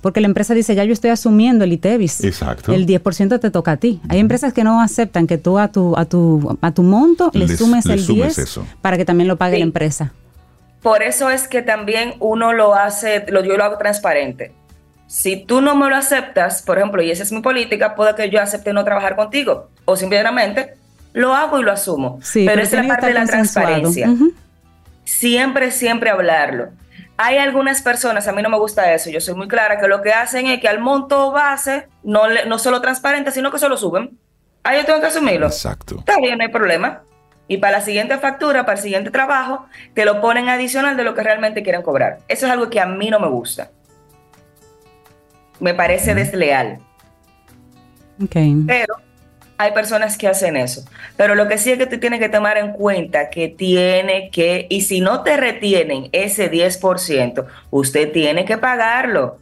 Porque 0.00 0.20
la 0.20 0.26
empresa 0.26 0.52
dice, 0.54 0.74
ya 0.74 0.82
yo 0.84 0.92
estoy 0.92 1.10
asumiendo 1.10 1.64
el 1.64 1.72
ITEVIS. 1.74 2.24
Exacto. 2.24 2.72
El 2.72 2.86
10% 2.86 3.38
te 3.38 3.50
toca 3.50 3.72
a 3.72 3.76
ti. 3.76 4.00
Hay 4.08 4.18
empresas 4.18 4.52
que 4.52 4.64
no 4.64 4.80
aceptan 4.80 5.26
que 5.28 5.38
tú 5.38 5.58
a 5.60 5.68
tu, 5.68 5.96
a 5.96 6.06
tu, 6.06 6.58
a 6.60 6.72
tu 6.72 6.82
monto 6.82 7.30
le 7.34 7.46
Les- 7.46 7.58
sumes 7.58 7.86
el 7.86 8.00
sumes 8.00 8.34
10 8.36 8.38
eso. 8.38 8.66
para 8.80 8.96
que 8.96 9.04
también 9.04 9.28
lo 9.28 9.36
pague 9.36 9.54
Sí. 9.56 9.60
la 9.60 9.64
empresa. 9.66 10.12
Por 10.82 11.04
eso 11.04 11.30
es 11.30 11.46
que 11.46 11.62
también 11.62 12.14
uno 12.18 12.52
lo 12.52 12.74
hace, 12.74 13.24
lo, 13.28 13.44
yo 13.44 13.56
lo 13.56 13.62
hago 13.62 13.78
transparente. 13.78 14.50
Si 15.12 15.36
tú 15.36 15.60
no 15.60 15.74
me 15.74 15.90
lo 15.90 15.96
aceptas, 15.96 16.62
por 16.62 16.78
ejemplo, 16.78 17.02
y 17.02 17.10
esa 17.10 17.22
es 17.22 17.32
mi 17.32 17.42
política, 17.42 17.94
puede 17.94 18.14
que 18.14 18.30
yo 18.30 18.40
acepte 18.40 18.72
no 18.72 18.82
trabajar 18.82 19.14
contigo. 19.14 19.68
O 19.84 19.94
simplemente 19.94 20.72
lo 21.12 21.34
hago 21.34 21.60
y 21.60 21.62
lo 21.62 21.70
asumo. 21.70 22.18
Sí, 22.22 22.46
pero, 22.46 22.62
pero 22.62 22.66
es 22.66 22.72
la 22.72 22.88
parte 22.88 23.08
de 23.08 23.14
la 23.14 23.26
transparencia. 23.26 24.08
Siempre, 25.04 25.70
siempre 25.70 26.08
hablarlo. 26.08 26.70
Hay 27.18 27.36
algunas 27.36 27.82
personas, 27.82 28.26
a 28.26 28.32
mí 28.32 28.40
no 28.40 28.48
me 28.48 28.56
gusta 28.56 28.90
eso, 28.94 29.10
yo 29.10 29.20
soy 29.20 29.34
muy 29.34 29.48
clara, 29.48 29.78
que 29.78 29.86
lo 29.86 30.00
que 30.00 30.14
hacen 30.14 30.46
es 30.46 30.62
que 30.62 30.68
al 30.68 30.80
monto 30.80 31.30
base 31.30 31.88
no, 32.02 32.26
le, 32.26 32.46
no 32.46 32.58
solo 32.58 32.80
transparente, 32.80 33.32
sino 33.32 33.50
que 33.52 33.58
se 33.58 33.68
lo 33.68 33.76
suben. 33.76 34.18
Ahí 34.62 34.78
yo 34.78 34.86
tengo 34.86 35.00
que 35.02 35.08
asumirlo. 35.08 35.48
Exacto. 35.48 35.96
Está 35.98 36.16
bien, 36.20 36.38
no 36.38 36.44
hay 36.44 36.50
problema. 36.50 37.02
Y 37.48 37.58
para 37.58 37.80
la 37.80 37.84
siguiente 37.84 38.16
factura, 38.16 38.64
para 38.64 38.78
el 38.78 38.82
siguiente 38.82 39.10
trabajo, 39.10 39.66
te 39.92 40.06
lo 40.06 40.22
ponen 40.22 40.48
adicional 40.48 40.96
de 40.96 41.04
lo 41.04 41.14
que 41.14 41.22
realmente 41.22 41.62
quieren 41.62 41.82
cobrar. 41.82 42.20
Eso 42.28 42.46
es 42.46 42.52
algo 42.52 42.70
que 42.70 42.80
a 42.80 42.86
mí 42.86 43.10
no 43.10 43.20
me 43.20 43.28
gusta. 43.28 43.68
Me 45.62 45.74
parece 45.74 46.14
desleal. 46.16 46.80
Ok. 48.20 48.36
Pero 48.66 48.96
hay 49.58 49.70
personas 49.70 50.18
que 50.18 50.26
hacen 50.26 50.56
eso. 50.56 50.84
Pero 51.16 51.36
lo 51.36 51.46
que 51.46 51.56
sí 51.56 51.70
es 51.70 51.78
que 51.78 51.86
tú 51.86 52.00
tienes 52.00 52.18
que 52.18 52.28
tomar 52.28 52.58
en 52.58 52.72
cuenta 52.72 53.30
que 53.30 53.46
tiene 53.46 54.28
que, 54.30 54.66
y 54.68 54.80
si 54.80 55.00
no 55.00 55.22
te 55.22 55.36
retienen 55.36 56.08
ese 56.10 56.50
10%, 56.50 57.46
usted 57.70 58.10
tiene 58.10 58.44
que 58.44 58.58
pagarlo. 58.58 59.38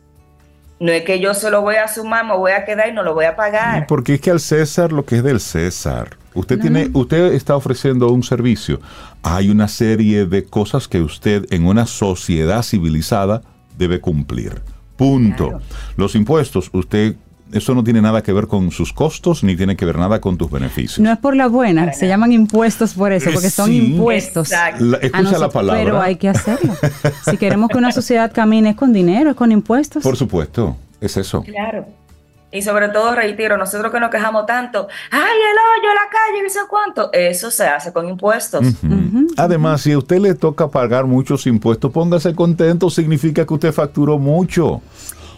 No 0.78 0.92
es 0.92 1.04
que 1.04 1.20
yo 1.20 1.32
se 1.32 1.50
lo 1.50 1.62
voy 1.62 1.76
a 1.76 1.88
sumar, 1.88 2.26
me 2.26 2.36
voy 2.36 2.52
a 2.52 2.66
quedar 2.66 2.90
y 2.90 2.92
no 2.92 3.02
lo 3.02 3.14
voy 3.14 3.24
a 3.24 3.34
pagar. 3.34 3.86
Porque 3.86 4.14
es 4.14 4.20
que 4.20 4.30
al 4.30 4.40
César 4.40 4.92
lo 4.92 5.06
que 5.06 5.16
es 5.16 5.22
del 5.22 5.40
César. 5.40 6.18
Usted 6.34 6.60
tiene, 6.60 6.90
usted 6.92 7.32
está 7.32 7.56
ofreciendo 7.56 8.08
un 8.08 8.22
servicio. 8.22 8.78
Hay 9.22 9.48
una 9.48 9.68
serie 9.68 10.26
de 10.26 10.44
cosas 10.44 10.86
que 10.86 11.00
usted 11.00 11.46
en 11.50 11.66
una 11.66 11.86
sociedad 11.86 12.62
civilizada 12.62 13.40
debe 13.78 14.00
cumplir. 14.00 14.60
Punto. 15.00 15.48
Claro. 15.48 15.62
Los 15.96 16.14
impuestos, 16.14 16.68
usted, 16.74 17.16
eso 17.52 17.74
no 17.74 17.82
tiene 17.82 18.02
nada 18.02 18.22
que 18.22 18.32
ver 18.34 18.46
con 18.46 18.70
sus 18.70 18.92
costos 18.92 19.42
ni 19.42 19.56
tiene 19.56 19.74
que 19.74 19.86
ver 19.86 19.96
nada 19.98 20.20
con 20.20 20.36
tus 20.36 20.50
beneficios. 20.50 20.98
No 21.00 21.10
es 21.10 21.18
por 21.18 21.34
la 21.34 21.48
buena, 21.48 21.82
Para 21.86 21.92
se 21.94 22.04
nada. 22.04 22.14
llaman 22.14 22.32
impuestos 22.32 22.92
por 22.94 23.10
eso, 23.12 23.30
porque 23.32 23.48
son 23.48 23.70
sí. 23.70 23.78
impuestos. 23.78 24.52
A 24.52 24.68
escucha 25.00 25.38
la 25.38 25.48
palabra. 25.48 25.82
Pero 25.82 26.00
hay 26.02 26.16
que 26.16 26.28
hacerlo. 26.28 26.74
si 27.24 27.38
queremos 27.38 27.70
que 27.70 27.78
una 27.78 27.92
sociedad 28.00 28.30
camine 28.30 28.70
es 28.70 28.76
con 28.76 28.92
dinero, 28.92 29.30
es 29.30 29.36
con 29.36 29.50
impuestos. 29.52 30.02
Por 30.02 30.16
supuesto, 30.16 30.76
es 31.00 31.16
eso. 31.16 31.42
Claro. 31.42 31.86
Y 32.52 32.62
sobre 32.62 32.88
todo, 32.88 33.14
reitero, 33.14 33.56
nosotros 33.56 33.92
que 33.92 34.00
nos 34.00 34.10
quejamos 34.10 34.44
tanto, 34.46 34.88
ay, 35.12 35.20
el 35.20 35.22
hoyo, 35.22 35.94
la 35.94 36.10
calle, 36.10 36.42
no 36.42 36.50
sé 36.50 36.58
cuánto, 36.68 37.10
eso 37.12 37.48
se 37.50 37.64
hace 37.64 37.92
con 37.92 38.08
impuestos. 38.08 38.66
Además, 39.36 39.82
si 39.82 39.92
a 39.92 39.98
usted 39.98 40.18
le 40.18 40.34
toca 40.34 40.66
pagar 40.68 41.04
muchos 41.06 41.46
impuestos, 41.46 41.92
póngase 41.92 42.34
contento, 42.34 42.90
significa 42.90 43.46
que 43.46 43.54
usted 43.54 43.72
facturó 43.72 44.18
mucho. 44.18 44.80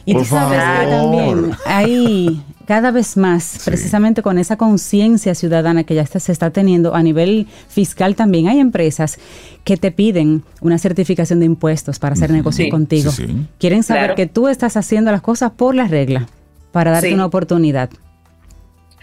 Y 0.04 0.12
tú 0.14 0.18
Por 0.20 0.26
sabes 0.28 0.58
que 0.58 0.64
favor. 0.64 0.90
también 0.90 1.56
hay 1.66 2.42
cada 2.66 2.90
vez 2.90 3.16
más, 3.16 3.60
precisamente 3.64 4.22
con 4.22 4.38
esa 4.38 4.56
conciencia 4.56 5.34
ciudadana 5.34 5.84
que 5.84 5.94
ya 5.94 6.02
está- 6.02 6.18
se 6.18 6.32
está 6.32 6.50
teniendo 6.50 6.94
a 6.94 7.02
nivel 7.02 7.46
fiscal 7.68 8.16
también, 8.16 8.48
hay 8.48 8.58
empresas 8.58 9.18
que 9.64 9.76
te 9.76 9.92
piden 9.92 10.42
una 10.60 10.78
certificación 10.78 11.38
de 11.40 11.46
impuestos 11.46 11.98
para 11.98 12.14
hacer 12.14 12.30
negocio 12.30 12.64
Sí. 12.64 12.70
contigo. 12.70 13.10
Sí, 13.12 13.26
sí. 13.26 13.46
Quieren 13.58 13.82
saber 13.82 14.02
Claro. 14.04 14.14
que 14.16 14.26
tú 14.26 14.48
estás 14.48 14.76
haciendo 14.76 15.12
las 15.12 15.20
cosas 15.22 15.52
por 15.52 15.74
la 15.76 15.86
regla, 15.86 16.26
para 16.72 16.90
darte 16.90 17.08
Sí. 17.08 17.14
una 17.14 17.26
oportunidad. 17.26 17.90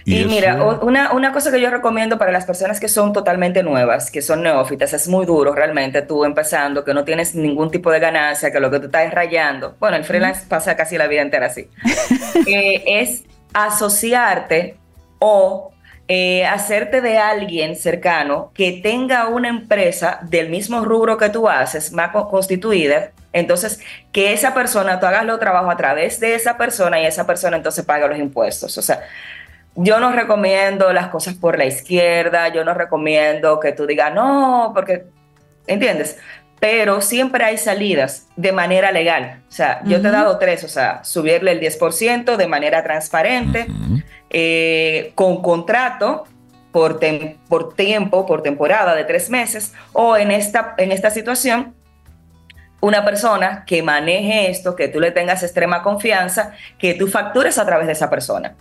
Y, 0.06 0.26
mira, 0.26 0.64
una, 0.82 1.12
una 1.12 1.32
cosa 1.32 1.52
que 1.52 1.62
yo 1.62 1.70
recomiendo 1.70 2.18
para 2.18 2.32
las 2.32 2.46
personas 2.46 2.80
que 2.80 2.88
son 2.88 3.14
totalmente 3.14 3.62
nuevas, 3.62 4.10
que 4.10 4.24
son 4.24 4.42
neófitas, 4.42 4.92
es 4.94 5.08
muy 5.08 5.26
duro 5.28 5.54
realmente 5.54 6.02
tú 6.02 6.26
empezando, 6.26 6.84
que 6.84 6.96
no 6.96 7.04
tienes 7.04 7.36
ningún 7.36 7.70
tipo 7.70 7.92
de 7.92 8.00
ganancia, 8.00 8.52
que 8.52 8.60
lo 8.60 8.72
que 8.72 8.80
tú 8.80 8.86
estás 8.88 9.06
es 9.06 9.14
rayando. 9.14 9.76
Bueno, 9.80 9.98
el 9.98 10.04
freelance 10.04 10.46
pasa 10.48 10.76
casi 10.76 10.98
la 10.98 11.06
vida 11.08 11.22
entera 11.22 11.46
así. 11.48 11.68
Eh, 12.48 12.84
es 13.02 13.24
asociarte 13.54 14.78
o 15.20 15.72
eh, 16.08 16.46
hacerte 16.46 17.02
de 17.02 17.18
alguien 17.20 17.76
cercano 17.76 18.52
que 18.56 18.80
tenga 18.82 19.28
una 19.28 19.50
empresa 19.50 20.20
del 20.24 20.50
mismo 20.50 20.84
rubro 20.84 21.18
que 21.18 21.30
tú 21.30 21.48
haces, 21.48 21.92
más 21.94 22.12
co- 22.12 22.28
constituida, 22.30 23.12
Entonces, 23.32 23.80
que 24.12 24.34
esa 24.34 24.54
persona, 24.54 25.00
tú 25.00 25.06
hagas 25.06 25.26
los 25.26 25.40
trabajos 25.40 25.74
a 25.74 25.78
través 25.78 26.20
de 26.20 26.36
esa 26.36 26.58
persona 26.58 27.00
y 27.02 27.06
esa 27.06 27.28
persona 27.28 27.58
entonces 27.58 27.86
paga 27.86 28.08
los 28.08 28.18
impuestos. 28.18 28.78
O 28.78 28.82
sea, 28.82 29.02
yo 29.76 30.00
no 30.00 30.12
recomiendo 30.12 30.92
las 30.94 31.08
cosas 31.08 31.36
por 31.36 31.58
la 31.58 31.66
izquierda, 31.66 32.50
yo 32.50 32.64
no 32.66 32.74
recomiendo 32.74 33.60
que 33.60 33.72
tú 33.72 33.86
digas, 33.86 34.14
no, 34.14 34.72
porque, 34.74 35.06
¿entiendes? 35.68 36.18
Pero 36.60 37.00
siempre 37.02 37.46
hay 37.46 37.58
salidas 37.58 38.28
de 38.36 38.52
manera 38.52 38.92
legal. 38.92 39.42
O 39.48 39.52
sea, 39.52 39.82
yo 39.86 40.02
te 40.02 40.10
he 40.10 40.12
dado 40.12 40.38
tres, 40.38 40.64
o 40.66 40.68
sea, 40.68 41.04
subirle 41.04 41.52
el 41.52 41.62
10% 41.62 42.36
de 42.36 42.48
manera 42.48 42.84
transparente, 42.84 43.68
eh, 44.30 45.14
con 45.16 45.42
contrato 45.42 46.26
por, 46.72 47.00
por 47.48 47.74
tiempo, 47.76 48.26
por 48.26 48.42
temporada 48.42 48.96
de 48.96 49.06
tres 49.06 49.30
meses, 49.30 49.74
o 49.94 50.18
en 50.18 50.32
esta, 50.32 50.74
en 50.78 50.92
esta 50.92 51.12
situación, 51.12 51.74
una 52.82 53.04
persona 53.04 53.64
que 53.66 53.84
maneje 53.84 54.50
esto, 54.50 54.76
que 54.76 54.88
tú 54.88 55.00
le 55.00 55.12
tengas 55.12 55.44
extrema 55.44 55.84
confianza, 55.84 56.54
que 56.78 56.94
tú 56.94 57.08
factures 57.08 57.58
a 57.58 57.66
través 57.66 57.88
de 57.88 57.94
esa 57.94 58.10
persona. 58.10 58.56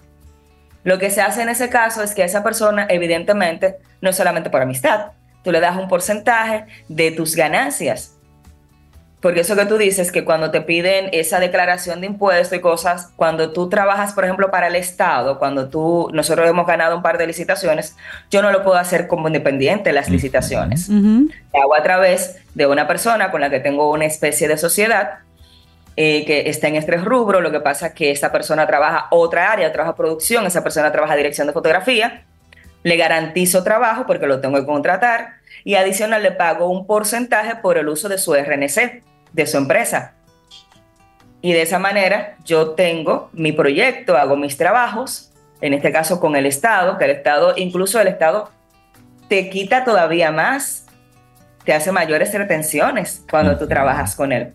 Lo 0.85 0.99
que 0.99 1.11
se 1.11 1.21
hace 1.21 1.43
en 1.43 1.49
ese 1.49 1.69
caso 1.69 2.03
es 2.03 2.15
que 2.15 2.25
esa 2.25 2.43
persona, 2.43 2.87
evidentemente, 2.89 3.79
no 4.01 4.11
es 4.11 4.17
solamente 4.17 4.51
por 4.51 4.63
amistad, 4.63 5.13
tú 5.43 5.53
le 5.53 5.61
das 5.61 5.77
un 5.77 5.89
porcentaje 5.89 6.67
de 6.89 7.11
tus 7.11 7.37
ganancias. 7.37 8.18
Porque 9.21 9.41
eso 9.41 9.57
que 9.57 9.67
tú 9.67 9.79
dices, 9.79 10.13
que 10.13 10.25
cuando 10.25 10.53
te 10.53 10.61
piden 10.61 11.09
esa 11.13 11.41
declaración 11.41 12.01
de 12.01 12.07
impuestos 12.07 12.57
y 12.57 12.61
cosas, 12.61 13.11
cuando 13.17 13.51
tú 13.51 13.69
trabajas, 13.69 14.13
por 14.13 14.25
ejemplo, 14.25 14.51
para 14.51 14.69
el 14.69 14.77
Estado, 14.77 15.41
cuando 15.41 15.69
tú, 15.69 16.09
nosotros 16.13 16.49
hemos 16.49 16.67
ganado 16.67 16.97
un 16.97 17.03
par 17.03 17.19
de 17.19 17.27
licitaciones, 17.27 17.97
yo 18.31 18.43
no 18.43 18.53
lo 18.53 18.63
puedo 18.63 18.77
hacer 18.77 19.09
como 19.09 19.27
independiente 19.27 19.93
las 19.93 20.09
licitaciones. 20.09 20.89
Lo 20.89 21.63
hago 21.63 21.75
a 21.75 21.83
través 21.83 22.37
de 22.55 22.67
una 22.69 22.87
persona 22.87 23.33
con 23.33 23.41
la 23.41 23.51
que 23.51 23.59
tengo 23.59 23.91
una 23.91 24.05
especie 24.05 24.47
de 24.47 24.57
sociedad 24.57 25.19
eh, 26.01 26.25
que 26.25 26.49
está 26.49 26.69
en 26.69 26.77
este 26.77 26.97
rubro, 26.97 27.41
lo 27.41 27.51
que 27.51 27.59
pasa 27.59 27.89
es 27.89 27.95
que 27.95 28.13
esa 28.13 28.31
persona 28.31 28.69
trabaja 28.69 29.09
otra 29.11 29.51
área, 29.51 29.73
trabaja 29.73 29.97
producción, 29.97 30.47
esa 30.47 30.63
persona 30.63 30.93
trabaja 30.93 31.17
dirección 31.17 31.49
de 31.49 31.53
fotografía, 31.53 32.23
le 32.85 32.97
garantizo 32.97 33.65
trabajo 33.65 34.07
porque 34.07 34.29
lo 34.29 34.41
tengo 34.41 34.59
que 34.59 34.65
contratar 34.65 35.39
y 35.65 35.75
adicional 35.75 36.23
le 36.23 36.31
pago 36.31 36.71
un 36.71 36.87
porcentaje 36.87 37.57
por 37.57 37.79
el 37.79 37.89
uso 37.89 38.09
de 38.09 38.19
su 38.19 38.33
RNC, 38.33 39.03
de 39.33 39.47
su 39.47 39.57
empresa. 39.57 40.15
Y 41.41 41.53
de 41.53 41.63
esa 41.63 41.79
manera 41.79 42.37
yo 42.45 42.71
tengo 42.71 43.31
mi 43.33 43.53
proyecto, 43.53 44.17
hago 44.17 44.37
mis 44.37 44.57
trabajos, 44.57 45.31
en 45.61 45.75
este 45.75 45.93
caso 45.93 46.21
con 46.21 46.37
el 46.37 46.47
Estado, 46.47 46.99
que 46.99 47.05
el 47.05 47.11
Estado, 47.13 47.55
incluso 47.57 48.01
el 48.01 48.09
Estado 48.09 48.51
te 49.29 49.51
quita 49.51 49.85
todavía 49.85 50.31
más, 50.31 50.87
te 51.65 51.73
hace 51.73 51.93
mayores 51.93 52.33
retenciones 52.33 53.25
cuando 53.31 53.57
tú 53.59 53.69
trabajas 53.69 54.17
con 54.17 54.33
él 54.33 54.53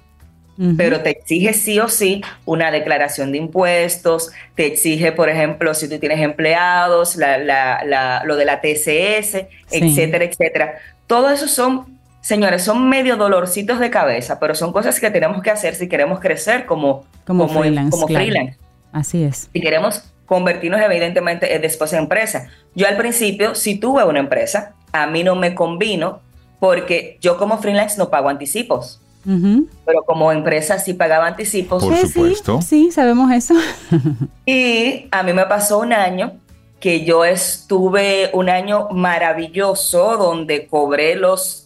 pero 0.78 1.02
te 1.02 1.10
exige 1.10 1.54
sí 1.54 1.80
o 1.80 1.90
sí 1.90 2.22
una 2.46 2.70
declaración 2.70 3.32
de 3.32 3.40
impuestos, 3.40 4.32
te 4.56 4.68
exige, 4.68 5.12
por 5.12 5.30
ejemplo, 5.30 5.74
si 5.74 5.90
tú 5.90 5.98
tienes 5.98 6.20
empleados, 6.20 7.16
lo 7.16 8.36
de 8.36 8.46
la 8.46 8.62
TCS, 8.62 9.48
etcétera, 9.72 10.26
etcétera. 10.26 10.76
Todo 11.08 11.32
eso 11.32 11.48
son, 11.48 11.98
señores, 12.24 12.64
son 12.64 12.90
medio 12.90 13.18
dolorcitos 13.18 13.80
de 13.80 13.92
cabeza, 13.92 14.40
pero 14.40 14.56
son 14.56 14.72
cosas 14.72 15.00
que 15.00 15.12
tenemos 15.12 15.44
que 15.44 15.52
hacer 15.52 15.76
si 15.76 15.88
queremos 15.88 16.20
crecer 16.20 16.66
como, 16.66 17.06
como, 17.28 17.48
freelance. 17.48 18.58
Así 18.92 19.24
es. 19.24 19.50
Si 19.54 19.62
queremos 19.62 20.06
convertirnos 20.26 20.82
evidentemente 20.82 21.60
después 21.60 21.92
en 21.94 22.00
empresa. 22.00 22.48
Yo 22.74 22.88
al 22.88 22.98
principio 22.98 23.54
si 23.56 23.76
tuve 23.76 24.04
una 24.06 24.20
empresa, 24.20 24.74
a 24.92 25.06
mí 25.06 25.24
no 25.24 25.36
me 25.36 25.54
convino 25.54 26.22
porque 26.60 27.18
yo 27.22 27.38
como 27.38 27.58
freelance 27.58 27.98
no 27.98 28.10
pago 28.10 28.30
anticipos. 28.30 29.00
Pero 29.26 30.04
como 30.06 30.32
empresa 30.34 30.80
sí 30.80 30.94
pagaba 30.94 31.28
anticipos. 31.28 31.84
Por 31.84 31.96
supuesto. 31.96 32.62
Sí, 32.62 32.92
sabemos 32.92 33.32
eso. 33.32 33.54
y 34.46 35.08
a 35.12 35.24
mí 35.24 35.32
me 35.32 35.46
pasó 35.46 35.80
un 35.80 35.94
año 35.94 36.34
que 36.82 37.06
yo 37.06 37.24
estuve 37.24 38.30
un 38.34 38.50
año 38.50 38.90
maravilloso 38.90 40.18
donde 40.18 40.68
cobré 40.68 41.16
los 41.16 41.63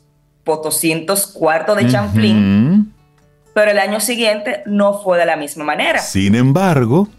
200 0.55 1.27
cuartos 1.27 1.75
de 1.75 1.87
chanflín, 1.87 2.93
pero 3.53 3.71
el 3.71 3.79
año 3.79 3.99
siguiente 3.99 4.63
no 4.65 5.01
fue 5.01 5.19
de 5.19 5.25
la 5.25 5.35
misma 5.35 5.65
manera. 5.65 5.99
Sin 5.99 6.33
embargo, 6.35 7.09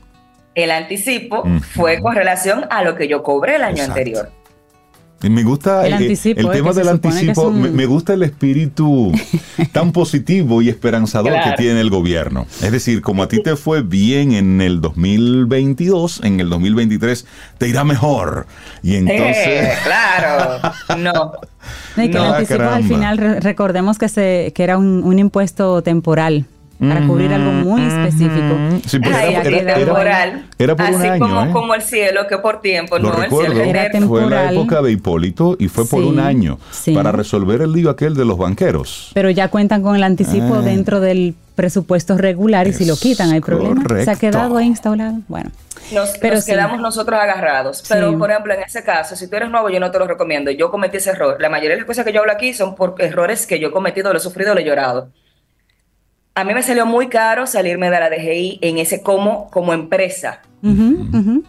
el 0.54 0.70
anticipo 0.70 1.44
fue 1.74 2.00
con 2.00 2.14
relación 2.14 2.64
a 2.70 2.82
lo 2.82 2.96
que 2.96 3.06
yo 3.06 3.22
cobré 3.22 3.56
el 3.56 3.64
año 3.64 3.84
anterior. 3.84 4.30
Me 5.20 5.42
gusta 5.42 5.84
el, 5.84 5.94
el, 5.94 6.12
eh, 6.12 6.34
tema 6.52 6.72
del 6.72 6.88
anticipo, 6.88 7.50
me, 7.50 7.86
gusta 7.86 8.14
el 8.14 8.22
espíritu 8.22 9.12
tan 9.72 9.90
positivo 9.90 10.62
y 10.62 10.68
esperanzador 10.68 11.32
que 11.42 11.52
tiene 11.56 11.80
el 11.80 11.90
gobierno. 11.90 12.46
Es 12.62 12.70
decir, 12.70 13.02
como 13.02 13.24
a 13.24 13.28
ti 13.28 13.42
te 13.42 13.56
fue 13.56 13.82
bien 13.82 14.32
en 14.32 14.60
el 14.60 14.80
2022, 14.80 16.20
en 16.22 16.38
el 16.38 16.48
2023 16.48 17.26
te 17.58 17.68
irá 17.68 17.82
mejor. 17.82 18.46
Y 18.84 18.94
entonces... 18.94 19.76
claro, 19.82 20.60
no. 20.98 21.32
el 21.96 22.16
anticipo 22.16 22.62
al 22.62 22.84
final, 22.84 23.18
recordemos 23.40 23.98
que, 23.98 24.08
se, 24.08 24.52
que 24.54 24.62
era 24.62 24.78
un 24.78 25.18
impuesto 25.18 25.82
temporal 25.82 26.46
para 26.78 27.06
cubrir 27.06 27.32
algo 27.32 27.50
muy 27.50 27.82
específico. 27.82 28.56
Sí, 28.86 28.98
era, 29.02 29.74
temporal. 29.74 30.46
Era, 30.58 30.76
por 30.76 30.90
un 30.90 31.02
año, 31.02 31.18
como, 31.18 31.42
¿eh? 31.42 31.50
como 31.52 31.74
el 31.74 31.82
cielo, 31.82 32.26
que 32.28 32.38
por 32.38 32.60
tiempo, 32.60 32.98
no 32.98 33.22
el 33.22 33.30
cielo 33.30 33.60
era 33.60 33.90
temporal. 33.90 34.28
Fue 34.28 34.30
la 34.30 34.52
época 34.52 34.82
de 34.82 34.92
Hipólito 34.92 35.56
y 35.58 35.68
fue 35.68 35.86
por 35.86 36.04
un 36.04 36.20
año 36.20 36.58
para 36.94 37.12
resolver 37.12 37.62
el 37.62 37.72
lío 37.72 37.90
aquel 37.90 38.14
de 38.14 38.24
los 38.24 38.38
banqueros. 38.38 39.10
Pero 39.14 39.30
ya 39.30 39.48
cuentan 39.48 39.82
con 39.82 39.96
el 39.96 40.02
anticipo 40.04 40.56
ah. 40.56 40.62
dentro 40.62 41.00
del 41.00 41.34
presupuesto 41.54 42.16
regular 42.16 42.68
y 42.68 42.72
si 42.72 42.84
lo 42.84 42.96
quitan 42.96 43.32
hay 43.32 43.40
problema. 43.40 43.82
Se 44.04 44.10
ha 44.10 44.16
quedado 44.16 44.56
ahí 44.56 44.66
instalado. 44.66 45.18
Bueno. 45.26 45.50
Nos, 45.92 46.18
pero 46.18 46.38
quedamos 46.44 46.80
nosotros 46.80 47.18
agarrados. 47.18 47.82
Pero, 47.88 48.16
por 48.18 48.30
ejemplo, 48.30 48.52
en 48.54 48.62
ese 48.62 48.84
caso, 48.84 49.16
si 49.16 49.28
tú 49.28 49.36
eres 49.36 49.50
nuevo, 49.50 49.70
yo 49.70 49.80
no 49.80 49.90
te 49.90 49.98
lo 49.98 50.06
recomiendo. 50.06 50.50
Yo 50.50 50.70
cometí 50.70 50.98
ese 50.98 51.10
error. 51.10 51.36
La 51.40 51.48
mayoría 51.48 51.70
de 51.70 51.78
las 51.78 51.86
cosas 51.86 52.04
que 52.04 52.12
yo 52.12 52.20
hablo 52.20 52.32
aquí 52.32 52.52
son 52.52 52.74
por 52.74 52.94
errores 52.98 53.46
que 53.46 53.58
yo 53.58 53.68
he 53.68 53.72
cometido, 53.72 54.12
lo 54.12 54.18
he 54.18 54.20
sufrido, 54.20 54.54
lo 54.54 54.60
he 54.60 54.64
llorado. 54.64 55.08
A 56.38 56.44
mí 56.44 56.54
me 56.54 56.62
salió 56.62 56.86
muy 56.86 57.08
caro 57.08 57.48
salirme 57.48 57.90
de 57.90 57.98
la 57.98 58.08
DGI 58.10 58.60
en 58.62 58.78
ese 58.78 59.02
como, 59.02 59.50
como 59.50 59.72
empresa. 59.72 60.40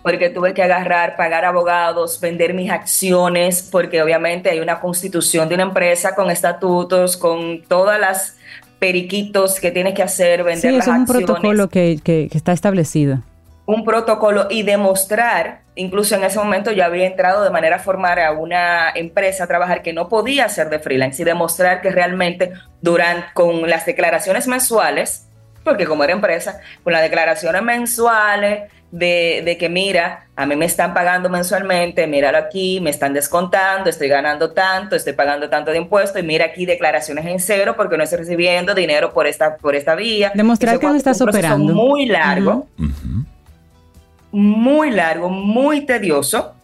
Porque 0.02 0.32
tuve 0.32 0.56
que 0.56 0.64
agarrar, 0.64 1.16
pagar 1.16 1.46
abogados, 1.46 2.20
vender 2.20 2.56
mis 2.56 2.72
acciones, 2.72 3.62
porque 3.72 4.02
obviamente 4.02 4.50
hay 4.50 4.60
una 4.62 4.80
constitución 4.80 5.48
de 5.48 5.54
una 5.54 5.66
empresa 5.66 6.16
con 6.16 6.32
estatutos, 6.32 7.18
con 7.18 7.62
todas 7.68 8.00
las 8.00 8.38
periquitos 8.80 9.60
que 9.60 9.70
tienes 9.70 9.94
que 9.94 10.02
hacer, 10.02 10.44
vender 10.44 10.72
sí, 10.72 10.78
las 10.78 10.88
es 10.88 10.94
un 10.94 11.06
protocolo 11.06 11.70
que, 11.70 12.00
que, 12.04 12.28
que 12.32 12.38
está 12.38 12.52
establecido 12.52 13.22
un 13.70 13.86
protocolo 13.86 14.48
y 14.50 14.64
demostrar, 14.64 15.62
incluso 15.76 16.16
en 16.16 16.24
ese 16.24 16.40
momento 16.40 16.72
yo 16.72 16.84
había 16.84 17.06
entrado 17.06 17.44
de 17.44 17.52
manera 17.52 17.78
formal 17.78 18.18
a 18.18 18.32
una 18.32 18.90
empresa 18.96 19.44
a 19.44 19.48
trabajar 19.48 19.84
que 19.84 19.94
no 19.94 20.10
podía 20.10 20.50
ser 20.50 20.72
de 20.72 20.80
freelance 20.80 21.22
y 21.22 21.26
demostrar 21.26 21.80
que 21.80 21.92
realmente 21.92 22.52
durante, 22.82 23.28
con 23.36 23.70
las 23.70 23.86
declaraciones 23.86 24.48
mensuales, 24.48 25.28
porque 25.64 25.86
como 25.86 26.04
era 26.04 26.14
empresa, 26.14 26.60
con 26.84 26.94
las 26.94 27.04
declaraciones 27.04 27.62
mensuales 27.62 28.72
de, 28.90 29.44
de, 29.46 29.58
que 29.60 29.70
mira, 29.70 30.26
a 30.36 30.48
mí 30.48 30.56
me 30.56 30.66
están 30.66 30.96
pagando 30.96 31.30
mensualmente, 31.30 32.08
míralo 32.08 32.40
aquí, 32.40 32.80
me 32.82 32.90
están 32.90 33.14
descontando, 33.14 33.88
estoy 33.88 34.08
ganando 34.08 34.52
tanto, 34.52 34.96
estoy 34.96 35.14
pagando 35.14 35.48
tanto 35.48 35.70
de 35.70 35.78
impuestos 35.78 36.20
y 36.20 36.26
mira 36.26 36.46
aquí 36.46 36.66
declaraciones 36.66 37.24
en 37.28 37.40
cero 37.40 37.76
porque 37.78 37.98
no 37.98 38.04
estoy 38.04 38.18
recibiendo 38.18 38.74
dinero 38.74 39.14
por 39.14 39.28
esta, 39.28 39.58
por 39.58 39.76
esta 39.76 39.94
vía. 39.94 40.32
Demostrar 40.34 40.80
que 40.80 40.88
no 40.88 40.96
estás 40.96 41.22
operando. 41.22 41.72
Muy 41.72 42.08
largo 42.08 42.66
muy 44.32 44.92
largo, 44.92 45.30
muy 45.30 45.86
tedioso. 45.86 46.56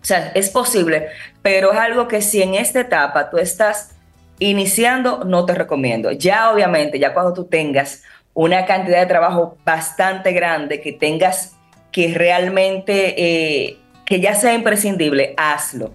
O 0.00 0.04
sea, 0.04 0.32
es 0.34 0.50
posible, 0.50 1.08
pero 1.42 1.72
es 1.72 1.78
algo 1.78 2.08
que 2.08 2.22
si 2.22 2.42
en 2.42 2.54
esta 2.54 2.80
etapa 2.80 3.30
tú 3.30 3.38
estás 3.38 3.90
iniciando, 4.38 5.24
no 5.24 5.44
te 5.44 5.54
recomiendo. 5.54 6.12
Ya 6.12 6.50
obviamente, 6.50 6.98
ya 6.98 7.12
cuando 7.12 7.32
tú 7.32 7.44
tengas 7.44 8.02
una 8.34 8.64
cantidad 8.64 9.00
de 9.00 9.06
trabajo 9.06 9.56
bastante 9.64 10.32
grande, 10.32 10.80
que 10.80 10.92
tengas 10.92 11.56
que 11.90 12.14
realmente, 12.14 13.14
eh, 13.16 13.78
que 14.04 14.20
ya 14.20 14.34
sea 14.34 14.54
imprescindible, 14.54 15.34
hazlo. 15.36 15.92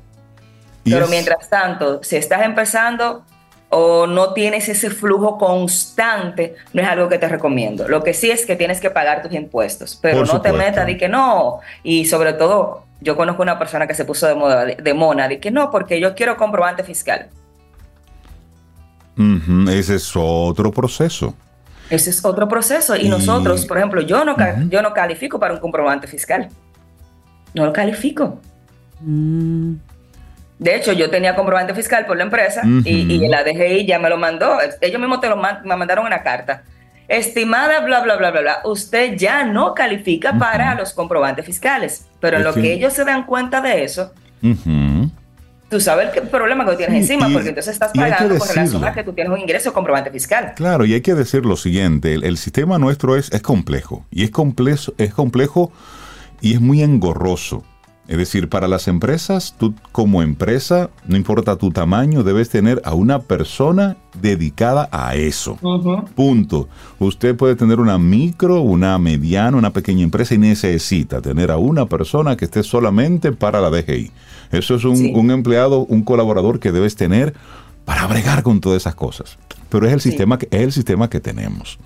Pero 0.84 1.08
mientras 1.08 1.50
tanto, 1.50 2.04
si 2.04 2.18
estás 2.18 2.44
empezando, 2.44 3.26
o 3.76 4.06
no 4.06 4.34
tienes 4.34 4.70
ese 4.70 4.92
flujo 4.92 5.40
constante, 5.40 6.56
no 6.74 6.82
es 6.84 6.88
algo 6.88 7.10
que 7.10 7.18
te 7.18 7.28
recomiendo. 7.28 7.88
Lo 7.88 8.04
que 8.04 8.14
sí 8.14 8.30
es 8.30 8.46
que 8.46 8.56
tienes 8.56 8.80
que 8.80 8.92
pagar 8.92 9.24
tus 9.24 9.34
impuestos, 9.34 9.98
pero 10.00 10.24
no 10.26 10.42
te 10.42 10.54
metas 10.54 10.86
de 10.86 10.96
que 10.96 11.10
no. 11.10 11.60
Y 11.82 12.06
sobre 12.06 12.34
todo, 12.34 12.84
yo 13.02 13.18
conozco 13.18 13.42
una 13.42 13.58
persona 13.58 13.88
que 13.88 13.96
se 13.96 14.06
puso 14.06 14.28
de, 14.28 14.36
moda, 14.36 14.66
de, 14.66 14.94
mona, 14.94 15.28
de 15.28 15.40
que 15.40 15.50
no, 15.50 15.72
porque 15.72 16.00
yo 16.00 16.14
quiero 16.14 16.38
comprobante 16.38 16.84
fiscal. 16.84 17.30
Ese 19.68 19.96
es 19.96 20.12
otro 20.16 20.72
proceso. 20.72 21.34
Ese 21.90 22.12
es 22.12 22.24
otro 22.24 22.48
proceso. 22.48 22.96
Y, 22.96 23.10
nosotros, 23.10 23.66
por 23.66 23.80
ejemplo, 23.80 24.02
yo 24.02 24.24
no, 24.24 24.36
yo 24.70 24.84
no 24.84 24.94
califico 24.94 25.40
para 25.40 25.56
un 25.56 25.60
comprobante 25.60 26.06
fiscal. 26.06 26.48
No 27.56 27.66
lo 27.66 27.74
califico. 27.74 28.40
Mm. 29.02 29.74
De 30.60 30.76
hecho, 30.76 30.94
yo 30.94 31.10
tenía 31.10 31.36
comprobante 31.36 31.74
fiscal 31.74 32.06
por 32.06 32.18
la 32.18 32.24
empresa 32.24 32.62
y, 32.86 33.14
y, 33.14 33.28
la 33.28 33.44
DGI 33.44 33.86
ya 33.86 34.00
me 34.00 34.10
lo 34.10 34.18
mandó. 34.18 34.58
Ellos 34.82 35.00
mismos 35.00 35.20
te 35.20 35.28
lo 35.28 35.36
me 35.36 35.76
mandaron 35.76 36.06
una 36.06 36.24
carta. 36.24 36.64
Estimada, 37.08 37.82
bla, 37.82 38.02
bla, 38.02 38.16
bla, 38.16 38.32
bla, 38.32 38.42
bla. 38.42 38.62
Usted 38.64 39.18
ya 39.18 39.44
no 39.44 39.74
califica 39.74 40.38
para 40.38 40.76
los 40.76 40.94
comprobantes 40.94 41.46
fiscales. 41.46 42.08
Pero 42.20 42.38
en 42.38 42.44
lo 42.44 42.54
que 42.54 42.74
ellos 42.74 42.94
se 42.94 43.04
dan 43.04 43.26
cuenta 43.26 43.62
de 43.62 43.84
eso, 43.84 44.14
tú 45.70 45.80
sabes 45.82 46.10
el 46.16 46.30
problema 46.30 46.66
que 46.66 46.78
tienes 46.78 47.02
encima, 47.02 47.28
porque 47.30 47.50
entonces 47.50 47.74
estás 47.74 47.92
pagando 47.92 48.38
con 48.38 48.48
relación 48.48 48.86
a 48.86 48.94
que 48.94 49.04
tú 49.04 49.12
tienes 49.14 49.34
un 49.34 49.40
ingreso 49.40 49.74
comprobante 49.74 50.12
fiscal. 50.12 50.54
Claro, 50.56 50.86
y 50.86 50.94
hay 50.94 51.02
que 51.02 51.14
decir 51.14 51.46
lo 51.46 51.58
siguiente: 51.58 52.14
el, 52.14 52.38
sistema 52.38 52.78
nuestro 52.80 53.18
es, 53.18 53.32
es 53.34 53.42
complejo. 53.42 54.06
Y 54.10 54.24
es 54.24 54.32
complejo, 54.32 54.94
es 54.98 55.14
complejo 55.14 55.72
y 56.40 56.54
es 56.54 56.62
muy 56.62 56.84
engorroso. 56.84 57.66
Es 58.06 58.18
decir, 58.18 58.50
para 58.50 58.68
las 58.68 58.90
empresas, 58.90 59.56
tú 59.58 59.74
como 59.94 60.22
empresa, 60.22 60.90
no 61.08 61.16
importa 61.16 61.56
tu 61.56 61.72
tamaño, 61.72 62.24
debes 62.24 62.50
tener 62.50 62.82
a 62.84 62.94
una 62.94 63.20
persona 63.20 63.96
dedicada 64.22 64.90
a 64.92 65.16
eso. 65.16 65.58
Punto. 66.14 66.68
Usted 67.00 67.36
puede 67.36 67.56
tener 67.56 67.80
una 67.80 67.98
micro, 67.98 68.60
una 68.60 68.98
mediana, 68.98 69.58
una 69.58 69.72
pequeña 69.72 70.04
empresa 70.04 70.36
y 70.36 70.38
necesita 70.38 71.22
tener 71.22 71.50
a 71.50 71.58
una 71.58 71.86
persona 71.86 72.36
que 72.36 72.44
esté 72.46 72.62
solamente 72.64 73.32
para 73.32 73.62
la 73.62 73.70
DGI. 73.70 74.12
Eso 74.52 74.76
es 74.76 74.84
un, 74.84 75.32
empleado, 75.32 75.86
un 75.86 76.04
colaborador 76.04 76.60
que 76.60 76.74
debes 76.74 76.98
tener 76.98 77.34
para 77.86 78.06
bregar 78.08 78.44
con 78.44 78.60
todas 78.60 78.82
esas 78.82 78.96
cosas. 78.96 79.38
Pero 79.70 79.88
es 79.88 79.94
el, 79.94 80.02
sistema, 80.02 80.38
que, 80.38 80.48
es 80.52 80.62
el 80.62 80.72
sistema 80.74 81.10
que 81.10 81.22
tenemos. 81.22 81.80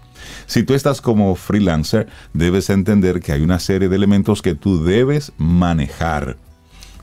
Si 0.47 0.63
tú 0.63 0.73
estás 0.73 1.01
como 1.01 1.35
freelancer, 1.35 2.07
debes 2.33 2.69
entender 2.69 3.19
que 3.19 3.33
hay 3.33 3.41
una 3.41 3.59
serie 3.59 3.89
de 3.89 3.95
elementos 3.95 4.41
que 4.41 4.55
tú 4.55 4.83
debes 4.83 5.33
manejar. 5.37 6.37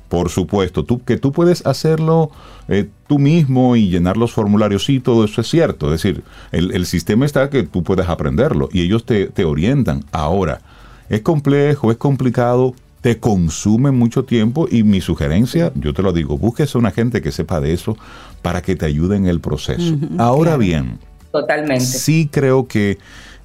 Por 0.09 0.31
supuesto, 0.31 0.85
tú, 0.85 1.05
que 1.05 1.19
tú 1.19 1.31
puedes 1.31 1.65
hacerlo 1.66 2.31
eh, 2.69 2.89
tú 3.07 3.19
mismo 3.19 3.77
y 3.77 3.91
llenar 3.91 4.16
los 4.16 4.33
formularios, 4.33 4.85
sí, 4.85 4.99
todo 4.99 5.25
eso 5.25 5.43
es 5.43 5.49
cierto. 5.49 5.93
Es 5.93 6.03
decir, 6.03 6.23
el, 6.53 6.87
sistema 6.87 7.27
está 7.27 7.51
que 7.51 7.65
tú 7.65 7.83
puedes 7.83 8.09
aprenderlo 8.09 8.71
y 8.73 8.81
ellos 8.81 9.05
te, 9.05 9.27
te 9.27 9.45
orientan. 9.45 10.05
Ahora, 10.11 10.62
es 11.11 11.21
complejo, 11.21 11.91
es 11.91 11.99
complicado, 11.99 12.75
te 13.03 13.19
consume 13.19 13.91
mucho 13.91 14.25
tiempo 14.25 14.66
y 14.71 14.85
mi 14.85 15.03
sugerencia, 15.03 15.71
yo 15.75 15.93
te 15.93 16.03
lo 16.03 16.15
digo, 16.15 16.39
búsquese 16.39 16.79
a 16.79 16.81
una 16.81 16.93
gente 16.93 17.21
que 17.21 17.31
sepa 17.31 17.61
de 17.61 17.75
eso 17.75 17.99
para 18.41 18.62
que 18.62 18.77
te 18.77 18.87
ayude 18.87 19.16
en 19.16 19.27
el 19.27 19.41
proceso. 19.41 19.97
Ahora 20.16 20.57
bien, 20.57 20.99
Totalmente. 21.35 21.85
Sí 21.85 22.29
creo 22.31 22.69
que 22.69 22.97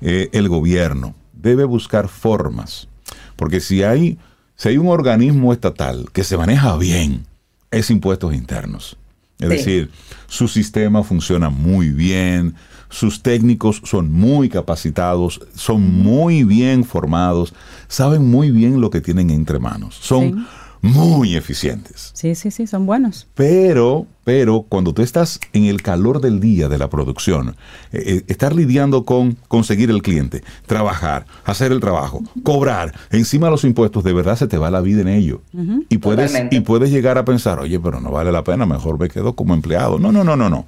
eh, 0.01 0.29
el 0.33 0.49
gobierno 0.49 1.15
debe 1.33 1.63
buscar 1.63 2.07
formas, 2.07 2.87
porque 3.35 3.59
si 3.59 3.83
hay, 3.83 4.17
si 4.55 4.69
hay 4.69 4.77
un 4.77 4.87
organismo 4.87 5.53
estatal 5.53 6.09
que 6.11 6.23
se 6.23 6.37
maneja 6.37 6.75
bien, 6.77 7.25
es 7.71 7.89
impuestos 7.89 8.33
internos. 8.33 8.97
Es 9.39 9.47
decir, 9.47 9.89
su 10.27 10.49
sistema 10.49 11.01
funciona 11.01 11.49
muy 11.49 11.91
bien, 11.91 12.55
sus 12.89 13.23
técnicos 13.23 13.81
son 13.85 14.11
muy 14.11 14.49
capacitados, 14.49 15.39
son 15.55 15.81
muy 15.81 16.43
bien 16.43 16.83
formados, 16.83 17.53
saben 17.87 18.29
muy 18.29 18.51
bien 18.51 18.81
lo 18.81 18.89
que 18.89 18.99
tienen 18.99 19.29
entre 19.29 19.57
manos. 19.59 19.95
Son 20.01 20.45
muy 20.81 21.35
eficientes. 21.35 22.11
Sí, 22.13 22.35
sí, 22.35 22.51
sí, 22.51 22.67
son 22.67 22.85
buenos. 22.85 23.27
Pero, 23.33 24.07
pero 24.29 24.67
cuando 24.69 24.93
tú 24.93 25.01
estás 25.01 25.39
en 25.53 25.65
el 25.65 25.81
calor 25.81 26.21
del 26.21 26.39
día 26.39 26.69
de 26.69 26.77
la 26.77 26.87
producción, 26.87 27.55
eh, 27.91 28.03
eh, 28.05 28.23
estar 28.27 28.53
lidiando 28.53 29.03
con 29.03 29.37
conseguir 29.47 29.89
el 29.89 30.03
cliente, 30.03 30.43
trabajar, 30.67 31.25
hacer 31.45 31.71
el 31.71 31.79
trabajo, 31.79 32.21
cobrar, 32.43 32.93
encima 33.09 33.47
de 33.47 33.51
los 33.53 33.63
impuestos, 33.63 34.03
de 34.03 34.13
verdad 34.13 34.35
se 34.35 34.45
te 34.45 34.59
va 34.59 34.69
la 34.69 34.81
vida 34.81 35.01
en 35.01 35.07
ello. 35.07 35.41
y, 35.89 35.97
puedes, 35.97 36.31
y 36.51 36.59
puedes 36.59 36.91
llegar 36.91 37.17
a 37.17 37.25
pensar, 37.25 37.57
oye, 37.57 37.79
pero 37.79 37.99
no 38.01 38.11
vale 38.11 38.31
la 38.31 38.43
pena, 38.43 38.67
mejor 38.67 38.99
me 38.99 39.09
quedo 39.09 39.33
como 39.33 39.55
empleado. 39.55 39.97
No, 39.97 40.11
no, 40.11 40.23
no, 40.23 40.35
no, 40.35 40.47
no. 40.47 40.67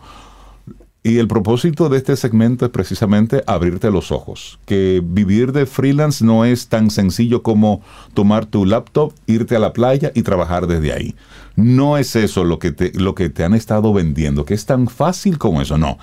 Y 1.04 1.18
el 1.18 1.28
propósito 1.28 1.90
de 1.90 1.98
este 1.98 2.16
segmento 2.16 2.64
es 2.66 2.72
precisamente 2.72 3.44
abrirte 3.48 3.90
los 3.90 4.12
ojos, 4.12 4.60
que 4.66 5.02
vivir 5.04 5.52
de 5.52 5.66
freelance 5.66 6.24
no 6.24 6.46
es 6.46 6.68
tan 6.68 6.92
sencillo 6.92 7.42
como 7.42 7.82
tomar 8.14 8.46
tu 8.46 8.66
laptop, 8.66 9.12
irte 9.26 9.56
a 9.56 9.60
la 9.60 9.74
playa 9.74 10.12
y 10.14 10.22
trabajar 10.22 10.68
desde 10.68 10.94
ahí. 10.94 11.16
No 11.56 11.98
es 11.98 12.16
eso 12.16 12.44
lo 12.44 12.60
que 12.60 12.72
te, 12.72 12.92
lo 12.94 13.16
que 13.16 13.30
te 13.30 13.44
han 13.44 13.56
estado 13.56 13.94
vendiendo, 13.94 14.46
que 14.46 14.54
es 14.54 14.68
tan 14.68 14.88
fácil 14.88 15.40
como 15.40 15.64
eso, 15.64 15.80
no. 15.80 15.98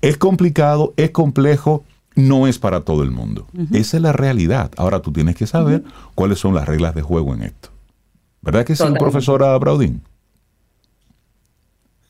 Es 0.00 0.18
complicado, 0.18 0.94
es 0.96 1.10
complejo, 1.10 1.82
no 2.14 2.46
es 2.46 2.60
para 2.60 2.82
todo 2.82 3.02
el 3.02 3.10
mundo. 3.10 3.48
Esa 3.72 3.96
es 3.96 4.02
la 4.02 4.12
realidad. 4.12 4.70
Ahora 4.76 5.02
tú 5.02 5.12
tienes 5.12 5.34
que 5.34 5.48
saber 5.48 5.82
cuáles 6.14 6.38
son 6.38 6.54
las 6.54 6.68
reglas 6.68 6.94
de 6.94 7.02
juego 7.02 7.34
en 7.34 7.42
esto. 7.42 7.70
¿Verdad 8.40 8.64
que 8.64 8.76
sí, 8.76 8.84
profesora 8.98 9.58
Braudín? 9.58 10.02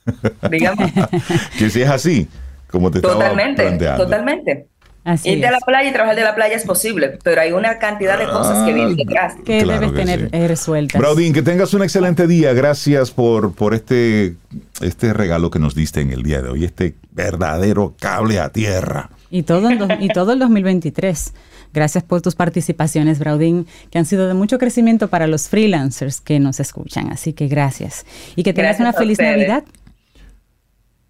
digamos. 0.51 0.91
que 1.59 1.71
si 1.71 1.83
es 1.83 1.89
así, 1.89 2.29
como 2.71 2.91
te 2.91 3.01
totalmente, 3.01 3.67
estaba 3.67 3.97
Totalmente. 3.97 4.69
Así 5.05 5.33
Irte 5.33 5.47
a 5.47 5.51
la 5.51 5.61
playa 5.61 5.91
y 5.91 5.93
trabajar 5.93 6.17
de 6.17 6.23
la 6.23 6.35
playa 6.35 6.57
es 6.57 6.65
posible, 6.65 7.19
pero 7.23 7.39
hay 7.39 7.53
una 7.53 7.79
cantidad 7.79 8.19
de 8.19 8.25
cosas 8.25 8.67
que 8.67 8.73
vienen 8.73 8.97
detrás. 8.97 9.35
Que 9.45 9.63
debes 9.63 9.93
tener 9.93 10.31
eh, 10.33 10.49
resueltas. 10.49 10.99
Braudín, 10.99 11.35
que 11.35 11.43
tengas 11.43 11.75
un 11.75 11.83
excelente 11.83 12.27
día. 12.27 12.55
Gracias 12.55 13.11
por, 13.11 13.55
por 13.55 13.75
este, 13.75 14.37
este 14.81 15.13
regalo 15.13 15.51
que 15.51 15.59
nos 15.59 15.75
diste 15.75 16.01
en 16.01 16.11
el 16.11 16.23
día 16.23 16.41
de 16.41 16.49
hoy, 16.49 16.65
este 16.65 16.95
verdadero 17.11 17.95
cable 18.01 18.41
a 18.41 18.49
tierra. 18.49 19.11
Y 19.31 19.43
todo, 19.43 19.69
y 20.01 20.09
todo 20.09 20.33
el 20.33 20.39
2023. 20.39 21.35
Gracias 21.75 22.05
por 22.05 22.23
tus 22.23 22.35
participaciones, 22.35 23.19
Braudín, 23.19 23.67
que 23.91 23.99
han 23.99 24.07
sido 24.07 24.27
de 24.27 24.35
mucho 24.35 24.59
crecimiento 24.59 25.09
para 25.09 25.27
los 25.27 25.49
freelancers 25.49 26.21
que 26.21 26.41
nos 26.41 26.61
escuchan. 26.61 27.13
Así 27.13 27.35
que 27.35 27.49
gracias. 27.49 28.07
Y 28.37 28.43
que 28.43 28.55
tengas 28.55 28.81
una 28.81 28.95
feliz 28.95 29.19
Navidad. 29.19 29.65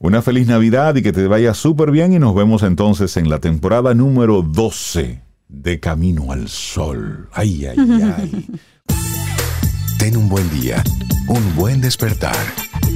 Una 0.05 0.21
feliz 0.21 0.47
Navidad 0.47 0.97
y 0.97 1.03
que 1.03 1.15
te 1.15 1.27
vaya 1.27 1.55
súper 1.55 1.91
bien 1.91 2.13
y 2.13 2.19
nos 2.19 2.35
vemos 2.35 2.63
entonces 2.63 3.17
en 3.17 3.31
la 3.31 3.39
temporada 3.39 3.95
número 3.95 4.43
12 4.43 5.23
de 5.49 5.81
Camino 5.81 6.31
al 6.31 6.47
Sol. 6.51 7.31
Ay, 7.33 7.65
ay, 7.65 7.79
ay. 8.19 8.47
Ten 9.99 10.19
un 10.19 10.29
buen 10.29 10.51
día, 10.51 10.85
un 11.27 11.57
buen 11.57 11.81
despertar. 11.81 12.37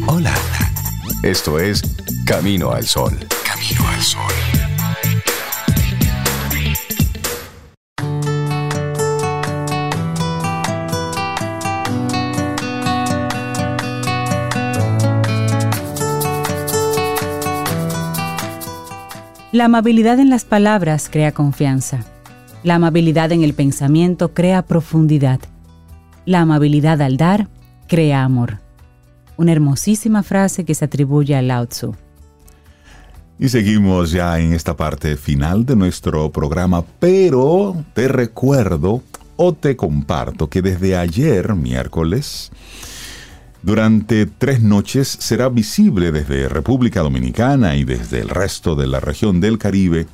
Hola. 0.07 0.35
Esto 1.23 1.59
es 1.59 1.81
Camino 2.27 2.73
al 2.73 2.85
Sol. 2.85 3.17
Camino 3.43 3.89
al 3.89 4.03
Sol. 4.03 4.58
La 19.51 19.65
amabilidad 19.65 20.21
en 20.21 20.29
las 20.29 20.45
palabras 20.45 21.09
crea 21.11 21.33
confianza. 21.33 22.05
La 22.65 22.75
amabilidad 22.75 23.33
en 23.33 23.43
el 23.43 23.55
pensamiento 23.55 24.35
crea 24.35 24.61
profundidad. 24.61 25.41
La 26.27 26.41
amabilidad 26.43 27.01
al 27.01 27.17
dar 27.17 27.49
crea 27.87 28.25
amor. 28.25 28.59
Una 29.39 29.53
hermosísima 29.53 30.23
frase 30.23 30.67
que 30.67 30.75
se 30.75 30.85
atribuye 30.85 31.35
a 31.35 31.41
Lao 31.41 31.65
Tzu. 31.67 31.95
Y 33.39 33.49
seguimos 33.49 34.11
ya 34.11 34.39
en 34.39 34.53
esta 34.53 34.77
parte 34.77 35.17
final 35.17 35.65
de 35.65 35.77
nuestro 35.77 36.31
programa, 36.31 36.85
pero 36.99 37.75
te 37.95 38.07
recuerdo 38.07 39.03
o 39.37 39.55
te 39.55 39.77
comparto 39.77 40.51
que 40.51 40.61
desde 40.61 40.95
ayer, 40.95 41.55
miércoles, 41.55 42.51
durante 43.63 44.27
tres 44.27 44.61
noches 44.61 45.09
será 45.09 45.49
visible 45.49 46.13
desde 46.13 46.49
República 46.49 47.01
Dominicana 47.01 47.77
y 47.77 47.85
desde 47.85 48.21
el 48.21 48.29
resto 48.29 48.77
de 48.77 48.87
la 48.87 49.01
región 49.01 49.41
del 49.41 49.59
Caribe 49.59 50.07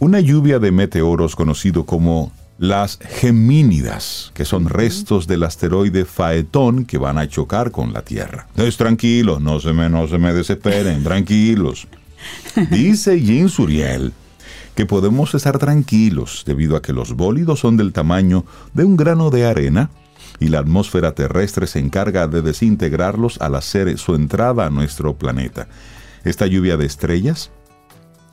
una 0.00 0.20
lluvia 0.20 0.58
de 0.58 0.72
meteoros 0.72 1.36
conocido 1.36 1.84
como 1.84 2.32
las 2.58 2.98
Gemínidas, 2.98 4.32
que 4.34 4.44
son 4.44 4.68
restos 4.68 5.26
del 5.26 5.44
asteroide 5.44 6.04
Faetón 6.04 6.84
que 6.84 6.98
van 6.98 7.18
a 7.18 7.28
chocar 7.28 7.70
con 7.70 7.92
la 7.92 8.02
Tierra. 8.02 8.46
Entonces, 8.50 8.76
tranquilos, 8.76 9.40
no 9.40 9.60
se 9.60 9.72
me, 9.72 9.88
no 9.88 10.08
se 10.08 10.18
me 10.18 10.32
desesperen, 10.32 11.02
tranquilos. 11.04 11.86
Dice 12.70 13.20
Jean 13.20 13.48
Suriel 13.48 14.12
que 14.74 14.86
podemos 14.86 15.34
estar 15.34 15.58
tranquilos 15.58 16.44
debido 16.46 16.76
a 16.76 16.82
que 16.82 16.92
los 16.92 17.14
bólidos 17.14 17.60
son 17.60 17.76
del 17.76 17.92
tamaño 17.92 18.44
de 18.72 18.84
un 18.84 18.96
grano 18.96 19.30
de 19.30 19.46
arena 19.46 19.90
y 20.40 20.48
la 20.48 20.58
atmósfera 20.58 21.12
terrestre 21.14 21.66
se 21.66 21.78
encarga 21.78 22.26
de 22.26 22.42
desintegrarlos 22.42 23.40
al 23.40 23.54
hacer 23.54 23.96
su 23.98 24.14
entrada 24.14 24.66
a 24.66 24.70
nuestro 24.70 25.14
planeta. 25.16 25.68
Esta 26.24 26.46
lluvia 26.46 26.76
de 26.76 26.86
estrellas 26.86 27.50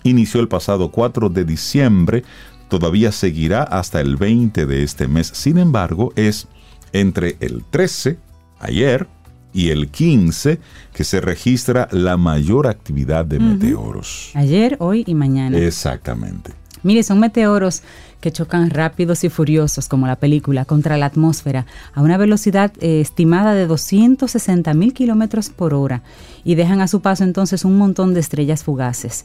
inició 0.03 0.39
el 0.39 0.47
pasado 0.47 0.89
4 0.89 1.29
de 1.29 1.43
diciembre, 1.43 2.23
todavía 2.69 3.11
seguirá 3.11 3.63
hasta 3.63 3.99
el 3.99 4.15
20 4.15 4.65
de 4.65 4.83
este 4.83 5.07
mes. 5.07 5.27
Sin 5.27 5.57
embargo, 5.57 6.13
es 6.15 6.47
entre 6.93 7.37
el 7.41 7.63
13, 7.69 8.17
ayer, 8.59 9.07
y 9.53 9.69
el 9.69 9.89
15 9.89 10.59
que 10.93 11.03
se 11.03 11.19
registra 11.19 11.87
la 11.91 12.15
mayor 12.15 12.67
actividad 12.67 13.25
de 13.25 13.39
meteoros. 13.39 14.31
Ayer, 14.33 14.77
hoy 14.79 15.03
y 15.07 15.15
mañana. 15.15 15.57
Exactamente. 15.57 16.53
Mire, 16.83 17.03
son 17.03 17.19
meteoros 17.19 17.81
que 18.27 18.33
chocan 18.33 18.69
rápidos 18.69 19.23
y 19.23 19.29
furiosos, 19.29 19.87
como 19.87 20.05
la 20.05 20.17
película, 20.17 20.65
contra 20.65 20.97
la 20.97 21.05
atmósfera 21.05 21.65
a 21.93 22.01
una 22.01 22.17
velocidad 22.17 22.73
eh, 22.81 22.99
estimada 22.99 23.53
de 23.53 23.67
260 23.67 24.73
mil 24.73 24.93
kilómetros 24.93 25.49
por 25.49 25.73
hora 25.73 26.01
y 26.43 26.55
dejan 26.55 26.81
a 26.81 26.89
su 26.89 26.99
paso 26.99 27.23
entonces 27.23 27.63
un 27.63 27.77
montón 27.77 28.13
de 28.13 28.19
estrellas 28.19 28.65
fugaces 28.65 29.23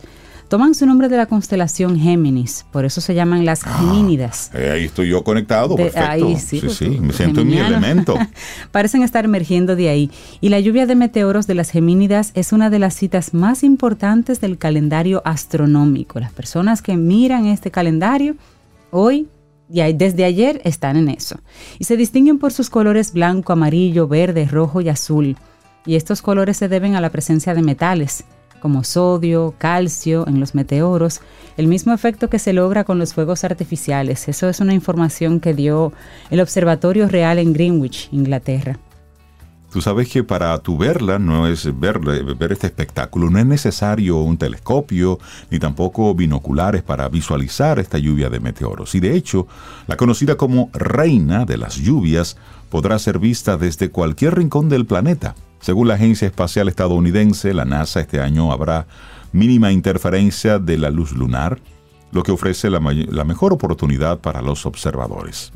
toman 0.52 0.74
su 0.74 0.84
nombre 0.84 1.08
de 1.08 1.16
la 1.16 1.24
constelación 1.24 1.98
Géminis, 1.98 2.66
por 2.72 2.84
eso 2.84 3.00
se 3.00 3.14
llaman 3.14 3.46
las 3.46 3.62
ah, 3.64 3.78
Gemínidas. 3.78 4.50
Eh, 4.52 4.70
ahí 4.70 4.84
estoy 4.84 5.08
yo 5.08 5.24
conectado, 5.24 5.76
perfecto. 5.76 6.10
Ahí, 6.10 6.36
sí, 6.36 6.60
sí, 6.60 6.68
sí, 6.68 6.88
me 7.00 7.14
siento 7.14 7.40
en 7.40 7.48
mi 7.48 7.56
elemento. 7.56 8.18
Parecen 8.70 9.02
estar 9.02 9.24
emergiendo 9.24 9.76
de 9.76 9.88
ahí. 9.88 10.10
Y 10.42 10.50
la 10.50 10.60
lluvia 10.60 10.84
de 10.84 10.94
meteoros 10.94 11.46
de 11.46 11.54
las 11.54 11.70
Gemínidas 11.70 12.32
es 12.34 12.52
una 12.52 12.68
de 12.68 12.78
las 12.78 12.94
citas 12.94 13.32
más 13.32 13.62
importantes 13.62 14.42
del 14.42 14.58
calendario 14.58 15.22
astronómico. 15.24 16.20
Las 16.20 16.32
personas 16.32 16.82
que 16.82 16.98
miran 16.98 17.46
este 17.46 17.70
calendario 17.70 18.36
hoy 18.92 19.28
y 19.68 19.80
desde 19.94 20.24
ayer 20.24 20.60
están 20.64 20.96
en 20.96 21.08
eso. 21.08 21.40
Y 21.78 21.84
se 21.84 21.96
distinguen 21.96 22.38
por 22.38 22.52
sus 22.52 22.70
colores 22.70 23.12
blanco, 23.12 23.52
amarillo, 23.52 24.06
verde, 24.06 24.46
rojo 24.46 24.80
y 24.80 24.88
azul. 24.88 25.36
Y 25.86 25.96
estos 25.96 26.22
colores 26.22 26.58
se 26.58 26.68
deben 26.68 26.94
a 26.94 27.00
la 27.00 27.10
presencia 27.10 27.54
de 27.54 27.62
metales 27.62 28.24
como 28.60 28.84
sodio, 28.84 29.56
calcio 29.58 30.24
en 30.28 30.38
los 30.38 30.54
meteoros, 30.54 31.20
el 31.56 31.66
mismo 31.66 31.92
efecto 31.92 32.30
que 32.30 32.38
se 32.38 32.52
logra 32.52 32.84
con 32.84 33.00
los 33.00 33.12
fuegos 33.12 33.42
artificiales. 33.42 34.28
Eso 34.28 34.48
es 34.48 34.60
una 34.60 34.72
información 34.72 35.40
que 35.40 35.52
dio 35.52 35.92
el 36.30 36.40
Observatorio 36.40 37.08
Real 37.08 37.40
en 37.40 37.52
Greenwich, 37.52 38.08
Inglaterra. 38.12 38.78
Tú 39.72 39.80
sabes 39.80 40.10
que 40.10 40.22
para 40.22 40.58
tu 40.58 40.76
verla, 40.76 41.18
no 41.18 41.46
es 41.46 41.66
ver, 41.80 41.98
ver 41.98 42.52
este 42.52 42.66
espectáculo, 42.66 43.30
no 43.30 43.38
es 43.38 43.46
necesario 43.46 44.18
un 44.18 44.36
telescopio 44.36 45.18
ni 45.50 45.58
tampoco 45.58 46.14
binoculares 46.14 46.82
para 46.82 47.08
visualizar 47.08 47.78
esta 47.78 47.96
lluvia 47.96 48.28
de 48.28 48.38
meteoros. 48.38 48.94
Y 48.94 49.00
de 49.00 49.16
hecho, 49.16 49.46
la 49.86 49.96
conocida 49.96 50.36
como 50.36 50.68
reina 50.74 51.46
de 51.46 51.56
las 51.56 51.76
lluvias 51.76 52.36
podrá 52.68 52.98
ser 52.98 53.18
vista 53.18 53.56
desde 53.56 53.90
cualquier 53.90 54.36
rincón 54.36 54.68
del 54.68 54.84
planeta. 54.84 55.34
Según 55.60 55.88
la 55.88 55.94
Agencia 55.94 56.26
Espacial 56.26 56.68
Estadounidense, 56.68 57.54
la 57.54 57.64
NASA 57.64 58.00
este 58.00 58.20
año 58.20 58.52
habrá 58.52 58.86
mínima 59.32 59.72
interferencia 59.72 60.58
de 60.58 60.76
la 60.76 60.90
luz 60.90 61.12
lunar, 61.12 61.60
lo 62.12 62.22
que 62.22 62.30
ofrece 62.30 62.70
la, 62.70 62.80
mejor 62.80 63.52
oportunidad 63.52 64.20
para 64.20 64.42
los 64.42 64.66
observadores. 64.66 65.52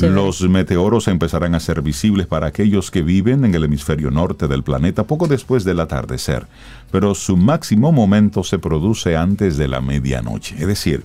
los 0.00 0.40
meteoros 0.48 1.08
empezarán 1.08 1.54
a 1.54 1.60
ser 1.60 1.82
visibles 1.82 2.26
para 2.26 2.46
aquellos 2.46 2.90
que 2.90 3.02
viven 3.02 3.44
en 3.44 3.54
el 3.54 3.64
hemisferio 3.64 4.10
norte 4.10 4.48
del 4.48 4.62
planeta 4.62 5.04
poco 5.04 5.26
después 5.26 5.64
del 5.64 5.80
atardecer, 5.80 6.46
pero 6.90 7.14
su 7.14 7.36
máximo 7.36 7.92
momento 7.92 8.44
se 8.44 8.58
produce 8.58 9.16
antes 9.16 9.56
de 9.56 9.68
la 9.68 9.80
medianoche, 9.80 10.54
es 10.58 10.66
decir, 10.66 11.02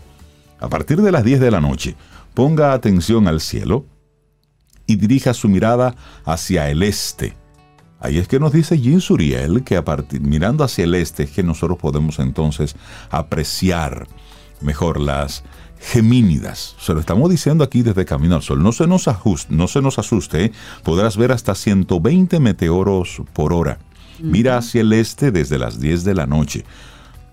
a 0.60 0.70
partir 0.70 1.02
de 1.02 1.12
las 1.12 1.24
10 1.24 1.40
de 1.40 1.52
la 1.52 1.62
noche. 1.62 1.96
Ponga 2.34 2.74
atención 2.74 3.28
al 3.28 3.42
cielo 3.42 3.86
y 4.86 4.96
dirija 4.96 5.34
su 5.34 5.50
mirada 5.50 5.96
hacia 6.26 6.70
el 6.70 6.84
este 6.84 7.36
Ahí 8.00 8.18
es 8.18 8.28
que 8.28 8.40
nos 8.40 8.54
dice 8.54 8.80
Jean 8.80 9.02
Suriel 9.02 9.64
que 9.64 9.76
a 9.76 9.84
partir, 9.84 10.22
mirando 10.22 10.64
hacia 10.64 10.86
el 10.86 10.96
este 10.96 11.24
es 11.24 11.32
que 11.32 11.44
nosotros 11.44 11.78
podemos 11.78 12.20
entonces 12.20 12.76
apreciar 13.10 14.08
mejor 14.62 15.00
las 15.00 15.44
gemínidas. 15.80 16.76
Se 16.80 16.94
lo 16.94 17.00
estamos 17.00 17.30
diciendo 17.30 17.64
aquí 17.64 17.82
desde 17.82 18.06
Camino 18.06 18.36
al 18.36 18.42
Sol. 18.42 18.62
No 18.62 18.72
se 18.72 18.88
nos, 18.88 19.08
ajuste, 19.08 19.54
no 19.54 19.68
se 19.68 19.82
nos 19.82 19.98
asuste, 19.98 20.46
¿eh? 20.46 20.52
podrás 20.84 21.18
ver 21.18 21.32
hasta 21.32 21.56
120 21.56 22.40
meteoros 22.40 23.22
por 23.34 23.54
hora. 23.54 23.80
Mira 24.22 24.58
hacia 24.58 24.82
el 24.82 24.92
este 24.92 25.32
desde 25.32 25.58
las 25.58 25.80
10 25.80 26.04
de 26.04 26.14
la 26.14 26.28
noche. 26.28 26.66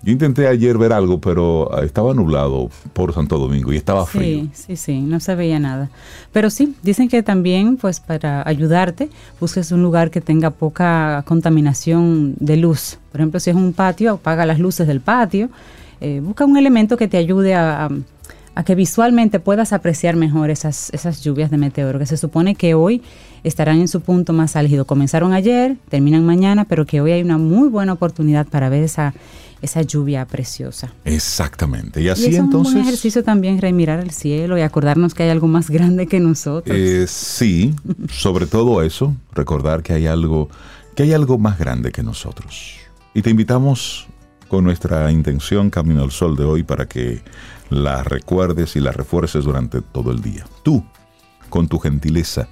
Yo 0.03 0.13
intenté 0.13 0.47
ayer 0.47 0.79
ver 0.79 0.93
algo, 0.93 1.21
pero 1.21 1.69
ah, 1.75 1.83
estaba 1.83 2.15
nublado 2.15 2.71
por 2.93 3.13
Santo 3.13 3.39
Domingo 3.39 3.73
y 3.73 3.77
estaba 3.77 4.07
frío. 4.07 4.43
Sí, 4.43 4.51
sí, 4.55 4.77
sí, 4.77 5.01
no 5.01 5.19
se 5.19 5.35
veía 5.35 5.59
nada. 5.59 5.91
Pero 6.33 6.49
sí, 6.49 6.77
dicen 6.85 7.09
que 7.09 7.25
también, 7.25 7.77
pues 7.77 7.99
para 7.99 8.47
ayudarte, 8.49 9.11
busques 9.41 9.73
un 9.73 9.83
lugar 9.83 10.13
que 10.13 10.21
tenga 10.21 10.51
poca 10.51 11.25
contaminación 11.27 12.37
de 12.39 12.57
luz. 12.57 12.99
Por 13.11 13.21
ejemplo, 13.21 13.41
si 13.41 13.51
es 13.51 13.57
un 13.57 13.73
patio, 13.73 14.13
apaga 14.13 14.47
las 14.47 14.61
luces 14.61 14.87
del 14.87 15.01
patio. 15.01 15.49
Eh, 16.01 16.21
busca 16.23 16.45
un 16.45 16.57
elemento 16.57 16.97
que 16.97 17.09
te 17.09 17.17
ayude 17.17 17.55
a, 17.55 17.89
a, 18.55 18.65
que 18.65 18.75
visualmente 18.75 19.41
puedas 19.41 19.73
apreciar 19.73 20.17
mejor 20.17 20.51
esas, 20.51 20.91
esas 20.91 21.23
lluvias 21.23 21.51
de 21.51 21.59
meteoro, 21.59 21.99
que 21.99 22.07
se 22.07 22.17
supone 22.17 22.55
que 22.55 22.75
hoy 22.75 23.03
estarán 23.45 23.81
en 23.81 23.89
su 23.89 24.01
punto 24.01 24.33
más 24.33 24.57
álgido. 24.57 24.87
Comenzaron 24.87 25.33
ayer, 25.33 25.77
terminan 25.89 26.25
mañana, 26.25 26.65
pero 26.65 26.87
que 26.87 27.01
hoy 27.01 27.13
hay 27.13 27.23
una 27.23 27.39
muy 27.39 27.69
buena 27.69 27.93
oportunidad 27.93 28.47
para 28.47 28.69
ver 28.69 28.83
esa 28.83 29.15
esa 29.63 29.83
lluvia 29.83 30.27
preciosa. 30.27 30.93
Exactamente. 31.05 32.03
Y 32.03 32.09
así 32.09 32.37
entonces. 32.37 32.75
Es 32.75 32.81
un 32.81 32.87
ejercicio 32.87 33.25
también 33.25 33.61
remirar 33.61 34.01
el 34.01 34.11
cielo 34.11 34.59
y 34.59 34.61
acordarnos 34.61 35.15
que 35.15 35.25
hay 35.25 35.31
algo 35.31 35.49
más 35.49 35.71
grande 35.71 36.07
que 36.07 36.21
nosotros. 36.21 36.77
Eh, 36.77 37.07
sí, 37.09 37.75
sobre 38.11 38.47
todo 38.47 38.83
eso, 38.83 39.15
recordar 39.33 39.83
que 39.83 39.93
hay 39.93 40.07
algo, 40.07 40.49
que 40.95 41.05
hay 41.05 41.13
algo 41.13 41.39
más 41.39 41.59
grande 41.59 41.93
que 41.93 42.03
nosotros. 42.03 42.75
Y 43.15 43.23
te 43.23 43.31
invitamos 43.31 44.09
con 44.49 44.65
nuestra 44.65 45.11
intención 45.11 45.71
Camino 45.71 46.03
al 46.03 46.11
Sol 46.11 46.37
de 46.37 46.45
hoy 46.45 46.63
para 46.63 46.87
que 46.87 47.23
la 47.71 48.03
recuerdes 48.05 48.77
y 48.77 48.81
la 48.81 48.93
refuerces 48.93 49.45
durante 49.45 49.81
todo 49.83 50.11
el 50.13 50.23
día. 50.23 50.45
Tú, 50.63 50.85
con 51.49 51.69
tu 51.69 51.79
gentileza, 51.79 52.49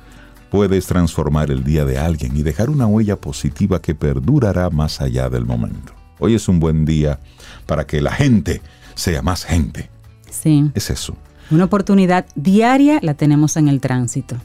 puedes 0.51 0.87
transformar 0.87 1.51
el 1.51 1.65
día 1.65 1.85
de 1.85 1.99
alguien 1.99 2.37
y 2.37 2.43
dejar 2.43 2.71
una 2.71 2.87
huella 2.87 3.17
positiva 3.17 3.81
que 3.81 3.95
perdurará 3.95 4.71
más 4.71 5.01
allá 5.01 5.29
del 5.29 5.45
momento. 5.45 5.93
Hoy 6.19 6.35
es 6.35 6.49
un 6.49 6.61
buen 6.61 6.85
día 6.85 7.21
para 7.67 7.87
que 7.87 8.01
la 8.01 8.13
gente 8.13 8.63
sea 8.95 9.23
más 9.23 9.45
gente. 9.45 9.91
Sí. 10.31 10.71
Es 10.75 10.91
eso. 10.91 11.17
Una 11.51 11.65
oportunidad 11.65 12.27
diaria 12.35 12.99
la 13.03 13.15
tenemos 13.15 13.57
en 13.57 13.69
el 13.69 13.81
tránsito. 13.81 14.37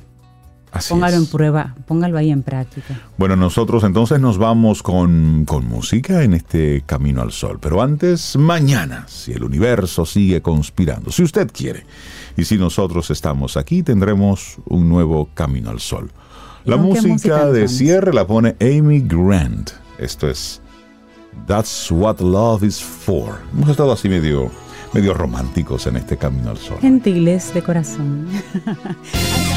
Así 0.72 0.94
póngalo 0.94 1.18
en 1.18 1.26
prueba, 1.26 1.76
póngalo 1.88 2.18
ahí 2.18 2.30
en 2.30 2.44
práctica. 2.44 3.00
Bueno, 3.18 3.36
nosotros 3.36 3.84
entonces 3.84 4.20
nos 4.20 4.38
vamos 4.38 4.84
con, 4.84 5.46
con 5.46 5.68
música 5.68 6.24
en 6.24 6.34
este 6.34 6.84
Camino 6.86 7.22
al 7.22 7.32
Sol. 7.32 7.58
Pero 7.60 7.82
antes, 7.82 8.36
mañana, 8.36 9.06
si 9.08 9.32
el 9.32 9.44
universo 9.44 10.06
sigue 10.06 10.42
conspirando, 10.42 11.12
si 11.12 11.24
usted 11.24 11.50
quiere, 11.52 11.86
y 12.38 12.46
si 12.46 12.58
nosotros 12.58 13.10
estamos 13.10 13.58
aquí, 13.58 13.84
tendremos 13.84 14.58
un 14.66 14.88
nuevo 14.88 15.30
Camino 15.34 15.72
al 15.72 15.80
Sol. 15.80 16.12
La 16.66 16.78
música 16.78 17.48
de 17.48 17.68
cierre 17.68 18.14
la 18.14 18.28
pone 18.28 18.56
Amy 18.62 19.02
Grant. 19.02 19.72
Esto 19.98 20.30
es 20.30 20.62
That's 21.48 21.92
what 21.92 22.20
love 22.20 22.64
is 22.64 22.82
for. 22.82 23.40
Hemos 23.54 23.70
estado 23.70 23.92
así 23.92 24.10
medio, 24.10 24.52
medio 24.94 25.14
románticos 25.14 25.88
en 25.88 25.98
este 25.98 26.18
Camino 26.18 26.50
al 26.50 26.58
Sol. 26.58 26.78
Gentiles 26.82 27.54
de 27.54 27.62
corazón. 27.62 28.28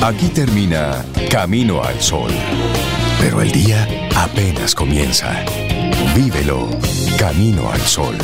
Aquí 0.03 0.29
termina 0.29 1.05
Camino 1.31 1.83
al 1.83 2.01
Sol. 2.01 2.31
Pero 3.21 3.41
el 3.41 3.51
día 3.51 3.87
apenas 4.17 4.75
comienza. 4.75 5.45
Vívelo. 6.15 6.69
Camino 7.19 7.71
al 7.71 7.81
Sol. 7.81 8.17